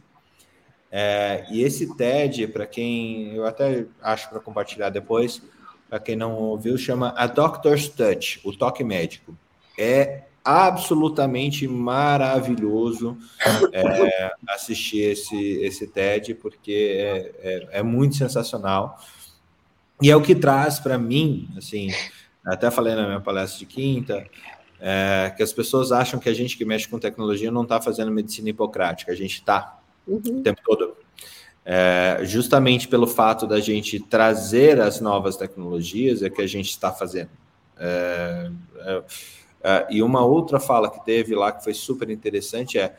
É, 0.90 1.46
e 1.50 1.62
esse 1.62 1.96
TED, 1.96 2.48
para 2.48 2.66
quem 2.66 3.34
eu 3.34 3.46
até 3.46 3.86
acho 4.02 4.28
para 4.28 4.40
compartilhar 4.40 4.90
depois, 4.90 5.42
para 5.88 5.98
quem 5.98 6.16
não 6.16 6.34
ouviu, 6.34 6.76
chama 6.76 7.14
A 7.16 7.26
Doctor's 7.26 7.88
Touch, 7.88 8.40
o 8.44 8.56
toque 8.56 8.84
médico. 8.84 9.36
É 9.78 10.24
absolutamente 10.44 11.68
maravilhoso 11.68 13.16
é, 13.72 14.32
assistir 14.48 15.12
esse, 15.12 15.36
esse 15.62 15.86
TED, 15.86 16.34
porque 16.34 16.96
é, 16.98 17.32
é, 17.38 17.68
é, 17.78 17.82
muito 17.82 18.16
sensacional. 18.16 18.98
E 20.00 20.10
é 20.10 20.16
o 20.16 20.22
que 20.22 20.34
traz 20.34 20.80
para 20.80 20.98
mim, 20.98 21.48
assim, 21.56 21.88
até 22.44 22.70
falei 22.70 22.94
na 22.94 23.06
minha 23.06 23.20
palestra 23.20 23.60
de 23.60 23.66
quinta, 23.66 24.26
é, 24.84 25.32
que 25.36 25.42
as 25.44 25.52
pessoas 25.52 25.92
acham 25.92 26.18
que 26.18 26.28
a 26.28 26.34
gente 26.34 26.58
que 26.58 26.64
mexe 26.64 26.88
com 26.88 26.98
tecnologia 26.98 27.52
não 27.52 27.62
está 27.62 27.80
fazendo 27.80 28.10
medicina 28.10 28.50
hipocrática, 28.50 29.12
a 29.12 29.14
gente 29.14 29.34
está 29.34 29.78
uhum. 30.06 30.16
o 30.16 30.42
tempo 30.42 30.60
todo. 30.64 30.96
É, 31.64 32.18
justamente 32.24 32.88
pelo 32.88 33.06
fato 33.06 33.46
da 33.46 33.60
gente 33.60 34.00
trazer 34.00 34.80
as 34.80 35.00
novas 35.00 35.36
tecnologias 35.36 36.20
é 36.20 36.28
que 36.28 36.42
a 36.42 36.46
gente 36.48 36.70
está 36.70 36.90
fazendo. 36.90 37.30
É, 37.78 38.50
é 38.80 39.02
Uh, 39.62 39.86
e 39.90 40.02
uma 40.02 40.24
outra 40.24 40.58
fala 40.58 40.90
que 40.90 41.04
teve 41.04 41.36
lá 41.36 41.52
que 41.52 41.62
foi 41.62 41.72
super 41.72 42.10
interessante 42.10 42.80
é 42.80 42.96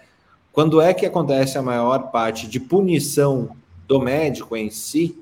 quando 0.50 0.80
é 0.80 0.94
que 0.94 1.06
acontece 1.06 1.58
a 1.58 1.62
maior 1.62 2.10
parte 2.10 2.48
de 2.48 2.58
punição 2.58 3.54
do 3.86 4.00
médico 4.00 4.56
em 4.56 4.70
si 4.70 5.22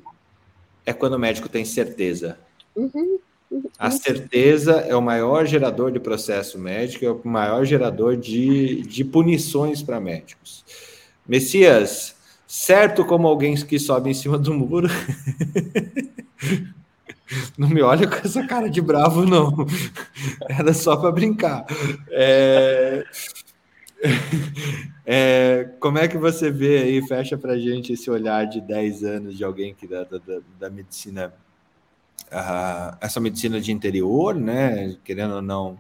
é 0.86 0.94
quando 0.94 1.14
o 1.14 1.20
médico 1.20 1.50
tem 1.50 1.66
certeza. 1.66 2.38
Uhum. 2.76 3.18
A 3.78 3.92
certeza 3.92 4.74
é 4.88 4.96
o 4.96 5.02
maior 5.02 5.46
gerador 5.46 5.92
de 5.92 6.00
processo 6.00 6.58
médico, 6.58 7.06
é 7.06 7.12
o 7.12 7.22
maior 7.24 7.66
gerador 7.66 8.16
de, 8.16 8.82
de 8.84 9.04
punições 9.04 9.84
para 9.84 10.00
médicos. 10.00 10.64
Messias, 11.28 12.16
certo 12.48 13.04
como 13.04 13.28
alguém 13.28 13.56
que 13.56 13.80
sobe 13.80 14.10
em 14.10 14.14
cima 14.14 14.38
do 14.38 14.54
muro. 14.54 14.88
Não 17.58 17.70
me 17.70 17.82
olha 17.82 18.08
com 18.08 18.16
essa 18.16 18.46
cara 18.46 18.70
de 18.70 18.82
bravo, 18.82 19.26
não. 19.26 19.66
Era 20.50 20.74
só 20.74 20.98
para 20.98 21.12
brincar. 21.12 21.66
É... 22.10 23.04
É... 25.04 25.70
Como 25.80 25.98
é 25.98 26.08
que 26.08 26.18
você 26.18 26.52
vê 26.52 26.78
aí, 26.78 27.08
fecha 27.08 27.38
para 27.38 27.58
gente 27.58 27.92
esse 27.92 28.10
olhar 28.10 28.46
de 28.46 28.62
10 28.62 29.04
anos 29.04 29.38
de 29.38 29.44
alguém 29.44 29.74
que 29.74 29.88
da, 29.88 30.04
da, 30.04 30.40
da 30.60 30.70
medicina, 30.70 31.34
uh, 32.32 32.98
essa 33.02 33.20
medicina 33.20 33.60
de 33.60 33.72
interior, 33.72 34.36
né? 34.36 34.96
Querendo 35.04 35.36
ou 35.36 35.42
não, 35.42 35.80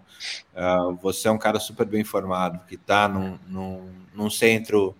uh, 0.56 0.96
você 1.02 1.28
é 1.28 1.32
um 1.32 1.38
cara 1.38 1.60
super 1.60 1.86
bem 1.86 2.02
informado, 2.02 2.60
que 2.68 2.76
está 2.76 3.08
num, 3.08 3.38
num, 3.48 3.90
num 4.14 4.30
centro 4.30 4.96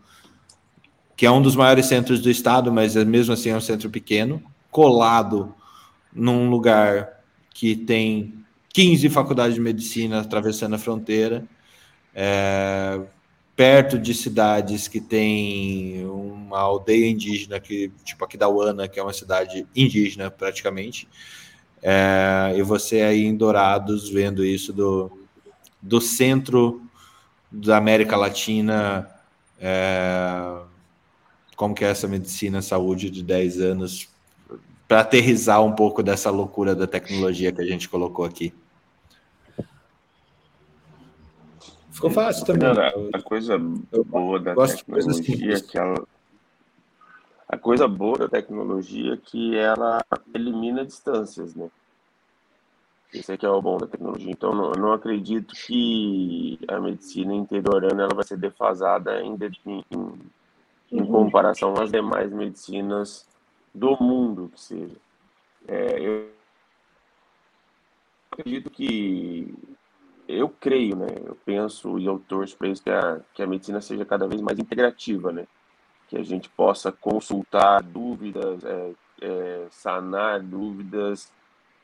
que 1.16 1.26
é 1.28 1.30
um 1.30 1.42
dos 1.42 1.56
maiores 1.56 1.86
centros 1.86 2.20
do 2.20 2.32
estado, 2.32 2.74
mas 2.74 2.96
mesmo 2.96 3.34
assim 3.34 3.50
é 3.50 3.56
um 3.56 3.62
centro 3.62 3.92
pequeno, 3.92 4.42
colado 4.72 5.54
num 6.12 6.50
lugar 6.50 7.22
que 7.54 7.76
tem 7.76 8.44
15 8.70 9.08
faculdades 9.10 9.54
de 9.54 9.62
medicina 9.62 10.22
atravessando 10.22 10.74
a 10.74 10.80
fronteira, 10.80 11.46
é, 12.16 13.00
perto 13.56 14.00
de 14.00 14.16
cidades 14.16 14.88
que 14.88 15.00
tem 15.00 16.04
uma 16.08 16.60
aldeia 16.60 17.08
indígena, 17.08 17.60
que, 17.60 17.92
tipo 18.04 18.26
aqui 18.26 18.36
da 18.36 18.50
Uana, 18.50 18.88
que 18.88 19.00
é 19.00 19.04
uma 19.04 19.14
cidade 19.14 19.68
indígena 19.76 20.32
praticamente, 20.32 21.08
é, 21.82 22.54
e 22.56 22.62
você 22.62 23.02
aí 23.02 23.26
em 23.26 23.36
Dourados 23.36 24.10
vendo 24.10 24.46
isso 24.46 24.72
do, 24.72 25.12
do 25.82 26.00
centro 26.00 26.82
da 27.52 27.78
América 27.78 28.16
Latina, 28.16 29.10
é, 29.60 30.62
como 31.56 31.76
que 31.76 31.84
é 31.84 31.90
essa 31.90 32.08
medicina, 32.08 32.62
saúde 32.62 33.10
de 33.10 33.24
10 33.24 33.60
anos 33.60 34.10
para 34.88 35.02
aterrizar 35.02 35.64
um 35.64 35.72
pouco 35.72 36.04
dessa 36.04 36.30
loucura 36.30 36.76
da 36.76 36.86
tecnologia 36.86 37.52
que 37.52 37.62
a 37.62 37.66
gente 37.66 37.88
colocou 37.88 38.26
aqui. 38.26 38.54
Ficou 41.92 42.10
fácil 42.10 42.46
também. 42.46 42.68
a 43.14 43.22
coisa 43.22 43.58
boa 43.58 44.40
da 44.40 44.56
tecnologia 44.56 45.56
é 45.56 45.62
que 45.62 45.78
ela. 45.78 46.04
A 47.52 47.58
coisa 47.58 47.86
boa 47.86 48.18
da 48.18 48.30
tecnologia 48.30 49.14
é 49.14 49.18
que 49.18 49.58
ela 49.58 50.02
elimina 50.34 50.86
distâncias, 50.86 51.54
né? 51.54 51.70
Esse 53.14 53.34
aqui 53.34 53.46
é 53.46 53.50
o 53.50 53.62
bom 53.62 53.78
da 53.78 53.88
tecnologia. 53.88 54.32
Então, 54.32 54.72
eu 54.72 54.80
não 54.80 54.94
acredito 54.94 55.54
que 55.54 56.58
a 56.66 56.80
medicina 56.80 57.34
interiorana 57.34 58.04
ela 58.04 58.16
vai 58.16 58.24
ser 58.24 58.38
defasada 58.38 59.22
em, 59.22 59.38
em, 59.66 59.84
em 60.94 61.02
uhum. 61.02 61.08
comparação 61.08 61.74
às 61.74 61.92
demais 61.92 62.32
medicinas 62.32 63.28
do 63.76 64.02
mundo 64.02 64.50
que 64.54 64.62
seja. 64.62 64.96
É, 65.68 66.00
eu 66.00 66.32
acredito 68.32 68.70
que 68.70 69.54
eu 70.26 70.48
creio, 70.48 70.96
né? 70.96 71.08
Eu 71.26 71.36
penso 71.44 72.00
e 72.00 72.06
eu 72.06 72.18
torço 72.18 72.56
para 72.58 72.70
isso 72.70 72.82
que 72.82 72.90
a, 72.90 73.20
que 73.34 73.44
a 73.44 73.48
medicina 73.48 73.82
seja 73.82 74.06
cada 74.06 74.26
vez 74.26 74.42
mais 74.42 74.58
integrativa, 74.58 75.34
né? 75.34 75.46
Que 76.12 76.18
a 76.18 76.24
gente 76.24 76.50
possa 76.50 76.92
consultar 76.92 77.82
dúvidas, 77.82 78.62
é, 78.66 78.92
é, 79.22 79.68
sanar 79.72 80.42
dúvidas 80.42 81.32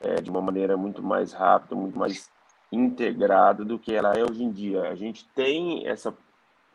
é, 0.02 0.16
de 0.16 0.30
uma 0.30 0.42
maneira 0.42 0.76
muito 0.76 1.02
mais 1.02 1.32
rápida, 1.32 1.76
muito 1.76 1.98
mais 1.98 2.30
integrada 2.70 3.64
do 3.64 3.80
que 3.80 3.94
ela 3.96 4.12
é 4.14 4.24
hoje 4.30 4.44
em 4.44 4.52
dia. 4.52 4.90
A 4.90 4.96
gente 4.96 5.26
tem 5.30 5.88
essa, 5.88 6.14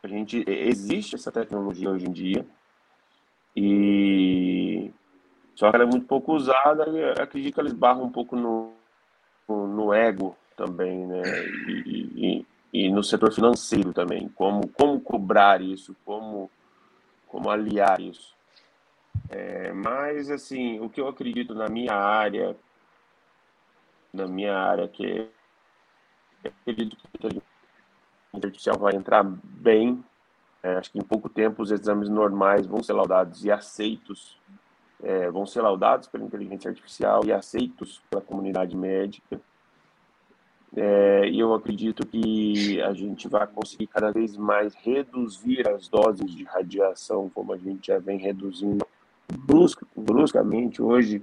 a 0.02 0.08
gente 0.08 0.42
existe 0.48 1.14
essa 1.14 1.30
tecnologia 1.30 1.90
hoje 1.90 2.08
em 2.08 2.12
dia 2.12 2.46
e 3.54 4.90
só 5.54 5.68
que 5.68 5.76
ela 5.76 5.84
é 5.84 5.90
muito 5.90 6.06
pouco 6.06 6.32
usada 6.32 6.88
e 6.88 7.20
acredito 7.20 7.52
que 7.52 7.60
ela 7.60 7.68
esbarra 7.68 8.02
um 8.02 8.10
pouco 8.10 8.34
no, 8.34 8.72
no 9.46 9.92
ego 9.92 10.34
também, 10.56 11.06
né? 11.06 11.22
E, 11.84 12.46
e, 12.72 12.86
e, 12.86 12.90
no 12.90 13.04
setor 13.04 13.30
financeiro 13.30 13.92
também. 13.92 14.30
Como, 14.30 14.66
como 14.68 14.98
cobrar 15.00 15.60
isso, 15.60 15.94
como, 16.04 16.50
como 17.32 17.50
aliar 17.50 18.00
isso. 18.00 18.36
É, 19.30 19.72
mas, 19.72 20.30
assim, 20.30 20.78
o 20.80 20.90
que 20.90 21.00
eu 21.00 21.08
acredito 21.08 21.54
na 21.54 21.68
minha 21.68 21.94
área, 21.94 22.56
na 24.12 24.26
minha 24.28 24.54
área, 24.56 24.86
que 24.88 25.30
é, 26.44 26.48
acredito 26.48 26.96
que 26.96 27.06
a 27.06 27.10
inteligência 27.16 27.48
artificial 28.34 28.78
vai 28.78 28.94
entrar 28.94 29.24
bem 29.24 30.04
É, 30.62 30.76
acho 30.76 30.92
que 30.92 30.98
em 30.98 31.02
pouco 31.02 31.28
tempo 31.28 31.62
os 31.62 31.72
exames 31.72 32.08
normais 32.08 32.66
vão 32.66 32.82
ser 32.82 32.92
laudados 32.92 33.44
e 33.44 33.50
aceitos, 33.50 34.38
é, 35.02 35.30
vão 35.30 35.44
ser 35.46 35.60
laudados 35.62 36.08
pela 36.08 36.24
inteligência 36.24 36.70
artificial 36.70 37.24
e 37.24 37.32
aceitos 37.32 38.00
pela 38.10 38.22
comunidade 38.22 38.76
médica. 38.76 39.40
É, 40.74 41.28
e 41.28 41.38
eu 41.38 41.52
acredito 41.52 42.06
que 42.06 42.80
a 42.80 42.94
gente 42.94 43.28
vai 43.28 43.46
conseguir 43.46 43.86
cada 43.88 44.10
vez 44.10 44.36
mais 44.36 44.74
reduzir 44.74 45.68
as 45.68 45.86
doses 45.86 46.34
de 46.34 46.44
radiação, 46.44 47.28
como 47.28 47.52
a 47.52 47.58
gente 47.58 47.88
já 47.88 47.98
vem 47.98 48.18
reduzindo 48.18 48.86
brusca, 49.46 49.86
bruscamente. 49.94 50.80
Hoje, 50.80 51.22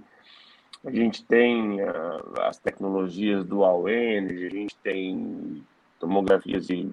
a 0.86 0.92
gente 0.92 1.24
tem 1.26 1.82
uh, 1.82 2.42
as 2.42 2.58
tecnologias 2.60 3.44
dual 3.44 3.90
energy, 3.90 4.46
a 4.46 4.50
gente 4.50 4.78
tem 4.78 5.66
tomografias 6.00 6.68
de 6.68 6.90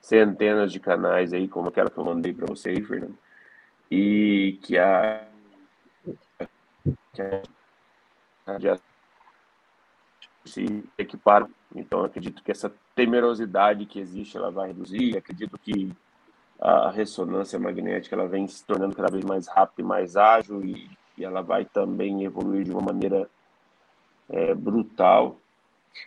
centenas 0.00 0.72
de 0.72 0.80
canais 0.80 1.32
aí, 1.32 1.46
como 1.46 1.68
aquela 1.68 1.90
que 1.90 1.98
eu 1.98 2.04
mandei 2.04 2.32
para 2.32 2.46
você 2.46 2.80
Fernando, 2.80 3.16
e 3.90 4.58
que 4.62 4.78
a, 4.78 5.26
que 7.12 7.22
a 7.22 7.42
radiação 8.46 8.85
se 10.50 10.84
equiparam. 10.96 11.48
Então, 11.74 12.04
acredito 12.04 12.42
que 12.42 12.50
essa 12.50 12.72
temerosidade 12.94 13.86
que 13.86 13.98
existe, 13.98 14.36
ela 14.36 14.50
vai 14.50 14.68
reduzir. 14.68 15.16
Acredito 15.16 15.58
que 15.58 15.92
a 16.58 16.90
ressonância 16.90 17.58
magnética 17.58 18.16
ela 18.16 18.26
vem 18.26 18.46
se 18.48 18.64
tornando 18.64 18.96
cada 18.96 19.10
vez 19.10 19.24
mais 19.24 19.46
rápida 19.46 19.82
e 19.82 19.84
mais 19.84 20.16
ágil 20.16 20.64
e, 20.64 20.90
e 21.18 21.24
ela 21.24 21.42
vai 21.42 21.64
também 21.64 22.24
evoluir 22.24 22.64
de 22.64 22.72
uma 22.72 22.80
maneira 22.80 23.28
é, 24.28 24.54
brutal. 24.54 25.38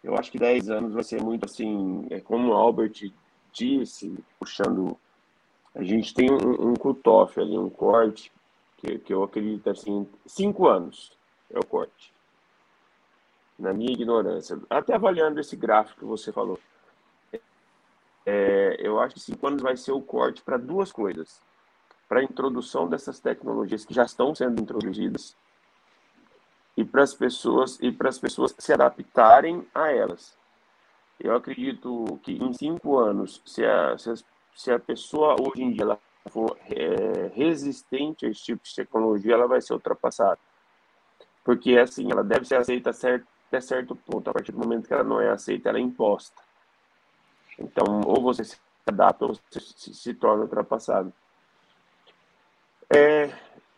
Eu 0.04 0.16
acho 0.16 0.32
que 0.32 0.40
10 0.40 0.70
anos 0.70 0.94
vai 0.94 1.04
ser 1.04 1.22
muito 1.22 1.46
assim, 1.46 2.06
é 2.10 2.20
como 2.20 2.50
o 2.50 2.54
Albert 2.54 3.12
disse, 3.52 4.14
puxando, 4.40 4.98
a 5.76 5.84
gente 5.84 6.14
tem 6.14 6.32
um, 6.32 6.70
um 6.70 6.74
cut-off 6.74 7.40
ali, 7.40 7.58
um 7.58 7.70
corte, 7.70 8.32
que, 8.78 9.00
que 9.00 9.14
eu 9.14 9.24
acredito 9.24 9.70
assim, 9.70 10.08
5 10.26 10.68
anos 10.68 11.12
é 11.52 11.60
o 11.60 11.66
corte 11.66 12.14
na 13.60 13.74
minha 13.74 13.92
ignorância, 13.92 14.60
até 14.70 14.96
avaliando 14.96 15.40
esse 15.40 15.56
gráfico 15.56 16.00
que 16.00 16.06
você 16.06 16.32
falou, 16.32 16.58
é, 18.26 18.78
eu 18.80 19.00
acho 19.00 19.16
que 19.16 19.20
cinco 19.20 19.48
anos 19.48 19.62
vai 19.62 19.76
ser 19.76 19.92
o 19.92 20.02
corte 20.02 20.42
para 20.42 20.58
duas 20.58 20.92
coisas. 20.92 21.42
Para 22.08 22.22
a 22.22 22.24
introdução 22.24 22.88
dessas 22.88 23.20
tecnologias 23.20 23.86
que 23.86 23.94
já 23.94 24.04
estão 24.04 24.34
sendo 24.34 24.62
introduzidas 24.62 25.36
e 26.76 26.86
para 26.86 27.04
as 27.04 27.14
pessoas 27.14 27.78
e 27.82 27.92
para 27.92 28.10
as 28.10 28.18
pessoas 28.18 28.56
se 28.58 28.72
adaptarem 28.72 29.68
a 29.76 29.92
elas. 29.92 30.38
Eu 31.20 31.36
acredito 31.36 32.20
que 32.24 32.32
em 32.32 32.54
cinco 32.54 32.98
anos, 32.98 33.42
se 33.46 33.66
a, 33.66 33.98
se 33.98 34.10
a, 34.12 34.14
se 34.56 34.72
a 34.72 34.80
pessoa 34.80 35.36
hoje 35.40 35.62
em 35.62 35.72
dia 35.72 35.84
ela 35.84 36.00
for 36.30 36.58
é, 36.70 37.28
resistente 37.34 38.26
a 38.26 38.30
esse 38.30 38.42
tipo 38.42 38.64
de 38.64 38.74
tecnologia, 38.74 39.34
ela 39.34 39.48
vai 39.48 39.62
ser 39.62 39.74
ultrapassada. 39.74 40.40
Porque 41.44 41.78
assim, 41.78 42.12
ela 42.12 42.24
deve 42.24 42.46
ser 42.46 42.56
aceita 42.56 42.94
certo, 42.94 43.28
até 43.50 43.60
certo 43.60 43.96
ponto. 43.96 44.30
A 44.30 44.34
partir 44.34 44.52
do 44.52 44.60
momento 44.60 44.88
que 44.88 44.94
ela 44.94 45.04
não 45.04 45.20
é 45.20 45.30
aceita, 45.30 45.70
ela 45.70 45.80
é 45.80 45.82
imposta. 45.82 46.42
Então, 47.58 48.02
ou 48.06 48.22
você 48.22 48.44
se 48.44 48.58
adapta 48.88 49.26
ou 49.26 49.34
você 49.34 49.60
se, 49.60 49.94
se 49.94 50.14
torna 50.14 50.44
ultrapassado. 50.44 51.12
É, 52.90 53.30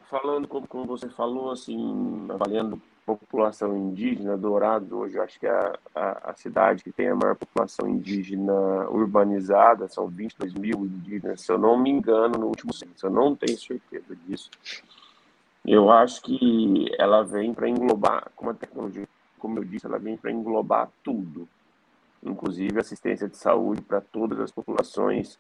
falando 0.10 0.48
como, 0.48 0.68
como 0.68 0.85
você 0.85 1.10
falou, 1.10 1.52
assim, 1.52 2.27
avaliando 2.30 2.81
população 3.06 3.76
indígena, 3.76 4.38
Dourado 4.38 4.99
hoje 4.99 5.19
acho 5.19 5.39
que 5.39 5.48
é 5.48 5.52
a, 5.52 5.80
a, 5.95 6.31
a, 6.31 6.34
cidade 6.35 6.84
que 6.84 6.91
tem 6.91 7.10
a 7.10 7.15
maior 7.15 7.35
população 7.35 7.89
indígena 7.89 8.53
urbanizada, 8.89 9.88
são 9.88 10.07
22 10.07 10.53
mil 10.53 10.85
indígenas, 10.85 11.41
se 11.41 11.52
eu 11.52 11.57
não 11.57 11.77
me 11.77 11.89
engano, 11.89 12.38
no 12.38 12.45
último 12.45 12.73
censo, 12.73 13.07
eu 13.07 13.10
não 13.10 13.35
tenho 13.35 13.57
certeza 13.57 14.15
disso. 14.27 14.49
Eu 15.65 15.91
acho 15.91 16.22
que 16.22 16.88
ela 16.98 17.23
vem 17.23 17.53
para 17.53 17.68
englobar, 17.68 18.31
como 18.35 18.52
a 18.52 18.53
tecnologia 18.53 19.07
como 19.41 19.57
eu 19.57 19.63
disse, 19.65 19.88
ela 19.88 19.97
vem 19.97 20.15
para 20.15 20.31
englobar 20.31 20.89
tudo, 21.03 21.49
inclusive 22.23 22.80
assistência 22.80 23.27
de 23.27 23.35
saúde 23.35 23.81
para 23.81 23.99
todas 23.99 24.39
as 24.39 24.51
populações. 24.51 25.39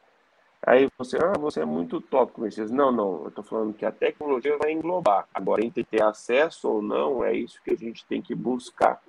Aí 0.65 0.89
você, 0.97 1.17
ah, 1.17 1.37
você 1.39 1.61
é 1.61 1.65
muito 1.65 2.01
tópico, 2.01 2.41
Messias. 2.41 2.71
Não, 2.71 2.91
não, 2.91 3.21
eu 3.21 3.27
estou 3.29 3.43
falando 3.43 3.73
que 3.73 3.85
a 3.85 3.91
tecnologia 3.91 4.57
vai 4.57 4.71
englobar. 4.71 5.27
Agora, 5.33 5.63
entre 5.63 5.83
ter 5.83 6.01
acesso 6.01 6.67
ou 6.67 6.81
não, 6.81 7.23
é 7.23 7.33
isso 7.33 7.61
que 7.63 7.73
a 7.73 7.77
gente 7.77 8.05
tem 8.05 8.21
que 8.21 8.33
buscar. 8.33 9.01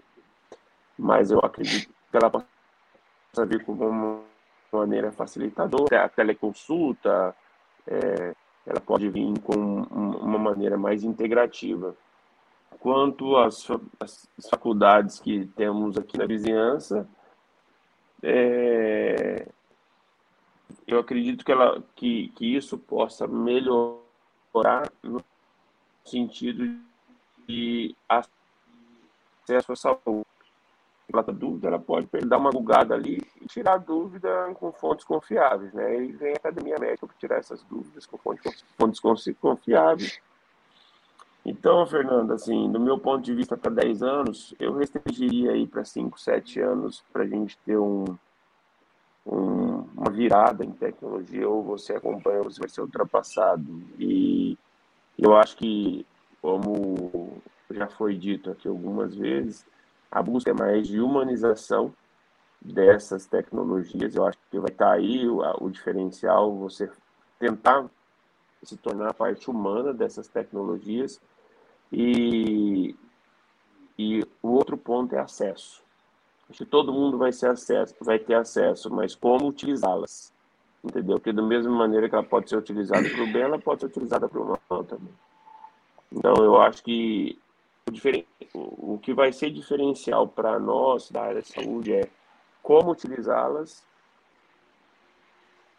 Mas 0.98 1.31
eu 1.31 1.39
acredito 1.40 1.89
que 2.10 2.16
ela 2.16 2.31
possa 2.31 3.47
vir 3.47 3.64
como 3.64 3.85
uma 3.86 4.23
maneira 4.70 5.10
facilitadora, 5.10 6.05
a 6.05 6.09
teleconsulta, 6.09 7.35
é, 7.86 8.35
ela 8.66 8.81
pode 8.81 9.09
vir 9.09 9.39
com 9.40 9.55
uma 9.55 10.39
maneira 10.39 10.77
mais 10.77 11.02
integrativa 11.02 11.97
quanto 12.81 13.36
às, 13.36 13.66
faculdades 14.51 15.20
que 15.20 15.47
temos 15.57 15.97
aqui 15.97 16.19
na 16.19 16.27
vizinhança, 16.27 17.09
é, 18.23 19.49
eu 20.86 20.99
acredito 20.99 21.44
que, 21.44 21.53
ela, 21.53 21.82
que, 21.94 22.28
que 22.36 22.57
isso 22.57 22.78
possa 22.78 23.27
melhorar 23.27 24.90
no 25.03 25.23
sentido 26.05 26.78
de 27.47 27.94
acesso 28.09 29.73
à 29.73 29.77
saúde. 29.77 30.27
Ela 31.12 31.23
tá 31.23 31.32
dúvida, 31.32 31.69
ela 31.69 31.78
pode 31.78 32.09
dar 32.27 32.39
uma 32.39 32.51
bugada 32.51 32.94
ali 32.94 33.20
e 33.40 33.47
tirar 33.47 33.77
dúvida 33.77 34.55
com 34.55 34.73
fontes 34.73 35.05
confiáveis, 35.05 35.73
né? 35.74 36.05
E 36.05 36.12
vem 36.12 36.32
a 36.32 36.36
academia 36.36 36.78
médica 36.78 37.07
para 37.07 37.16
tirar 37.16 37.39
essas 37.39 37.62
dúvidas 37.65 38.07
com 38.07 38.16
fontes, 38.16 38.65
fontes 38.78 39.35
confiáveis 39.39 40.20
então, 41.44 41.85
Fernando, 41.86 42.32
assim, 42.32 42.70
do 42.70 42.78
meu 42.78 42.98
ponto 42.98 43.23
de 43.24 43.35
vista, 43.35 43.56
para 43.56 43.70
10 43.73 44.02
anos, 44.02 44.55
eu 44.60 44.74
restringiria 44.74 45.52
aí 45.52 45.66
para 45.66 45.85
5, 45.85 46.19
7 46.20 46.60
anos 46.60 47.05
para 47.12 47.24
a 47.24 47.27
gente 47.27 47.59
ter 47.59 47.77
um, 47.77 48.05
um, 49.27 49.78
uma 49.97 50.10
virada 50.10 50.64
em 50.64 50.70
tecnologia, 50.70 51.48
ou 51.48 51.64
você 51.64 51.94
acompanha 51.94 52.39
ou 52.39 52.44
você 52.44 52.60
vai 52.60 52.69
ser 52.69 52.81
ultrapassado. 52.82 53.82
E 53.98 54.56
eu 55.19 55.36
acho 55.36 55.56
que, 55.56 56.06
como 56.40 57.43
já 57.70 57.89
foi 57.89 58.16
dito 58.16 58.51
aqui 58.51 58.69
algumas 58.69 59.16
vezes, 59.16 59.66
a 60.12 60.23
busca 60.23 60.51
é 60.51 60.55
mais 60.55 60.86
de 60.86 61.01
humanização 61.01 61.93
dessas 62.60 63.27
tecnologias. 63.27 64.14
Eu 64.14 64.27
acho 64.27 64.39
que 64.48 64.60
vai 64.60 64.70
estar 64.70 64.86
tá 64.86 64.93
aí 64.93 65.27
o, 65.27 65.40
o 65.60 65.70
diferencial, 65.70 66.55
você 66.55 66.89
tentar 67.40 67.90
se 68.62 68.77
tornar 68.77 69.12
parte 69.12 69.51
humana 69.51 69.93
dessas 69.93 70.28
tecnologias 70.28 71.20
e, 71.93 72.97
e 73.98 74.24
o 74.43 74.48
outro 74.48 74.77
ponto 74.77 75.14
é 75.14 75.19
acesso. 75.19 75.82
Acho 76.48 76.64
que 76.64 76.70
todo 76.70 76.93
mundo 76.93 77.19
vai, 77.19 77.32
ser 77.32 77.51
acesso, 77.51 77.94
vai 78.01 78.19
ter 78.19 78.35
acesso, 78.35 78.93
mas 78.93 79.14
como 79.14 79.47
utilizá-las? 79.47 80.32
Entendeu? 80.82 81.16
Porque 81.16 81.32
da 81.32 81.43
mesma 81.43 81.73
maneira 81.73 82.09
que 82.09 82.14
ela 82.14 82.24
pode 82.24 82.51
ser 82.51 82.56
utilizada 82.56 83.09
para 83.09 83.23
o 83.23 83.32
bem, 83.32 83.43
ela 83.43 83.59
pode 83.59 83.81
ser 83.81 83.86
utilizada 83.86 84.28
para 84.28 84.40
o 84.40 84.59
mal 84.69 84.85
também. 84.85 85.14
Então, 86.10 86.35
eu 86.36 86.60
acho 86.60 86.82
que 86.82 87.39
o, 88.55 88.94
o 88.94 88.98
que 88.98 89.14
vai 89.14 89.32
ser 89.32 89.51
diferencial 89.51 90.27
para 90.27 90.59
nós 90.59 91.10
da 91.10 91.23
área 91.23 91.43
de 91.43 91.48
saúde 91.48 91.93
é 91.93 92.10
como 92.62 92.90
utilizá-las 92.90 93.85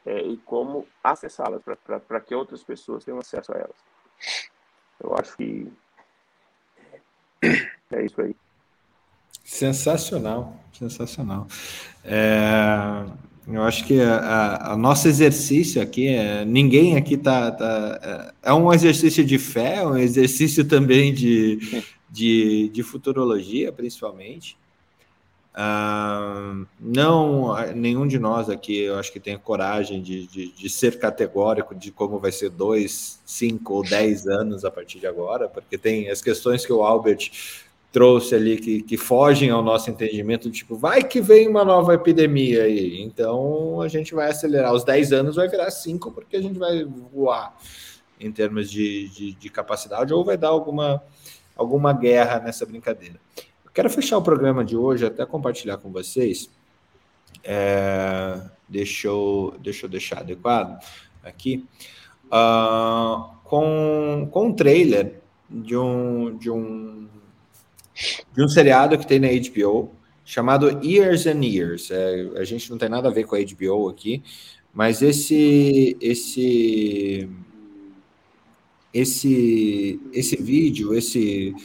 é, 0.06 0.22
e 0.22 0.38
como 0.38 0.88
acessá-las 1.03 1.61
para 1.64 2.19
que 2.19 2.35
outras 2.35 2.64
pessoas 2.64 3.03
tenham 3.03 3.19
acesso 3.19 3.53
a 3.53 3.57
elas. 3.57 3.76
Eu 4.99 5.15
acho 5.15 5.35
que 5.38 5.72
é 7.94 8.06
isso 8.06 8.22
aí. 8.22 8.36
Sensacional, 9.44 10.57
sensacional. 10.78 11.48
É, 12.03 13.06
eu 13.48 13.61
acho 13.64 13.86
que 13.86 13.99
a, 14.02 14.76
nosso 14.78 15.07
exercício 15.07 15.82
aqui, 15.82 16.07
é, 16.07 16.45
ninguém 16.45 16.95
aqui 16.95 17.18
tá, 17.18 17.52
tá 17.52 18.34
é, 18.44 18.49
é 18.49 18.53
um 18.53 18.72
exercício 18.74 19.24
de 19.24 19.38
fé, 19.38 19.86
um 19.86 19.98
exercício 19.98 20.64
também 20.68 21.14
de, 21.14 21.84
de, 22.10 22.70
de 22.70 22.84
futurologia, 22.84 23.72
principalmente. 23.72 24.57
Uh, 25.53 26.65
não, 26.80 27.53
nenhum 27.76 28.07
de 28.07 28.18
nós 28.18 28.49
aqui, 28.49 28.80
eu 28.80 28.98
acho 28.98 29.11
que 29.14 29.20
tem 29.20 29.38
coragem 29.38 30.02
de, 30.02 30.26
de, 30.26 30.52
de, 30.52 30.68
ser 30.68 30.98
categórico 30.98 31.76
de 31.76 31.91
como 31.91 32.18
vai 32.18 32.32
ser 32.32 32.49
dois, 32.49 33.22
cinco 33.24 33.76
ou 33.76 33.84
dez 33.84 34.26
anos 34.26 34.65
a 34.65 34.72
partir 34.72 34.99
de 34.99 35.06
agora, 35.06 35.48
porque 35.48 35.78
tem 35.78 36.10
as 36.10 36.24
questões 36.24 36.65
que 36.65 36.74
o 36.74 36.82
Albert 36.82 37.30
trouxe 37.94 38.34
ali 38.34 38.57
que, 38.57 38.82
que 38.82 38.98
fogem 38.98 39.52
ao 39.52 39.61
nosso 39.61 39.88
entendimento, 39.91 40.49
tipo, 40.49 40.76
vai 40.76 41.03
que 41.03 41.22
vem 41.22 41.48
uma 41.48 41.64
nova 41.64 41.94
epidemia 41.94 42.64
aí, 42.64 42.99
então 43.03 43.80
a 43.82 43.88
gente 43.88 44.15
vai 44.15 44.32
acelerar. 44.32 44.74
Os 44.74 44.84
10 44.84 45.14
anos 45.14 45.36
vai 45.36 45.48
virar 45.48 45.70
5 45.70 46.11
porque 46.11 46.36
a 46.36 46.41
gente 46.41 46.57
vai 46.57 46.84
voar 46.84 47.56
em 48.20 48.32
termos 48.32 48.72
de, 48.72 49.10
de, 49.10 49.34
de 49.34 49.49
capacidade 49.49 50.11
ou 50.11 50.26
vai 50.26 50.36
dar 50.36 50.48
alguma, 50.48 51.03
alguma 51.56 51.94
guerra 51.94 52.40
nessa 52.40 52.65
brincadeira. 52.65 53.20
Eu 53.64 53.70
quero 53.72 53.91
fechar 53.91 54.18
o 54.18 54.24
programa 54.24 54.65
de 54.65 54.76
hoje, 54.76 55.06
até 55.06 55.24
compartilhar 55.24 55.78
com 55.78 55.91
vocês. 55.91 56.49
É, 57.44 58.41
deixa, 58.68 59.07
eu, 59.07 59.53
deixa 59.60 59.86
eu 59.86 59.90
deixar 59.90 60.22
adequado. 60.22 60.84
aqui, 61.24 61.64
uh, 62.26 63.36
com, 63.44 64.28
com 64.32 64.48
um 64.48 64.53
trailer 64.53 65.22
de 65.48 65.78
um, 65.78 66.36
de 66.36 66.49
um 66.49 67.07
de 68.34 68.44
um 68.44 68.48
seriado 68.48 68.98
que 68.98 69.07
tem 69.07 69.20
na 69.20 69.28
HBO 69.28 69.91
chamado 70.26 70.86
Years 70.86 71.28
and 71.28 71.44
Years. 71.44 71.91
É, 71.91 72.30
a 72.38 72.44
gente 72.44 72.70
não 72.70 72.78
tem 72.78 72.90
nada 72.90 73.10
a 73.10 73.11
ver 73.11 73.26
com 73.26 73.36
a 73.36 73.40
HBO 73.40 73.90
aqui, 73.90 74.24
mas 74.74 75.02
esse 75.02 75.98
esse 76.02 77.30
esse 78.94 79.99
esse 80.14 80.36
vídeo, 80.38 80.94
esse 80.94 81.56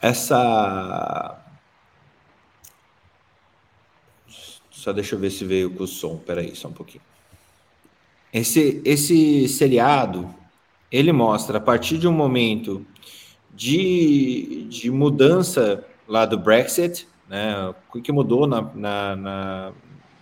essa 0.00 1.44
só 4.70 4.92
deixa 4.92 5.16
eu 5.16 5.18
ver 5.18 5.30
se 5.30 5.44
veio 5.44 5.70
com 5.70 5.84
o 5.84 5.86
som. 5.86 6.18
Peraí, 6.18 6.54
só 6.54 6.68
um 6.68 6.72
pouquinho. 6.72 7.02
Esse 8.32 8.80
esse 8.84 9.48
seriado 9.48 10.34
ele 10.90 11.12
mostra 11.12 11.58
a 11.58 11.60
partir 11.60 11.98
de 11.98 12.08
um 12.08 12.12
momento 12.12 12.86
de, 13.54 14.66
de 14.68 14.90
mudança 14.90 15.84
lá 16.06 16.24
do 16.24 16.38
Brexit, 16.38 17.08
né? 17.28 17.74
O 17.94 18.00
que 18.00 18.12
mudou 18.12 18.46
na, 18.46 18.62
na, 18.62 19.16
na, 19.16 19.72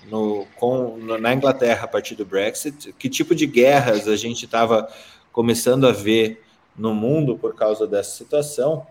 no, 0.08 0.46
com, 0.56 0.98
na 0.98 1.34
Inglaterra 1.34 1.84
a 1.84 1.88
partir 1.88 2.14
do 2.14 2.24
Brexit? 2.24 2.92
Que 2.94 3.08
tipo 3.08 3.34
de 3.34 3.46
guerras 3.46 4.08
a 4.08 4.16
gente 4.16 4.44
estava 4.44 4.88
começando 5.32 5.86
a 5.86 5.92
ver 5.92 6.42
no 6.76 6.94
mundo 6.94 7.38
por 7.38 7.54
causa 7.54 7.86
dessa 7.86 8.16
situação? 8.16 8.86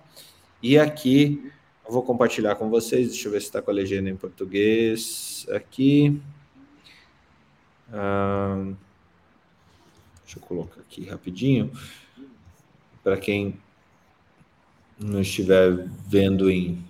E 0.62 0.80
aqui 0.80 1.52
eu 1.86 1.92
vou 1.92 2.02
compartilhar 2.02 2.56
com 2.56 2.70
vocês. 2.70 3.10
Deixa 3.10 3.28
eu 3.28 3.32
ver 3.32 3.42
se 3.42 3.48
está 3.48 3.62
com 3.62 3.70
a 3.70 3.74
legenda 3.74 4.10
em 4.10 4.16
português 4.16 5.46
aqui. 5.52 6.22
deixa 10.24 10.40
eu 10.40 10.42
colocar 10.42 10.82
aqui 10.82 11.06
rapidinho 11.06 11.72
para 13.04 13.18
quem 13.18 13.60
não 15.00 15.22
estiver 15.22 15.88
vendo 16.08 16.50
em. 16.50 16.84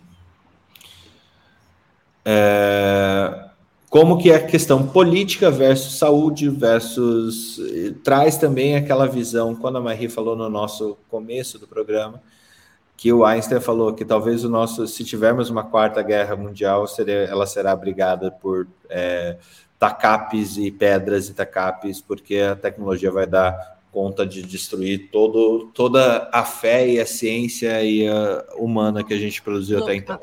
É, 2.23 3.49
como 3.89 4.17
que 4.17 4.31
é 4.31 4.35
a 4.35 4.45
questão 4.45 4.87
política 4.87 5.51
versus 5.51 5.97
saúde 5.97 6.49
versus 6.49 7.59
traz 8.03 8.35
também 8.37 8.75
aquela 8.75 9.07
visão 9.07 9.55
quando 9.55 9.77
a 9.77 9.81
Marie 9.81 10.09
falou 10.09 10.35
no 10.35 10.49
nosso 10.49 10.97
começo 11.07 11.59
do 11.59 11.67
programa 11.67 12.21
que 12.97 13.13
o 13.13 13.23
Einstein 13.23 13.61
falou 13.61 13.93
que 13.93 14.03
talvez 14.03 14.43
o 14.43 14.49
nosso 14.49 14.87
se 14.87 15.03
tivermos 15.03 15.49
uma 15.49 15.63
quarta 15.63 16.01
guerra 16.01 16.35
mundial 16.35 16.87
seria, 16.87 17.25
ela 17.25 17.45
será 17.45 17.71
abrigada 17.71 18.31
por 18.31 18.67
é, 18.89 19.37
tacapes 19.77 20.57
e 20.57 20.71
pedras 20.71 21.29
e 21.29 21.33
tacapes 21.33 22.01
porque 22.01 22.37
a 22.37 22.55
tecnologia 22.55 23.11
vai 23.11 23.27
dar 23.27 23.74
conta 23.95 24.25
de 24.25 24.41
destruir 24.41 25.09
todo, 25.09 25.71
toda 25.73 26.29
a 26.33 26.43
fé 26.43 26.85
e 26.85 26.99
a 26.99 27.05
ciência 27.05 27.81
e 27.81 28.05
a 28.05 28.45
humana 28.57 29.05
que 29.05 29.13
a 29.13 29.17
gente 29.17 29.41
produziu 29.41 29.81
até 29.81 29.95
então. 29.95 30.19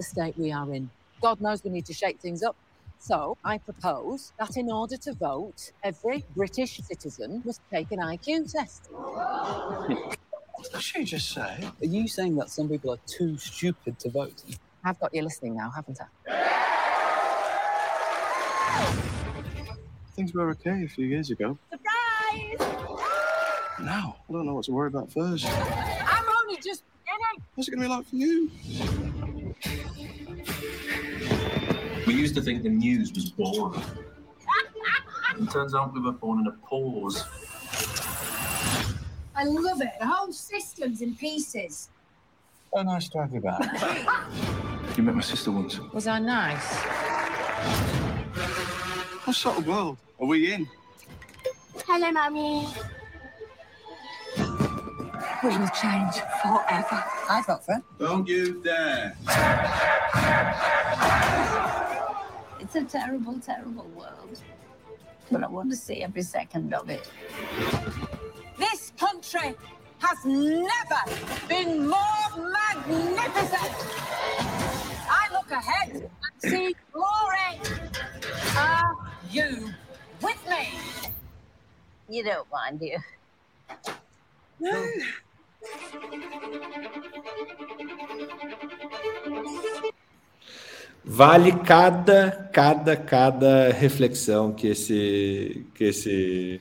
God 1.23 1.41
knows 1.41 1.63
we 1.65 1.71
need 1.71 1.87
to 1.87 1.95
shake 1.95 2.19
things 2.21 2.43
up. 2.43 2.55
So 2.99 3.39
I 3.43 3.59
propose 3.59 4.33
that 4.39 4.59
in 4.59 4.71
order 4.71 4.99
to 4.99 5.15
vote, 5.15 5.73
every 5.83 6.23
British 6.37 6.83
citizen 6.83 7.41
must 7.45 7.63
take 7.71 7.91
an 7.93 8.01
IQ 8.01 8.53
test. 8.53 8.91
What 8.93 10.71
did 10.71 10.83
she 10.83 11.05
just 11.05 11.33
say? 11.33 11.65
Are 11.81 11.87
you 11.87 12.07
saying 12.09 12.37
that 12.37 12.51
some 12.51 12.69
people 12.69 12.91
are 12.93 13.01
too 13.07 13.39
stupid 13.39 13.99
to 14.01 14.11
vote? 14.11 14.43
I've 14.85 15.01
got 15.01 15.15
you 15.15 15.23
listening 15.23 15.57
now, 15.57 15.71
haven't 15.75 15.99
I? 15.99 16.09
Things 20.15 20.35
were 20.35 20.51
okay 20.51 20.85
a 20.85 20.89
few 20.89 21.07
years 21.07 21.31
ago. 21.31 21.57
Surprise! 21.71 23.09
Now, 23.81 24.17
I 24.29 24.33
don't 24.33 24.47
know 24.47 24.55
what 24.55 24.65
to 24.67 24.73
worry 24.73 24.89
about 24.89 25.13
first. 25.13 25.47
I'm 25.47 26.25
only 26.43 26.57
just 26.57 26.85
beginning. 27.05 27.47
What's 27.55 27.69
it 27.69 27.73
going 27.73 27.83
to 27.83 27.89
be 27.89 27.95
like 27.95 28.07
for 28.07 28.17
you? 28.17 28.51
We 32.07 32.15
used 32.15 32.35
to 32.35 32.43
think 32.43 32.63
the 32.63 32.69
news 32.69 33.13
was 33.13 33.31
boring. 33.31 33.83
it 35.41 35.51
turns 35.51 35.75
out 35.75 35.95
we 35.95 36.01
were 36.01 36.13
born 36.13 36.41
in 36.41 36.47
a 36.47 36.53
pause. 36.67 37.25
I 39.35 39.45
love 39.45 39.81
it. 39.81 39.93
The 39.99 40.07
whole 40.07 40.33
system's 40.33 41.01
in 41.01 41.17
pieces. 41.17 41.89
Oh, 42.73 42.83
nice 42.83 43.09
to 43.11 43.19
have 43.19 43.33
you 43.33 43.41
back. 43.41 43.61
you 44.97 45.03
met 45.03 45.15
my 45.15 45.21
sister 45.23 45.51
once. 45.51 45.79
Was 45.93 46.07
I 46.07 46.19
nice? 46.19 46.75
What 49.25 49.37
sort 49.37 49.59
of 49.59 49.67
world 49.67 49.99
are 50.21 50.27
we 50.27 50.53
in? 50.53 50.69
Hello, 51.87 52.11
Mummy. 52.11 52.67
We 55.43 55.49
will 55.49 55.69
change 55.69 56.15
forever. 56.41 57.05
I 57.29 57.43
vote 57.45 57.65
for. 57.65 57.83
Don't 57.99 58.29
you 58.29 58.63
dare. 58.63 59.17
It's 62.61 62.77
a 62.77 62.85
terrible, 62.85 63.41
terrible 63.41 63.89
world. 63.97 64.41
But 65.33 65.43
I 65.43 65.49
want 65.49 65.71
to 65.71 65.77
see 65.77 66.03
every 66.05 66.23
second 66.23 66.73
of 66.73 66.89
it. 66.91 67.11
This 68.57 68.93
country 68.97 69.55
has 69.99 70.25
never 70.25 71.01
been 71.49 71.89
more 71.89 72.29
magnificent. 72.37 73.75
I 75.11 75.29
look 75.33 75.51
ahead 75.51 76.09
and 76.09 76.53
see 76.53 76.77
glory. 76.93 77.61
Are 78.57 78.97
you 79.31 79.71
with 80.23 80.49
me? 80.49 80.69
You 82.09 82.23
don't 82.23 82.49
mind, 82.53 82.79
do 82.79 82.87
you? 82.87 82.99
Vale 91.05 91.53
cada, 91.53 92.49
cada, 92.53 92.97
cada 92.97 93.71
reflexão 93.71 94.53
que 94.53 94.69
esse, 94.69 95.67
que 95.75 95.85
esse 95.85 96.61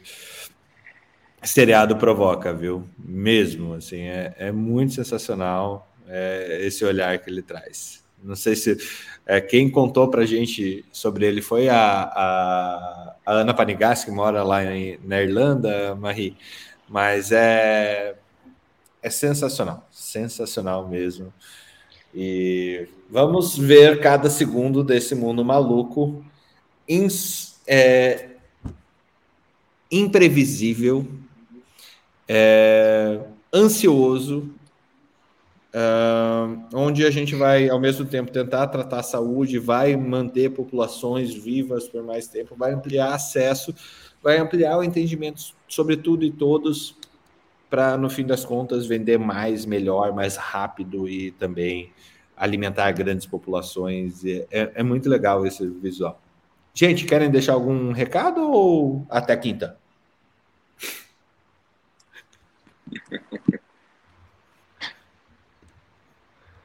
seriado 1.44 1.96
provoca, 1.96 2.54
viu? 2.54 2.88
Mesmo, 2.98 3.76
assim, 3.76 4.02
é, 4.02 4.34
é 4.38 4.52
muito 4.52 4.94
sensacional 4.94 5.88
é, 6.08 6.60
esse 6.62 6.84
olhar 6.84 7.18
que 7.20 7.30
ele 7.30 7.42
traz. 7.42 8.04
Não 8.24 8.36
sei 8.36 8.56
se 8.56 8.78
é, 9.26 9.40
quem 9.40 9.70
contou 9.70 10.10
para 10.10 10.26
gente 10.26 10.86
sobre 10.92 11.26
ele 11.26 11.42
foi 11.42 11.70
a, 11.70 12.04
a, 12.04 13.16
a 13.26 13.32
Ana 13.32 13.54
Panigas, 13.54 14.04
que 14.04 14.12
mora 14.12 14.44
lá 14.44 14.64
em, 14.66 15.00
na 15.04 15.22
Irlanda, 15.22 15.96
Marie. 15.96 16.36
Mas 16.90 17.32
é, 17.32 18.16
é 19.02 19.10
sensacional, 19.10 19.88
sensacional 19.92 20.88
mesmo. 20.88 21.34
E 22.14 22.88
vamos 23.10 23.58
ver 23.58 24.00
cada 24.00 24.30
segundo 24.30 24.84
desse 24.84 25.16
mundo 25.16 25.44
maluco, 25.44 26.24
ins, 26.88 27.60
é, 27.66 28.32
imprevisível, 29.92 31.08
é, 32.28 33.20
ansioso, 33.54 34.54
Uh, 35.74 36.68
onde 36.74 37.06
a 37.06 37.10
gente 37.10 37.34
vai, 37.34 37.70
ao 37.70 37.80
mesmo 37.80 38.06
tempo, 38.06 38.30
tentar 38.30 38.68
tratar 38.68 39.00
a 39.00 39.04
saúde, 39.04 39.58
vai 39.58 39.96
manter 39.96 40.52
populações 40.52 41.34
vivas 41.34 41.88
por 41.88 42.04
mais 42.04 42.28
tempo, 42.28 42.58
vai 42.58 42.74
ampliar 42.74 43.14
acesso, 43.14 43.74
vai 44.22 44.38
ampliar 44.38 44.78
o 44.78 44.84
entendimento 44.84 45.54
sobre 45.70 45.96
tudo 45.96 46.26
e 46.26 46.32
todos, 46.32 46.98
para, 47.72 47.96
no 47.96 48.10
fim 48.10 48.26
das 48.26 48.44
contas, 48.44 48.86
vender 48.86 49.18
mais, 49.18 49.66
melhor, 49.66 50.14
mais 50.14 50.36
rápido 50.36 51.08
e 51.08 51.32
também 51.32 51.90
alimentar 52.36 52.92
grandes 52.92 53.26
populações. 53.26 54.26
É, 54.26 54.46
é, 54.52 54.72
é 54.76 54.84
muito 54.84 55.10
legal 55.10 55.46
esse 55.46 55.66
visual. 55.66 56.22
Gente, 56.74 57.06
querem 57.06 57.32
deixar 57.32 57.54
algum 57.54 57.94
recado 57.94 58.42
ou 58.42 59.06
até 59.10 59.36
quinta? 59.38 59.80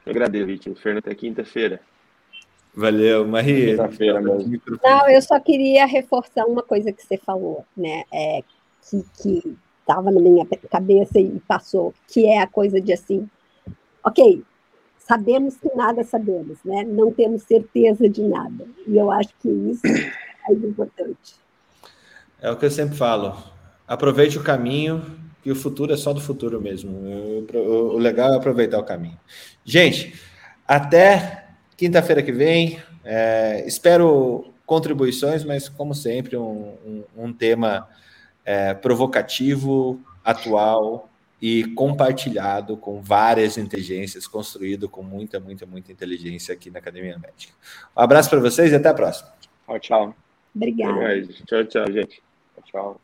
Eu 0.05 0.11
agradeço, 0.11 0.45
Vitinho. 0.45 0.75
Fernando, 0.75 0.99
até 1.05 1.15
quinta-feira. 1.15 1.79
Valeu, 2.75 3.25
Maria. 3.25 3.77
Não, 4.83 5.09
eu 5.09 5.21
só 5.21 5.39
queria 5.39 5.85
reforçar 5.85 6.45
uma 6.45 6.61
coisa 6.61 6.91
que 6.91 7.01
você 7.01 7.17
falou, 7.17 7.65
né? 7.75 8.03
É, 8.11 8.43
que 9.21 9.57
estava 9.87 10.11
na 10.11 10.19
minha 10.19 10.45
cabeça 10.69 11.17
e 11.17 11.39
passou, 11.47 11.93
que 12.07 12.25
é 12.25 12.41
a 12.41 12.47
coisa 12.47 12.81
de 12.81 12.91
assim, 12.91 13.27
ok, 14.03 14.43
sabemos 14.97 15.55
que 15.55 15.73
nada 15.73 16.03
sabemos, 16.03 16.57
né? 16.65 16.83
Não 16.83 17.11
temos 17.11 17.43
certeza 17.43 18.09
de 18.09 18.21
nada. 18.21 18.65
E 18.85 18.97
eu 18.97 19.09
acho 19.09 19.29
que 19.41 19.47
isso 19.47 19.87
é 19.87 20.51
importante. 20.51 21.35
É 22.41 22.51
o 22.51 22.57
que 22.57 22.65
eu 22.65 22.71
sempre 22.71 22.97
falo. 22.97 23.35
Aproveite 23.87 24.37
o 24.37 24.43
caminho, 24.43 25.01
que 25.41 25.49
o 25.49 25.55
futuro 25.55 25.93
é 25.93 25.97
só 25.97 26.11
do 26.11 26.19
futuro 26.19 26.59
mesmo. 26.59 26.91
O 27.63 27.97
legal 27.97 28.33
é 28.33 28.35
aproveitar 28.35 28.77
o 28.77 28.83
caminho. 28.83 29.17
Gente, 29.63 30.19
até 30.67 31.45
quinta-feira 31.77 32.21
que 32.21 32.33
vem. 32.33 32.79
É, 33.05 33.63
espero 33.65 34.53
contribuições, 34.65 35.45
mas 35.45 35.69
como 35.69 35.95
sempre, 35.95 36.35
um, 36.35 36.75
um, 36.85 37.03
um 37.15 37.33
tema 37.33 37.87
é, 38.47 38.73
provocativo, 38.73 39.99
atual 40.23 41.09
e 41.41 41.65
compartilhado 41.75 42.77
com 42.77 43.01
várias 43.01 43.57
inteligências, 43.57 44.25
construído 44.25 44.87
com 44.87 45.03
muita, 45.03 45.37
muita, 45.37 45.65
muita 45.65 45.91
inteligência 45.91 46.53
aqui 46.53 46.71
na 46.71 46.79
Academia 46.79 47.19
Médica. 47.19 47.53
Um 47.95 48.01
abraço 48.01 48.29
para 48.29 48.39
vocês 48.39 48.71
e 48.71 48.75
até 48.75 48.87
a 48.87 48.93
próxima. 48.93 49.29
Tchau, 49.65 49.79
tchau. 49.79 50.15
Obrigada. 50.55 51.27
Tchau, 51.45 51.65
tchau, 51.65 51.91
gente. 51.91 52.23
Tchau. 52.63 53.01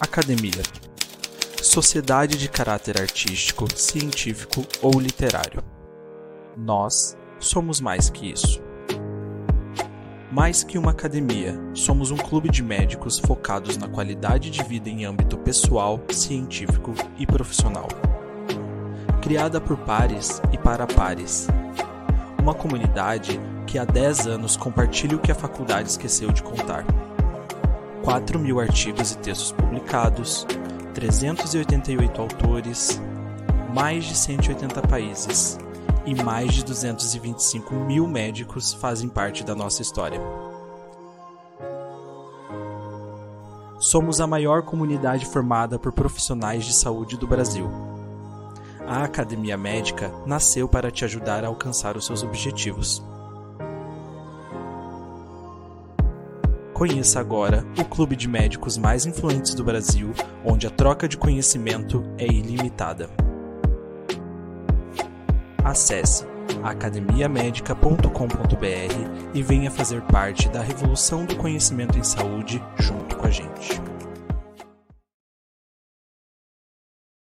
Academia. 0.00 0.62
Sociedade 1.62 2.36
de 2.36 2.48
caráter 2.48 3.00
artístico, 3.00 3.72
científico 3.72 4.66
ou 4.82 4.98
literário. 5.00 5.62
Nós 6.56 7.16
somos 7.38 7.80
mais 7.80 8.10
que 8.10 8.32
isso. 8.32 8.60
Mais 10.32 10.64
que 10.64 10.78
uma 10.78 10.92
academia, 10.92 11.54
somos 11.74 12.10
um 12.10 12.16
clube 12.16 12.48
de 12.48 12.62
médicos 12.62 13.18
focados 13.18 13.76
na 13.76 13.86
qualidade 13.86 14.48
de 14.48 14.62
vida 14.62 14.88
em 14.88 15.04
âmbito 15.04 15.36
pessoal, 15.36 16.00
científico 16.10 16.94
e 17.18 17.26
profissional. 17.26 17.86
Criada 19.20 19.60
por 19.60 19.76
pares 19.76 20.40
e 20.50 20.56
para 20.56 20.86
pares. 20.86 21.48
Uma 22.40 22.54
comunidade 22.54 23.38
que 23.66 23.78
há 23.78 23.84
10 23.84 24.26
anos 24.26 24.56
compartilha 24.56 25.18
o 25.18 25.20
que 25.20 25.30
a 25.30 25.34
faculdade 25.34 25.90
esqueceu 25.90 26.32
de 26.32 26.42
contar. 26.42 26.86
4 28.02 28.38
mil 28.38 28.58
artigos 28.58 29.12
e 29.12 29.18
textos 29.18 29.52
publicados, 29.52 30.46
388 30.94 32.22
autores, 32.22 32.98
mais 33.74 34.04
de 34.04 34.16
180 34.16 34.80
países 34.88 35.58
e 36.04 36.14
mais 36.14 36.52
de 36.54 36.64
225 36.64 37.74
mil 37.74 38.06
médicos 38.06 38.72
fazem 38.72 39.08
parte 39.08 39.44
da 39.44 39.54
nossa 39.54 39.82
história. 39.82 40.20
Somos 43.78 44.20
a 44.20 44.26
maior 44.26 44.62
comunidade 44.62 45.26
formada 45.26 45.78
por 45.78 45.92
profissionais 45.92 46.64
de 46.64 46.72
saúde 46.72 47.16
do 47.16 47.26
Brasil. 47.26 47.68
A 48.86 49.04
Academia 49.04 49.56
Médica 49.56 50.12
nasceu 50.26 50.68
para 50.68 50.90
te 50.90 51.04
ajudar 51.04 51.44
a 51.44 51.48
alcançar 51.48 51.96
os 51.96 52.06
seus 52.06 52.22
objetivos. 52.22 53.02
Conheça 56.72 57.20
agora 57.20 57.64
o 57.78 57.84
clube 57.84 58.16
de 58.16 58.28
médicos 58.28 58.76
mais 58.76 59.06
influentes 59.06 59.54
do 59.54 59.62
Brasil, 59.62 60.12
onde 60.44 60.66
a 60.66 60.70
troca 60.70 61.08
de 61.08 61.16
conhecimento 61.16 62.02
é 62.18 62.26
ilimitada. 62.26 63.08
Acesse 65.64 66.26
academiamedica.com.br 66.62 69.34
e 69.34 69.42
venha 69.42 69.70
fazer 69.70 70.02
parte 70.02 70.48
da 70.48 70.60
revolução 70.60 71.24
do 71.24 71.36
conhecimento 71.36 71.98
em 71.98 72.02
saúde 72.02 72.62
junto 72.78 73.16
com 73.16 73.26
a 73.26 73.30
gente. 73.30 73.80